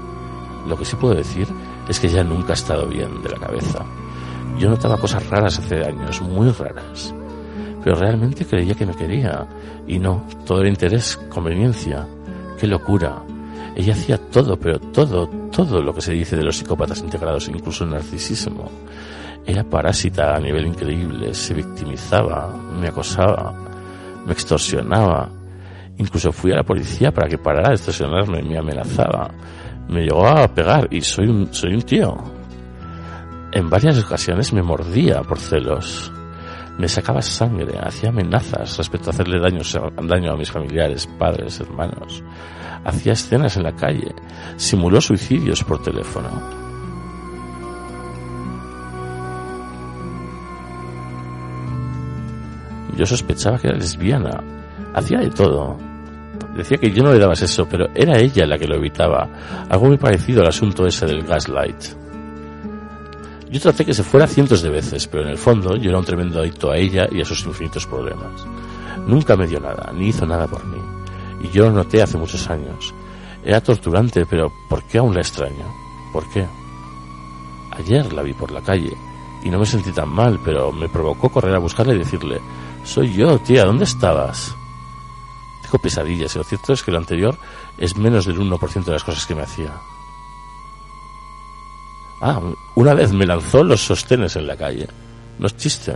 Lo 0.67 0.77
que 0.77 0.85
sí 0.85 0.97
puedo 0.97 1.15
decir 1.15 1.49
es 1.89 1.99
que 1.99 2.09
ya 2.09 2.23
nunca 2.23 2.53
ha 2.53 2.55
estado 2.55 2.87
bien 2.87 3.23
de 3.23 3.31
la 3.31 3.39
cabeza. 3.39 3.85
Yo 4.59 4.69
notaba 4.69 4.97
cosas 4.97 5.29
raras 5.29 5.59
hace 5.59 5.85
años, 5.85 6.21
muy 6.21 6.51
raras. 6.51 7.15
Pero 7.83 7.97
realmente 7.97 8.47
creía 8.47 8.75
que 8.75 8.87
me 8.87 8.95
quería. 8.95 9.47
Y 9.87 9.99
no, 9.99 10.25
todo 10.47 10.61
era 10.61 10.69
interés, 10.69 11.19
conveniencia. 11.29 12.07
Qué 12.59 12.67
locura. 12.67 13.23
Ella 13.75 13.95
hacía 13.95 14.19
todo, 14.19 14.57
pero 14.59 14.79
todo, 14.79 15.27
todo 15.51 15.83
lo 15.83 15.95
que 15.95 16.03
se 16.03 16.13
dice 16.13 16.37
de 16.37 16.45
los 16.45 16.59
psicópatas 16.59 17.01
integrados, 17.01 17.49
incluso 17.49 17.85
el 17.85 17.91
narcisismo. 17.91 18.71
Era 19.45 19.65
parásita 19.65 20.37
a 20.37 20.41
nivel 20.41 20.67
increíble, 20.67 21.35
se 21.35 21.55
victimizaba, 21.55 22.55
me 22.79 22.89
acosaba, 22.89 23.53
me 24.25 24.33
extorsionaba. 24.33 25.29
Incluso 25.99 26.31
fui 26.33 26.53
a 26.53 26.57
la 26.57 26.63
policía 26.63 27.13
para 27.13 27.29
que 27.29 27.39
parara 27.39 27.71
de 27.71 27.75
extorsionarme, 27.75 28.43
me 28.43 28.59
amenazaba. 28.59 29.31
Me 29.89 30.03
llegó 30.03 30.27
a 30.27 30.49
pegar 30.49 30.89
y 30.91 31.01
soy 31.01 31.29
un, 31.29 31.53
soy 31.53 31.75
un 31.75 31.83
tío. 31.83 32.17
En 33.53 33.69
varias 33.69 34.03
ocasiones 34.03 34.53
me 34.53 34.63
mordía 34.63 35.23
por 35.23 35.39
celos. 35.39 36.11
Me 36.79 36.89
sacaba 36.89 37.21
sangre, 37.21 37.79
hacía 37.79 38.09
amenazas 38.09 38.79
respecto 38.79 39.11
a 39.11 39.13
hacerle 39.13 39.39
daño, 39.39 39.61
daño 40.03 40.33
a 40.33 40.37
mis 40.37 40.51
familiares, 40.51 41.07
padres, 41.19 41.61
hermanos. 41.61 42.25
Hacía 42.85 43.13
escenas 43.13 43.57
en 43.57 43.65
la 43.65 43.77
calle. 43.77 44.15
Simuló 44.57 45.01
suicidios 45.01 45.63
por 45.65 45.83
teléfono. 45.83 46.31
Yo 52.97 53.07
sospechaba 53.07 53.59
que 53.59 53.69
era 53.69 53.77
lesbiana. 53.77 54.43
Hacía 54.95 55.19
de 55.19 55.31
todo. 55.31 55.92
Decía 56.57 56.77
que 56.77 56.91
yo 56.91 57.03
no 57.03 57.13
le 57.13 57.19
daba 57.19 57.33
eso, 57.33 57.67
pero 57.67 57.89
era 57.95 58.19
ella 58.19 58.47
la 58.47 58.59
que 58.59 58.67
lo 58.67 58.77
evitaba. 58.77 59.29
Algo 59.69 59.87
muy 59.87 59.97
parecido 59.97 60.43
al 60.43 60.49
asunto 60.49 60.87
ese 60.87 61.07
del 61.07 61.23
gaslight. 61.23 61.83
Yo 63.51 63.61
traté 63.61 63.85
que 63.85 63.95
se 63.95 64.03
fuera 64.03 64.27
cientos 64.27 64.63
de 64.63 64.71
veces, 64.71 65.07
pero 65.07 65.25
en 65.25 65.31
el 65.31 65.39
fondo 65.39 65.77
yo 65.77 65.91
era 65.91 65.99
un 65.99 66.05
tremendo 66.05 66.41
adicto 66.41 66.71
a 66.71 66.77
ella 66.77 67.07
y 67.11 67.21
a 67.21 67.25
sus 67.25 67.45
infinitos 67.45 67.87
problemas. 67.87 68.47
Nunca 69.07 69.37
me 69.37 69.47
dio 69.47 69.61
nada, 69.61 69.93
ni 69.95 70.09
hizo 70.09 70.27
nada 70.27 70.47
por 70.47 70.65
mí. 70.67 70.79
Y 71.43 71.49
yo 71.51 71.65
lo 71.65 71.73
noté 71.73 72.03
hace 72.03 72.17
muchos 72.17 72.49
años. 72.49 72.95
Era 73.45 73.61
torturante, 73.61 74.25
pero 74.27 74.51
¿por 74.69 74.85
qué 74.85 74.99
aún 74.99 75.15
la 75.15 75.21
extraño? 75.21 75.67
¿Por 76.13 76.29
qué? 76.33 76.47
Ayer 77.73 78.13
la 78.13 78.23
vi 78.23 78.33
por 78.33 78.53
la 78.53 78.61
calle 78.61 78.93
y 79.45 79.51
no 79.51 79.59
me 79.59 79.67
sentí 79.67 79.93
tan 79.93 80.09
mal, 80.09 80.39
pero 80.45 80.73
me 80.73 80.89
provocó 80.89 81.29
correr 81.29 81.55
a 81.55 81.59
buscarla 81.59 81.95
y 81.95 81.99
decirle, 81.99 82.41
soy 82.85 83.13
yo, 83.13 83.39
tía, 83.39 83.65
¿dónde 83.65 83.85
estabas? 83.85 84.55
Pesadillas 85.79 86.35
y 86.35 86.39
lo 86.39 86.45
cierto 86.45 86.73
es 86.73 86.83
que 86.83 86.91
lo 86.91 86.99
anterior 86.99 87.37
es 87.79 87.97
menos 87.97 88.27
del 88.27 88.39
1% 88.39 88.85
de 88.85 88.93
las 88.93 89.05
cosas 89.05 89.27
que 89.27 89.35
me 89.35 89.43
hacía. 89.43 89.73
Ah, 92.21 92.41
una 92.77 92.95
vez 92.95 93.13
me 93.13 93.27
lanzó 93.27 93.65
los 93.65 93.85
sostenes 93.85 94.37
en 94.37 94.47
la 94.47 94.57
calle. 94.57 94.89
No 95.39 95.47
es 95.47 95.57
chiste, 95.57 95.95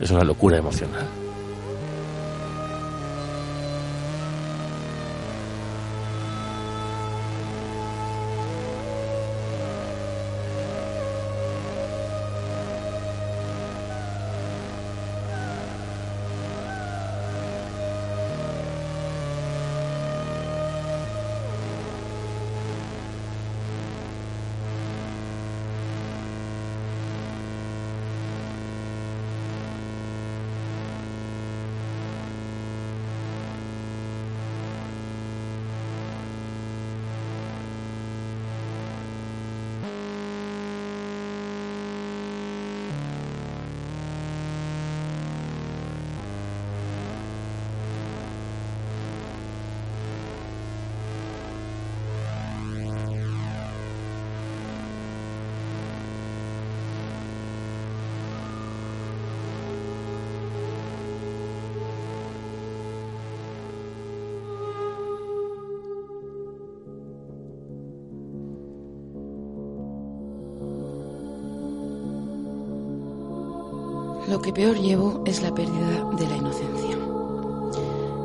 es 0.00 0.10
una 0.10 0.24
locura 0.24 0.58
emocional. 0.58 1.06
Peor 74.58 74.76
llevo 74.76 75.22
es 75.24 75.40
la 75.40 75.54
pérdida 75.54 76.10
de 76.18 76.26
la 76.26 76.36
inocencia. 76.36 76.96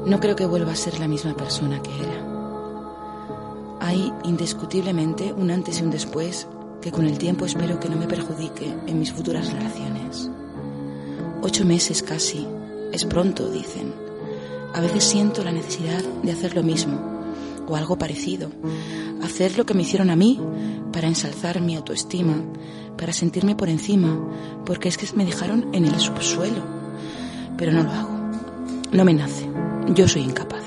No 0.07 0.19
creo 0.19 0.35
que 0.35 0.47
vuelva 0.47 0.71
a 0.71 0.75
ser 0.75 0.99
la 0.99 1.07
misma 1.07 1.35
persona 1.35 1.79
que 1.83 1.91
era. 1.91 3.77
Hay 3.79 4.11
indiscutiblemente 4.23 5.31
un 5.31 5.51
antes 5.51 5.79
y 5.79 5.83
un 5.83 5.91
después 5.91 6.47
que 6.81 6.91
con 6.91 7.05
el 7.05 7.19
tiempo 7.19 7.45
espero 7.45 7.79
que 7.79 7.87
no 7.87 7.97
me 7.97 8.07
perjudique 8.07 8.65
en 8.87 8.97
mis 8.97 9.13
futuras 9.13 9.53
relaciones. 9.53 10.27
Ocho 11.43 11.65
meses 11.65 12.01
casi. 12.01 12.47
Es 12.91 13.05
pronto, 13.05 13.51
dicen. 13.51 13.93
A 14.73 14.81
veces 14.81 15.03
siento 15.03 15.43
la 15.43 15.51
necesidad 15.51 16.03
de 16.23 16.31
hacer 16.31 16.55
lo 16.55 16.63
mismo 16.63 16.99
o 17.67 17.75
algo 17.75 17.99
parecido. 17.99 18.49
Hacer 19.21 19.55
lo 19.55 19.67
que 19.67 19.75
me 19.75 19.83
hicieron 19.83 20.09
a 20.09 20.15
mí 20.15 20.39
para 20.91 21.07
ensalzar 21.07 21.61
mi 21.61 21.75
autoestima, 21.75 22.33
para 22.97 23.13
sentirme 23.13 23.55
por 23.55 23.69
encima, 23.69 24.19
porque 24.65 24.89
es 24.89 24.97
que 24.97 25.07
me 25.15 25.25
dejaron 25.25 25.73
en 25.73 25.85
el 25.85 25.99
subsuelo. 25.99 26.63
Pero 27.57 27.71
no 27.71 27.83
lo 27.83 27.91
hago. 27.91 28.19
No 28.91 29.05
me 29.05 29.13
nace. 29.13 29.49
Yo 29.93 30.07
soy 30.07 30.23
incapaz. 30.23 30.62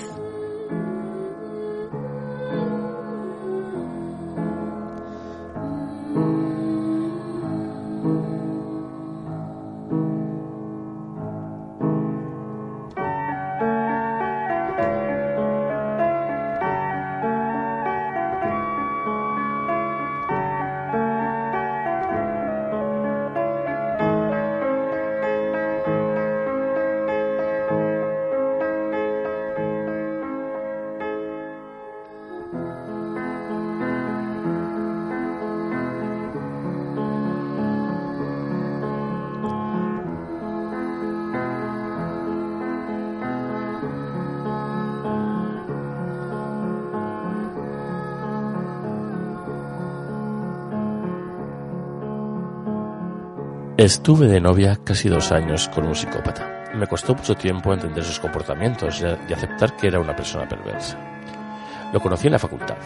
Estuve 53.86 54.26
de 54.26 54.40
novia 54.40 54.80
casi 54.82 55.08
dos 55.08 55.30
años 55.30 55.68
con 55.68 55.86
un 55.86 55.94
psicópata. 55.94 56.72
Me 56.74 56.88
costó 56.88 57.14
mucho 57.14 57.36
tiempo 57.36 57.72
entender 57.72 58.02
sus 58.02 58.18
comportamientos 58.18 59.00
y 59.00 59.32
aceptar 59.32 59.76
que 59.76 59.86
era 59.86 60.00
una 60.00 60.16
persona 60.16 60.48
perversa. 60.48 60.98
Lo 61.92 62.00
conocí 62.00 62.26
en 62.26 62.32
la 62.32 62.40
facultad. 62.40 62.78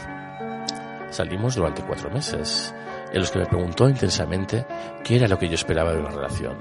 Salimos 1.08 1.54
durante 1.54 1.80
cuatro 1.84 2.10
meses, 2.10 2.74
en 3.10 3.18
los 3.18 3.30
que 3.30 3.38
me 3.38 3.46
preguntó 3.46 3.88
intensamente 3.88 4.66
qué 5.02 5.16
era 5.16 5.26
lo 5.26 5.38
que 5.38 5.48
yo 5.48 5.54
esperaba 5.54 5.94
de 5.94 6.00
una 6.00 6.10
relación. 6.10 6.58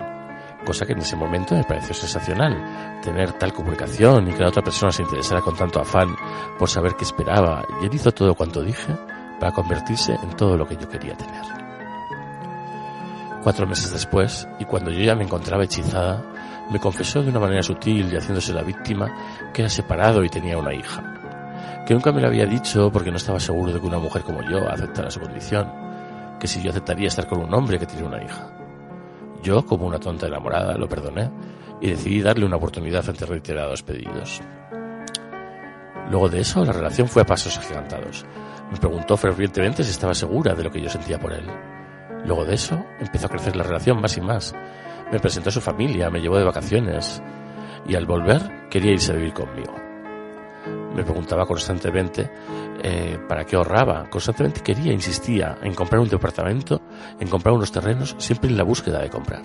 Cosa 0.66 0.86
que 0.86 0.94
en 0.94 1.00
ese 1.00 1.18
momento 1.18 1.54
me 1.54 1.66
pareció 1.66 1.94
sensacional, 1.94 3.02
tener 3.04 3.34
tal 3.34 3.52
comunicación 3.52 4.30
y 4.30 4.32
que 4.32 4.44
la 4.44 4.48
otra 4.48 4.64
persona 4.64 4.94
se 4.94 5.02
interesara 5.02 5.42
con 5.42 5.58
tanto 5.58 5.82
afán 5.82 6.16
por 6.58 6.70
saber 6.70 6.94
qué 6.98 7.04
esperaba, 7.04 7.66
y 7.82 7.88
él 7.88 7.94
hizo 7.94 8.14
todo 8.14 8.34
cuanto 8.36 8.64
dije 8.64 8.96
para 9.38 9.52
convertirse 9.52 10.14
en 10.14 10.30
todo 10.38 10.56
lo 10.56 10.66
que 10.66 10.78
yo 10.78 10.88
quería 10.88 11.18
tener. 11.18 11.59
Cuatro 13.50 13.66
meses 13.66 13.92
después, 13.92 14.48
y 14.60 14.66
cuando 14.66 14.92
yo 14.92 15.00
ya 15.00 15.16
me 15.16 15.24
encontraba 15.24 15.64
hechizada, 15.64 16.24
me 16.72 16.80
confesó 16.80 17.24
de 17.24 17.32
una 17.32 17.40
manera 17.40 17.64
sutil 17.64 18.14
y 18.14 18.16
haciéndose 18.16 18.54
la 18.54 18.62
víctima 18.62 19.12
que 19.52 19.64
era 19.64 19.70
separado 19.70 20.24
y 20.24 20.30
tenía 20.30 20.56
una 20.56 20.72
hija. 20.72 21.84
Que 21.84 21.96
nunca 21.96 22.12
me 22.12 22.22
lo 22.22 22.28
había 22.28 22.46
dicho 22.46 22.92
porque 22.92 23.10
no 23.10 23.18
estaba 23.18 23.40
seguro 23.40 23.74
de 23.74 23.80
que 23.80 23.88
una 23.88 23.98
mujer 23.98 24.22
como 24.22 24.44
yo 24.44 24.70
aceptara 24.70 25.10
su 25.10 25.20
condición, 25.20 25.68
que 26.40 26.46
si 26.46 26.62
yo 26.62 26.70
aceptaría 26.70 27.08
estar 27.08 27.26
con 27.26 27.40
un 27.40 27.52
hombre 27.52 27.80
que 27.80 27.88
tiene 27.88 28.06
una 28.06 28.24
hija. 28.24 28.54
Yo, 29.42 29.66
como 29.66 29.88
una 29.88 30.00
tonta 30.00 30.28
enamorada, 30.28 30.78
lo 30.78 30.88
perdoné 30.88 31.32
y 31.82 31.90
decidí 31.90 32.22
darle 32.22 32.46
una 32.46 32.58
oportunidad 32.58 33.10
ante 33.10 33.26
reiterados 33.26 33.82
pedidos. 33.82 34.44
Luego 36.12 36.30
de 36.30 36.42
eso, 36.42 36.64
la 36.64 36.72
relación 36.72 37.08
fue 37.08 37.24
a 37.24 37.26
pasos 37.26 37.58
agigantados. 37.58 38.28
Me 38.72 38.78
preguntó 38.78 39.18
fervientemente 39.18 39.84
si 39.84 39.90
estaba 39.90 40.14
segura 40.14 40.54
de 40.54 40.66
lo 40.66 40.70
que 40.70 40.84
yo 40.84 40.90
sentía 40.92 41.18
por 41.18 41.34
él. 41.34 41.50
Luego 42.30 42.46
de 42.46 42.54
eso, 42.54 42.86
empezó 43.00 43.26
a 43.26 43.30
crecer 43.30 43.56
la 43.56 43.64
relación 43.64 44.00
más 44.00 44.16
y 44.16 44.22
más. 44.22 44.54
Me 45.12 45.20
presentó 45.20 45.50
a 45.50 45.52
su 45.52 45.62
familia, 45.62 46.12
me 46.12 46.22
llevó 46.22 46.38
de 46.38 46.44
vacaciones 46.44 47.24
y 47.88 47.96
al 47.96 48.06
volver 48.06 48.70
quería 48.70 48.92
irse 48.92 49.12
a 49.12 49.16
vivir 49.16 49.34
conmigo. 49.34 49.74
Me 50.96 51.04
preguntaba 51.04 51.48
constantemente 51.48 52.30
eh, 52.84 53.18
para 53.28 53.46
qué 53.46 53.56
ahorraba. 53.56 54.08
Constantemente 54.12 54.62
quería, 54.62 54.94
insistía 54.94 55.58
en 55.64 55.74
comprar 55.74 56.02
un 56.02 56.08
departamento, 56.08 56.84
en 57.20 57.28
comprar 57.28 57.56
unos 57.56 57.72
terrenos, 57.72 58.16
siempre 58.20 58.48
en 58.48 58.58
la 58.58 58.64
búsqueda 58.64 59.02
de 59.02 59.10
comprar. 59.10 59.42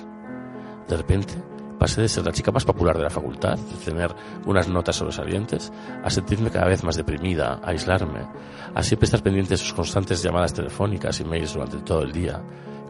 De 0.86 0.94
repente, 0.94 1.32
pasé 1.78 2.02
de 2.02 2.09
ser 2.09 2.24
la 2.24 2.32
chica 2.32 2.51
más 2.51 2.64
popular 2.64 2.96
de 2.96 3.05
la 3.05 3.10
facultad, 3.10 3.59
de 3.59 3.84
tener 3.84 4.14
unas 4.46 4.68
notas 4.68 4.96
sobresalientes, 4.96 5.72
a 6.02 6.10
sentirme 6.10 6.51
cada 6.51 6.66
vez 6.66 6.82
más 6.84 6.96
deprimida, 6.96 7.60
a 7.62 7.70
aislarme, 7.70 8.26
a 8.74 8.82
siempre 8.82 9.06
estar 9.06 9.22
pendiente 9.22 9.51
de 9.51 9.59
sus 9.59 9.72
constantes 9.72 10.22
llamadas 10.22 10.55
telefónicas 10.55 11.20
y 11.20 11.24
mails 11.24 11.55
durante 11.55 11.78
todo 11.78 12.02
el 12.02 12.12
día, 12.12 12.42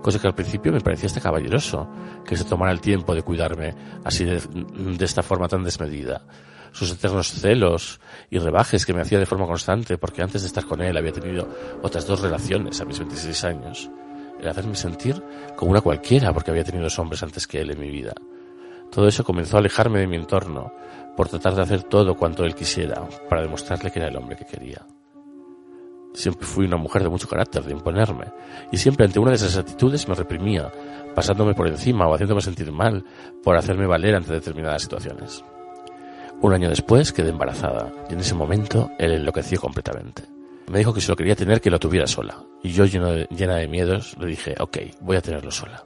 cosa 0.03 0.19
que 0.19 0.27
al 0.27 0.35
principio 0.35 0.71
me 0.71 0.81
parecía 0.81 1.07
hasta 1.07 1.21
caballeroso, 1.21 1.89
que 2.27 2.37
se 2.37 2.45
tomara 2.45 2.73
el 2.73 2.81
tiempo 2.81 3.15
de 3.15 3.23
cuidarme 3.23 3.75
así 4.05 4.25
de, 4.25 4.39
de 4.39 5.05
esta 5.05 5.23
forma 5.23 5.49
tan 5.49 5.65
desmedida. 5.65 6.23
Sus 6.73 6.91
eternos 6.91 7.29
celos 7.29 8.01
y 8.31 8.39
rebajes 8.39 8.85
que 8.85 8.93
me 8.93 9.01
hacía 9.01 9.19
de 9.19 9.27
forma 9.27 9.47
constante, 9.47 9.97
porque 9.97 10.23
antes 10.23 10.43
de 10.43 10.49
estar 10.49 10.67
con 10.67 10.83
él 10.83 10.97
había 10.97 11.13
tenido 11.13 11.49
otras 11.83 12.07
dos 12.07 12.21
relaciones 12.21 12.81
a 12.81 12.85
mis 12.85 12.99
26 12.99 13.45
años. 13.45 13.91
El 14.41 14.49
hacerme 14.49 14.75
sentir 14.75 15.23
como 15.57 15.71
una 15.71 15.81
cualquiera, 15.81 16.33
porque 16.33 16.51
había 16.51 16.65
tenido 16.65 16.85
dos 16.85 16.99
hombres 16.99 17.23
antes 17.23 17.47
que 17.47 17.61
él 17.61 17.71
en 17.71 17.81
mi 17.81 17.91
vida. 17.91 18.13
Todo 18.95 19.09
eso 19.09 19.25
comenzó 19.25 19.57
a 19.57 19.61
alejarme 19.61 19.99
de 19.99 20.07
mi 20.07 20.17
entorno, 20.17 20.73
por 21.17 21.29
tratar 21.29 21.55
de 21.55 21.63
hacer 21.63 21.83
todo 21.83 22.17
cuanto 22.17 22.45
él 22.45 22.55
quisiera, 22.55 23.03
para 23.29 23.43
demostrarle 23.43 23.91
que 23.91 23.99
era 23.99 24.09
el 24.09 24.17
hombre 24.17 24.37
que 24.37 24.45
quería. 24.45 24.87
Siempre 26.13 26.47
fui 26.47 26.67
una 26.67 26.77
mujer 26.77 27.03
de 27.03 27.09
mucho 27.09 27.29
carácter, 27.29 27.65
de 27.65 27.73
imponerme, 27.73 28.27
y 28.71 28.77
siempre 28.77 29.05
ante 29.05 29.19
una 29.19 29.31
de 29.31 29.37
esas 29.37 29.57
actitudes 29.57 30.09
me 30.09 30.15
reprimía, 30.15 30.71
pasándome 31.15 31.55
por 31.55 31.67
encima 31.67 32.07
o 32.07 32.15
haciéndome 32.15 32.41
sentir 32.41 32.71
mal 32.71 33.05
por 33.43 33.57
hacerme 33.57 33.87
valer 33.87 34.15
ante 34.15 34.33
determinadas 34.33 34.83
situaciones. 34.83 35.45
Un 36.41 36.53
año 36.53 36.69
después 36.69 37.13
quedé 37.13 37.31
embarazada, 37.31 37.93
y 38.09 38.13
en 38.15 38.21
ese 38.21 38.35
momento 38.35 38.91
él 38.99 39.13
enloqueció 39.13 39.61
completamente. 39.61 40.23
Me 40.71 40.79
dijo 40.79 40.95
que 40.95 41.01
si 41.01 41.09
lo 41.09 41.17
quería 41.17 41.35
tener, 41.35 41.61
que 41.61 41.71
lo 41.71 41.81
tuviera 41.81 42.07
sola, 42.07 42.37
y 42.63 42.71
yo, 42.71 42.85
lleno 42.85 43.11
de- 43.11 43.27
llena 43.31 43.57
de 43.57 43.67
miedos, 43.67 44.17
le 44.21 44.27
dije, 44.27 44.55
ok, 44.61 44.79
voy 45.01 45.17
a 45.17 45.21
tenerlo 45.21 45.51
sola. 45.51 45.85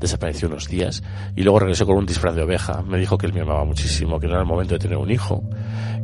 Desapareció 0.00 0.48
unos 0.48 0.66
días 0.66 1.02
y 1.36 1.42
luego 1.42 1.60
regresó 1.60 1.86
con 1.86 1.96
un 1.96 2.06
disfraz 2.06 2.34
de 2.34 2.42
oveja. 2.42 2.82
Me 2.82 2.98
dijo 2.98 3.18
que 3.18 3.26
él 3.26 3.34
me 3.34 3.42
amaba 3.42 3.64
muchísimo, 3.64 4.18
que 4.18 4.26
no 4.26 4.32
era 4.32 4.42
el 4.42 4.48
momento 4.48 4.74
de 4.74 4.78
tener 4.78 4.96
un 4.96 5.10
hijo, 5.10 5.42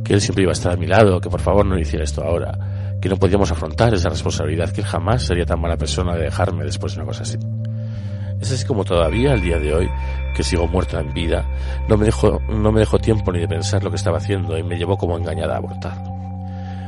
que 0.03 0.13
él 0.13 0.21
siempre 0.21 0.43
iba 0.43 0.51
a 0.51 0.53
estar 0.53 0.73
a 0.73 0.77
mi 0.77 0.85
lado, 0.85 1.19
que 1.19 1.29
por 1.29 1.41
favor 1.41 1.65
no 1.65 1.77
hiciera 1.77 2.03
esto 2.05 2.23
ahora, 2.23 2.97
que 3.01 3.09
no 3.09 3.17
podíamos 3.17 3.51
afrontar 3.51 3.93
esa 3.93 4.09
responsabilidad, 4.09 4.71
que 4.71 4.81
él 4.81 4.87
jamás 4.87 5.23
sería 5.23 5.45
tan 5.45 5.59
mala 5.59 5.77
persona 5.77 6.15
de 6.15 6.23
dejarme 6.23 6.63
después 6.63 6.93
de 6.93 6.99
una 7.01 7.07
cosa 7.07 7.23
así. 7.23 7.37
Es 8.39 8.65
como 8.65 8.85
todavía, 8.85 9.33
al 9.33 9.41
día 9.41 9.57
de 9.57 9.73
hoy, 9.73 9.89
que 10.35 10.43
sigo 10.43 10.67
muerta 10.67 10.99
en 10.99 11.11
vida, 11.13 11.43
no 11.89 11.97
me 11.97 12.05
dejó, 12.05 12.39
no 12.47 12.71
me 12.71 12.81
dejó 12.81 12.99
tiempo 12.99 13.31
ni 13.31 13.39
de 13.39 13.47
pensar 13.47 13.83
lo 13.83 13.89
que 13.89 13.95
estaba 13.95 14.17
haciendo 14.17 14.57
y 14.57 14.63
me 14.63 14.77
llevó 14.77 14.95
como 14.95 15.17
engañada 15.17 15.55
a 15.55 15.57
abortar. 15.57 16.16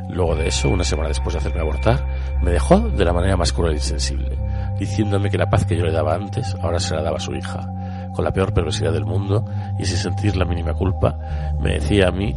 Luego 0.09 0.35
de 0.35 0.47
eso, 0.47 0.69
una 0.69 0.83
semana 0.83 1.09
después 1.09 1.33
de 1.33 1.39
hacerme 1.39 1.61
abortar, 1.61 2.03
me 2.41 2.51
dejó 2.51 2.79
de 2.79 3.05
la 3.05 3.13
manera 3.13 3.37
más 3.37 3.53
cruel 3.53 3.73
y 3.73 3.77
insensible, 3.77 4.37
diciéndome 4.79 5.29
que 5.29 5.37
la 5.37 5.49
paz 5.49 5.65
que 5.65 5.77
yo 5.77 5.85
le 5.85 5.91
daba 5.91 6.15
antes, 6.15 6.55
ahora 6.61 6.79
se 6.79 6.95
la 6.95 7.03
daba 7.03 7.17
a 7.17 7.21
su 7.21 7.35
hija, 7.35 7.67
con 8.13 8.25
la 8.25 8.31
peor 8.31 8.53
perversidad 8.53 8.91
del 8.91 9.05
mundo 9.05 9.45
y 9.77 9.85
sin 9.85 9.97
sentir 9.97 10.35
la 10.35 10.45
mínima 10.45 10.73
culpa, 10.73 11.17
me 11.61 11.73
decía 11.73 12.07
a 12.07 12.11
mí, 12.11 12.35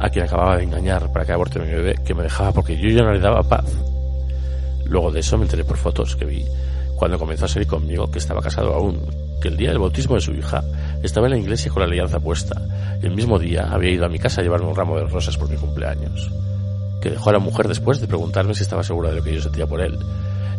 a 0.00 0.10
quien 0.10 0.24
acababa 0.24 0.56
de 0.56 0.64
engañar 0.64 1.12
para 1.12 1.24
que 1.24 1.32
aborte 1.32 1.60
mi 1.60 1.68
bebé, 1.68 1.94
que 2.04 2.14
me 2.14 2.24
dejaba 2.24 2.52
porque 2.52 2.76
yo 2.76 2.88
ya 2.88 3.02
no 3.02 3.12
le 3.12 3.20
daba 3.20 3.42
paz. 3.42 3.64
Luego 4.84 5.12
de 5.12 5.20
eso 5.20 5.38
me 5.38 5.44
enteré 5.44 5.64
por 5.64 5.76
fotos 5.76 6.16
que 6.16 6.24
vi 6.24 6.44
cuando 6.96 7.18
comenzó 7.18 7.44
a 7.44 7.48
salir 7.48 7.68
conmigo 7.68 8.10
que 8.10 8.18
estaba 8.18 8.40
casado 8.40 8.74
aún, 8.74 9.00
que 9.40 9.48
el 9.48 9.56
día 9.56 9.70
del 9.70 9.78
bautismo 9.78 10.14
de 10.14 10.20
su 10.20 10.32
hija 10.32 10.62
estaba 11.02 11.26
en 11.26 11.32
la 11.32 11.38
iglesia 11.38 11.70
con 11.70 11.80
la 11.80 11.86
alianza 11.86 12.20
puesta 12.20 12.60
y 13.02 13.06
el 13.06 13.14
mismo 13.14 13.38
día 13.38 13.68
había 13.70 13.90
ido 13.90 14.06
a 14.06 14.08
mi 14.08 14.18
casa 14.18 14.40
a 14.40 14.44
llevarme 14.44 14.68
un 14.68 14.76
ramo 14.76 14.96
de 14.96 15.06
rosas 15.06 15.36
por 15.36 15.48
mi 15.50 15.56
cumpleaños. 15.56 16.30
Que 17.04 17.10
dejó 17.10 17.28
a 17.28 17.34
la 17.34 17.38
mujer 17.38 17.68
después 17.68 18.00
de 18.00 18.08
preguntarme 18.08 18.54
si 18.54 18.62
estaba 18.62 18.82
segura 18.82 19.10
de 19.10 19.16
lo 19.16 19.22
que 19.22 19.34
yo 19.34 19.42
sentía 19.42 19.66
por 19.66 19.82
él. 19.82 19.98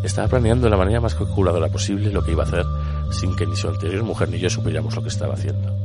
Estaba 0.03 0.27
planeando 0.27 0.65
de 0.65 0.69
la 0.69 0.77
manera 0.77 1.01
más 1.01 1.15
calculadora 1.15 1.69
posible 1.69 2.11
lo 2.11 2.23
que 2.23 2.33
iba 2.33 2.43
a 2.43 2.45
hacer 2.45 2.63
sin 3.09 3.35
que 3.35 3.47
ni 3.47 3.55
su 3.55 3.67
anterior 3.67 4.03
mujer 4.03 4.29
ni 4.29 4.37
yo 4.37 4.47
supiéramos 4.47 4.95
lo 4.95 5.01
que 5.01 5.07
estaba 5.07 5.33
haciendo. 5.33 5.75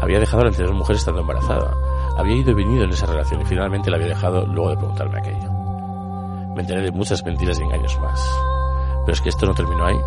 Había 0.00 0.20
dejado 0.20 0.42
a 0.42 0.44
la 0.44 0.50
anterior 0.50 0.72
mujer 0.72 0.94
estando 0.94 1.20
embarazada. 1.20 1.74
Había 2.16 2.36
ido 2.36 2.52
y 2.52 2.54
venido 2.54 2.84
en 2.84 2.90
esa 2.90 3.06
relación 3.06 3.40
y 3.40 3.44
finalmente 3.44 3.90
la 3.90 3.96
había 3.96 4.10
dejado 4.10 4.46
luego 4.46 4.70
de 4.70 4.76
preguntarme 4.76 5.18
aquello. 5.18 5.50
Me 6.54 6.60
enteré 6.60 6.82
de 6.82 6.92
muchas 6.92 7.24
mentiras 7.24 7.58
y 7.58 7.62
engaños 7.64 7.98
más. 7.98 8.24
Pero 9.04 9.14
es 9.14 9.20
que 9.20 9.30
esto 9.30 9.46
no 9.46 9.54
terminó 9.54 9.84
ahí. 9.84 9.98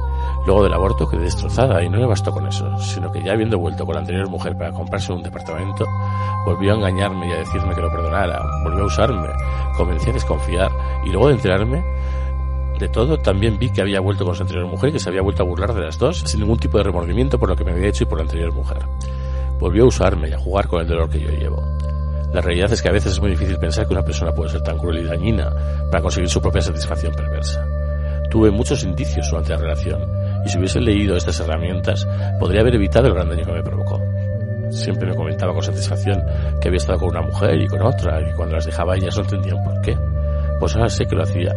Luego 0.46 0.64
del 0.64 0.74
aborto 0.74 1.08
quedé 1.08 1.24
destrozada 1.24 1.84
y 1.84 1.90
no 1.90 2.00
me 2.00 2.06
bastó 2.06 2.32
con 2.32 2.48
eso, 2.48 2.78
sino 2.80 3.12
que 3.12 3.22
ya 3.24 3.34
habiendo 3.34 3.60
vuelto 3.60 3.86
con 3.86 3.96
la 3.96 4.02
anterior 4.02 4.30
mujer 4.30 4.58
para 4.58 4.72
comprarse 4.72 5.14
un 5.14 5.22
departamento, 5.22 5.86
volvió 6.46 6.74
a 6.74 6.76
engañarme 6.76 7.30
y 7.30 7.32
a 7.34 7.38
decirme 7.38 7.76
que 7.76 7.82
lo 7.82 7.92
perdonara, 7.92 8.42
volvió 8.64 8.84
a 8.84 8.88
usarme, 8.88 9.28
comencé 9.78 10.10
a 10.10 10.14
desconfiar 10.14 10.72
y 11.06 11.10
luego 11.10 11.28
de 11.28 11.34
enterarme 11.36 11.84
de 12.80 12.88
todo 12.88 13.18
también 13.18 13.60
vi 13.60 13.70
que 13.70 13.82
había 13.82 14.00
vuelto 14.00 14.24
con 14.24 14.36
su 14.36 14.42
anterior 14.42 14.66
mujer 14.66 14.90
y 14.90 14.94
que 14.94 15.00
se 15.00 15.10
había 15.10 15.22
vuelto 15.22 15.44
a 15.44 15.46
burlar 15.46 15.74
de 15.74 15.82
las 15.82 16.00
dos 16.00 16.20
sin 16.20 16.40
ningún 16.40 16.58
tipo 16.58 16.78
de 16.78 16.86
remordimiento 16.86 17.38
por 17.38 17.50
lo 17.50 17.56
que 17.56 17.66
me 17.66 17.72
había 17.72 17.90
hecho 17.90 18.04
y 18.04 18.08
por 18.08 18.20
la 18.20 18.24
anterior 18.24 18.54
mujer. 18.54 18.80
Volvió 19.60 19.84
a 19.84 19.88
usarme 19.88 20.30
y 20.30 20.34
a 20.34 20.40
jugar 20.40 20.68
con 20.68 20.82
el 20.82 20.88
dolor 20.88 21.10
que 21.10 21.20
yo 21.20 21.30
llevo. 21.30 21.62
La 22.34 22.40
realidad 22.40 22.72
es 22.72 22.82
que 22.82 22.88
a 22.88 22.94
veces 22.94 23.14
es 23.14 23.20
muy 23.20 23.32
difícil 23.32 23.58
pensar 23.58 23.86
que 23.86 23.94
una 23.94 24.04
persona 24.04 24.32
puede 24.32 24.52
ser 24.52 24.62
tan 24.62 24.78
cruel 24.78 25.00
y 25.00 25.04
dañina 25.04 25.52
para 25.92 26.02
conseguir 26.02 26.30
su 26.30 26.42
propia 26.42 26.62
satisfacción 26.62 27.14
perversa. 27.14 27.79
Tuve 28.30 28.52
muchos 28.52 28.84
indicios 28.84 29.30
durante 29.30 29.54
la 29.54 29.58
relación 29.58 30.06
y 30.46 30.50
si 30.50 30.58
hubiese 30.58 30.80
leído 30.80 31.16
estas 31.16 31.40
herramientas 31.40 32.08
podría 32.40 32.62
haber 32.62 32.76
evitado 32.76 33.08
el 33.08 33.14
gran 33.14 33.30
daño 33.30 33.46
que 33.46 33.54
me 33.54 33.64
provocó. 33.64 34.02
Siempre 34.70 35.08
me 35.08 35.16
comentaba 35.16 35.54
con 35.54 35.64
satisfacción 35.64 36.24
que 36.62 36.68
había 36.68 36.78
estado 36.78 37.00
con 37.00 37.10
una 37.10 37.22
mujer 37.22 37.60
y 37.60 37.68
con 37.68 37.82
otra 37.82 38.22
y 38.22 38.34
cuando 38.34 38.56
las 38.56 38.66
dejaba 38.66 38.96
ellas 38.96 39.16
no 39.18 39.24
entendían 39.24 39.64
por 39.64 39.82
qué. 39.82 39.98
Pues 40.60 40.76
ahora 40.76 40.90
sé 40.90 41.06
que 41.06 41.16
lo 41.16 41.24
hacía 41.24 41.56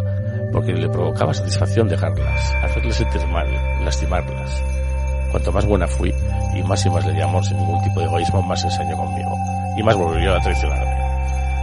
porque 0.53 0.73
le 0.73 0.89
provocaba 0.89 1.35
satisfacción 1.35 1.89
dejarlas, 1.89 2.55
hacerles 2.62 2.97
sentir 2.97 3.27
mal, 3.28 3.49
lastimarlas. 3.85 4.62
Cuanto 5.31 5.51
más 5.51 5.66
buena 5.66 5.86
fui 5.86 6.15
y 6.55 6.62
más 6.62 6.85
y 6.85 6.90
más 6.90 7.07
le 7.07 7.12
di 7.12 7.20
amor 7.20 7.44
sin 7.44 7.57
ningún 7.57 7.82
tipo 7.82 8.01
de 8.01 8.07
egoísmo, 8.07 8.43
más 8.43 8.62
ensañó 8.65 8.97
conmigo 8.97 9.35
y 9.77 9.82
más 9.82 9.97
volvió 9.97 10.35
a 10.35 10.40
traicionarme. 10.40 10.91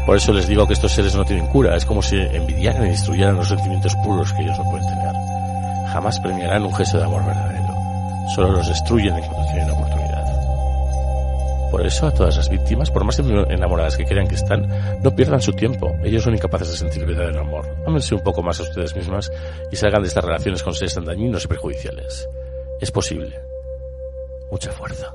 Por 0.10 0.18
eso 0.18 0.34
les 0.34 0.48
digo 0.48 0.66
que 0.66 0.74
estos 0.74 0.92
seres 0.92 1.14
no 1.14 1.24
tienen 1.24 1.46
cura, 1.46 1.78
es 1.78 1.86
como 1.86 2.02
si 2.02 2.16
envidiaran 2.16 2.88
y 2.88 2.90
destruyeran 2.90 3.36
los 3.36 3.48
sentimientos 3.48 3.96
puros 3.98 4.34
que 4.34 4.42
ellos 4.42 4.58
no 4.58 4.68
pueden 4.68 4.88
tener. 4.88 5.14
Jamás 5.94 6.20
premiarán 6.20 6.66
un 6.66 6.74
gesto 6.74 6.98
de 6.98 7.04
amor 7.04 7.24
verdadero, 7.28 7.76
solo 8.34 8.54
los 8.54 8.68
destruyen 8.68 9.16
en 9.16 9.24
cuanto 9.24 9.52
tienen 9.52 9.70
oportunidad. 9.70 11.70
Por 11.70 11.86
eso 11.86 12.08
a 12.08 12.12
todas 12.12 12.38
las 12.38 12.50
víctimas, 12.50 12.90
por 12.90 13.04
más 13.04 13.20
enamoradas 13.20 13.98
que 13.98 14.06
crean 14.06 14.28
que 14.28 14.34
están, 14.34 14.68
no 15.04 15.16
pierdan 15.16 15.44
su 15.44 15.54
tiempo. 15.54 15.96
Ellos 16.04 16.24
son 16.24 16.34
incapaces 16.34 16.72
de 16.72 16.78
sentir 16.78 17.06
verdadero 17.06 17.42
amor. 17.42 17.68
Ámense 17.86 18.16
un 18.16 18.24
poco 18.24 18.42
más 18.42 18.60
a 18.60 18.64
ustedes 18.64 18.96
mismas 18.96 19.32
y 19.72 19.76
salgan 19.76 20.02
de 20.02 20.08
estas 20.08 20.24
relaciones 20.24 20.64
con 20.64 20.74
seres 20.74 20.96
tan 20.96 21.06
dañinos 21.06 21.46
y 21.46 21.50
perjudiciales. 21.50 22.28
Es 22.82 22.90
posible. 22.90 23.40
Mucha 24.50 24.72
fuerza. 24.72 25.14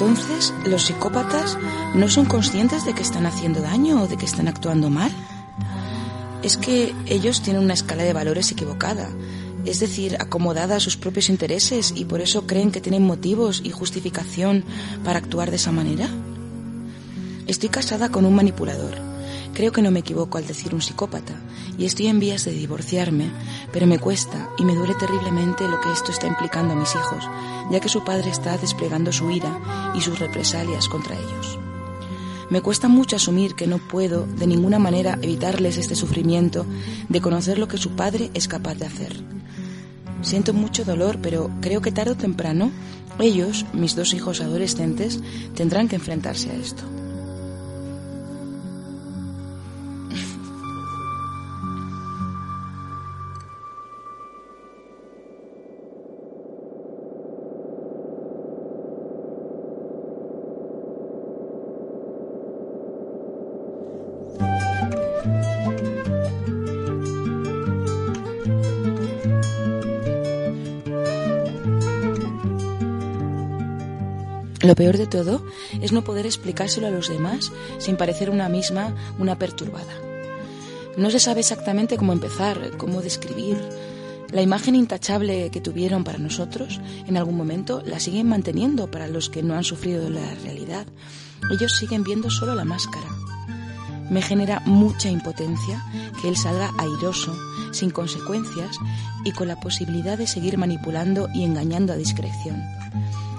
Entonces, 0.00 0.54
¿los 0.64 0.86
psicópatas 0.86 1.58
no 1.94 2.08
son 2.08 2.24
conscientes 2.24 2.86
de 2.86 2.94
que 2.94 3.02
están 3.02 3.26
haciendo 3.26 3.60
daño 3.60 4.00
o 4.00 4.06
de 4.08 4.16
que 4.16 4.24
están 4.24 4.48
actuando 4.48 4.88
mal? 4.88 5.12
Es 6.42 6.56
que 6.56 6.94
ellos 7.04 7.42
tienen 7.42 7.62
una 7.62 7.74
escala 7.74 8.02
de 8.02 8.14
valores 8.14 8.50
equivocada, 8.50 9.10
es 9.66 9.78
decir, 9.78 10.16
acomodada 10.18 10.76
a 10.76 10.80
sus 10.80 10.96
propios 10.96 11.28
intereses 11.28 11.92
y 11.94 12.06
por 12.06 12.22
eso 12.22 12.46
creen 12.46 12.72
que 12.72 12.80
tienen 12.80 13.02
motivos 13.02 13.60
y 13.62 13.72
justificación 13.72 14.64
para 15.04 15.18
actuar 15.18 15.50
de 15.50 15.56
esa 15.56 15.70
manera. 15.70 16.08
Estoy 17.46 17.68
casada 17.68 18.08
con 18.08 18.24
un 18.24 18.34
manipulador. 18.34 19.09
Creo 19.54 19.72
que 19.72 19.82
no 19.82 19.90
me 19.90 20.00
equivoco 20.00 20.38
al 20.38 20.46
decir 20.46 20.74
un 20.74 20.82
psicópata 20.82 21.34
y 21.76 21.84
estoy 21.84 22.06
en 22.06 22.20
vías 22.20 22.44
de 22.44 22.52
divorciarme, 22.52 23.30
pero 23.72 23.86
me 23.86 23.98
cuesta 23.98 24.48
y 24.58 24.64
me 24.64 24.74
duele 24.74 24.94
terriblemente 24.94 25.68
lo 25.68 25.80
que 25.80 25.92
esto 25.92 26.12
está 26.12 26.26
implicando 26.26 26.74
a 26.74 26.76
mis 26.76 26.94
hijos, 26.94 27.24
ya 27.70 27.80
que 27.80 27.88
su 27.88 28.04
padre 28.04 28.30
está 28.30 28.56
desplegando 28.58 29.12
su 29.12 29.30
ira 29.30 29.92
y 29.94 30.00
sus 30.00 30.18
represalias 30.18 30.88
contra 30.88 31.16
ellos. 31.16 31.58
Me 32.50 32.62
cuesta 32.62 32.88
mucho 32.88 33.16
asumir 33.16 33.54
que 33.54 33.68
no 33.68 33.78
puedo 33.78 34.26
de 34.26 34.46
ninguna 34.46 34.78
manera 34.78 35.18
evitarles 35.22 35.76
este 35.76 35.94
sufrimiento 35.94 36.66
de 37.08 37.20
conocer 37.20 37.58
lo 37.58 37.68
que 37.68 37.78
su 37.78 37.90
padre 37.90 38.30
es 38.34 38.48
capaz 38.48 38.74
de 38.74 38.86
hacer. 38.86 39.22
Siento 40.22 40.52
mucho 40.52 40.84
dolor, 40.84 41.18
pero 41.22 41.50
creo 41.60 41.80
que 41.80 41.92
tarde 41.92 42.12
o 42.12 42.16
temprano 42.16 42.72
ellos, 43.20 43.66
mis 43.72 43.94
dos 43.94 44.14
hijos 44.14 44.40
adolescentes, 44.40 45.20
tendrán 45.54 45.88
que 45.88 45.96
enfrentarse 45.96 46.50
a 46.50 46.54
esto. 46.54 46.82
Lo 74.70 74.76
peor 74.76 74.98
de 74.98 75.08
todo 75.08 75.44
es 75.82 75.90
no 75.90 76.04
poder 76.04 76.26
explicárselo 76.26 76.86
a 76.86 76.90
los 76.90 77.08
demás 77.08 77.50
sin 77.78 77.96
parecer 77.96 78.30
una 78.30 78.48
misma 78.48 78.94
una 79.18 79.36
perturbada. 79.36 79.92
No 80.96 81.10
se 81.10 81.18
sabe 81.18 81.40
exactamente 81.40 81.96
cómo 81.96 82.12
empezar, 82.12 82.76
cómo 82.76 83.02
describir. 83.02 83.58
La 84.30 84.42
imagen 84.42 84.76
intachable 84.76 85.50
que 85.50 85.60
tuvieron 85.60 86.04
para 86.04 86.18
nosotros 86.18 86.80
en 87.08 87.16
algún 87.16 87.36
momento 87.36 87.82
la 87.84 87.98
siguen 87.98 88.28
manteniendo 88.28 88.88
para 88.88 89.08
los 89.08 89.28
que 89.28 89.42
no 89.42 89.54
han 89.54 89.64
sufrido 89.64 90.08
la 90.08 90.36
realidad. 90.44 90.86
Ellos 91.50 91.76
siguen 91.76 92.04
viendo 92.04 92.30
solo 92.30 92.54
la 92.54 92.64
máscara. 92.64 93.08
Me 94.08 94.22
genera 94.22 94.62
mucha 94.66 95.08
impotencia 95.08 95.84
que 96.22 96.28
él 96.28 96.36
salga 96.36 96.70
airoso, 96.78 97.36
sin 97.72 97.90
consecuencias 97.90 98.76
y 99.24 99.32
con 99.32 99.48
la 99.48 99.58
posibilidad 99.58 100.16
de 100.16 100.28
seguir 100.28 100.58
manipulando 100.58 101.28
y 101.34 101.42
engañando 101.42 101.92
a 101.92 101.96
discreción. 101.96 102.62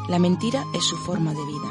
La 0.07 0.19
mentira 0.19 0.65
es 0.73 0.83
su 0.83 0.97
forma 0.97 1.33
de 1.33 1.45
vida. 1.45 1.69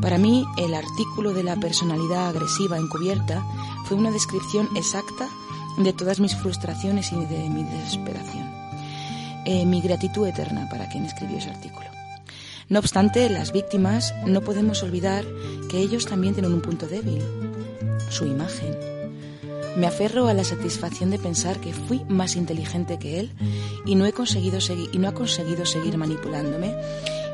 Para 0.00 0.18
mí, 0.18 0.44
el 0.56 0.74
artículo 0.74 1.32
de 1.32 1.42
la 1.42 1.56
personalidad 1.56 2.28
agresiva 2.28 2.78
encubierta 2.78 3.44
fue 3.84 3.96
una 3.96 4.10
descripción 4.10 4.68
exacta 4.76 5.28
de 5.76 5.92
todas 5.92 6.20
mis 6.20 6.36
frustraciones 6.36 7.12
y 7.12 7.16
de 7.16 7.48
mi 7.48 7.64
desesperación. 7.64 8.48
Eh, 9.44 9.64
mi 9.66 9.80
gratitud 9.80 10.26
eterna 10.26 10.68
para 10.68 10.88
quien 10.88 11.04
escribió 11.04 11.38
ese 11.38 11.50
artículo. 11.50 11.88
No 12.68 12.78
obstante, 12.78 13.28
las 13.30 13.52
víctimas 13.52 14.14
no 14.26 14.42
podemos 14.42 14.82
olvidar 14.82 15.24
que 15.70 15.78
ellos 15.78 16.06
también 16.06 16.34
tienen 16.34 16.52
un 16.52 16.60
punto 16.60 16.86
débil, 16.86 17.22
su 18.10 18.26
imagen. 18.26 18.76
Me 19.76 19.86
aferro 19.86 20.28
a 20.28 20.34
la 20.34 20.44
satisfacción 20.44 21.10
de 21.10 21.18
pensar 21.18 21.60
que 21.60 21.72
fui 21.72 22.04
más 22.08 22.36
inteligente 22.36 22.98
que 22.98 23.20
él 23.20 23.32
y 23.86 23.94
no 23.94 24.06
he 24.06 24.12
conseguido 24.12 24.58
y 24.92 24.98
no 24.98 25.08
ha 25.08 25.14
conseguido 25.14 25.64
seguir 25.64 25.96
manipulándome 25.96 26.74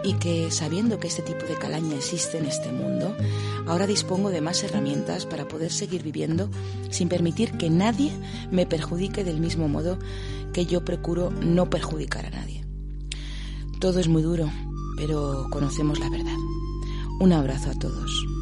y 0.04 0.14
que 0.14 0.50
sabiendo 0.50 1.00
que 1.00 1.08
este 1.08 1.22
tipo 1.22 1.46
de 1.46 1.56
calaña 1.56 1.96
existe 1.96 2.38
en 2.38 2.44
este 2.46 2.70
mundo, 2.70 3.16
ahora 3.66 3.86
dispongo 3.86 4.30
de 4.30 4.40
más 4.40 4.62
herramientas 4.62 5.26
para 5.26 5.48
poder 5.48 5.72
seguir 5.72 6.02
viviendo 6.02 6.50
sin 6.90 7.08
permitir 7.08 7.52
que 7.52 7.70
nadie 7.70 8.12
me 8.50 8.66
perjudique 8.66 9.24
del 9.24 9.40
mismo 9.40 9.66
modo 9.66 9.98
que 10.52 10.66
yo 10.66 10.84
procuro 10.84 11.30
no 11.30 11.70
perjudicar 11.70 12.26
a 12.26 12.30
nadie. 12.30 12.64
Todo 13.80 13.98
es 13.98 14.08
muy 14.08 14.22
duro, 14.22 14.50
pero 14.96 15.46
conocemos 15.50 15.98
la 15.98 16.10
verdad. 16.10 16.36
Un 17.20 17.32
abrazo 17.32 17.70
a 17.70 17.78
todos. 17.78 18.33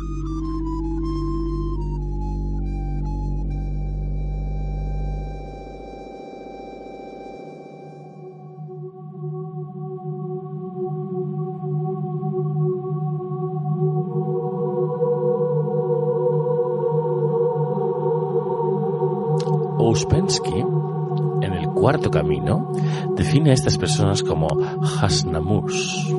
Ouspensky, 19.92 20.64
en 21.42 21.52
el 21.52 21.68
cuarto 21.68 22.10
camino, 22.10 22.72
define 23.14 23.50
a 23.50 23.52
estas 23.52 23.76
personas 23.76 24.22
como 24.22 24.48
Hasnamus, 24.48 26.10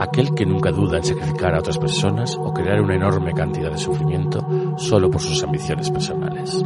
aquel 0.00 0.34
que 0.34 0.44
nunca 0.44 0.72
duda 0.72 0.96
en 0.96 1.04
sacrificar 1.04 1.54
a 1.54 1.60
otras 1.60 1.78
personas 1.78 2.36
o 2.36 2.52
crear 2.52 2.80
una 2.80 2.96
enorme 2.96 3.32
cantidad 3.32 3.70
de 3.70 3.78
sufrimiento 3.78 4.44
solo 4.76 5.08
por 5.08 5.20
sus 5.20 5.40
ambiciones 5.44 5.88
personales. 5.88 6.64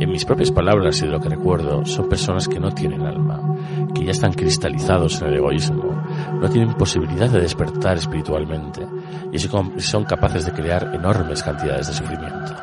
En 0.00 0.10
mis 0.10 0.24
propias 0.24 0.50
palabras 0.50 0.98
y 1.02 1.04
de 1.04 1.12
lo 1.12 1.20
que 1.20 1.28
recuerdo, 1.28 1.84
son 1.84 2.08
personas 2.08 2.48
que 2.48 2.58
no 2.58 2.72
tienen 2.72 3.02
alma, 3.02 3.58
que 3.94 4.06
ya 4.06 4.12
están 4.12 4.32
cristalizados 4.32 5.20
en 5.20 5.28
el 5.28 5.34
egoísmo, 5.34 6.02
no 6.40 6.48
tienen 6.48 6.72
posibilidad 6.78 7.28
de 7.28 7.42
despertar 7.42 7.98
espiritualmente 7.98 8.86
y 9.30 9.38
son 9.38 10.04
capaces 10.04 10.46
de 10.46 10.52
crear 10.52 10.94
enormes 10.94 11.42
cantidades 11.42 11.88
de 11.88 11.92
sufrimiento, 11.92 12.54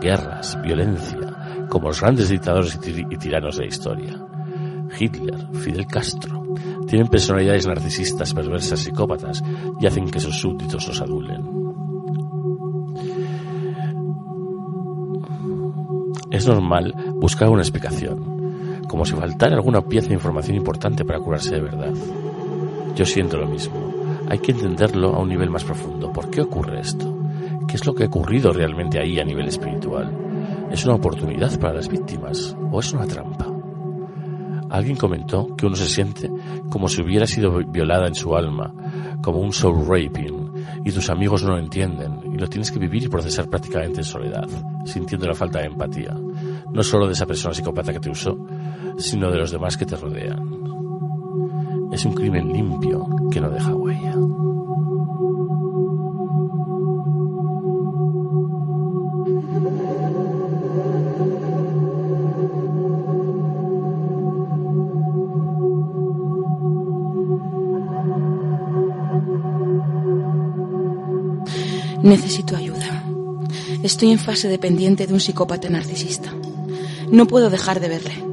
guerras, 0.00 0.58
violencia, 0.62 1.31
como 1.72 1.88
los 1.88 2.02
grandes 2.02 2.28
dictadores 2.28 2.78
y 2.84 3.16
tiranos 3.16 3.56
de 3.56 3.62
la 3.62 3.68
historia. 3.68 4.26
Hitler, 5.00 5.48
Fidel 5.54 5.86
Castro, 5.86 6.44
tienen 6.86 7.08
personalidades 7.08 7.66
narcisistas, 7.66 8.34
perversas, 8.34 8.80
psicópatas 8.80 9.42
y 9.80 9.86
hacen 9.86 10.10
que 10.10 10.20
sus 10.20 10.38
súbditos 10.38 10.86
los 10.86 11.00
adulen. 11.00 11.40
Es 16.30 16.46
normal 16.46 16.94
buscar 17.14 17.48
una 17.48 17.62
explicación, 17.62 18.82
como 18.86 19.06
si 19.06 19.14
faltara 19.14 19.54
alguna 19.54 19.80
pieza 19.80 20.08
de 20.08 20.14
información 20.14 20.58
importante 20.58 21.06
para 21.06 21.20
curarse 21.20 21.54
de 21.54 21.62
verdad. 21.62 21.94
Yo 22.94 23.06
siento 23.06 23.38
lo 23.38 23.46
mismo. 23.46 23.94
Hay 24.28 24.40
que 24.40 24.52
entenderlo 24.52 25.14
a 25.14 25.20
un 25.20 25.30
nivel 25.30 25.48
más 25.48 25.64
profundo. 25.64 26.12
¿Por 26.12 26.28
qué 26.28 26.42
ocurre 26.42 26.80
esto? 26.80 27.16
¿Qué 27.66 27.76
es 27.76 27.86
lo 27.86 27.94
que 27.94 28.04
ha 28.04 28.08
ocurrido 28.08 28.52
realmente 28.52 29.00
ahí 29.00 29.18
a 29.18 29.24
nivel 29.24 29.48
espiritual? 29.48 30.31
¿Es 30.72 30.86
una 30.86 30.94
oportunidad 30.94 31.60
para 31.60 31.74
las 31.74 31.86
víctimas 31.86 32.56
o 32.70 32.80
es 32.80 32.92
una 32.94 33.06
trampa? 33.06 33.46
Alguien 34.70 34.96
comentó 34.96 35.54
que 35.54 35.66
uno 35.66 35.76
se 35.76 35.86
siente 35.86 36.30
como 36.70 36.88
si 36.88 37.02
hubiera 37.02 37.26
sido 37.26 37.58
violada 37.66 38.06
en 38.06 38.14
su 38.14 38.34
alma, 38.34 38.72
como 39.22 39.40
un 39.40 39.52
soul 39.52 39.86
raping, 39.86 40.50
y 40.82 40.90
tus 40.90 41.10
amigos 41.10 41.42
no 41.42 41.50
lo 41.50 41.58
entienden, 41.58 42.20
y 42.32 42.38
lo 42.38 42.48
tienes 42.48 42.70
que 42.70 42.78
vivir 42.78 43.02
y 43.02 43.08
procesar 43.08 43.50
prácticamente 43.50 43.98
en 43.98 44.04
soledad, 44.04 44.48
sintiendo 44.86 45.26
la 45.26 45.34
falta 45.34 45.58
de 45.58 45.66
empatía, 45.66 46.16
no 46.72 46.82
solo 46.82 47.06
de 47.06 47.12
esa 47.12 47.26
persona 47.26 47.52
psicópata 47.52 47.92
que 47.92 48.00
te 48.00 48.10
usó, 48.10 48.34
sino 48.96 49.30
de 49.30 49.36
los 49.36 49.50
demás 49.50 49.76
que 49.76 49.84
te 49.84 49.96
rodean. 49.96 50.40
Es 51.92 52.02
un 52.06 52.14
crimen 52.14 52.50
limpio 52.50 53.06
que 53.30 53.42
no 53.42 53.50
deja 53.50 53.74
huella. 53.74 54.14
Necesito 72.02 72.56
ayuda. 72.56 73.04
Estoy 73.82 74.10
en 74.10 74.18
fase 74.18 74.48
dependiente 74.48 75.06
de 75.06 75.14
un 75.14 75.20
psicópata 75.20 75.68
narcisista. 75.68 76.32
No 77.10 77.26
puedo 77.26 77.48
dejar 77.48 77.78
de 77.78 77.88
verle. 77.88 78.24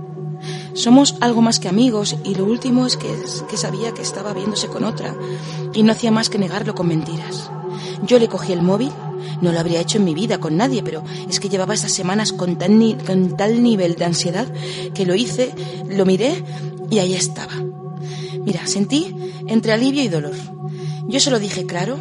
Somos 0.74 1.16
algo 1.22 1.42
más 1.42 1.60
que 1.60 1.70
amigos 1.70 2.16
y 2.24 2.36
lo 2.36 2.46
último 2.46 2.86
es 2.86 2.98
que, 2.98 3.14
que 3.50 3.58
sabía 3.58 3.94
que 3.94 4.02
estaba 4.02 4.34
viéndose 4.34 4.68
con 4.68 4.84
otra 4.84 5.16
y 5.74 5.84
no 5.84 5.92
hacía 5.92 6.10
más 6.10 6.30
que 6.30 6.40
negarlo 6.40 6.74
con 6.74 6.88
mentiras. 6.88 7.52
Yo 8.04 8.18
le 8.18 8.28
cogí 8.28 8.54
el 8.54 8.62
móvil, 8.62 8.92
no 9.42 9.52
lo 9.52 9.60
habría 9.60 9.82
hecho 9.82 9.98
en 9.98 10.06
mi 10.06 10.14
vida 10.14 10.40
con 10.40 10.58
nadie, 10.58 10.82
pero 10.82 11.04
es 11.30 11.40
que 11.40 11.50
llevaba 11.50 11.74
estas 11.74 11.92
semanas 11.92 12.34
con, 12.34 12.58
tan 12.58 12.80
con 13.06 13.38
tal 13.38 13.62
nivel 13.62 13.96
de 13.96 14.06
ansiedad 14.06 14.48
que 14.94 15.06
lo 15.06 15.16
hice, 15.16 15.54
lo 15.88 16.06
miré 16.06 16.44
y 16.90 17.00
ahí 17.00 17.14
estaba. 17.14 17.54
Mira, 18.46 18.66
sentí 18.66 19.16
entre 19.48 19.74
alivio 19.74 20.02
y 20.02 20.08
dolor. 20.08 20.36
Yo 21.08 21.20
se 21.20 21.32
lo 21.32 21.40
dije 21.40 21.66
claro 21.66 21.98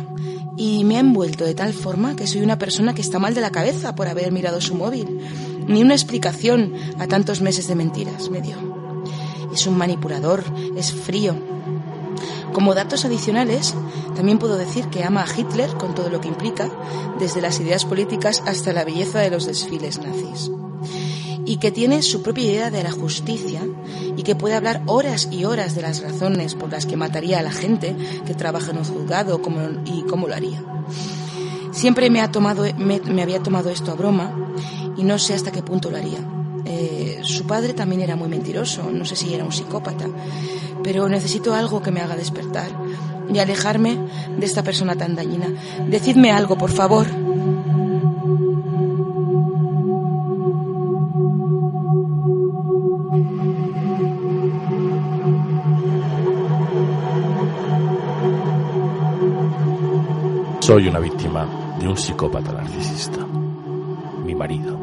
y 0.59 0.85
me 0.85 0.97
ha 0.97 1.01
envuelto 1.01 1.45
de 1.45 1.55
tal 1.55 1.73
forma 1.73 2.17
que 2.17 2.27
soy 2.27 2.43
una 2.43 2.59
persona 2.59 2.93
que 2.93 3.01
está 3.01 3.21
mal 3.21 3.33
de 3.33 3.41
la 3.41 3.53
cabeza 3.53 3.95
por 3.95 4.09
haber 4.09 4.33
mirado 4.33 4.61
su 4.61 4.75
móvil. 4.75 5.21
Ni 5.69 5.83
una 5.83 5.95
explicación 5.95 6.75
a 6.99 7.07
tantos 7.07 7.41
meses 7.41 7.69
de 7.69 7.77
mentiras 7.77 8.29
me 8.29 8.43
dio. 8.43 8.57
Es 9.55 9.67
un 9.67 9.79
manipulador, 9.79 10.43
es 10.77 10.93
frío. 10.93 11.37
Como 12.53 12.75
datos 12.75 13.05
adicionales, 13.05 13.75
también 14.17 14.39
puedo 14.39 14.57
decir 14.57 14.87
que 14.87 15.05
ama 15.05 15.23
a 15.23 15.39
Hitler 15.39 15.71
con 15.75 15.95
todo 15.95 16.11
lo 16.11 16.21
que 16.21 16.29
implica, 16.29 16.69
desde 17.21 17.41
las 17.41 17.61
ideas 17.61 17.85
políticas 17.85 18.43
hasta 18.45 18.73
la 18.73 18.85
belleza 18.85 19.21
de 19.21 19.31
los 19.31 19.47
desfiles 19.47 19.99
nazis 19.99 20.51
y 21.49 21.57
que 21.57 21.73
tiene 21.73 22.03
su 22.03 22.23
propia 22.23 22.45
idea 22.45 22.71
de 22.71 22.83
la 22.83 22.91
justicia 22.91 23.63
y 24.17 24.23
que 24.23 24.37
puede 24.37 24.55
hablar 24.55 24.83
horas 24.85 25.29
y 25.33 25.47
horas 25.47 25.75
de 25.75 25.81
las 25.81 26.03
razones 26.03 26.55
por 26.55 26.71
las 26.71 26.85
que 26.85 26.99
mataría 26.99 27.39
a 27.39 27.43
la 27.43 27.51
gente 27.51 27.97
que 28.27 28.35
trabaja 28.35 28.71
en 28.71 28.79
un 28.79 28.85
juzgado 28.85 29.41
y 29.87 30.03
cómo 30.03 30.29
lo 30.29 30.35
haría. 30.35 30.63
Siempre 31.73 32.11
me, 32.11 32.21
ha 32.21 32.31
tomado, 32.31 32.67
me, 32.77 33.23
había 33.23 33.43
tomado 33.43 33.71
esto 33.71 33.91
a 33.91 33.95
broma 33.95 34.31
y 34.99 35.05
no 35.05 35.19
sé 35.19 35.33
hasta 35.33 35.51
qué 35.51 35.63
punto 35.63 35.91
lo 35.91 35.97
haría. 35.97 36.19
Eh, 36.67 37.21
su 37.23 37.47
padre 37.47 37.73
también 37.73 38.03
era 38.03 38.15
muy 38.15 38.29
mentiroso, 38.29 38.91
no 38.93 39.07
sé 39.07 39.17
si 39.17 39.33
era 39.33 39.45
un 39.45 39.53
psicópata, 39.53 40.05
pero 40.85 41.09
necesito 41.09 41.55
algo 41.55 41.81
que 41.81 41.91
me 41.91 42.01
haga 42.03 42.15
despertar 42.15 42.73
y 43.33 43.39
alejarme 43.39 43.99
de 44.37 44.45
esta 44.45 44.63
persona 44.63 44.97
tan 44.97 45.17
dañina. 45.17 45.49
Decidme 45.89 46.31
algo, 46.31 46.59
por 46.59 46.71
favor. 46.71 47.07
Soy 60.69 60.87
una 60.87 60.99
víctima 60.99 61.49
de 61.81 61.89
un 61.89 61.97
psicópata 61.97 62.53
narcisista. 62.53 63.27
Mi 64.23 64.35
marido. 64.35 64.79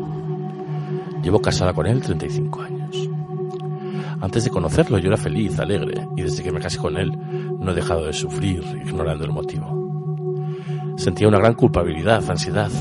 Llevo 1.22 1.40
casada 1.40 1.74
con 1.74 1.86
él 1.86 2.02
35 2.02 2.62
años. 2.64 3.10
Antes 4.20 4.46
de 4.46 4.50
conocerlo 4.50 4.98
yo 4.98 5.10
era 5.10 5.18
feliz, 5.18 5.60
alegre, 5.60 6.08
y 6.18 6.24
desde 6.24 6.42
que 6.42 6.52
me 6.52 6.60
casé 6.60 6.80
con 6.80 6.98
él 6.98 7.12
no 7.60 7.72
he 7.72 7.76
dejado 7.76 8.08
de 8.08 8.14
sufrir 8.14 8.64
ignorando 8.84 9.26
el 9.26 9.32
motivo. 9.32 10.96
Sentía 10.98 11.28
una 11.28 11.38
gran 11.38 11.54
culpabilidad, 11.54 12.28
ansiedad, 12.32 12.72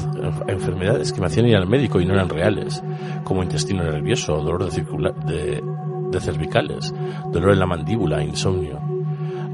enfermedades 0.49 1.13
que 1.13 1.21
me 1.21 1.27
hacían 1.27 1.49
ir 1.49 1.57
al 1.57 1.69
médico 1.69 2.01
y 2.01 2.07
no 2.07 2.15
eran 2.15 2.31
reales, 2.31 2.83
como 3.23 3.43
intestino 3.43 3.83
nervioso, 3.83 4.41
dolor 4.41 4.65
de, 4.65 5.63
de 6.11 6.21
cervicales, 6.23 6.95
dolor 7.31 7.53
en 7.53 7.59
la 7.59 7.67
mandíbula, 7.67 8.25
insomnio 8.25 8.94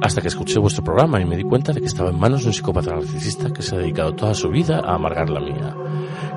hasta 0.00 0.20
que 0.20 0.28
escuché 0.28 0.58
vuestro 0.58 0.82
programa 0.82 1.20
y 1.20 1.24
me 1.24 1.36
di 1.36 1.42
cuenta 1.42 1.72
de 1.72 1.80
que 1.80 1.86
estaba 1.86 2.10
en 2.10 2.18
manos 2.18 2.42
de 2.42 2.48
un 2.48 2.54
psicópata 2.54 2.94
narcisista 2.94 3.52
que 3.52 3.62
se 3.62 3.74
ha 3.74 3.78
dedicado 3.78 4.14
toda 4.14 4.34
su 4.34 4.48
vida 4.48 4.80
a 4.80 4.94
amargar 4.94 5.28
la 5.28 5.40
mía, 5.40 5.76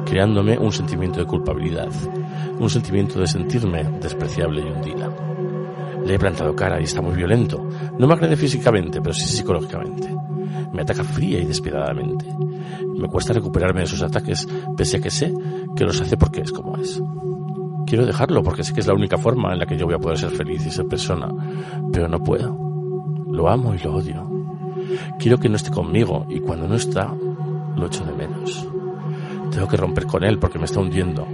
creándome 0.06 0.58
un 0.58 0.72
sentimiento 0.72 1.20
de 1.20 1.26
culpabilidad, 1.26 1.90
un 2.60 2.70
sentimiento 2.70 3.20
de 3.20 3.28
sentirme 3.28 3.84
despreciable 4.02 4.62
y 4.62 4.72
hundida. 4.72 5.10
Le 6.06 6.16
he 6.16 6.20
plantado 6.20 6.54
cara 6.56 6.82
y 6.82 6.84
está 6.84 7.02
muy 7.02 7.16
violento. 7.16 7.66
No 7.98 8.08
me 8.08 8.14
agrede 8.14 8.36
físicamente, 8.36 9.02
pero 9.02 9.14
sí 9.14 9.26
psicológicamente. 9.26 10.14
Me 10.74 10.82
ataca 10.82 11.04
fría 11.04 11.40
y 11.40 11.46
despiadadamente. 11.46 12.26
Me 12.98 13.08
cuesta 13.08 13.32
recuperarme 13.32 13.82
de 13.82 13.88
sus 13.88 14.02
ataques, 14.02 14.46
pese 14.76 14.98
a 14.98 15.02
que 15.02 15.10
sé 15.10 15.34
que 15.76 15.86
los 15.86 16.02
hace 16.02 16.18
porque 16.18 16.42
es 16.42 16.52
como 16.52 16.78
es. 16.78 17.02
Quiero 17.86 18.06
dejarlo 18.06 18.44
porque 18.44 18.64
sé 18.64 18.74
que 18.74 18.82
es 18.82 18.88
la 18.88 18.94
única 18.94 19.18
forma 19.18 19.54
en 19.54 19.60
la 19.60 19.66
que 19.66 19.78
yo 19.78 19.86
voy 19.86 19.96
a 19.96 20.00
poder 20.00 20.18
ser 20.18 20.32
feliz 20.32 20.66
y 20.66 20.72
ser 20.72 20.86
persona, 20.88 21.30
pero 21.92 22.10
no 22.10 22.22
puedo. 22.22 22.73
Lo 23.34 23.50
amo 23.50 23.74
y 23.74 23.80
lo 23.80 23.96
odio. 23.96 24.30
Quiero 25.18 25.40
que 25.40 25.50
no 25.50 25.56
esté 25.56 25.72
conmigo 25.72 26.28
y 26.30 26.40
cuando 26.40 26.68
no 26.68 26.76
está, 26.76 27.12
lo 27.76 27.88
echo 27.88 28.06
de 28.06 28.14
menos. 28.14 28.68
Tengo 29.50 29.68
que 29.68 29.76
romper 29.76 30.06
con 30.06 30.24
él 30.24 30.38
porque 30.38 30.60
me 30.60 30.66
está 30.66 30.80
hundiendo 30.80 31.28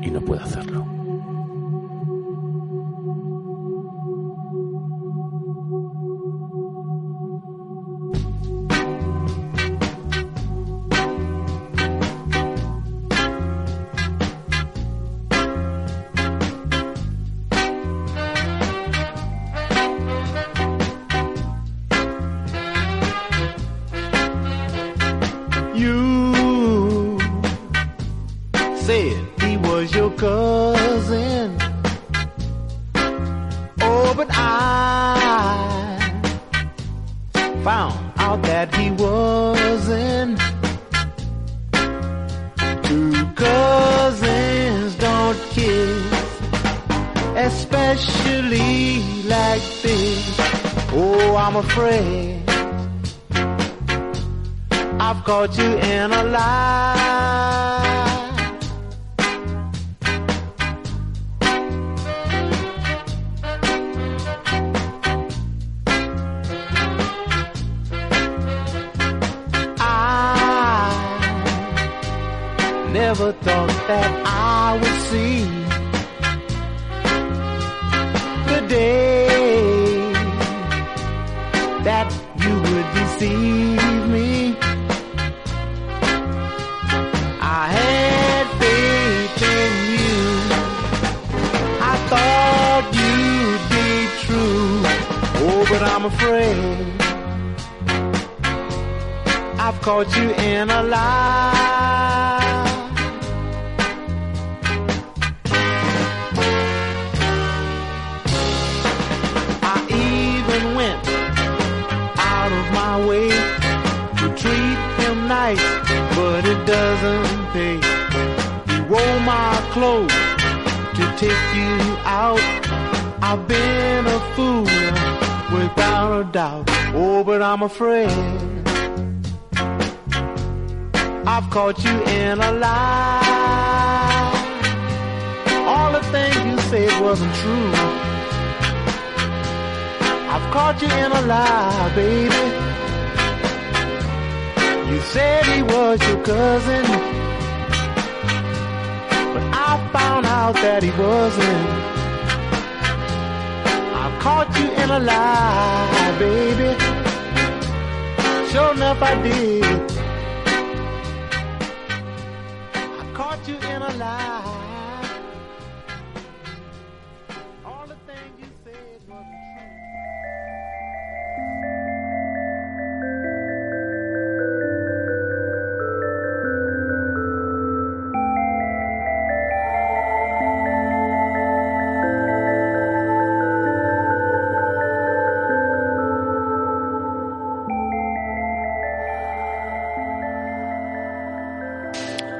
y 0.00 0.10
no 0.10 0.22
puedo 0.22 0.42
hacerlo. 0.42 0.89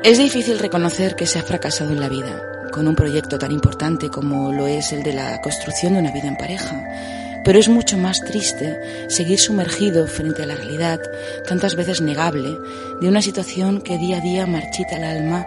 Es 0.03 0.17
difícil 0.17 0.59
reconocer 0.59 1.15
que 1.15 1.27
se 1.27 1.39
ha 1.39 1.43
fracasado 1.43 1.93
en 1.93 2.01
la 2.01 2.09
vida, 2.09 2.41
con 2.73 2.89
un 2.89 2.97
proyecto 2.97 3.39
tan 3.39 3.53
importante 3.53 4.09
como 4.09 4.51
lo 4.51 4.67
es 4.67 4.93
el 4.93 5.03
de 5.03 5.13
la 5.13 5.43
construcción 5.43 5.93
de 5.93 5.99
una 5.99 6.11
vida 6.11 6.27
en 6.27 6.39
pareja. 6.39 6.83
Pero 7.45 7.59
es 7.59 7.69
mucho 7.69 7.99
más 7.99 8.19
triste 8.21 8.81
seguir 9.11 9.39
sumergido 9.39 10.07
frente 10.07 10.43
a 10.43 10.47
la 10.47 10.55
realidad, 10.55 11.01
tantas 11.47 11.75
veces 11.75 12.01
negable, 12.01 12.57
de 13.03 13.09
una 13.09 13.21
situación 13.21 13.83
que 13.83 13.99
día 13.99 14.17
a 14.17 14.21
día 14.23 14.47
marchita 14.47 14.97
el 14.97 15.05
alma 15.05 15.47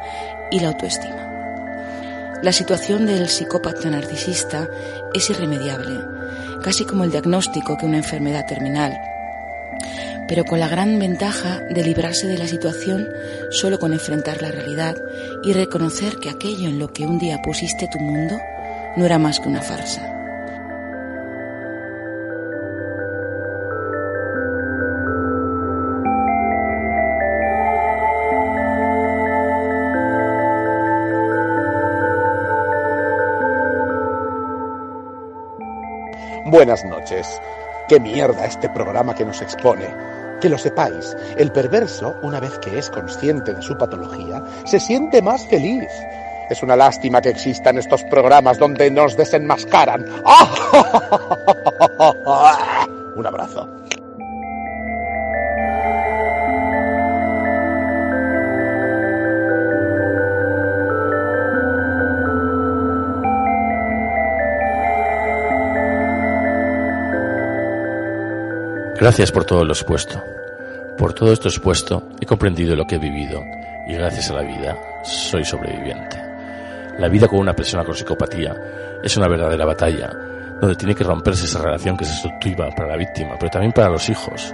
y 0.51 0.59
la 0.59 0.67
autoestima. 0.67 2.39
La 2.43 2.51
situación 2.51 3.07
del 3.07 3.30
psicópata 3.30 3.89
narcisista 3.89 4.69
es 5.15 5.31
irremediable, 5.31 5.99
casi 6.61 6.85
como 6.85 7.05
el 7.05 7.11
diagnóstico 7.11 7.75
que 7.75 7.88
una 7.88 7.97
enfermedad 7.97 8.45
terminal, 8.47 8.95
pero 10.27 10.45
con 10.45 10.59
la 10.59 10.67
gran 10.67 10.99
ventaja 10.99 11.61
de 11.69 11.83
librarse 11.83 12.27
de 12.27 12.37
la 12.37 12.47
situación 12.47 13.09
solo 13.49 13.79
con 13.79 13.93
enfrentar 13.93 14.41
la 14.41 14.51
realidad 14.51 14.95
y 15.43 15.53
reconocer 15.53 16.17
que 16.17 16.29
aquello 16.29 16.69
en 16.69 16.79
lo 16.79 16.93
que 16.93 17.05
un 17.05 17.19
día 17.19 17.41
pusiste 17.41 17.87
tu 17.87 17.99
mundo 17.99 18.39
no 18.95 19.05
era 19.05 19.17
más 19.19 19.39
que 19.39 19.49
una 19.49 19.61
farsa. 19.61 20.13
Buenas 36.53 36.85
noches. 36.85 37.41
Qué 37.89 37.99
mierda 37.99 38.45
este 38.45 38.69
programa 38.69 39.15
que 39.15 39.25
nos 39.25 39.41
expone. 39.41 40.12
Que 40.43 40.49
lo 40.49 40.57
sepáis, 40.57 41.15
el 41.37 41.53
perverso, 41.53 42.17
una 42.21 42.41
vez 42.41 42.59
que 42.59 42.77
es 42.77 42.89
consciente 42.89 43.53
de 43.53 43.61
su 43.61 43.77
patología, 43.77 44.43
se 44.65 44.77
siente 44.77 45.21
más 45.21 45.47
feliz. 45.47 45.87
Es 46.49 46.61
una 46.61 46.75
lástima 46.75 47.21
que 47.21 47.29
existan 47.29 47.77
estos 47.77 48.03
programas 48.03 48.59
donde 48.59 48.91
nos 48.91 49.15
desenmascaran. 49.15 50.03
Un 53.15 53.25
abrazo. 53.25 53.69
Gracias 68.99 69.31
por 69.31 69.45
todo 69.45 69.63
lo 69.63 69.71
expuesto. 69.71 70.32
Por 70.97 71.13
todo 71.13 71.33
esto 71.33 71.47
expuesto 71.47 72.09
he 72.21 72.25
comprendido 72.25 72.75
lo 72.75 72.85
que 72.85 72.95
he 72.95 72.99
vivido 72.99 73.43
y 73.87 73.93
gracias 73.93 74.29
a 74.29 74.35
la 74.35 74.43
vida 74.43 74.77
soy 75.03 75.43
sobreviviente. 75.43 76.21
La 76.99 77.09
vida 77.09 77.27
con 77.27 77.39
una 77.39 77.53
persona 77.53 77.83
con 77.83 77.95
psicopatía 77.95 78.55
es 79.03 79.17
una 79.17 79.27
verdadera 79.27 79.65
batalla 79.65 80.11
donde 80.61 80.75
tiene 80.75 80.93
que 80.93 81.03
romperse 81.03 81.45
esa 81.45 81.61
relación 81.61 81.97
que 81.97 82.03
es 82.03 82.11
destructiva 82.11 82.69
para 82.69 82.89
la 82.89 82.97
víctima, 82.97 83.35
pero 83.39 83.49
también 83.49 83.73
para 83.73 83.89
los 83.89 84.07
hijos. 84.07 84.53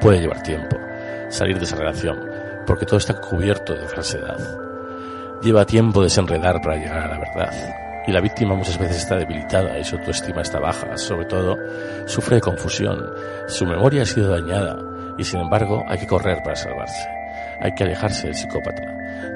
Puede 0.00 0.20
llevar 0.20 0.42
tiempo 0.42 0.76
salir 1.28 1.58
de 1.58 1.64
esa 1.64 1.76
relación 1.76 2.18
porque 2.66 2.86
todo 2.86 2.96
está 2.96 3.14
cubierto 3.20 3.74
de 3.74 3.86
falsedad. 3.86 4.38
Lleva 5.42 5.66
tiempo 5.66 6.02
desenredar 6.02 6.62
para 6.62 6.76
llegar 6.76 6.98
a 6.98 7.08
la 7.08 7.18
verdad 7.18 7.52
y 8.06 8.12
la 8.12 8.20
víctima 8.20 8.54
muchas 8.54 8.78
veces 8.78 8.98
está 8.98 9.16
debilitada 9.16 9.78
y 9.78 9.84
su 9.84 9.96
autoestima 9.96 10.42
está 10.42 10.60
baja. 10.60 10.96
Sobre 10.96 11.26
todo, 11.26 11.56
sufre 12.06 12.36
de 12.36 12.40
confusión. 12.40 13.04
Su 13.46 13.66
memoria 13.66 14.02
ha 14.02 14.06
sido 14.06 14.30
dañada 14.30 14.78
y 15.18 15.24
sin 15.24 15.40
embargo 15.40 15.84
hay 15.86 15.98
que 15.98 16.06
correr 16.06 16.42
para 16.42 16.56
salvarse. 16.56 17.08
Hay 17.60 17.72
que 17.72 17.84
alejarse 17.84 18.26
del 18.26 18.34
psicópata. 18.34 18.82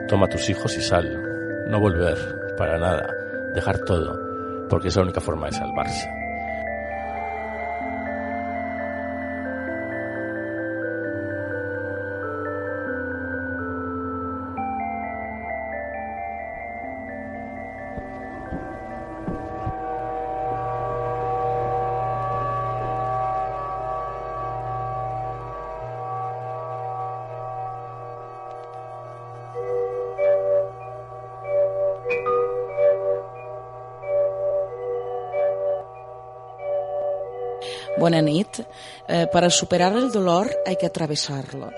Toma 0.09 0.27
tus 0.27 0.49
hijos 0.51 0.77
y 0.77 0.81
sal. 0.81 1.67
No 1.69 1.81
volver, 1.81 2.17
para 2.57 2.79
nada. 2.79 3.07
Dejar 3.55 3.79
todo, 3.81 4.67
porque 4.69 4.89
es 4.89 4.97
la 4.97 5.03
única 5.03 5.21
forma 5.21 5.47
de 5.47 5.53
salvarse. 5.53 6.18
Buena 38.09 38.23
nit. 38.23 38.61
Eh, 39.07 39.27
para 39.31 39.51
superar 39.51 39.93
el 39.93 40.11
dolor 40.11 40.51
hay 40.65 40.77
que 40.77 40.87
atravesarlo. 40.87 41.71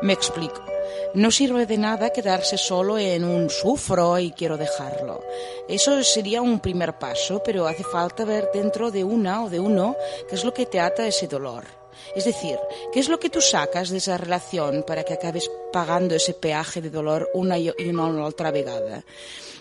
Me 0.00 0.14
explico. 0.14 0.64
No 1.12 1.30
sirve 1.30 1.66
de 1.66 1.76
nada 1.76 2.08
quedarse 2.08 2.56
solo 2.56 2.96
en 2.96 3.22
un 3.22 3.50
sufro 3.50 4.18
y 4.18 4.32
quiero 4.32 4.56
dejarlo. 4.56 5.22
Eso 5.68 6.02
sería 6.02 6.40
un 6.40 6.60
primer 6.60 6.98
paso, 6.98 7.42
pero 7.44 7.66
hace 7.66 7.84
falta 7.84 8.24
ver 8.24 8.48
dentro 8.54 8.90
de 8.90 9.04
una 9.04 9.44
o 9.44 9.50
de 9.50 9.60
uno 9.60 9.94
qué 10.26 10.36
es 10.36 10.44
lo 10.46 10.54
que 10.54 10.64
te 10.64 10.80
ata 10.80 11.06
ese 11.06 11.26
dolor. 11.26 11.83
Es 12.14 12.24
decir, 12.24 12.58
¿qué 12.92 13.00
es 13.00 13.08
lo 13.08 13.18
que 13.18 13.30
tú 13.30 13.40
sacas 13.40 13.90
de 13.90 13.98
esa 13.98 14.16
relación 14.16 14.84
para 14.86 15.04
que 15.04 15.14
acabes 15.14 15.50
pagando 15.72 16.14
ese 16.14 16.34
peaje 16.34 16.80
de 16.80 16.90
dolor 16.90 17.30
una 17.34 17.58
y 17.58 17.70
una 17.88 18.24
otra 18.24 18.50
vegada? 18.50 19.04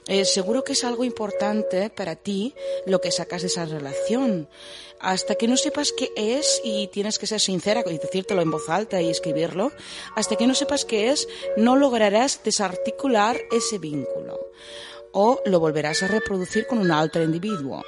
Eh, 0.07 0.25
seguro 0.25 0.65
que 0.65 0.73
es 0.73 0.83
algo 0.83 1.05
importante 1.05 1.89
para 1.89 2.17
ti 2.17 2.53
lo 2.85 2.99
que 2.99 3.11
sacas 3.11 3.41
de 3.41 3.47
esa 3.47 3.65
relación. 3.65 4.49
Hasta 4.99 5.35
que 5.35 5.47
no 5.47 5.57
sepas 5.57 5.93
qué 5.93 6.11
es, 6.15 6.61
y 6.63 6.87
tienes 6.87 7.19
que 7.19 7.27
ser 7.27 7.39
sincera 7.39 7.83
y 7.85 7.97
decírtelo 7.97 8.41
en 8.41 8.51
voz 8.51 8.69
alta 8.69 9.01
y 9.01 9.09
escribirlo, 9.09 9.71
hasta 10.15 10.35
que 10.35 10.47
no 10.47 10.55
sepas 10.55 10.85
qué 10.85 11.09
es, 11.09 11.27
no 11.57 11.75
lograrás 11.75 12.41
desarticular 12.43 13.39
ese 13.51 13.79
vínculo. 13.79 14.51
O 15.11 15.41
lo 15.45 15.59
volverás 15.59 16.03
a 16.03 16.07
reproducir 16.07 16.67
con 16.67 16.79
un 16.79 16.91
otro 16.91 17.21
individuo. 17.21 17.83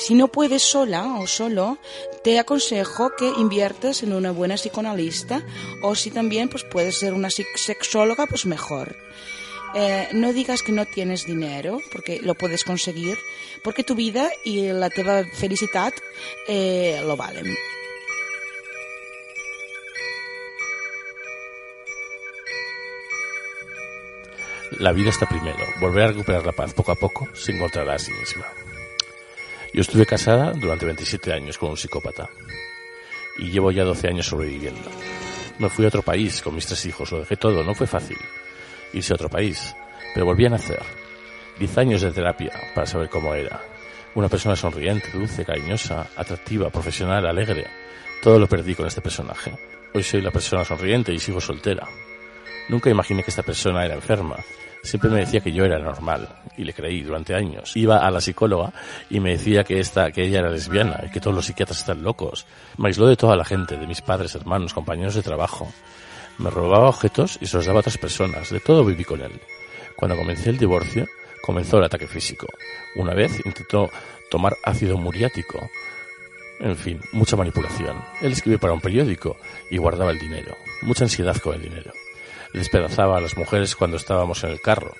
Si 0.00 0.14
no 0.14 0.28
puedes 0.28 0.62
sola 0.62 1.16
o 1.20 1.26
solo, 1.26 1.76
te 2.24 2.38
aconsejo 2.38 3.10
que 3.18 3.28
inviertas 3.28 4.02
en 4.02 4.14
una 4.14 4.30
buena 4.30 4.54
psicoanalista 4.54 5.42
o 5.82 5.94
si 5.94 6.10
también 6.10 6.48
pues 6.48 6.64
puedes 6.64 6.98
ser 6.98 7.12
una 7.12 7.28
sexóloga, 7.28 8.26
pues 8.26 8.46
mejor. 8.46 8.96
Eh, 9.74 10.08
no 10.12 10.32
digas 10.32 10.62
que 10.62 10.72
no 10.72 10.86
tienes 10.86 11.26
dinero, 11.26 11.80
porque 11.92 12.18
lo 12.22 12.34
puedes 12.34 12.64
conseguir, 12.64 13.18
porque 13.62 13.84
tu 13.84 13.94
vida 13.94 14.30
y 14.42 14.72
la 14.72 14.88
teva 14.88 15.22
felicitat 15.34 15.92
eh, 16.48 17.02
lo 17.04 17.18
valen. 17.18 17.54
La 24.78 24.92
vida 24.92 25.10
está 25.10 25.28
primero. 25.28 25.58
Volver 25.78 26.04
a 26.04 26.08
recuperar 26.08 26.46
la 26.46 26.52
paz 26.52 26.72
poco 26.72 26.92
a 26.92 26.96
poco 26.96 27.28
se 27.34 27.52
encontrará 27.52 27.96
a 27.96 27.98
sí 27.98 28.12
misma. 28.12 28.46
Yo 29.72 29.82
estuve 29.82 30.04
casada 30.04 30.52
durante 30.52 30.84
27 30.84 31.32
años 31.32 31.56
con 31.56 31.70
un 31.70 31.76
psicópata 31.76 32.28
y 33.38 33.50
llevo 33.50 33.70
ya 33.70 33.84
12 33.84 34.08
años 34.08 34.26
sobreviviendo. 34.26 34.90
Me 35.58 35.68
fui 35.68 35.84
a 35.84 35.88
otro 35.88 36.02
país 36.02 36.42
con 36.42 36.54
mis 36.54 36.66
tres 36.66 36.84
hijos, 36.86 37.12
lo 37.12 37.20
dejé 37.20 37.36
todo, 37.36 37.62
no 37.62 37.74
fue 37.74 37.86
fácil 37.86 38.18
irse 38.92 39.12
a 39.12 39.16
otro 39.16 39.28
país, 39.28 39.74
pero 40.14 40.26
volví 40.26 40.46
a 40.46 40.50
nacer. 40.50 40.82
Diez 41.58 41.76
años 41.78 42.00
de 42.00 42.10
terapia 42.10 42.52
para 42.74 42.86
saber 42.86 43.08
cómo 43.08 43.34
era. 43.34 43.60
Una 44.14 44.28
persona 44.28 44.56
sonriente, 44.56 45.10
dulce, 45.12 45.44
cariñosa, 45.44 46.08
atractiva, 46.16 46.70
profesional, 46.70 47.26
alegre. 47.26 47.66
Todo 48.22 48.38
lo 48.38 48.48
perdí 48.48 48.74
con 48.74 48.86
este 48.86 49.00
personaje. 49.00 49.52
Hoy 49.94 50.02
soy 50.02 50.20
la 50.20 50.30
persona 50.30 50.64
sonriente 50.64 51.12
y 51.12 51.18
sigo 51.18 51.40
soltera. 51.40 51.86
Nunca 52.68 52.90
imaginé 52.90 53.22
que 53.22 53.30
esta 53.30 53.42
persona 53.42 53.84
era 53.84 53.94
enferma. 53.94 54.36
Siempre 54.82 55.10
me 55.10 55.20
decía 55.20 55.40
que 55.40 55.52
yo 55.52 55.64
era 55.64 55.78
normal 55.78 56.28
y 56.56 56.64
le 56.64 56.72
creí 56.72 57.02
durante 57.02 57.34
años. 57.34 57.76
Iba 57.76 57.98
a 57.98 58.10
la 58.10 58.20
psicóloga 58.20 58.72
y 59.10 59.20
me 59.20 59.32
decía 59.32 59.62
que 59.62 59.78
esta, 59.78 60.10
que 60.10 60.24
ella 60.24 60.40
era 60.40 60.50
lesbiana 60.50 61.00
y 61.06 61.10
que 61.10 61.20
todos 61.20 61.36
los 61.36 61.46
psiquiatras 61.46 61.80
están 61.80 62.02
locos. 62.02 62.46
Me 62.78 62.88
aisló 62.88 63.06
de 63.06 63.16
toda 63.16 63.36
la 63.36 63.44
gente, 63.44 63.76
de 63.76 63.86
mis 63.86 64.00
padres, 64.00 64.34
hermanos, 64.34 64.72
compañeros 64.72 65.14
de 65.14 65.22
trabajo. 65.22 65.70
Me 66.38 66.50
robaba 66.50 66.88
objetos 66.88 67.38
y 67.40 67.46
se 67.46 67.58
los 67.58 67.66
daba 67.66 67.78
a 67.78 67.80
otras 67.80 67.98
personas. 67.98 68.50
De 68.50 68.60
todo 68.60 68.84
viví 68.84 69.04
con 69.04 69.20
él. 69.20 69.40
Cuando 69.96 70.16
comencé 70.16 70.48
el 70.48 70.56
divorcio, 70.56 71.06
comenzó 71.42 71.76
el 71.78 71.84
ataque 71.84 72.06
físico. 72.06 72.46
Una 72.96 73.14
vez 73.14 73.44
intentó 73.44 73.90
tomar 74.30 74.56
ácido 74.64 74.96
muriático. 74.96 75.68
En 76.60 76.76
fin, 76.76 77.00
mucha 77.12 77.36
manipulación. 77.36 78.02
Él 78.22 78.32
escribía 78.32 78.58
para 78.58 78.72
un 78.72 78.80
periódico 78.80 79.36
y 79.70 79.76
guardaba 79.76 80.10
el 80.10 80.18
dinero. 80.18 80.56
Mucha 80.82 81.04
ansiedad 81.04 81.36
con 81.36 81.54
el 81.54 81.62
dinero. 81.62 81.92
Despedazaba 82.54 83.18
a 83.18 83.20
las 83.20 83.36
mujeres 83.36 83.76
cuando 83.76 83.96
estábamos 83.96 84.42
en 84.44 84.50
el 84.50 84.60
carro. 84.60 84.92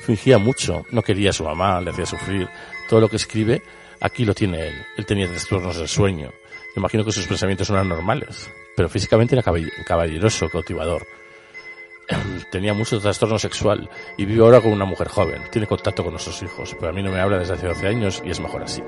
Fingía 0.00 0.38
mucho, 0.38 0.84
no 0.90 1.02
quería 1.02 1.30
a 1.30 1.32
su 1.32 1.44
mamá, 1.44 1.80
le 1.80 1.90
hacía 1.90 2.06
sufrir. 2.06 2.48
Todo 2.88 3.00
lo 3.00 3.08
que 3.08 3.16
escribe, 3.16 3.62
aquí 4.00 4.24
lo 4.24 4.34
tiene 4.34 4.68
él. 4.68 4.74
Él 4.96 5.06
tenía 5.06 5.28
trastornos 5.28 5.76
del 5.76 5.88
sueño. 5.88 6.30
Me 6.74 6.80
imagino 6.80 7.04
que 7.04 7.12
sus 7.12 7.26
pensamientos 7.26 7.70
no 7.70 7.76
eran 7.76 7.88
normales 7.88 8.50
pero 8.78 8.88
físicamente 8.88 9.34
era 9.34 9.42
caballeroso, 9.84 10.48
cautivador. 10.48 11.04
tenía 12.52 12.74
mucho 12.74 13.00
trastorno 13.00 13.36
sexual 13.36 13.90
y 14.16 14.24
vive 14.24 14.40
ahora 14.40 14.60
con 14.60 14.70
una 14.70 14.84
mujer 14.84 15.08
joven. 15.08 15.42
Tiene 15.50 15.66
contacto 15.66 16.04
con 16.04 16.12
nuestros 16.12 16.40
hijos, 16.44 16.76
pero 16.78 16.90
a 16.90 16.92
mí 16.92 17.02
no 17.02 17.10
me 17.10 17.18
habla 17.18 17.40
desde 17.40 17.54
hace 17.54 17.66
12 17.66 17.88
años 17.88 18.22
y 18.24 18.30
es 18.30 18.38
mejor 18.38 18.62
así. 18.62 18.80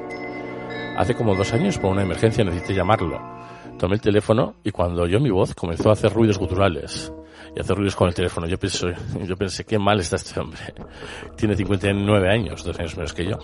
Hace 0.96 1.16
como 1.16 1.34
dos 1.34 1.52
años, 1.52 1.76
por 1.78 1.90
una 1.90 2.04
emergencia, 2.04 2.44
necesité 2.44 2.74
llamarlo. 2.74 3.20
Tomé 3.80 3.96
el 3.96 4.00
teléfono 4.00 4.54
y 4.62 4.70
cuando 4.70 5.02
oyó 5.02 5.18
mi 5.18 5.30
voz 5.30 5.56
comenzó 5.56 5.90
a 5.90 5.94
hacer 5.94 6.12
ruidos 6.12 6.38
guturales 6.38 7.12
y 7.54 7.60
hacer 7.60 7.76
ruidos 7.76 7.96
con 7.96 8.08
el 8.08 8.14
teléfono. 8.14 8.46
Yo, 8.46 8.58
pienso, 8.58 8.88
yo 9.24 9.36
pensé, 9.36 9.64
qué 9.64 9.78
mal 9.78 10.00
está 10.00 10.16
este 10.16 10.38
hombre. 10.40 10.60
Tiene 11.36 11.56
59 11.56 12.28
años, 12.28 12.64
dos 12.64 12.78
años 12.78 12.96
menos 12.96 13.12
que 13.12 13.26
yo. 13.26 13.38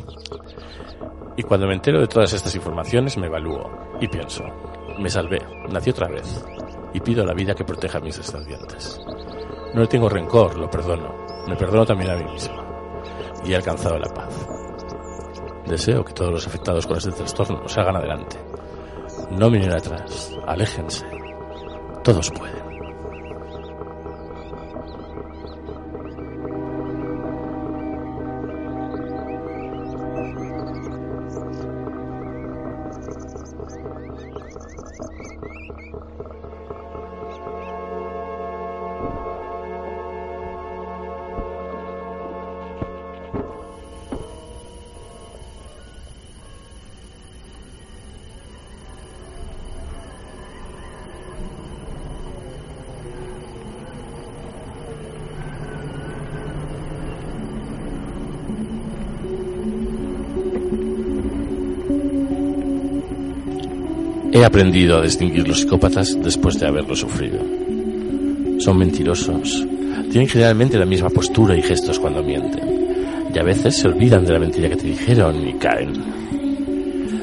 Y 1.37 1.43
cuando 1.43 1.66
me 1.66 1.74
entero 1.74 2.01
de 2.01 2.07
todas 2.07 2.33
estas 2.33 2.55
informaciones 2.55 3.16
me 3.19 3.27
evalúo 3.27 3.99
y 4.01 4.09
pienso, 4.09 4.45
me 4.99 5.11
salvé, 5.11 5.41
nací 5.70 5.91
otra 5.91 6.09
vez 6.09 6.45
y 6.95 7.01
pido 7.01 7.24
la 7.24 7.35
vida 7.35 7.55
que 7.55 7.65
proteja 7.65 7.99
a 7.99 8.01
mis 8.01 8.16
descendientes. 8.16 9.01
No 9.74 9.83
le 9.83 9.87
tengo 9.87 10.09
rencor, 10.09 10.57
lo 10.57 10.70
perdono. 10.70 11.15
Me 11.47 11.57
perdono 11.57 11.85
también 11.85 12.11
a 12.11 12.16
mí 12.16 12.24
mismo. 12.24 12.57
Y 13.45 13.53
he 13.53 13.57
alcanzado 13.57 13.99
la 13.99 14.09
paz. 14.09 14.49
Deseo 15.66 16.05
que 16.05 16.15
todos 16.15 16.33
los 16.33 16.47
afectados 16.47 16.87
con 16.87 16.97
este 16.97 17.12
trastorno 17.12 17.69
salgan 17.69 17.97
adelante. 17.97 18.37
No 19.33 19.51
miren 19.51 19.73
atrás, 19.73 20.33
aléjense. 20.47 21.05
Todos 22.03 22.31
pueden. 22.31 22.65
Aprendido 64.47 64.98
a 64.98 65.02
distinguir 65.02 65.47
los 65.47 65.60
psicópatas 65.60 66.16
después 66.23 66.59
de 66.60 66.66
haberlo 66.66 66.94
sufrido. 66.94 67.40
Son 68.59 68.78
mentirosos. 68.78 69.66
Tienen 70.10 70.28
generalmente 70.28 70.78
la 70.78 70.86
misma 70.86 71.10
postura 71.10 71.56
y 71.56 71.62
gestos 71.62 71.98
cuando 71.98 72.23
mienten. 72.23 72.86
Y 73.35 73.39
a 73.39 73.43
veces 73.43 73.77
se 73.77 73.89
olvidan 73.89 74.24
de 74.24 74.32
la 74.32 74.39
mentira 74.39 74.68
que 74.68 74.77
te 74.77 74.86
dijeron 74.86 75.47
y 75.47 75.55
caen. 75.55 75.94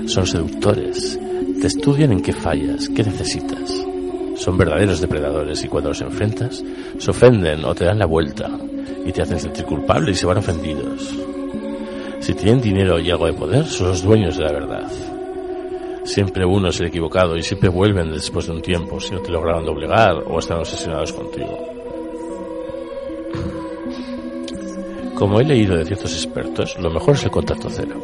Son 0.06 0.28
seductores. 0.28 1.18
Te 1.62 1.68
estudian 1.68 2.12
en 2.12 2.22
qué 2.22 2.34
fallas, 2.34 2.90
qué 2.90 3.04
necesitas. 3.04 3.74
Son 4.36 4.58
verdaderos 4.58 5.00
depredadores 5.00 5.64
y 5.64 5.68
cuando 5.70 5.90
los 5.90 6.02
enfrentas, 6.02 6.62
se 6.98 7.12
ofenden 7.12 7.64
o 7.64 7.74
te 7.74 7.86
dan 7.86 8.00
la 8.00 8.06
vuelta 8.06 8.50
y 9.06 9.12
te 9.14 9.22
hacen 9.22 9.40
sentir 9.40 9.64
culpable 9.64 10.12
y 10.12 10.16
se 10.16 10.26
van 10.26 10.40
ofendidos. 10.40 11.10
Si 12.20 12.34
tienen 12.34 12.62
dinero 12.62 13.00
y 13.00 13.10
algo 13.10 13.28
de 13.28 13.34
poder, 13.34 13.66
son 13.66 13.88
los 13.90 14.04
dueños 14.04 14.38
de 14.38 14.44
la 14.44 14.52
verdad. 14.52 15.13
Siempre 16.14 16.46
uno 16.46 16.70
es 16.70 16.80
el 16.80 16.90
equivocado 16.90 17.36
y 17.36 17.42
siempre 17.42 17.70
vuelven 17.70 18.12
después 18.12 18.46
de 18.46 18.52
un 18.52 18.62
tiempo 18.62 19.00
si 19.00 19.16
no 19.16 19.20
te 19.22 19.32
lograron 19.32 19.66
doblegar 19.66 20.24
o 20.28 20.38
están 20.38 20.60
obsesionados 20.60 21.12
contigo. 21.12 21.58
Como 25.16 25.40
he 25.40 25.44
leído 25.44 25.76
de 25.76 25.86
ciertos 25.86 26.14
expertos, 26.14 26.78
lo 26.78 26.92
mejor 26.92 27.16
es 27.16 27.24
el 27.24 27.32
contacto 27.32 27.68
cero. 27.72 28.00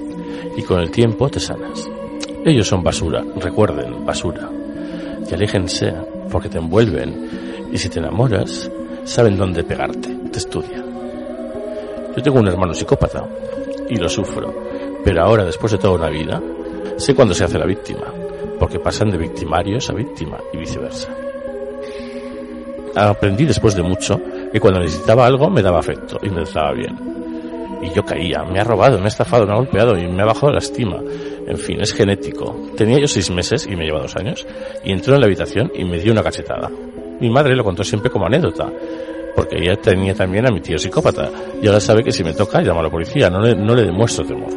Y 0.57 0.63
con 0.63 0.79
el 0.79 0.89
tiempo 0.89 1.29
te 1.29 1.39
sanas. 1.39 1.87
Ellos 2.43 2.67
son 2.67 2.81
basura, 2.81 3.23
recuerden, 3.35 4.03
basura. 4.03 4.49
Y 5.29 5.31
aléjense, 5.35 5.93
porque 6.31 6.49
te 6.49 6.57
envuelven. 6.57 7.67
Y 7.71 7.77
si 7.77 7.89
te 7.89 7.99
enamoras, 7.99 8.71
saben 9.03 9.37
dónde 9.37 9.63
pegarte, 9.63 10.09
te 10.31 10.39
estudian. 10.39 10.83
Yo 12.17 12.23
tengo 12.23 12.39
un 12.39 12.47
hermano 12.47 12.73
psicópata 12.73 13.29
y 13.87 13.97
lo 13.97 14.09
sufro. 14.09 14.51
Pero 15.03 15.21
ahora, 15.21 15.45
después 15.45 15.73
de 15.73 15.77
toda 15.77 15.93
una 15.93 16.09
vida, 16.09 16.41
sé 16.97 17.15
cuándo 17.15 17.33
se 17.33 17.43
hace 17.43 17.57
la 17.57 17.65
víctima, 17.65 18.13
porque 18.59 18.79
pasan 18.79 19.11
de 19.11 19.17
victimarios 19.17 19.89
a 19.89 19.93
víctima 19.93 20.37
y 20.53 20.57
viceversa. 20.57 21.09
Aprendí 22.95 23.45
después 23.45 23.75
de 23.75 23.83
mucho 23.83 24.19
que 24.51 24.59
cuando 24.59 24.79
necesitaba 24.79 25.25
algo 25.25 25.49
me 25.49 25.61
daba 25.61 25.79
afecto 25.79 26.17
y 26.21 26.29
me 26.29 26.43
trataba 26.43 26.73
bien. 26.73 26.97
Y 27.81 27.93
yo 27.93 28.03
caía, 28.03 28.43
me 28.43 28.59
ha 28.59 28.63
robado, 28.63 28.97
me 28.97 29.05
ha 29.05 29.07
estafado, 29.07 29.45
me 29.45 29.53
ha 29.53 29.55
golpeado 29.55 29.97
y 29.97 30.05
me 30.07 30.21
ha 30.21 30.25
bajado 30.25 30.51
la 30.51 30.59
estima. 30.59 30.97
En 31.47 31.57
fin, 31.57 31.79
es 31.79 31.93
genético. 31.93 32.55
Tenía 32.75 32.99
yo 32.99 33.07
seis 33.07 33.31
meses 33.31 33.67
y 33.67 33.75
me 33.75 33.85
lleva 33.85 34.01
dos 34.01 34.15
años 34.17 34.45
y 34.83 34.91
entró 34.91 35.15
en 35.15 35.21
la 35.21 35.27
habitación 35.27 35.71
y 35.73 35.85
me 35.85 35.99
dio 35.99 36.11
una 36.11 36.23
cachetada. 36.23 36.69
Mi 37.21 37.29
madre 37.29 37.55
lo 37.55 37.63
contó 37.63 37.83
siempre 37.83 38.09
como 38.11 38.25
anécdota, 38.25 38.69
porque 39.35 39.57
ella 39.57 39.75
tenía 39.77 40.13
también 40.13 40.45
a 40.47 40.51
mi 40.51 40.59
tío 40.59 40.77
psicópata 40.77 41.29
y 41.61 41.67
ahora 41.67 41.79
sabe 41.79 42.03
que 42.03 42.11
si 42.11 42.23
me 42.23 42.33
toca 42.33 42.61
llamo 42.61 42.81
a 42.81 42.83
la 42.83 42.89
policía, 42.89 43.29
no 43.29 43.39
le, 43.39 43.55
no 43.55 43.73
le 43.75 43.83
demuestro 43.83 44.25
temor. 44.25 44.51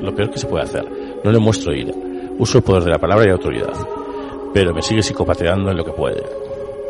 Lo 0.00 0.14
peor 0.14 0.30
que 0.30 0.38
se 0.38 0.46
puede 0.46 0.64
hacer, 0.64 0.84
no 1.26 1.32
le 1.32 1.40
muestro 1.40 1.74
ira, 1.74 1.92
uso 2.38 2.58
el 2.58 2.64
poder 2.64 2.84
de 2.84 2.90
la 2.90 2.98
palabra 2.98 3.26
y 3.26 3.32
autoridad, 3.32 3.74
pero 4.54 4.72
me 4.72 4.80
sigue 4.80 5.02
psicopateando 5.02 5.72
en 5.72 5.76
lo 5.76 5.84
que 5.84 5.90
puede. 5.90 6.22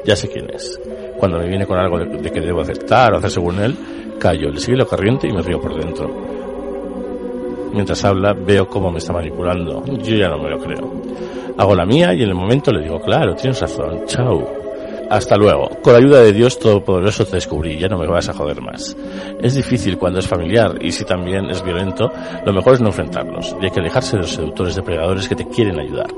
Ya 0.04 0.14
sé 0.14 0.28
quién 0.28 0.46
es. 0.52 0.78
Cuando 1.16 1.38
me 1.38 1.48
viene 1.48 1.66
con 1.66 1.78
algo 1.78 1.98
de, 1.98 2.30
que 2.30 2.40
debo 2.42 2.60
aceptar 2.60 3.14
o 3.14 3.16
hacer 3.16 3.30
según 3.30 3.60
él, 3.60 3.74
callo, 4.20 4.50
le 4.50 4.60
sigue 4.60 4.76
la 4.76 4.84
corriente 4.84 5.26
y 5.26 5.32
me 5.32 5.40
río 5.40 5.58
por 5.58 5.74
dentro. 5.74 6.10
Mientras 7.72 8.04
habla, 8.04 8.34
veo 8.34 8.68
cómo 8.68 8.92
me 8.92 8.98
está 8.98 9.14
manipulando. 9.14 9.82
Yo 9.86 10.16
ya 10.16 10.28
no 10.28 10.36
me 10.36 10.50
lo 10.50 10.58
creo. 10.58 10.92
Hago 11.56 11.74
la 11.74 11.86
mía 11.86 12.12
y 12.12 12.22
en 12.22 12.28
el 12.28 12.34
momento 12.34 12.70
le 12.72 12.82
digo, 12.82 13.00
claro, 13.00 13.34
tienes 13.34 13.58
razón, 13.58 14.02
chao. 14.04 14.65
Hasta 15.10 15.36
luego. 15.36 15.68
Con 15.82 15.92
la 15.92 15.98
ayuda 15.98 16.20
de 16.22 16.32
Dios 16.32 16.58
Todopoderoso 16.58 17.24
te 17.24 17.36
descubrí, 17.36 17.78
ya 17.78 17.88
no 17.88 17.98
me 17.98 18.06
vas 18.06 18.28
a 18.28 18.34
joder 18.34 18.60
más. 18.60 18.96
Es 19.40 19.54
difícil 19.54 19.98
cuando 19.98 20.18
es 20.18 20.26
familiar 20.26 20.76
y 20.80 20.92
si 20.92 21.04
también 21.04 21.48
es 21.50 21.62
violento, 21.62 22.10
lo 22.44 22.52
mejor 22.52 22.74
es 22.74 22.80
no 22.80 22.88
enfrentarlos 22.88 23.54
y 23.60 23.66
hay 23.66 23.70
que 23.70 23.80
alejarse 23.80 24.16
de 24.16 24.22
los 24.22 24.32
seductores 24.32 24.74
depredadores 24.74 25.28
que 25.28 25.36
te 25.36 25.46
quieren 25.46 25.78
ayudar. 25.78 26.08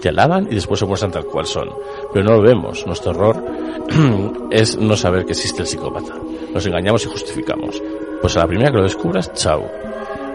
Te 0.00 0.08
alaban 0.08 0.46
y 0.50 0.54
después 0.54 0.80
se 0.80 0.86
muestran 0.86 1.12
tal 1.12 1.24
cual 1.26 1.46
son. 1.46 1.68
Pero 2.12 2.24
no 2.24 2.36
lo 2.36 2.42
vemos. 2.42 2.86
Nuestro 2.86 3.10
error 3.10 3.44
es 4.50 4.78
no 4.78 4.96
saber 4.96 5.26
que 5.26 5.32
existe 5.32 5.62
el 5.62 5.68
psicópata. 5.68 6.14
Nos 6.54 6.64
engañamos 6.64 7.04
y 7.04 7.08
justificamos. 7.08 7.82
Pues 8.20 8.36
a 8.36 8.40
la 8.40 8.46
primera 8.46 8.70
que 8.70 8.78
lo 8.78 8.84
descubras, 8.84 9.32
chao. 9.34 9.62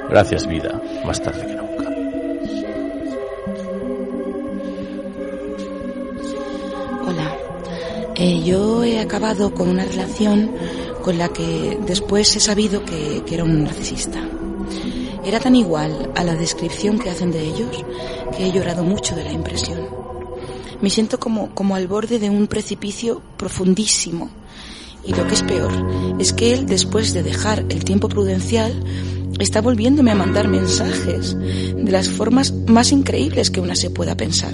Gracias 0.09 0.47
vida, 0.47 0.79
más 1.03 1.21
tarde 1.21 1.47
que 1.47 1.53
nunca. 1.53 1.64
Eh, 8.15 8.43
yo 8.43 8.83
he 8.83 8.99
acabado 8.99 9.53
con 9.53 9.69
una 9.69 9.83
relación 9.83 10.51
con 11.03 11.17
la 11.17 11.29
que 11.29 11.77
después 11.85 12.35
he 12.35 12.39
sabido 12.39 12.83
que, 12.85 13.23
que 13.25 13.35
era 13.35 13.43
un 13.43 13.63
narcisista. 13.63 14.21
Era 15.25 15.39
tan 15.39 15.55
igual 15.55 16.11
a 16.15 16.23
la 16.23 16.35
descripción 16.35 16.99
que 16.99 17.09
hacen 17.09 17.31
de 17.31 17.43
ellos 17.43 17.83
que 18.37 18.45
he 18.45 18.51
llorado 18.51 18.83
mucho 18.83 19.15
de 19.15 19.23
la 19.23 19.31
impresión. 19.31 19.79
Me 20.81 20.89
siento 20.89 21.19
como, 21.19 21.53
como 21.55 21.75
al 21.75 21.87
borde 21.87 22.19
de 22.19 22.29
un 22.29 22.47
precipicio 22.47 23.21
profundísimo. 23.37 24.29
Y 25.03 25.13
lo 25.13 25.27
que 25.27 25.33
es 25.33 25.43
peor 25.43 25.71
es 26.19 26.33
que 26.33 26.53
él, 26.53 26.65
después 26.65 27.13
de 27.13 27.23
dejar 27.23 27.65
el 27.69 27.83
tiempo 27.83 28.07
prudencial, 28.09 28.73
está 29.39 29.61
volviéndome 29.61 30.11
a 30.11 30.15
mandar 30.15 30.47
mensajes 30.47 31.37
de 31.37 31.91
las 31.91 32.09
formas 32.09 32.53
más 32.67 32.91
increíbles 32.91 33.51
que 33.51 33.59
una 33.59 33.75
se 33.75 33.89
pueda 33.89 34.15
pensar. 34.15 34.53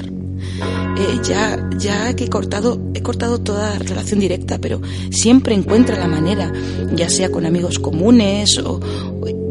Eh, 0.97 1.19
ya, 1.23 1.69
ya 1.77 2.15
que 2.15 2.25
he 2.25 2.29
cortado, 2.29 2.79
he 2.93 3.01
cortado 3.01 3.39
toda 3.39 3.77
relación 3.79 4.19
directa, 4.19 4.59
pero 4.59 4.81
siempre 5.09 5.55
encuentra 5.55 5.97
la 5.97 6.07
manera, 6.07 6.51
ya 6.93 7.09
sea 7.09 7.31
con 7.31 7.45
amigos 7.45 7.79
comunes 7.79 8.57
o, 8.59 8.79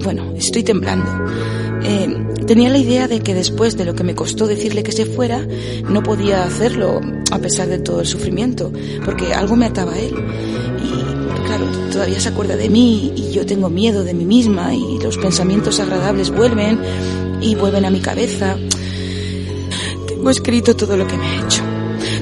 bueno, 0.05 0.35
estoy 0.37 0.63
temblando. 0.63 1.11
Eh, 1.83 2.27
tenía 2.47 2.69
la 2.69 2.79
idea 2.79 3.09
de 3.09 3.21
que 3.21 3.35
después 3.35 3.77
de 3.77 3.85
lo 3.85 3.95
que 3.95 4.05
me 4.05 4.15
costó 4.15 4.47
decirle 4.47 4.83
que 4.83 4.93
se 4.93 5.07
fuera, 5.07 5.47
no 5.89 6.03
podía 6.03 6.45
hacerlo 6.45 7.01
a 7.31 7.39
pesar 7.39 7.69
de 7.69 7.79
todo 7.79 8.01
el 8.01 8.07
sufrimiento, 8.07 8.73
porque 9.05 9.33
algo 9.33 9.57
me 9.57 9.67
ataba 9.67 9.93
a 9.93 9.99
él. 9.99 10.15
Y 10.15 11.47
claro, 11.47 11.67
todavía 11.91 12.21
se 12.21 12.29
acuerda 12.29 12.57
de 12.57 12.69
mí 12.69 13.13
y 13.17 13.33
yo 13.33 13.47
tengo 13.47 13.71
miedo 13.71 14.05
de 14.05 14.15
mí 14.15 14.25
misma 14.25 14.75
y 14.75 14.99
los 15.03 15.17
pensamientos 15.19 15.81
agradables 15.81 16.31
vuelven 16.31 16.81
y 17.41 17.55
vuelven 17.55 17.85
a 17.85 17.91
mi 17.91 18.01
cabeza. 18.01 18.57
Tengo 20.21 20.33
escrito 20.33 20.77
todo 20.77 20.99
lo 20.99 21.07
que 21.07 21.17
me 21.17 21.27
ha 21.27 21.47
hecho, 21.47 21.63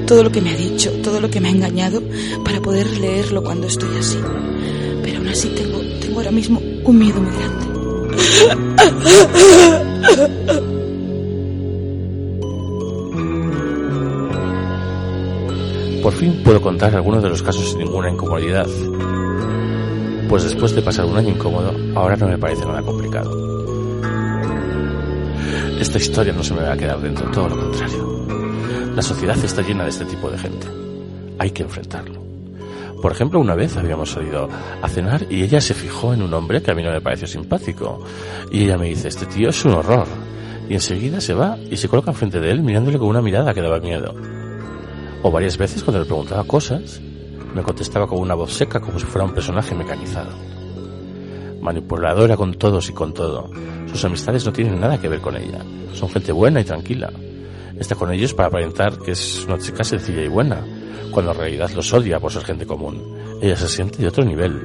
todo 0.06 0.22
lo 0.22 0.30
que 0.30 0.40
me 0.40 0.50
ha 0.50 0.56
dicho, 0.56 0.92
todo 1.02 1.20
lo 1.20 1.28
que 1.28 1.40
me 1.40 1.48
ha 1.48 1.50
engañado 1.50 2.00
para 2.44 2.60
poder 2.60 2.86
leerlo 2.98 3.42
cuando 3.42 3.66
estoy 3.66 3.88
así. 3.98 4.18
Pero 5.02 5.18
aún 5.18 5.26
así 5.26 5.48
tengo, 5.48 5.80
tengo 6.00 6.18
ahora 6.18 6.30
mismo 6.30 6.62
un 6.84 6.96
miedo 6.96 7.20
muy 7.20 7.32
grande. 7.34 7.66
Por 16.00 16.12
fin 16.12 16.40
puedo 16.44 16.60
contar 16.60 16.94
algunos 16.94 17.20
de 17.20 17.30
los 17.30 17.42
casos 17.42 17.68
sin 17.68 17.80
ninguna 17.80 18.12
incomodidad, 18.12 18.68
pues 20.28 20.44
después 20.44 20.72
de 20.72 20.82
pasar 20.82 21.04
un 21.06 21.16
año 21.16 21.30
incómodo, 21.30 21.74
ahora 21.96 22.14
no 22.14 22.28
me 22.28 22.38
parece 22.38 22.64
nada 22.64 22.80
complicado. 22.80 23.47
Esta 25.78 25.98
historia 25.98 26.32
no 26.32 26.42
se 26.42 26.54
me 26.54 26.62
va 26.62 26.72
a 26.72 26.76
quedar 26.76 27.00
dentro, 27.00 27.30
todo 27.30 27.48
lo 27.48 27.56
contrario. 27.56 28.26
La 28.96 29.02
sociedad 29.02 29.38
está 29.38 29.62
llena 29.62 29.84
de 29.84 29.90
este 29.90 30.04
tipo 30.04 30.28
de 30.28 30.36
gente. 30.36 30.66
Hay 31.38 31.52
que 31.52 31.62
enfrentarlo. 31.62 32.20
Por 33.00 33.12
ejemplo, 33.12 33.38
una 33.38 33.54
vez 33.54 33.76
habíamos 33.76 34.10
salido 34.10 34.48
a 34.82 34.88
cenar 34.88 35.26
y 35.30 35.44
ella 35.44 35.60
se 35.60 35.74
fijó 35.74 36.12
en 36.12 36.22
un 36.22 36.34
hombre 36.34 36.62
que 36.62 36.72
a 36.72 36.74
mí 36.74 36.82
no 36.82 36.90
me 36.90 37.00
pareció 37.00 37.28
simpático. 37.28 38.02
Y 38.50 38.64
ella 38.64 38.76
me 38.76 38.88
dice, 38.88 39.06
este 39.06 39.26
tío 39.26 39.50
es 39.50 39.64
un 39.64 39.74
horror. 39.74 40.08
Y 40.68 40.74
enseguida 40.74 41.20
se 41.20 41.32
va 41.32 41.56
y 41.70 41.76
se 41.76 41.88
coloca 41.88 42.10
enfrente 42.10 42.40
de 42.40 42.50
él 42.50 42.60
mirándole 42.62 42.98
con 42.98 43.06
una 43.06 43.22
mirada 43.22 43.54
que 43.54 43.62
daba 43.62 43.78
miedo. 43.78 44.16
O 45.22 45.30
varias 45.30 45.56
veces 45.56 45.84
cuando 45.84 46.00
le 46.00 46.06
preguntaba 46.06 46.42
cosas, 46.42 47.00
me 47.54 47.62
contestaba 47.62 48.08
con 48.08 48.18
una 48.18 48.34
voz 48.34 48.52
seca 48.52 48.80
como 48.80 48.98
si 48.98 49.06
fuera 49.06 49.24
un 49.24 49.32
personaje 49.32 49.76
mecanizado. 49.76 50.57
Manipuladora 51.60 52.36
con 52.36 52.54
todos 52.54 52.88
y 52.88 52.92
con 52.92 53.12
todo. 53.12 53.50
Sus 53.90 54.04
amistades 54.04 54.44
no 54.46 54.52
tienen 54.52 54.80
nada 54.80 55.00
que 55.00 55.08
ver 55.08 55.20
con 55.20 55.36
ella. 55.36 55.64
Son 55.94 56.08
gente 56.08 56.32
buena 56.32 56.60
y 56.60 56.64
tranquila. 56.64 57.10
Está 57.78 57.94
con 57.94 58.12
ellos 58.12 58.34
para 58.34 58.48
aparentar 58.48 58.98
que 58.98 59.12
es 59.12 59.44
una 59.46 59.58
chica 59.58 59.84
sencilla 59.84 60.22
y 60.22 60.28
buena, 60.28 60.64
cuando 61.10 61.32
en 61.32 61.38
realidad 61.38 61.70
los 61.70 61.92
odia 61.92 62.18
por 62.18 62.32
ser 62.32 62.44
gente 62.44 62.66
común. 62.66 63.16
Ella 63.40 63.56
se 63.56 63.68
siente 63.68 63.98
de 63.98 64.08
otro 64.08 64.24
nivel. 64.24 64.60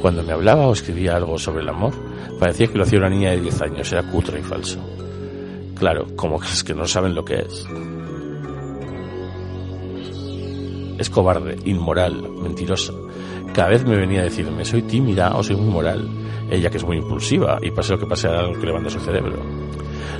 Cuando 0.00 0.22
me 0.22 0.32
hablaba 0.32 0.66
o 0.66 0.72
escribía 0.72 1.16
algo 1.16 1.38
sobre 1.38 1.62
el 1.62 1.68
amor, 1.68 1.92
parecía 2.38 2.66
que 2.68 2.78
lo 2.78 2.84
hacía 2.84 2.98
una 2.98 3.10
niña 3.10 3.30
de 3.30 3.40
10 3.40 3.62
años, 3.62 3.92
era 3.92 4.02
cutre 4.10 4.40
y 4.40 4.42
falso. 4.42 4.80
Claro, 5.74 6.06
como 6.16 6.38
que 6.40 6.46
es 6.46 6.64
que 6.64 6.74
no 6.74 6.86
saben 6.86 7.14
lo 7.14 7.24
que 7.24 7.40
es. 7.40 7.66
Es 10.98 11.10
cobarde, 11.10 11.58
inmoral, 11.64 12.26
mentirosa. 12.42 12.92
Cada 13.54 13.68
vez 13.68 13.84
me 13.84 13.96
venía 13.96 14.20
a 14.20 14.24
decirme, 14.24 14.64
soy 14.64 14.82
tímida 14.82 15.34
o 15.36 15.42
soy 15.42 15.56
muy 15.56 15.70
moral. 15.72 16.08
Ella 16.50 16.70
que 16.70 16.76
es 16.76 16.84
muy 16.84 16.98
impulsiva 16.98 17.58
y 17.62 17.70
pase 17.70 17.92
lo 17.92 17.98
que 17.98 18.06
pase 18.06 18.28
algo 18.28 18.58
que 18.58 18.66
le 18.66 18.72
manda 18.72 18.90
su 18.90 19.00
cerebro. 19.00 19.42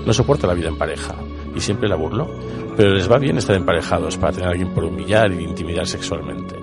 No 0.04 0.12
soporta 0.12 0.46
la 0.46 0.54
vida 0.54 0.68
en 0.68 0.78
pareja 0.78 1.14
y 1.54 1.60
siempre 1.60 1.88
la 1.88 1.96
burlo, 1.96 2.28
pero 2.76 2.94
les 2.94 3.10
va 3.10 3.18
bien 3.18 3.38
estar 3.38 3.56
emparejados 3.56 4.16
para 4.16 4.32
tener 4.32 4.48
a 4.48 4.52
alguien 4.52 4.72
por 4.72 4.84
humillar 4.84 5.32
y 5.32 5.42
intimidar 5.42 5.86
sexualmente. 5.86 6.56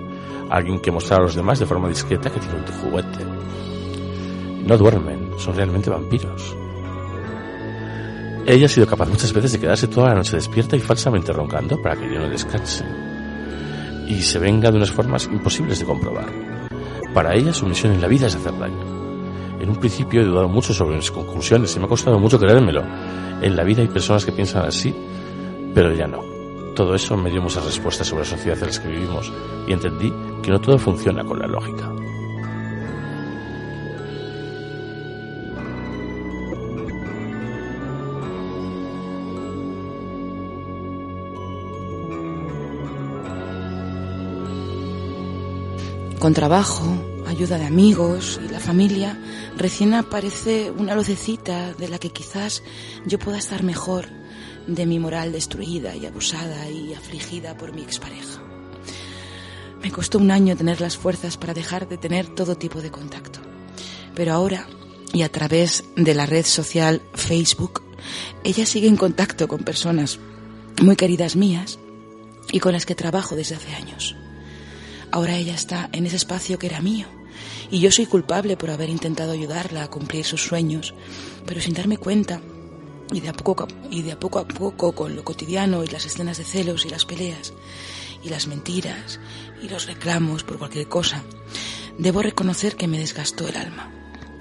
Alguien 0.50 0.80
que 0.80 0.90
mostrar 0.90 1.20
a 1.20 1.24
los 1.24 1.34
demás 1.34 1.58
de 1.58 1.66
forma 1.66 1.88
discreta 1.88 2.30
que 2.30 2.40
tiene 2.40 2.56
un 2.56 2.66
juguete. 2.66 3.24
No 4.66 4.78
duermen, 4.78 5.30
son 5.38 5.56
realmente 5.56 5.90
vampiros. 5.90 6.56
Ella 8.46 8.66
ha 8.66 8.68
sido 8.68 8.86
capaz 8.86 9.08
muchas 9.08 9.32
veces 9.32 9.52
de 9.52 9.60
quedarse 9.60 9.88
toda 9.88 10.08
la 10.08 10.16
noche 10.16 10.36
despierta 10.36 10.76
y 10.76 10.80
falsamente 10.80 11.32
roncando 11.32 11.80
para 11.80 11.96
que 11.96 12.12
yo 12.12 12.20
no 12.20 12.28
descanse. 12.28 12.84
Y 14.06 14.20
se 14.22 14.38
venga 14.38 14.70
de 14.70 14.76
unas 14.76 14.90
formas 14.90 15.26
imposibles 15.26 15.78
de 15.78 15.86
comprobar. 15.86 16.53
Para 17.14 17.34
ella 17.34 17.52
su 17.52 17.64
misión 17.64 17.92
en 17.92 18.00
la 18.00 18.08
vida 18.08 18.26
es 18.26 18.34
hacer 18.34 18.58
daño. 18.58 18.82
En 19.60 19.70
un 19.70 19.76
principio 19.76 20.20
he 20.20 20.24
dudado 20.24 20.48
mucho 20.48 20.74
sobre 20.74 20.96
mis 20.96 21.12
conclusiones 21.12 21.74
y 21.74 21.78
me 21.78 21.86
ha 21.86 21.88
costado 21.88 22.18
mucho 22.18 22.40
creérmelo. 22.40 22.82
En 23.40 23.54
la 23.56 23.62
vida 23.62 23.82
hay 23.82 23.88
personas 23.88 24.24
que 24.24 24.32
piensan 24.32 24.66
así, 24.66 24.92
pero 25.72 25.94
ya 25.94 26.08
no. 26.08 26.20
Todo 26.74 26.94
eso 26.96 27.16
me 27.16 27.30
dio 27.30 27.40
muchas 27.40 27.64
respuestas 27.64 28.08
sobre 28.08 28.24
la 28.24 28.30
sociedad 28.30 28.58
en 28.60 28.68
la 28.68 28.82
que 28.82 28.88
vivimos 28.88 29.32
y 29.66 29.72
entendí 29.72 30.12
que 30.42 30.50
no 30.50 30.60
todo 30.60 30.76
funciona 30.76 31.24
con 31.24 31.38
la 31.38 31.46
lógica. 31.46 31.88
Con 46.24 46.32
trabajo, 46.32 46.86
ayuda 47.26 47.58
de 47.58 47.66
amigos 47.66 48.40
y 48.42 48.50
la 48.50 48.58
familia, 48.58 49.20
recién 49.58 49.92
aparece 49.92 50.70
una 50.70 50.94
lucecita 50.94 51.74
de 51.74 51.86
la 51.86 51.98
que 51.98 52.12
quizás 52.12 52.62
yo 53.04 53.18
pueda 53.18 53.36
estar 53.36 53.62
mejor 53.62 54.06
de 54.66 54.86
mi 54.86 54.98
moral 54.98 55.32
destruida 55.32 55.94
y 55.94 56.06
abusada 56.06 56.70
y 56.70 56.94
afligida 56.94 57.58
por 57.58 57.74
mi 57.74 57.82
expareja. 57.82 58.40
Me 59.82 59.92
costó 59.92 60.16
un 60.16 60.30
año 60.30 60.56
tener 60.56 60.80
las 60.80 60.96
fuerzas 60.96 61.36
para 61.36 61.52
dejar 61.52 61.90
de 61.90 61.98
tener 61.98 62.34
todo 62.34 62.56
tipo 62.56 62.80
de 62.80 62.90
contacto. 62.90 63.40
Pero 64.14 64.32
ahora, 64.32 64.66
y 65.12 65.24
a 65.24 65.28
través 65.30 65.84
de 65.94 66.14
la 66.14 66.24
red 66.24 66.46
social 66.46 67.02
Facebook, 67.12 67.82
ella 68.44 68.64
sigue 68.64 68.88
en 68.88 68.96
contacto 68.96 69.46
con 69.46 69.62
personas 69.62 70.18
muy 70.80 70.96
queridas 70.96 71.36
mías 71.36 71.78
y 72.50 72.60
con 72.60 72.72
las 72.72 72.86
que 72.86 72.94
trabajo 72.94 73.36
desde 73.36 73.56
hace 73.56 73.74
años. 73.74 74.16
Ahora 75.14 75.36
ella 75.36 75.54
está 75.54 75.88
en 75.92 76.06
ese 76.06 76.16
espacio 76.16 76.58
que 76.58 76.66
era 76.66 76.80
mío 76.80 77.06
y 77.70 77.78
yo 77.78 77.92
soy 77.92 78.04
culpable 78.04 78.56
por 78.56 78.70
haber 78.70 78.90
intentado 78.90 79.30
ayudarla 79.30 79.84
a 79.84 79.88
cumplir 79.88 80.24
sus 80.24 80.42
sueños, 80.42 80.92
pero 81.46 81.60
sin 81.60 81.72
darme 81.72 81.98
cuenta 81.98 82.40
y 83.12 83.20
de 83.20 83.28
a 83.28 83.32
poco, 83.32 83.68
y 83.92 84.02
de 84.02 84.10
a, 84.10 84.18
poco 84.18 84.40
a 84.40 84.48
poco 84.48 84.92
con 84.92 85.14
lo 85.14 85.22
cotidiano 85.22 85.84
y 85.84 85.86
las 85.86 86.04
escenas 86.04 86.38
de 86.38 86.42
celos 86.42 86.84
y 86.84 86.88
las 86.88 87.04
peleas 87.04 87.52
y 88.24 88.28
las 88.28 88.48
mentiras 88.48 89.20
y 89.62 89.68
los 89.68 89.86
reclamos 89.86 90.42
por 90.42 90.58
cualquier 90.58 90.88
cosa, 90.88 91.22
debo 91.96 92.20
reconocer 92.20 92.74
que 92.74 92.88
me 92.88 92.98
desgastó 92.98 93.46
el 93.46 93.56
alma. 93.56 93.92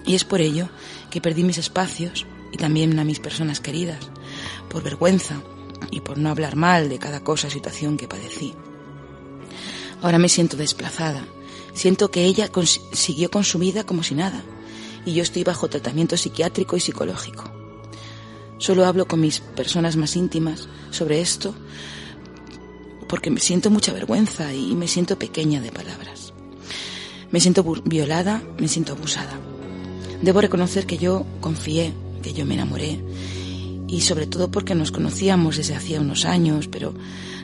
Y 0.07 0.15
es 0.15 0.23
por 0.23 0.41
ello 0.41 0.69
que 1.11 1.21
perdí 1.21 1.43
mis 1.43 1.59
espacios 1.59 2.25
y 2.51 2.57
también 2.57 2.97
a 2.97 3.03
mis 3.03 3.19
personas 3.19 3.59
queridas, 3.59 4.09
por 4.71 4.81
vergüenza 4.81 5.39
y 5.91 6.01
por 6.01 6.17
no 6.17 6.31
hablar 6.31 6.55
mal 6.55 6.89
de 6.89 6.97
cada 6.97 7.23
cosa 7.23 7.45
o 7.45 7.51
situación 7.51 7.95
que 7.95 8.07
padecí. 8.07 8.55
Ahora 10.03 10.19
me 10.19 10.27
siento 10.27 10.57
desplazada. 10.57 11.25
Siento 11.73 12.11
que 12.11 12.25
ella 12.25 12.51
siguió 12.91 13.31
con 13.31 13.45
su 13.45 13.57
vida 13.57 13.85
como 13.85 14.03
si 14.03 14.15
nada. 14.15 14.43
Y 15.05 15.13
yo 15.13 15.23
estoy 15.23 15.45
bajo 15.45 15.69
tratamiento 15.69 16.17
psiquiátrico 16.17 16.75
y 16.75 16.81
psicológico. 16.81 17.45
Solo 18.57 18.85
hablo 18.85 19.07
con 19.07 19.21
mis 19.21 19.39
personas 19.39 19.95
más 19.95 20.17
íntimas 20.17 20.67
sobre 20.91 21.21
esto 21.21 21.55
porque 23.07 23.29
me 23.29 23.39
siento 23.39 23.69
mucha 23.69 23.93
vergüenza 23.93 24.53
y 24.53 24.75
me 24.75 24.89
siento 24.89 25.17
pequeña 25.17 25.61
de 25.61 25.71
palabras. 25.71 26.33
Me 27.31 27.39
siento 27.39 27.63
violada, 27.85 28.43
me 28.59 28.67
siento 28.67 28.91
abusada. 28.91 29.39
Debo 30.21 30.41
reconocer 30.41 30.85
que 30.85 30.97
yo 30.97 31.25
confié, 31.39 31.93
que 32.21 32.33
yo 32.33 32.45
me 32.45 32.55
enamoré 32.55 33.01
y 33.87 34.01
sobre 34.01 34.27
todo 34.27 34.51
porque 34.51 34.75
nos 34.75 34.91
conocíamos 34.91 35.55
desde 35.55 35.75
hacía 35.75 36.01
unos 36.01 36.25
años, 36.25 36.67
pero 36.67 36.93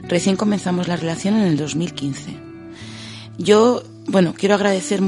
recién 0.09 0.35
comenzamos 0.35 0.89
la 0.89 0.97
relación 0.97 1.37
en 1.37 1.43
el 1.43 1.55
2015. 1.55 2.48
Yo, 3.39 3.83
bueno, 4.05 4.35
quiero 4.37 4.55
agradecer, 4.55 4.99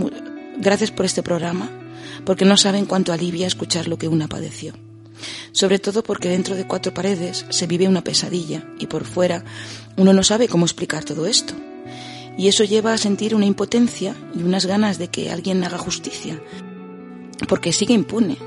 gracias 0.57 0.89
por 0.89 1.05
este 1.05 1.21
programa, 1.21 1.69
porque 2.25 2.45
no 2.45 2.55
saben 2.55 2.85
cuánto 2.85 3.11
alivia 3.11 3.45
escuchar 3.45 3.89
lo 3.89 3.97
que 3.97 4.07
una 4.07 4.29
padeció. 4.29 4.73
Sobre 5.51 5.79
todo 5.79 6.01
porque 6.01 6.29
dentro 6.29 6.55
de 6.55 6.65
cuatro 6.65 6.93
paredes 6.93 7.45
se 7.49 7.67
vive 7.67 7.89
una 7.89 8.05
pesadilla 8.05 8.63
y 8.79 8.87
por 8.87 9.03
fuera 9.03 9.43
uno 9.97 10.13
no 10.13 10.23
sabe 10.23 10.47
cómo 10.47 10.65
explicar 10.65 11.03
todo 11.03 11.25
esto. 11.25 11.53
Y 12.37 12.47
eso 12.47 12.63
lleva 12.63 12.93
a 12.93 12.97
sentir 12.97 13.35
una 13.35 13.45
impotencia 13.45 14.15
y 14.33 14.43
unas 14.43 14.65
ganas 14.65 14.97
de 14.97 15.09
que 15.09 15.29
alguien 15.29 15.61
haga 15.65 15.77
justicia, 15.77 16.41
porque 17.49 17.73
sigue 17.73 17.93
impune. 17.93 18.37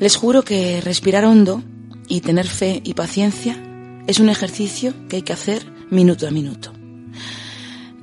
Les 0.00 0.16
juro 0.16 0.42
que 0.42 0.80
respirar 0.80 1.26
hondo 1.26 1.62
y 2.08 2.22
tener 2.22 2.48
fe 2.48 2.80
y 2.82 2.94
paciencia 2.94 3.62
es 4.06 4.18
un 4.18 4.30
ejercicio 4.30 4.94
que 5.10 5.16
hay 5.16 5.22
que 5.22 5.34
hacer 5.34 5.70
minuto 5.90 6.26
a 6.26 6.30
minuto. 6.30 6.75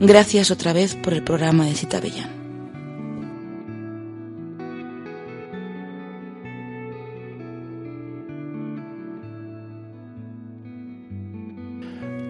Gracias 0.06 0.52
otra 0.52 0.74
vez 0.74 0.98
por 0.98 1.14
el 1.14 1.24
programa 1.24 1.64
de 1.64 1.76
Cita 1.76 2.02
Bellán. 2.02 2.30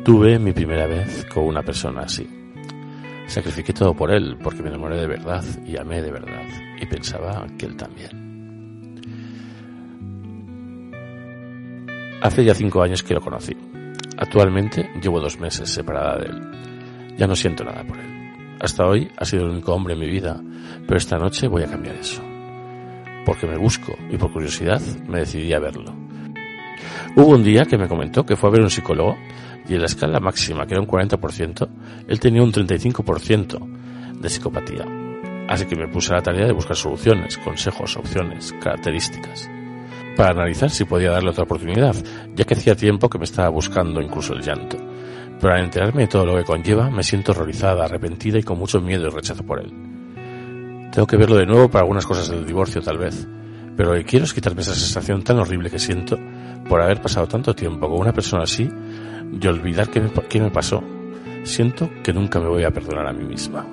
Tuve 0.06 0.38
mi 0.38 0.52
primera 0.52 0.86
vez 0.86 1.26
con 1.34 1.46
una 1.46 1.64
persona 1.64 2.02
así. 2.02 2.30
Sacrifiqué 3.26 3.74
todo 3.74 3.96
por 3.96 4.12
él 4.12 4.38
porque 4.44 4.62
me 4.62 4.70
enamoré 4.70 4.98
de 4.98 5.08
verdad 5.08 5.44
y 5.66 5.76
amé 5.76 6.04
de 6.04 6.12
verdad 6.12 6.44
y 6.80 6.86
pensaba 6.86 7.48
que 7.58 7.66
él 7.66 7.76
también. 7.76 9.02
Hace 12.22 12.46
ya 12.46 12.54
cinco 12.54 12.84
años 12.84 13.02
que 13.02 13.16
lo 13.16 13.22
conocí. 13.22 13.58
Actualmente 14.20 14.92
llevo 15.02 15.20
dos 15.20 15.40
meses 15.40 15.72
separada 15.72 16.20
de 16.20 16.26
él. 16.28 16.73
Ya 17.18 17.28
no 17.28 17.36
siento 17.36 17.64
nada 17.64 17.84
por 17.84 18.00
él. 18.00 18.14
Hasta 18.60 18.86
hoy 18.86 19.12
ha 19.18 19.26
sido 19.26 19.44
el 19.44 19.52
único 19.52 19.74
hombre 19.74 19.94
en 19.94 20.00
mi 20.00 20.10
vida, 20.10 20.42
pero 20.88 20.98
esta 20.98 21.18
noche 21.18 21.48
voy 21.48 21.64
a 21.64 21.68
cambiar 21.68 21.96
eso. 21.96 22.22
Porque 23.26 23.46
me 23.46 23.58
busco 23.58 23.94
y 24.10 24.18
por 24.18 24.32
curiosidad 24.32 24.82
me 25.08 25.20
decidí 25.20 25.54
a 25.54 25.60
verlo. 25.60 25.94
Hubo 27.16 27.28
un 27.28 27.44
día 27.44 27.66
que 27.66 27.78
me 27.78 27.88
comentó 27.88 28.26
que 28.26 28.36
fue 28.36 28.50
a 28.50 28.54
ver 28.54 28.62
un 28.62 28.70
psicólogo 28.70 29.18
y 29.68 29.76
en 29.76 29.82
la 29.82 29.86
escala 29.86 30.20
máxima, 30.20 30.66
que 30.66 30.74
era 30.74 30.82
un 30.82 30.88
40%, 30.88 31.70
él 32.08 32.20
tenía 32.20 32.42
un 32.42 32.52
35% 32.52 34.20
de 34.20 34.30
psicopatía. 34.30 34.86
Así 35.48 35.66
que 35.66 35.76
me 35.76 35.88
puse 35.88 36.14
a 36.14 36.18
la 36.18 36.24
tarea 36.24 36.48
de 36.48 36.54
buscar 36.54 36.76
soluciones, 36.76 37.38
consejos, 37.38 37.98
opciones, 37.98 38.54
características, 38.62 39.50
para 40.16 40.32
analizar 40.32 40.70
si 40.70 40.86
podía 40.86 41.12
darle 41.12 41.30
otra 41.30 41.44
oportunidad, 41.44 41.96
ya 42.34 42.46
que 42.46 42.56
hacía 42.56 42.76
tiempo 42.76 43.10
que 43.10 43.20
me 43.20 43.26
estaba 43.26 43.50
buscando 43.50 44.02
incluso 44.02 44.34
el 44.34 44.42
llanto 44.42 44.93
pero 45.44 45.56
al 45.56 45.66
enterarme 45.66 46.04
de 46.04 46.08
todo 46.08 46.26
lo 46.26 46.38
que 46.38 46.46
conlleva, 46.46 46.90
me 46.90 47.04
siento 47.04 47.34
horrorizada, 47.34 47.84
arrepentida 47.84 48.40
y 48.40 48.44
con 48.44 48.58
mucho 48.58 48.80
miedo 48.80 49.08
y 49.08 49.10
rechazo 49.10 49.44
por 49.44 49.60
él. 49.60 49.74
Tengo 50.90 51.06
que 51.06 51.18
verlo 51.18 51.36
de 51.36 51.46
nuevo 51.46 51.68
para 51.68 51.82
algunas 51.82 52.06
cosas 52.06 52.30
del 52.30 52.46
divorcio, 52.46 52.82
tal 52.82 52.98
vez, 52.98 53.28
pero 53.76 53.90
lo 53.90 53.96
que 53.96 54.06
quiero 54.06 54.24
es 54.24 54.34
quitarme 54.34 54.62
esa 54.62 54.74
sensación 54.74 55.22
tan 55.22 55.40
horrible 55.40 55.70
que 55.70 55.80
siento 55.80 56.18
por 56.70 56.82
haber 56.82 57.02
pasado 57.02 57.28
tanto 57.28 57.54
tiempo 57.54 57.90
con 57.90 58.00
una 58.00 58.14
persona 58.14 58.44
así 58.44 58.70
y 59.34 59.46
olvidar 59.46 59.90
qué 59.90 60.00
me, 60.00 60.12
qué 60.30 60.40
me 60.40 60.50
pasó. 60.50 60.82
Siento 61.44 61.90
que 62.02 62.14
nunca 62.14 62.40
me 62.40 62.48
voy 62.48 62.64
a 62.64 62.72
perdonar 62.72 63.06
a 63.06 63.12
mí 63.12 63.26
misma. 63.26 63.66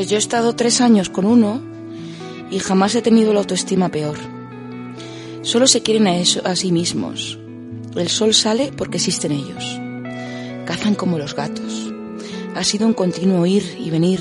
Pues 0.00 0.08
yo 0.08 0.16
he 0.16 0.18
estado 0.18 0.56
tres 0.56 0.80
años 0.80 1.10
con 1.10 1.26
uno 1.26 1.60
y 2.50 2.58
jamás 2.58 2.94
he 2.94 3.02
tenido 3.02 3.34
la 3.34 3.40
autoestima 3.40 3.90
peor. 3.90 4.16
Solo 5.42 5.66
se 5.66 5.82
quieren 5.82 6.06
a, 6.06 6.16
eso, 6.16 6.40
a 6.46 6.56
sí 6.56 6.72
mismos. 6.72 7.38
El 7.94 8.08
sol 8.08 8.32
sale 8.32 8.72
porque 8.74 8.96
existen 8.96 9.30
ellos. 9.30 9.78
Cazan 10.64 10.94
como 10.94 11.18
los 11.18 11.34
gatos. 11.34 11.92
Ha 12.54 12.64
sido 12.64 12.86
un 12.86 12.94
continuo 12.94 13.44
ir 13.44 13.76
y 13.78 13.90
venir. 13.90 14.20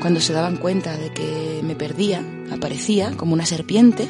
Cuando 0.00 0.18
se 0.18 0.32
daban 0.32 0.56
cuenta 0.56 0.96
de 0.96 1.12
que 1.12 1.60
me 1.62 1.76
perdía, 1.76 2.24
aparecía 2.50 3.14
como 3.14 3.34
una 3.34 3.44
serpiente 3.44 4.08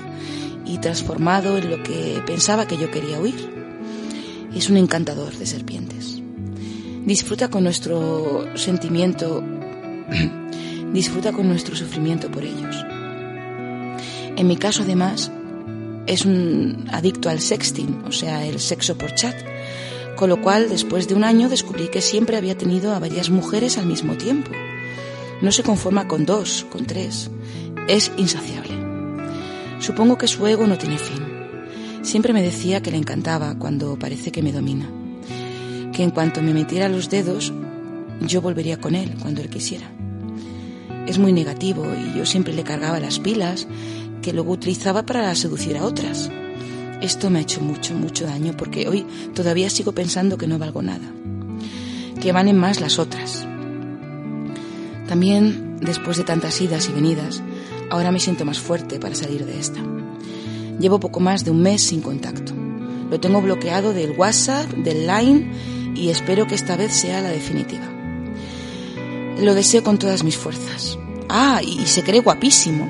y 0.64 0.78
transformado 0.78 1.58
en 1.58 1.68
lo 1.68 1.82
que 1.82 2.22
pensaba 2.24 2.68
que 2.68 2.76
yo 2.76 2.92
quería 2.92 3.18
huir. 3.18 3.52
Es 4.54 4.70
un 4.70 4.76
encantador 4.76 5.36
de 5.36 5.46
serpientes. 5.46 6.22
Disfruta 7.04 7.50
con 7.50 7.64
nuestro 7.64 8.46
sentimiento 8.54 9.42
disfruta 10.92 11.32
con 11.32 11.48
nuestro 11.48 11.74
sufrimiento 11.74 12.30
por 12.30 12.44
ellos. 12.44 12.76
En 14.36 14.46
mi 14.46 14.56
caso, 14.56 14.82
además, 14.82 15.30
es 16.06 16.24
un 16.24 16.86
adicto 16.90 17.28
al 17.28 17.40
sexting, 17.40 18.02
o 18.06 18.12
sea, 18.12 18.44
el 18.46 18.60
sexo 18.60 18.96
por 18.96 19.14
chat, 19.14 19.36
con 20.16 20.28
lo 20.28 20.40
cual 20.40 20.68
después 20.68 21.08
de 21.08 21.14
un 21.14 21.24
año 21.24 21.48
descubrí 21.48 21.88
que 21.88 22.00
siempre 22.00 22.36
había 22.36 22.56
tenido 22.56 22.94
a 22.94 22.98
varias 22.98 23.30
mujeres 23.30 23.78
al 23.78 23.86
mismo 23.86 24.16
tiempo. 24.16 24.50
No 25.40 25.52
se 25.52 25.62
conforma 25.62 26.06
con 26.06 26.24
dos, 26.24 26.66
con 26.70 26.86
tres. 26.86 27.30
Es 27.88 28.12
insaciable. 28.16 28.72
Supongo 29.80 30.16
que 30.16 30.28
su 30.28 30.46
ego 30.46 30.66
no 30.66 30.78
tiene 30.78 30.98
fin. 30.98 31.20
Siempre 32.02 32.32
me 32.32 32.42
decía 32.42 32.82
que 32.82 32.90
le 32.90 32.98
encantaba 32.98 33.56
cuando 33.58 33.98
parece 33.98 34.30
que 34.30 34.42
me 34.42 34.52
domina. 34.52 34.88
Que 35.92 36.04
en 36.04 36.10
cuanto 36.10 36.42
me 36.42 36.54
metiera 36.54 36.88
los 36.88 37.10
dedos, 37.10 37.52
yo 38.20 38.40
volvería 38.40 38.80
con 38.80 38.94
él 38.94 39.16
cuando 39.20 39.40
él 39.40 39.50
quisiera 39.50 39.90
es 41.06 41.18
muy 41.18 41.32
negativo 41.32 41.84
y 41.94 42.16
yo 42.16 42.26
siempre 42.26 42.54
le 42.54 42.64
cargaba 42.64 43.00
las 43.00 43.18
pilas 43.18 43.66
que 44.22 44.32
luego 44.32 44.52
utilizaba 44.52 45.04
para 45.04 45.34
seducir 45.34 45.76
a 45.76 45.84
otras. 45.84 46.30
Esto 47.00 47.30
me 47.30 47.40
ha 47.40 47.42
hecho 47.42 47.60
mucho, 47.60 47.94
mucho 47.94 48.24
daño 48.24 48.56
porque 48.56 48.88
hoy 48.88 49.04
todavía 49.34 49.68
sigo 49.68 49.92
pensando 49.92 50.38
que 50.38 50.46
no 50.46 50.58
valgo 50.58 50.82
nada, 50.82 51.10
que 52.20 52.32
valen 52.32 52.56
más 52.56 52.80
las 52.80 52.98
otras. 52.98 53.46
También, 55.08 55.76
después 55.80 56.16
de 56.16 56.24
tantas 56.24 56.60
idas 56.60 56.88
y 56.88 56.92
venidas, 56.92 57.42
ahora 57.90 58.12
me 58.12 58.20
siento 58.20 58.44
más 58.44 58.60
fuerte 58.60 59.00
para 59.00 59.16
salir 59.16 59.44
de 59.44 59.58
esta. 59.58 59.80
Llevo 60.78 61.00
poco 61.00 61.20
más 61.20 61.44
de 61.44 61.50
un 61.50 61.60
mes 61.60 61.82
sin 61.82 62.00
contacto. 62.00 62.52
Lo 63.10 63.20
tengo 63.20 63.42
bloqueado 63.42 63.92
del 63.92 64.12
WhatsApp, 64.12 64.70
del 64.70 65.06
Line 65.06 65.52
y 65.94 66.08
espero 66.08 66.46
que 66.46 66.54
esta 66.54 66.76
vez 66.76 66.92
sea 66.92 67.20
la 67.20 67.28
definitiva. 67.28 67.91
Lo 69.42 69.54
deseo 69.54 69.82
con 69.82 69.98
todas 69.98 70.22
mis 70.22 70.36
fuerzas. 70.36 70.98
Ah, 71.28 71.60
y, 71.64 71.86
se 71.86 72.04
cree 72.04 72.20
guapísimo. 72.20 72.88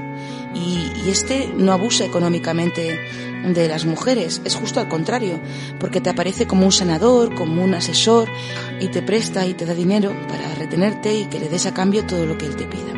Y, 0.55 1.09
este 1.09 1.51
no 1.57 1.73
abusa 1.73 2.05
económicamente 2.05 3.01
de 3.43 3.69
las 3.69 3.87
mujeres, 3.87 4.41
es 4.45 4.55
justo 4.55 4.79
al 4.79 4.89
contrario, 4.89 5.41
porque 5.81 6.01
te 6.01 6.11
aparece 6.11 6.47
como 6.47 6.67
un 6.67 6.71
sanador, 6.71 7.35
como 7.35 7.65
un 7.65 7.75
asesor, 7.75 8.29
y 8.81 8.89
te 8.89 9.03
presta 9.03 9.47
y 9.47 9.55
te 9.55 9.65
da 9.65 9.75
dinero 9.75 10.15
para 10.29 10.55
retenerte 10.55 11.13
y 11.15 11.25
que 11.25 11.41
le 11.41 11.49
des 11.49 11.67
a 11.67 11.75
cambio 11.75 12.07
todo 12.07 12.27
lo 12.27 12.39
que 12.39 12.47
él 12.47 12.55
te 12.55 12.67
pida. 12.67 12.93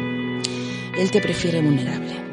Él 0.98 1.10
te 1.10 1.20
prefiere 1.20 1.62
vulnerable. 1.62 2.23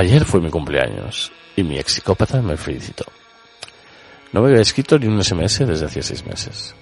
Ayer 0.00 0.24
fue 0.24 0.40
mi 0.40 0.48
cumpleaños 0.48 1.30
y 1.54 1.62
mi 1.62 1.78
ex 1.78 1.92
psicópata 1.92 2.40
me 2.40 2.56
felicitó. 2.56 3.04
No 4.32 4.40
me 4.40 4.48
había 4.48 4.62
escrito 4.62 4.98
ni 4.98 5.06
un 5.06 5.22
SMS 5.22 5.58
desde 5.66 5.84
hacía 5.84 6.02
seis 6.02 6.24
meses. 6.24 6.74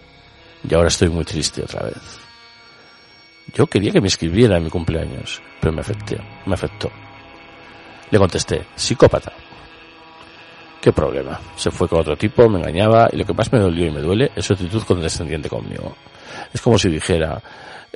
Y 0.63 0.73
ahora 0.73 0.87
estoy 0.87 1.09
muy 1.09 1.25
triste 1.25 1.65
otra 1.65 1.87
vez. 1.87 2.21
Yo 3.53 3.67
quería 3.67 3.91
que 3.91 4.01
me 4.01 4.07
escribiera 4.07 4.59
en 4.59 4.63
mi 4.63 4.71
cumpleaños, 4.71 5.43
pero 5.61 5.73
me 5.73 5.81
afectó, 5.81 6.15
me 6.47 6.55
afectó. 6.55 6.93
Le 8.09 8.19
contesté, 8.21 8.65
psicópata. 8.77 9.33
¿Qué 10.81 10.93
problema? 10.93 11.41
Se 11.57 11.73
fue 11.73 11.89
con 11.89 11.99
otro 11.99 12.17
tipo, 12.17 12.49
me 12.49 12.61
engañaba 12.61 13.09
y 13.11 13.17
lo 13.17 13.25
que 13.25 13.35
más 13.35 13.53
me 13.53 13.59
dolió 13.59 13.85
y 13.85 13.91
me 13.91 14.01
duele 14.01 14.31
es 14.37 14.45
su 14.45 14.53
actitud 14.53 14.85
condescendiente 14.85 15.49
conmigo. 15.49 15.97
Es 16.55 16.61
como 16.61 16.79
si 16.79 16.89
dijera, 16.89 17.43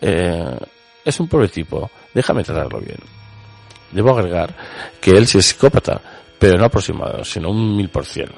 eh, 0.01 0.59
es 1.05 1.21
un 1.21 1.29
pobre 1.29 1.47
tipo, 1.47 1.89
déjame 2.13 2.43
tratarlo 2.43 2.81
bien. 2.81 3.22
Debo 3.93 4.11
agregar 4.11 4.55
que 5.01 5.11
él 5.11 5.27
sí 5.27 5.39
es 5.39 5.47
psicópata, 5.47 6.01
pero 6.39 6.59
no 6.59 6.65
aproximado, 6.65 7.25
sino 7.25 7.51
un 7.51 7.77
mil 7.77 7.91
por 7.91 8.07
cien. 8.07 8.31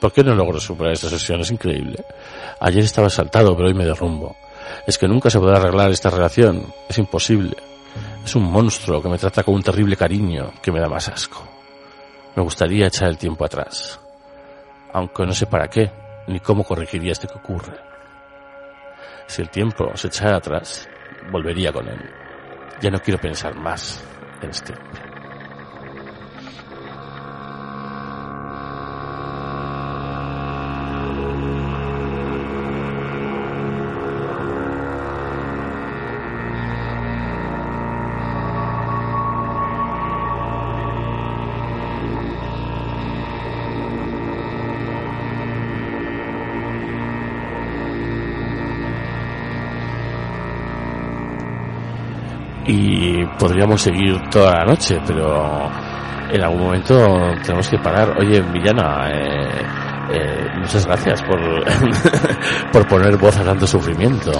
¿Por 0.00 0.12
qué 0.12 0.24
no 0.24 0.34
logro 0.34 0.58
superar 0.58 0.92
esta 0.92 1.08
sesión? 1.08 1.40
Es 1.40 1.50
increíble. 1.50 2.04
Ayer 2.60 2.84
estaba 2.84 3.08
saltado, 3.08 3.54
pero 3.54 3.68
hoy 3.68 3.74
me 3.74 3.84
derrumbo. 3.84 4.36
Es 4.86 4.98
que 4.98 5.06
nunca 5.06 5.30
se 5.30 5.38
podrá 5.38 5.58
arreglar 5.58 5.90
esta 5.90 6.10
relación. 6.10 6.72
Es 6.88 6.98
imposible. 6.98 7.56
Es 8.24 8.34
un 8.34 8.44
monstruo 8.44 9.02
que 9.02 9.08
me 9.08 9.18
trata 9.18 9.42
con 9.42 9.54
un 9.54 9.62
terrible 9.62 9.96
cariño 9.96 10.52
que 10.62 10.72
me 10.72 10.80
da 10.80 10.88
más 10.88 11.08
asco. 11.08 11.46
Me 12.34 12.42
gustaría 12.42 12.86
echar 12.86 13.08
el 13.08 13.18
tiempo 13.18 13.44
atrás. 13.44 14.00
Aunque 14.92 15.26
no 15.26 15.32
sé 15.32 15.46
para 15.46 15.68
qué, 15.68 15.90
ni 16.26 16.40
cómo 16.40 16.64
corregiría 16.64 17.12
esto 17.12 17.28
que 17.28 17.38
ocurre. 17.38 17.78
Si 19.26 19.42
el 19.42 19.50
tiempo 19.50 19.92
se 19.96 20.08
echara 20.08 20.38
atrás, 20.38 20.88
volvería 21.30 21.72
con 21.72 21.86
él. 21.86 22.00
Ya 22.80 22.90
no 22.90 23.00
quiero 23.00 23.20
pensar 23.20 23.54
más 23.54 24.02
en 24.42 25.09
y 52.70 53.24
podríamos 53.38 53.82
seguir 53.82 54.20
toda 54.30 54.58
la 54.60 54.64
noche, 54.66 54.98
pero 55.06 55.68
en 56.30 56.40
algún 56.42 56.62
momento 56.62 56.96
tenemos 57.44 57.68
que 57.68 57.78
parar. 57.78 58.16
Oye, 58.18 58.40
Villana, 58.52 59.10
eh, 59.10 59.48
eh, 60.12 60.48
muchas 60.58 60.86
gracias 60.86 61.22
por, 61.22 61.38
por 62.72 62.86
poner 62.86 63.16
voz 63.16 63.36
a 63.38 63.42
tanto 63.44 63.66
sufrimiento. 63.66 64.30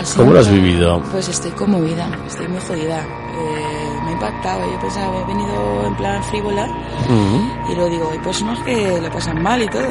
Así 0.00 0.16
¿Cómo 0.16 0.32
lo 0.32 0.40
has 0.40 0.48
que, 0.48 0.54
vivido? 0.54 1.02
Pues 1.10 1.28
estoy 1.28 1.50
conmovida, 1.52 2.08
estoy 2.26 2.48
muy 2.48 2.60
jodida. 2.60 3.00
Eh, 3.00 3.98
me 4.04 4.10
ha 4.10 4.12
impactado. 4.12 4.70
Yo 4.72 4.80
pensaba, 4.80 5.20
he 5.20 5.24
venido 5.26 5.86
en 5.86 5.94
plan 5.96 6.22
frívola 6.24 6.66
Mm. 7.08 7.70
y 7.70 7.74
luego 7.74 7.90
digo, 7.90 8.10
hay 8.12 8.18
personas 8.20 8.58
que 8.60 8.98
lo 9.00 9.10
pasan 9.10 9.42
mal 9.42 9.60
y 9.60 9.66
todo. 9.68 9.88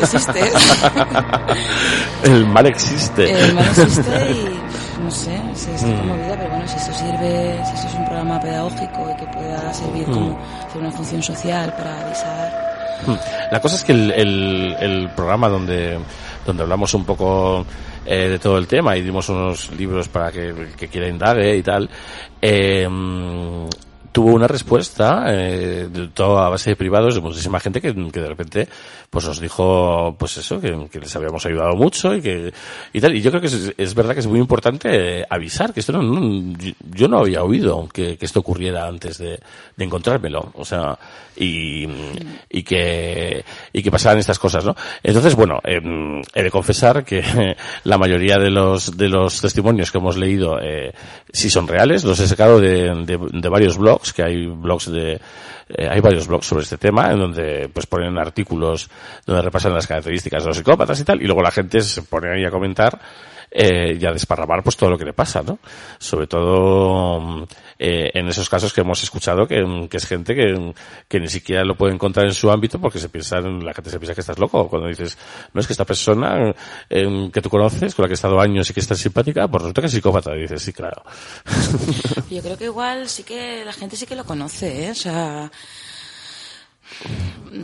Existe. 0.00 0.40
El 2.24 2.46
mal 2.46 2.66
existe. 2.66 3.30
El 3.30 3.54
mal 3.54 3.64
existe 3.64 4.30
y 4.32 4.60
no 5.06 5.10
sé, 5.12 5.40
sí, 5.54 5.70
estoy 5.74 5.92
Mm. 5.92 5.98
conmovida, 5.98 6.36
pero 6.36 6.50
bueno, 6.50 6.66
si 6.68 6.76
esto 6.76 6.92
sirve, 6.92 7.60
si 7.64 7.74
esto 7.74 7.86
es 7.88 7.94
un 7.94 8.04
programa 8.06 8.40
pedagógico 8.40 9.10
y 9.12 9.16
que 9.20 9.26
pueda 9.32 9.72
servir 9.72 10.08
Mm. 10.08 10.12
como 10.12 10.38
hacer 10.66 10.80
una 10.82 10.90
función 10.92 11.22
social 11.22 11.72
para 11.76 12.00
avisar. 12.06 12.66
La 13.52 13.60
cosa 13.60 13.76
es 13.76 13.84
que 13.84 13.92
el, 13.92 14.10
el, 14.10 14.76
el 14.80 15.10
programa 15.10 15.48
donde, 15.48 15.98
donde 16.44 16.62
hablamos 16.62 16.92
un 16.94 17.04
poco 17.04 17.64
eh, 18.04 18.28
de 18.30 18.38
todo 18.38 18.58
el 18.58 18.66
tema 18.66 18.96
y 18.96 19.02
dimos 19.02 19.28
unos 19.28 19.70
libros 19.72 20.08
para 20.08 20.32
que, 20.32 20.72
que 20.76 20.88
quiera 20.88 21.06
indague 21.08 21.56
y 21.56 21.62
tal, 21.62 21.88
eh, 22.42 22.88
mm, 22.88 23.66
tuvo 24.16 24.32
una 24.32 24.48
respuesta 24.48 25.24
eh, 25.28 25.90
toda 26.14 26.46
a 26.46 26.48
base 26.48 26.70
de 26.70 26.76
privados 26.76 27.14
de 27.16 27.20
muchísima 27.20 27.60
gente 27.60 27.82
que, 27.82 27.94
que 28.10 28.20
de 28.22 28.28
repente 28.28 28.66
pues 29.10 29.26
nos 29.26 29.38
dijo 29.40 30.16
pues 30.18 30.38
eso 30.38 30.58
que, 30.58 30.88
les 30.98 31.14
habíamos 31.16 31.44
ayudado 31.44 31.76
mucho 31.76 32.14
y 32.14 32.22
que 32.22 32.50
y 32.94 33.00
tal. 33.02 33.14
Y 33.14 33.20
yo 33.20 33.30
creo 33.30 33.42
que 33.42 33.48
es, 33.76 33.94
verdad 33.94 34.14
que 34.14 34.20
es 34.20 34.26
muy 34.26 34.38
importante 34.40 35.20
eh, 35.20 35.24
avisar 35.28 35.74
que 35.74 35.80
esto 35.80 35.92
no, 35.92 36.54
yo- 36.94 37.08
no 37.08 37.18
había 37.18 37.42
oído 37.42 37.86
que, 37.92 38.16
que 38.16 38.24
esto 38.24 38.40
ocurriera 38.40 38.86
antes 38.88 39.18
de, 39.18 39.38
de 39.76 39.84
encontrármelo. 39.84 40.50
O 40.54 40.64
sea 40.64 40.98
y, 41.38 41.86
y 42.48 42.62
que 42.62 43.44
y 43.70 43.82
que 43.82 43.90
pasaran 43.90 44.18
estas 44.18 44.38
cosas 44.38 44.64
no 44.64 44.74
entonces 45.02 45.34
bueno 45.34 45.60
em, 45.64 46.22
he 46.34 46.42
de 46.42 46.50
confesar 46.50 47.04
que 47.04 47.22
la 47.84 47.98
mayoría 47.98 48.38
de 48.38 48.48
los 48.50 48.96
de 48.96 49.10
los 49.10 49.42
testimonios 49.42 49.92
que 49.92 49.98
hemos 49.98 50.16
leído 50.16 50.58
eh, 50.62 50.94
sí 51.30 51.50
son 51.50 51.68
reales 51.68 52.04
los 52.04 52.18
he 52.20 52.26
sacado 52.26 52.58
de, 52.58 53.04
de 53.06 53.48
varios 53.50 53.76
blogs 53.76 54.05
que 54.12 54.22
hay 54.22 54.46
blogs 54.46 54.90
de 54.90 55.20
eh, 55.68 55.88
hay 55.88 56.00
varios 56.00 56.26
blogs 56.26 56.46
sobre 56.46 56.62
este 56.62 56.78
tema 56.78 57.10
en 57.10 57.18
donde 57.18 57.70
pues 57.72 57.86
ponen 57.86 58.18
artículos 58.18 58.88
donde 59.24 59.42
repasan 59.42 59.74
las 59.74 59.86
características 59.86 60.42
de 60.42 60.48
los 60.48 60.56
psicópatas 60.56 60.98
y 61.00 61.04
tal 61.04 61.22
y 61.22 61.26
luego 61.26 61.42
la 61.42 61.50
gente 61.50 61.80
se 61.80 62.02
pone 62.02 62.32
ahí 62.32 62.44
a 62.44 62.50
comentar 62.50 62.98
eh, 63.58 63.96
y 63.98 64.04
a 64.04 64.12
desparramar 64.12 64.62
pues 64.62 64.76
todo 64.76 64.90
lo 64.90 64.98
que 64.98 65.06
le 65.06 65.14
pasa, 65.14 65.42
¿no? 65.42 65.58
Sobre 65.98 66.26
todo 66.26 67.18
mm, 67.20 67.42
eh, 67.78 68.10
en 68.12 68.28
esos 68.28 68.50
casos 68.50 68.70
que 68.70 68.82
hemos 68.82 69.02
escuchado 69.02 69.46
que, 69.46 69.64
mm, 69.64 69.88
es 69.90 70.06
gente 70.06 70.34
que, 70.34 70.74
que 71.08 71.18
ni 71.18 71.28
siquiera 71.28 71.64
lo 71.64 71.74
puede 71.74 71.94
encontrar 71.94 72.26
en 72.26 72.34
su 72.34 72.50
ámbito 72.50 72.78
porque 72.78 72.98
se 72.98 73.08
piensa, 73.08 73.40
la 73.40 73.72
gente 73.72 73.88
se 73.88 73.98
piensa 73.98 74.14
que 74.14 74.20
estás 74.20 74.38
loco. 74.38 74.68
Cuando 74.68 74.88
dices, 74.88 75.16
no 75.54 75.62
es 75.62 75.66
que 75.66 75.72
esta 75.72 75.86
persona 75.86 76.54
eh, 76.90 77.30
que 77.32 77.40
tú 77.40 77.48
conoces, 77.48 77.94
con 77.94 78.02
la 78.02 78.08
que 78.08 78.12
has 78.12 78.18
estado 78.18 78.38
años 78.38 78.68
y 78.68 78.74
que 78.74 78.80
está 78.80 78.94
simpática, 78.94 79.48
pues 79.48 79.62
resulta 79.62 79.80
que 79.80 79.86
es 79.86 79.92
psicópata. 79.94 80.34
Dices, 80.34 80.60
sí, 80.60 80.74
claro. 80.74 81.02
Yo 82.30 82.42
creo 82.42 82.58
que 82.58 82.64
igual 82.64 83.08
sí 83.08 83.22
que 83.22 83.64
la 83.64 83.72
gente 83.72 83.96
sí 83.96 84.04
que 84.04 84.16
lo 84.16 84.24
conoce, 84.24 84.88
¿eh? 84.88 84.90
O 84.90 84.94
sea, 84.94 85.50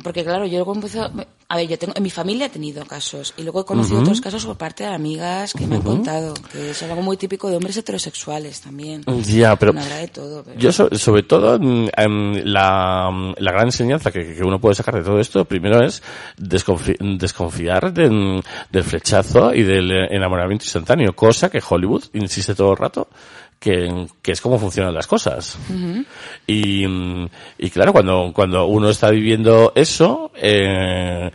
porque 0.02 0.25
claro, 0.25 0.47
yo 0.47 0.57
luego 0.59 0.75
empiezo, 0.75 1.10
a 1.49 1.57
ver, 1.57 1.68
yo 1.68 1.78
tengo, 1.78 1.92
en 1.97 2.02
mi 2.02 2.10
familia 2.10 2.47
he 2.47 2.49
tenido 2.49 2.84
casos 2.86 3.34
y 3.36 3.42
luego 3.42 3.60
he 3.60 3.65
conocido 3.65 4.01
otros 4.01 4.20
casos 4.20 4.47
por 4.47 4.57
parte 4.57 4.84
de 4.84 4.91
amigas 4.91 5.52
que 5.52 5.67
me 5.67 5.76
han 5.76 5.83
contado, 5.83 6.33
que 6.51 6.70
es 6.70 6.83
algo 6.83 7.02
muy 7.02 7.17
típico 7.17 7.51
de 7.51 7.57
hombres 7.57 7.76
heterosexuales 7.76 8.60
también. 8.62 9.02
Ya, 9.25 9.55
pero 9.57 9.73
No 9.73 9.84
de 9.84 10.09
todo, 10.09 10.42
pero... 10.44 10.59
yo 10.59 10.73
so- 10.73 10.89
sobre 10.97 11.25
todo 11.25 11.59
mm, 11.59 11.89
em, 11.97 12.33
la, 12.44 13.10
la 13.36 13.52
gran 13.52 13.67
enseñanza 13.67 14.10
que, 14.10 14.34
que 14.34 14.42
uno 14.42 14.60
puede 14.60 14.75
sacar 14.75 14.94
de 14.97 15.02
todo 15.02 15.18
esto 15.20 15.44
primero 15.44 15.83
es 15.84 16.02
desconfi- 16.39 16.97
desconfiar 17.18 17.92
de- 17.92 18.09
mm, 18.10 18.41
del 18.70 18.84
flechazo 18.84 19.52
y 19.55 19.62
del 19.62 19.91
enamoramiento 20.10 20.65
instantáneo, 20.65 21.15
cosa 21.15 21.51
que 21.51 21.62
Hollywood 21.67 22.05
insiste 22.15 22.55
todo 22.55 22.70
el 22.70 22.76
rato 22.78 23.09
que, 23.62 24.08
que 24.20 24.32
es 24.32 24.41
como 24.41 24.58
funcionan 24.58 24.92
las 24.92 25.07
cosas. 25.07 25.57
Y, 26.49 26.84
mm, 26.84 27.28
y 27.58 27.70
claro, 27.70 27.92
cuando, 27.92 28.32
cuando 28.34 28.66
uno 28.66 28.91
está 28.91 29.08
viviendo 29.10 29.73
eso, 29.76 30.32
eh, 30.34 31.31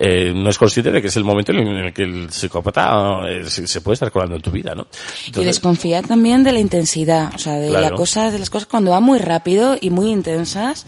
eh, 0.00 0.32
no 0.32 0.48
es 0.48 0.56
consciente 0.58 0.92
de 0.92 1.02
que 1.02 1.08
es 1.08 1.16
el 1.16 1.24
momento 1.24 1.50
en 1.50 1.58
el 1.66 1.92
que 1.92 2.02
el 2.04 2.30
psicópata 2.30 3.20
eh, 3.28 3.44
se, 3.50 3.80
puede 3.80 3.94
estar 3.94 4.12
colando 4.12 4.36
en 4.36 4.42
tu 4.42 4.52
vida, 4.52 4.72
¿no? 4.74 4.86
Y 5.26 5.42
desconfiar 5.44 6.06
también 6.06 6.44
de 6.44 6.52
la 6.52 6.60
intensidad, 6.60 7.32
o 7.34 7.38
sea, 7.38 7.54
de 7.54 7.68
Claro. 7.70 7.90
la 7.90 7.96
cosa, 7.96 8.30
de 8.30 8.38
las 8.38 8.48
cosas 8.48 8.68
cuando 8.68 8.92
van 8.92 9.02
muy 9.02 9.18
rápido 9.18 9.76
y 9.80 9.90
muy 9.90 10.10
intensas, 10.12 10.86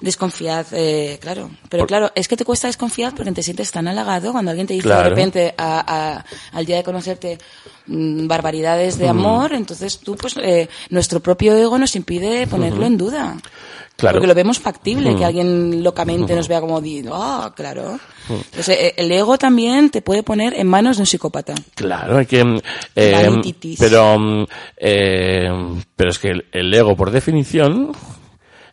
desconfiad, 0.00 0.66
eh, 0.72 1.18
claro. 1.20 1.50
Pero 1.68 1.82
Por- 1.82 1.88
claro, 1.88 2.12
es 2.14 2.28
que 2.28 2.36
te 2.36 2.44
cuesta 2.44 2.66
desconfiar 2.66 3.14
porque 3.14 3.32
te 3.32 3.42
sientes 3.42 3.70
tan 3.70 3.88
halagado 3.88 4.32
cuando 4.32 4.50
alguien 4.50 4.66
te 4.66 4.74
dice 4.74 4.84
Claro. 4.84 5.04
de 5.04 5.08
repente 5.10 5.54
a- 5.58 5.84
a- 6.16 6.24
al 6.56 6.64
día 6.66 6.76
de 6.76 6.82
conocerte 6.82 7.38
mm, 7.86 8.28
barbaridades 8.28 8.98
de 8.98 9.06
Mm. 9.06 9.10
amor, 9.10 9.52
entonces 9.52 9.98
tú, 9.98 10.14
pues, 10.16 10.36
eh, 10.40 10.68
nuestro 10.90 11.18
propio 11.20 11.56
ego 11.56 11.76
nos 11.76 11.96
impide 11.96 12.46
ponerlo 12.46 12.86
en 12.86 12.96
duda. 12.96 13.36
Claro. 14.00 14.16
Porque 14.16 14.26
lo 14.26 14.34
vemos 14.34 14.58
factible, 14.58 15.14
que 15.14 15.24
alguien 15.24 15.84
locamente 15.84 16.34
nos 16.34 16.48
vea 16.48 16.60
como, 16.60 16.80
ah, 17.12 17.52
claro. 17.54 18.00
Entonces, 18.28 18.68
eh, 18.80 18.94
el 18.96 19.12
ego 19.12 19.36
también 19.36 19.90
te 19.90 20.00
puede 20.00 20.22
poner 20.22 20.54
en 20.54 20.66
manos 20.66 20.96
de 20.96 21.02
un 21.02 21.06
psicópata. 21.06 21.54
Claro, 21.74 22.16
hay 22.16 22.26
que... 22.26 22.42
mm, 22.42 22.60
eh, 22.96 23.54
pero, 23.78 24.18
mm, 24.18 24.46
eh, 24.78 25.50
pero 25.94 26.10
es 26.10 26.18
que 26.18 26.28
el, 26.28 26.46
el 26.50 26.72
ego, 26.72 26.96
por 26.96 27.10
definición, 27.10 27.92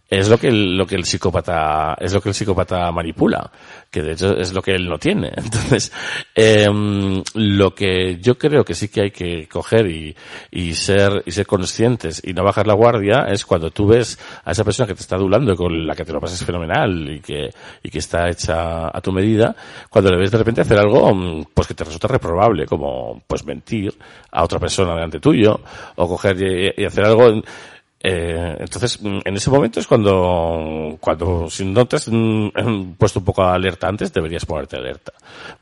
es 0.10 0.30
lo 0.30 0.38
que 0.38 0.48
el, 0.48 0.78
lo 0.78 0.86
que 0.86 0.96
el 0.96 1.04
psicópata 1.04 1.96
es 2.00 2.14
lo 2.14 2.22
que 2.22 2.30
el 2.30 2.36
psicópata 2.36 2.90
manipula, 2.92 3.52
que 3.92 4.02
de 4.02 4.14
hecho 4.14 4.38
es 4.38 4.54
lo 4.54 4.62
que 4.62 4.72
él 4.72 4.88
no 4.88 4.98
tiene. 4.98 5.32
Entonces, 5.36 5.92
em, 6.34 7.22
lo 7.34 7.76
que 7.76 8.18
yo 8.22 8.38
creo 8.38 8.64
que 8.64 8.74
sí 8.74 8.88
que 8.88 9.02
hay 9.02 9.12
que 9.12 9.48
coger 9.48 9.88
y, 9.88 10.16
y 10.52 10.74
ser 10.74 11.24
y 11.26 11.32
ser 11.32 11.46
conscientes 11.46 12.22
y 12.24 12.34
no 12.34 12.44
bajar 12.44 12.68
la 12.68 12.74
guardia 12.74 13.26
es 13.30 13.46
cuando 13.46 13.70
tú 13.72 13.88
ves 13.88 14.18
a 14.46 14.52
esa 14.52 14.64
persona 14.64 14.88
que 14.88 14.94
te 14.94 15.02
está 15.02 15.18
adulando 15.18 15.56
con 15.56 15.86
la 15.86 15.96
que 15.96 16.06
te 16.06 16.14
lo 16.14 16.22
pasas 16.22 16.44
fenomenal 16.44 17.10
y 17.10 17.20
que 17.20 17.50
y 17.84 17.90
que 17.90 18.00
está 18.00 18.30
hecha 18.30 18.88
a 18.88 19.02
tu 19.02 19.12
medida, 19.12 19.56
cuando 19.90 20.12
le 20.12 20.18
ves 20.18 20.32
de 20.32 20.38
repente 20.38 20.62
hacer 20.62 20.78
algo 20.78 21.14
mm, 21.14 21.48
pues 21.54 21.68
que 21.68 21.74
te 21.74 21.84
resulta 21.84 22.08
reprobable, 22.08 22.66
como 22.66 23.24
pues 23.28 23.46
mentir 23.46 23.94
a 24.32 24.44
otra 24.44 24.60
persona 24.60 24.94
delante 24.94 25.20
tuyo 25.20 25.60
o 25.96 26.08
coger 26.08 26.74
y 26.78 26.86
hacer 26.86 27.06
algo 27.06 27.42
eh, 28.00 28.56
entonces, 28.60 29.02
mm, 29.02 29.20
en 29.26 29.36
ese 29.36 29.50
momento 29.50 29.80
es 29.80 29.88
cuando, 29.88 30.98
cuando 31.00 31.50
si 31.50 31.66
no 31.66 31.86
te 31.86 31.96
has 31.96 32.08
mm, 32.10 32.94
puesto 32.98 33.20
un 33.20 33.26
poco 33.26 33.44
alerta 33.44 33.88
antes, 33.88 34.14
deberías 34.14 34.46
ponerte 34.46 34.78
alerta. 34.78 35.14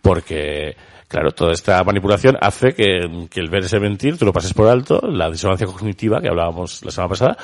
Porque, 0.01 0.75
claro, 1.07 1.31
toda 1.31 1.53
esta 1.53 1.83
manipulación 1.83 2.37
hace 2.41 2.73
que, 2.73 3.27
que 3.29 3.39
el 3.39 3.49
ver 3.49 3.63
ese 3.63 3.79
mentir, 3.79 4.17
tú 4.17 4.25
lo 4.25 4.33
pases 4.33 4.53
por 4.53 4.67
alto, 4.67 5.01
la 5.07 5.29
disonancia 5.29 5.67
cognitiva 5.67 6.21
que 6.21 6.27
hablábamos 6.27 6.83
la 6.83 6.91
semana 6.91 7.09
pasada, 7.09 7.37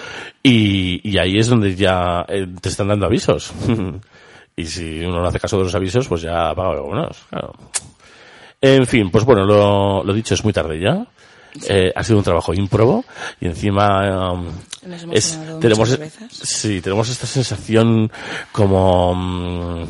y, 0.44 1.18
ahí 1.18 1.38
es 1.38 1.48
donde 1.48 1.76
ya 1.76 2.26
eh, 2.28 2.48
te 2.60 2.70
están 2.70 2.90
dando 2.90 3.06
avisos. 3.06 3.54
y 4.56 4.66
si 4.66 5.00
uno 5.00 5.22
no 5.22 5.28
hace 5.28 5.40
caso 5.40 5.58
de 5.58 5.64
los 5.64 5.76
avisos, 5.76 6.08
pues 6.08 6.22
ya 6.22 6.50
apaga 6.50 6.72
algunos, 6.72 7.18
claro. 7.30 7.54
En 8.64 8.86
fin, 8.86 9.10
pues 9.10 9.26
bueno, 9.26 9.44
lo 10.04 10.14
dicho, 10.14 10.36
es 10.36 10.44
muy 10.44 10.54
tarde 10.54 10.80
ya. 10.80 11.08
Eh, 11.68 11.92
ha 11.96 12.04
sido 12.04 12.18
un 12.18 12.24
trabajo 12.24 12.54
ímprobo 12.54 13.04
y 13.40 13.48
encima 13.48 14.32
um, 14.34 14.48
es- 15.12 15.38
tenemos 15.60 15.98
veces. 15.98 16.30
sí 16.32 16.82
tenemos 16.82 17.10
esta 17.10 17.28
sensación 17.28 18.10
como 18.54 19.14
mm, 19.16 19.84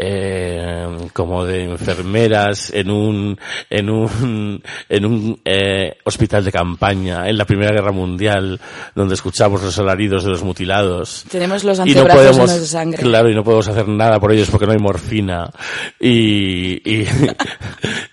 eh, 0.00 0.86
como 1.12 1.44
de 1.44 1.64
enfermeras 1.64 2.70
en 2.72 2.88
un 2.88 3.38
en 3.68 3.90
un 3.90 4.62
en 4.88 5.04
un 5.04 5.40
eh, 5.44 5.96
hospital 6.04 6.44
de 6.44 6.52
campaña 6.52 7.28
en 7.28 7.36
la 7.36 7.44
Primera 7.44 7.72
Guerra 7.72 7.90
Mundial 7.90 8.60
donde 8.94 9.14
escuchamos 9.14 9.60
los 9.60 9.76
alaridos 9.80 10.22
de 10.22 10.30
los 10.30 10.44
mutilados. 10.44 11.24
Tenemos 11.28 11.64
los 11.64 11.78
y 11.78 11.80
no 11.80 12.02
antebrazos 12.02 12.36
podemos 12.36 12.60
de 12.60 12.66
sangre. 12.66 13.02
claro 13.02 13.28
y 13.28 13.34
no 13.34 13.42
podemos 13.42 13.66
hacer 13.66 13.88
nada 13.88 14.20
por 14.20 14.30
ellos 14.30 14.48
porque 14.50 14.66
no 14.66 14.72
hay 14.72 14.78
morfina. 14.78 15.50
Y 15.98 16.78
y, 16.88 17.06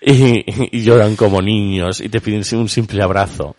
y, 0.00 0.78
y 0.78 0.82
lloran 0.82 1.14
como 1.14 1.40
niños 1.40 2.00
y 2.00 2.08
te 2.08 2.20
piden 2.20 2.42
un 2.58 2.68
simple 2.68 3.00
abrazo 3.00 3.54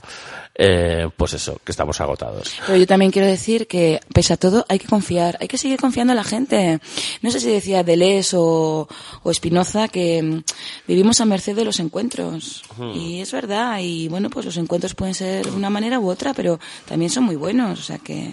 eh, 0.59 1.07
pues 1.15 1.33
eso 1.33 1.59
que 1.63 1.71
estamos 1.71 2.01
agotados 2.01 2.55
Pero 2.65 2.79
yo 2.79 2.87
también 2.87 3.11
quiero 3.11 3.27
decir 3.27 3.67
que, 3.67 3.99
pese 4.11 4.33
a 4.33 4.37
todo, 4.37 4.65
hay 4.69 4.79
que 4.79 4.87
confiar, 4.87 5.37
hay 5.39 5.47
que 5.47 5.59
seguir 5.59 5.79
confiando 5.79 6.13
en 6.13 6.17
la 6.17 6.23
gente. 6.23 6.79
No 7.21 7.29
sé 7.29 7.39
si 7.39 7.51
decía 7.51 7.83
Deleuze 7.83 8.35
o, 8.37 8.87
o 9.21 9.33
Spinoza 9.33 9.87
que 9.87 10.23
mm, 10.23 10.43
vivimos 10.87 11.21
a 11.21 11.25
merced 11.25 11.55
de 11.55 11.63
los 11.63 11.79
encuentros. 11.79 12.63
Y 12.95 13.21
es 13.21 13.31
verdad, 13.31 13.79
y 13.81 14.07
bueno, 14.07 14.29
pues 14.29 14.45
los 14.45 14.57
encuentros 14.57 14.95
pueden 14.95 15.13
ser 15.13 15.45
de 15.45 15.55
una 15.55 15.69
manera 15.69 15.99
u 15.99 16.09
otra, 16.09 16.33
pero 16.33 16.59
también 16.85 17.11
son 17.11 17.23
muy 17.23 17.35
buenos, 17.35 17.79
o 17.79 17.83
sea 17.83 17.99
que 17.99 18.31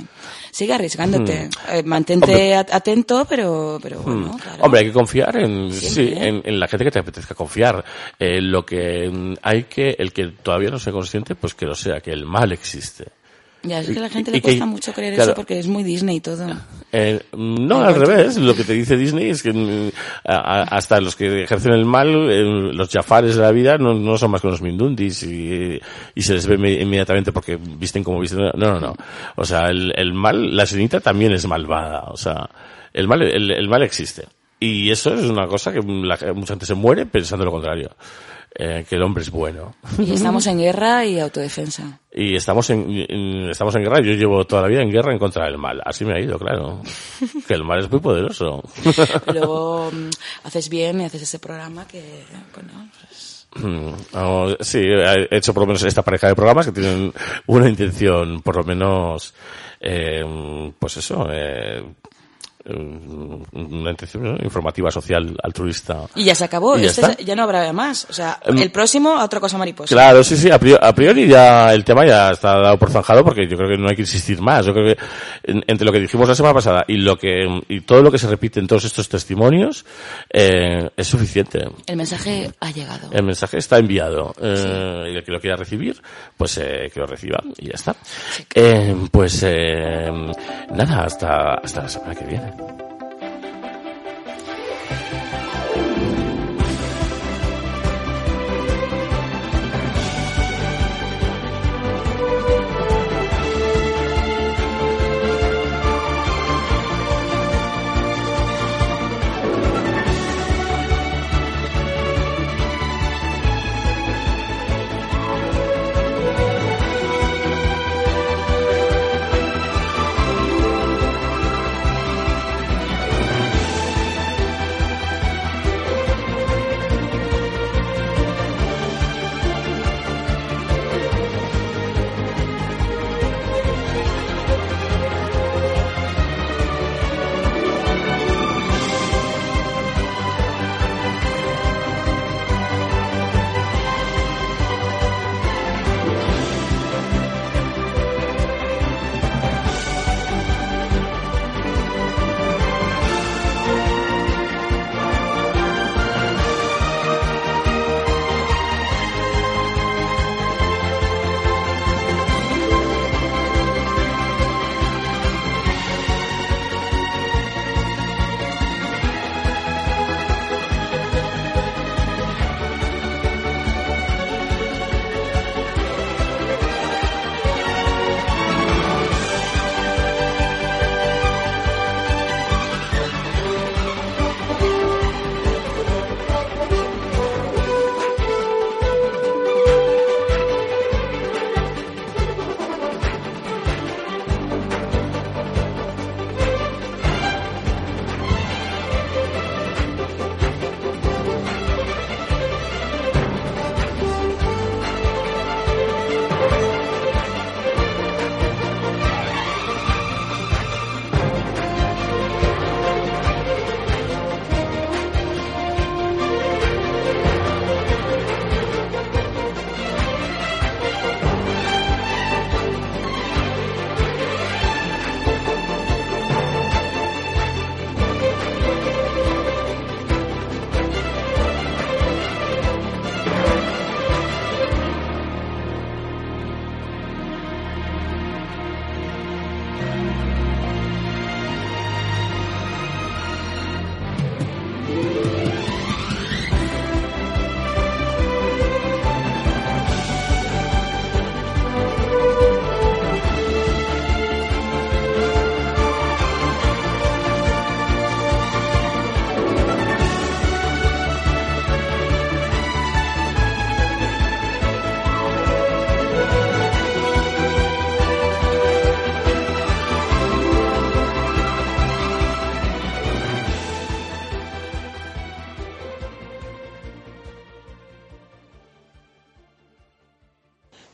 sigue 0.55 0.73
arriesgándote. 0.73 1.49
Eh, 1.71 1.83
mantente 1.83 2.31
Hombre. 2.33 2.55
atento, 2.73 3.25
pero, 3.29 3.79
pero 3.83 3.99
bueno, 4.01 4.33
Mm. 4.35 4.39
claro. 4.39 4.63
Hombre, 4.65 4.81
hay 4.81 4.87
que 4.87 4.93
confiar 4.93 5.37
en, 5.37 5.73
sí, 5.73 6.13
en 6.17 6.61
la 6.61 6.69
gente 6.69 6.85
que 6.85 6.91
te 6.93 7.01
apetezca 7.01 7.35
confiar. 7.35 7.85
Eh, 8.19 8.41
lo 8.41 8.65
que 8.65 9.11
mm, 9.11 9.35
hay 9.43 9.65
que, 9.65 9.97
el 9.99 10.13
que 10.13 10.29
todavía 10.43 10.71
no 10.71 10.79
sea 10.79 10.93
consciente, 10.93 11.35
pues 11.35 11.55
que 11.55 11.67
lo 11.67 11.75
sea, 11.75 12.01
que 12.01 12.13
el 12.13 12.25
mal 12.25 12.53
existe. 12.53 13.07
Ya, 13.65 13.81
es 13.81 13.89
que 13.89 13.99
a 13.99 14.03
la 14.03 14.09
gente 14.11 14.31
Y 14.31 14.35
le 14.35 14.41
que- 14.41 14.49
cuesta 14.49 14.67
mucho 14.67 14.93
creer 14.93 15.15
claro. 15.15 15.31
eso 15.31 15.37
porque 15.37 15.59
es 15.59 15.67
muy 15.67 15.83
Disney 15.83 16.17
y 16.17 16.21
todo. 16.21 16.47
Eh, 16.93 17.21
no, 17.37 17.83
al 17.83 17.95
revés. 17.95 18.37
Lo 18.37 18.55
que 18.55 18.63
te 18.63 18.75
dice 18.75 18.97
Disney 18.97 19.31
es 19.31 19.43
que 19.43 19.53
mm, 19.53 19.91
a- 20.29 20.63
hasta 20.63 21.01
los 21.01 21.17
que 21.17 21.45
ejercen 21.45 21.73
el 21.73 21.85
mal, 21.87 22.09
eh, 22.31 22.43
los 22.73 22.89
jafares 22.91 23.37
de 23.37 23.43
la 23.43 23.51
vida, 23.53 23.79
no, 23.79 23.95
no 23.95 24.17
son 24.19 24.31
más 24.31 24.41
que 24.43 24.47
unos 24.49 24.63
mindundis 24.63 25.23
y, 25.25 25.81
y 26.15 26.23
se 26.23 26.35
les 26.35 26.47
ve 26.47 26.57
inme- 26.59 26.81
inmediatamente 26.83 27.33
porque 27.33 27.57
visten 27.57 28.05
como 28.05 28.21
visten. 28.21 28.39
No, 28.55 28.73
no, 28.75 28.81
no. 28.81 28.95
O 29.37 29.45
sea, 29.45 29.69
el, 29.71 29.93
el 29.97 30.13
mal, 30.13 30.55
la 30.57 30.67
sirenita 30.67 31.01
también 31.01 31.33
es 31.33 31.47
malvada. 31.49 32.03
O 32.11 32.17
sea, 32.17 32.49
el 32.93 33.09
mal, 33.09 33.23
el, 33.23 33.51
el 33.51 33.69
mal 33.69 33.83
existe. 33.83 34.27
Y 34.61 34.91
eso 34.91 35.13
es 35.15 35.25
una 35.25 35.47
cosa 35.47 35.73
que 35.73 35.81
la- 35.83 36.19
mucha 36.35 36.53
gente 36.55 36.67
se 36.67 36.75
muere 36.75 37.07
pensando 37.07 37.45
lo 37.45 37.51
contrario. 37.51 37.91
Eh, 38.57 38.85
que 38.89 38.95
el 38.95 39.03
hombre 39.03 39.23
es 39.25 39.31
bueno. 39.31 39.75
Y 39.99 40.13
estamos 40.13 40.47
en 40.47 40.59
guerra 40.59 41.05
y 41.05 41.19
autodefensa. 41.19 41.99
Y 42.13 42.37
estamos 42.37 42.71
en, 42.71 42.89
en- 42.89 43.51
estamos 43.51 43.75
en 43.75 43.83
guerra. 43.83 44.01
Yo 44.01 44.13
llevo 44.13 44.45
toda 44.47 44.63
la 44.63 44.69
vida 44.69 44.83
en 44.83 44.93
guerra 44.93 45.13
en 45.13 45.19
contra 45.19 45.47
del 45.47 45.59
mal. 45.59 45.83
Así 45.85 46.05
me 46.05 46.15
ha 46.15 46.21
ido, 46.21 46.39
claro. 46.39 46.81
Que 47.49 47.55
el 47.55 47.65
mal 47.65 47.81
es 47.81 47.91
muy 47.91 47.99
poderoso. 48.01 48.63
Luego 49.33 49.91
mm, 49.93 50.11
haces 50.45 50.69
bien 50.69 51.01
y 51.01 51.05
haces 51.05 51.23
ese 51.23 51.39
programa 51.41 51.87
que, 51.89 52.03
bueno, 52.55 52.89
pues, 53.01 53.33
Mm, 53.57 53.93
vamos, 54.13 54.57
sí, 54.63 54.79
he 54.81 55.29
hecho 55.37 55.55
por 55.55 55.63
lo 55.63 55.69
menos 55.69 55.85
esta 55.85 56.03
pareja 56.03 56.27
de 56.27 56.35
programas 56.35 56.67
que 56.67 56.73
tienen 56.73 57.13
una 57.47 57.69
intención, 57.69 58.43
por 58.43 58.57
lo 58.57 58.65
menos, 58.65 59.33
eh, 59.81 60.25
pues 60.77 60.97
eso, 60.97 61.29
eh, 61.31 61.85
una 62.67 63.91
intención 63.91 64.23
¿no? 64.25 64.37
informativa, 64.43 64.91
social, 64.91 65.37
altruista. 65.43 66.03
Y 66.15 66.25
ya 66.25 66.35
se 66.35 66.45
acabó, 66.45 66.79
Y 66.79 66.83
ya 66.83 66.87
este 66.89 67.25
ya 67.25 67.35
no 67.37 67.43
habrá 67.43 67.73
más. 67.73 68.07
O 68.09 68.13
sea, 68.13 68.39
Em, 68.45 68.59
el 68.59 68.71
próximo, 68.71 69.15
otra 69.23 69.41
cosa 69.41 69.59
mariposa. 69.59 69.95
Claro, 69.95 70.25
sí, 70.25 70.37
sí, 70.37 70.51
a 70.51 70.59
priori, 70.59 70.81
a 70.83 70.95
priori 70.95 71.27
ya 71.29 71.73
el 71.75 71.85
tema 71.85 72.07
ya 72.07 72.31
está 72.31 72.59
dado 72.59 72.79
por 72.79 72.91
zanjado 72.91 73.25
porque 73.25 73.47
yo 73.49 73.57
creo 73.57 73.69
que 73.71 73.77
no 73.77 73.89
hay 73.89 73.97
que 73.97 74.03
insistir 74.03 74.41
más. 74.41 74.65
Yo 74.67 74.73
creo 74.73 74.95
que 74.95 75.03
en- 75.45 75.63
entre 75.67 75.85
lo 75.87 75.93
que 75.93 76.01
dijimos 76.01 76.29
la 76.29 76.35
semana 76.35 76.55
pasada 76.55 76.85
y 76.89 76.97
lo 76.97 77.17
que 77.19 77.45
y 77.69 77.81
todo 77.83 78.03
lo 78.03 78.11
que 78.11 78.19
se 78.19 78.29
repite 78.29 78.61
en 78.61 78.67
todos 78.67 78.85
estos 78.85 79.09
testimonios 79.09 79.85
eh, 80.33 80.91
es 80.97 81.07
suficiente. 81.07 81.67
El 81.87 81.97
mensaje 81.97 82.51
ha 82.61 82.71
llegado. 82.71 83.09
El 83.13 83.25
mensaje 83.25 83.59
está 83.59 83.79
enviado. 83.79 84.35
Eh, 84.41 85.11
Y 85.13 85.17
el 85.17 85.25
que 85.25 85.33
lo 85.33 85.41
quiera 85.41 85.57
recibir, 85.57 86.01
pues 86.37 86.57
eh, 86.59 86.91
que 86.93 87.01
lo 87.01 87.07
reciba 87.07 87.43
y 87.59 87.67
ya 87.67 87.75
está. 87.75 87.95
Eh, 88.55 88.95
pues 89.11 89.43
eh, 89.47 90.11
nada, 90.75 91.05
hasta, 91.05 91.55
hasta 91.55 91.83
la 91.83 91.89
semana 91.89 92.15
que 92.15 92.25
viene. 92.25 92.54
Música 94.91 95.44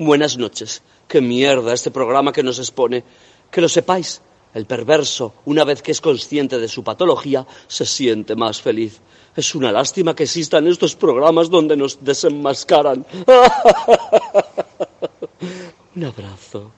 Buenas 0.01 0.39
noches. 0.39 0.83
Qué 1.07 1.21
mierda 1.21 1.75
este 1.75 1.91
programa 1.91 2.33
que 2.33 2.43
nos 2.43 2.59
expone. 2.59 3.05
Que 3.51 3.61
lo 3.61 3.69
sepáis, 3.69 4.23
el 4.55 4.65
perverso, 4.65 5.35
una 5.45 5.63
vez 5.63 5.83
que 5.83 5.93
es 5.93 6.01
consciente 6.01 6.59
de 6.59 6.69
su 6.69 6.83
patología, 6.83 7.47
se 7.69 7.85
siente 7.85 8.35
más 8.35 8.63
feliz. 8.63 8.99
Es 9.37 9.55
una 9.55 9.71
lástima 9.71 10.17
que 10.17 10.23
existan 10.23 10.67
estos 10.69 10.97
programas 10.97 11.51
donde 11.51 11.77
nos 11.77 12.03
desenmascaran. 12.03 13.05
Un 15.95 16.05
abrazo. 16.05 16.73